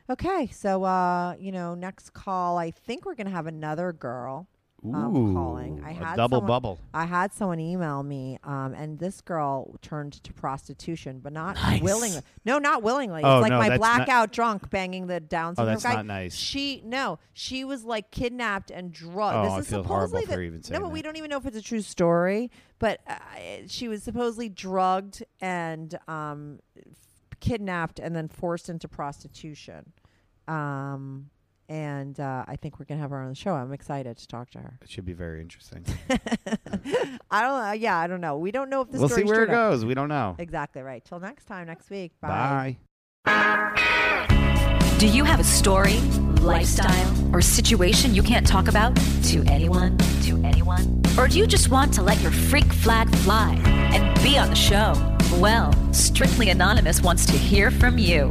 Okay, 0.09 0.49
so 0.53 0.83
uh, 0.85 1.35
you 1.39 1.53
know, 1.53 1.75
next 1.75 2.13
call. 2.13 2.59
I 2.59 2.71
think 2.73 3.05
we're 3.05 3.15
gonna 3.15 3.31
have 3.31 3.47
another 3.47 3.93
girl. 3.93 4.49
Ooh, 4.85 4.95
um, 4.95 5.35
calling. 5.35 5.83
I 5.85 5.93
had 5.93 6.17
double 6.17 6.39
someone- 6.39 6.47
bubble. 6.49 6.79
I 6.93 7.07
had 7.07 7.33
someone 7.33 7.59
email 7.59 8.03
me, 8.03 8.39
um, 8.45 8.75
and 8.75 8.99
this 8.99 9.21
girl 9.21 9.75
turned 9.83 10.13
to 10.23 10.33
prostitution, 10.33 11.19
but 11.21 11.33
not 11.33 11.57
Nice. 11.57 11.81
willingly. 11.83 12.21
No, 12.45 12.59
not 12.59 12.83
willingly. 12.83 13.23
Oh, 13.25 13.39
it's 13.39 13.43
like 13.43 13.51
no, 13.51 13.59
my 13.59 13.69
that's 13.71 13.81
not- 13.81 13.97
blackout 13.97 14.33
drunk 14.33 14.69
banging 14.71 15.07
the 15.07 15.19
Down 15.19 15.53
Oh, 15.53 15.63
syndrome 15.63 15.73
that's 15.75 15.83
guy. 15.83 15.95
not 15.95 16.07
nice. 16.07 16.35
She 16.35 16.83
no, 16.85 17.19
she 17.33 17.65
was 17.65 17.85
like 17.85 18.11
kidnapped 18.11 18.71
and 18.71 18.93
drugged. 18.93 19.37
Oh, 19.39 19.43
this 19.45 19.53
I 19.53 19.59
is 19.61 19.69
feel 19.71 19.83
horrible 19.83 20.09
supposedly 20.21 20.27
for 20.27 20.37
the- 20.41 20.43
even 20.47 20.59
no, 20.59 20.63
saying 20.63 20.83
but 20.83 20.91
we 20.93 21.01
that. 21.01 21.05
don't 21.05 21.17
even 21.17 21.31
know 21.31 21.39
if 21.39 21.47
it's 21.47 21.57
a 21.57 21.63
true 21.63 21.81
story. 21.81 22.51
But 22.79 23.01
uh, 23.09 23.15
she 23.69 23.89
was 23.89 24.03
supposedly 24.03 24.51
drugged 24.51 25.25
and 25.41 25.99
um, 26.07 26.61
kidnapped 27.41 27.99
and 27.99 28.15
then 28.15 28.29
forced 28.29 28.69
into 28.69 28.87
prostitution. 28.89 29.93
Um, 30.47 31.31
and 31.69 32.19
uh, 32.21 32.45
I 32.47 32.57
think 32.57 32.79
we're 32.79 32.85
gonna 32.87 33.01
have 33.01 33.11
her 33.11 33.21
on 33.21 33.29
the 33.29 33.35
show. 33.35 33.53
I'm 33.55 33.73
excited 33.73 34.17
to 34.19 34.27
talk 34.27 34.51
to 34.51 34.59
her. 34.59 34.79
It 34.83 34.91
should 34.91 35.05
be 35.05 35.13
very 35.13 35.41
interesting. 35.41 35.85
I 37.31 37.43
don't 37.43 37.63
know. 37.63 37.73
Yeah, 37.73 37.97
I 37.99 38.07
don't 38.07 38.21
know. 38.21 38.39
We 38.39 38.51
don't 38.51 38.71
know 38.71 38.83
if 38.83 38.91
this 38.91 39.01
we'll 39.01 39.09
see 39.09 39.25
where 39.25 39.43
it 39.43 39.47
true 39.47 39.55
or 39.55 39.59
not. 39.59 39.71
goes. 39.71 39.85
We 39.85 39.95
don't 39.95 40.09
know. 40.09 40.37
Exactly 40.39 40.83
right. 40.83 41.05
Till 41.05 41.21
next 41.21 41.45
time, 41.47 41.67
next 41.67 41.91
week. 41.91 42.13
Bye. 42.21 42.77
Do 44.99 45.07
you 45.09 45.25
have 45.25 45.41
a 45.41 45.45
story, 45.45 45.99
lifestyle, 46.41 47.35
or 47.35 47.43
situation 47.43 48.15
you 48.15 48.23
can't 48.23 48.47
talk 48.47 48.67
about 48.69 48.97
to 49.25 49.43
anyone, 49.47 49.99
to 50.23 50.43
anyone? 50.43 51.03
Or 51.19 51.29
do 51.29 51.39
you 51.39 51.47
just 51.47 51.71
want 51.71 51.93
to 51.95 52.03
let 52.03 52.21
your 52.23 52.31
freak 52.33 52.65
flag 52.73 53.09
fly 53.17 53.61
and 53.67 54.23
be 54.23 54.39
on 54.39 54.49
the 54.49 54.57
show? 54.57 54.95
Well, 55.39 55.73
Strictly 55.93 56.49
Anonymous 56.51 57.03
wants 57.03 57.27
to 57.27 57.33
hear 57.33 57.71
from 57.71 57.99
you. 57.99 58.31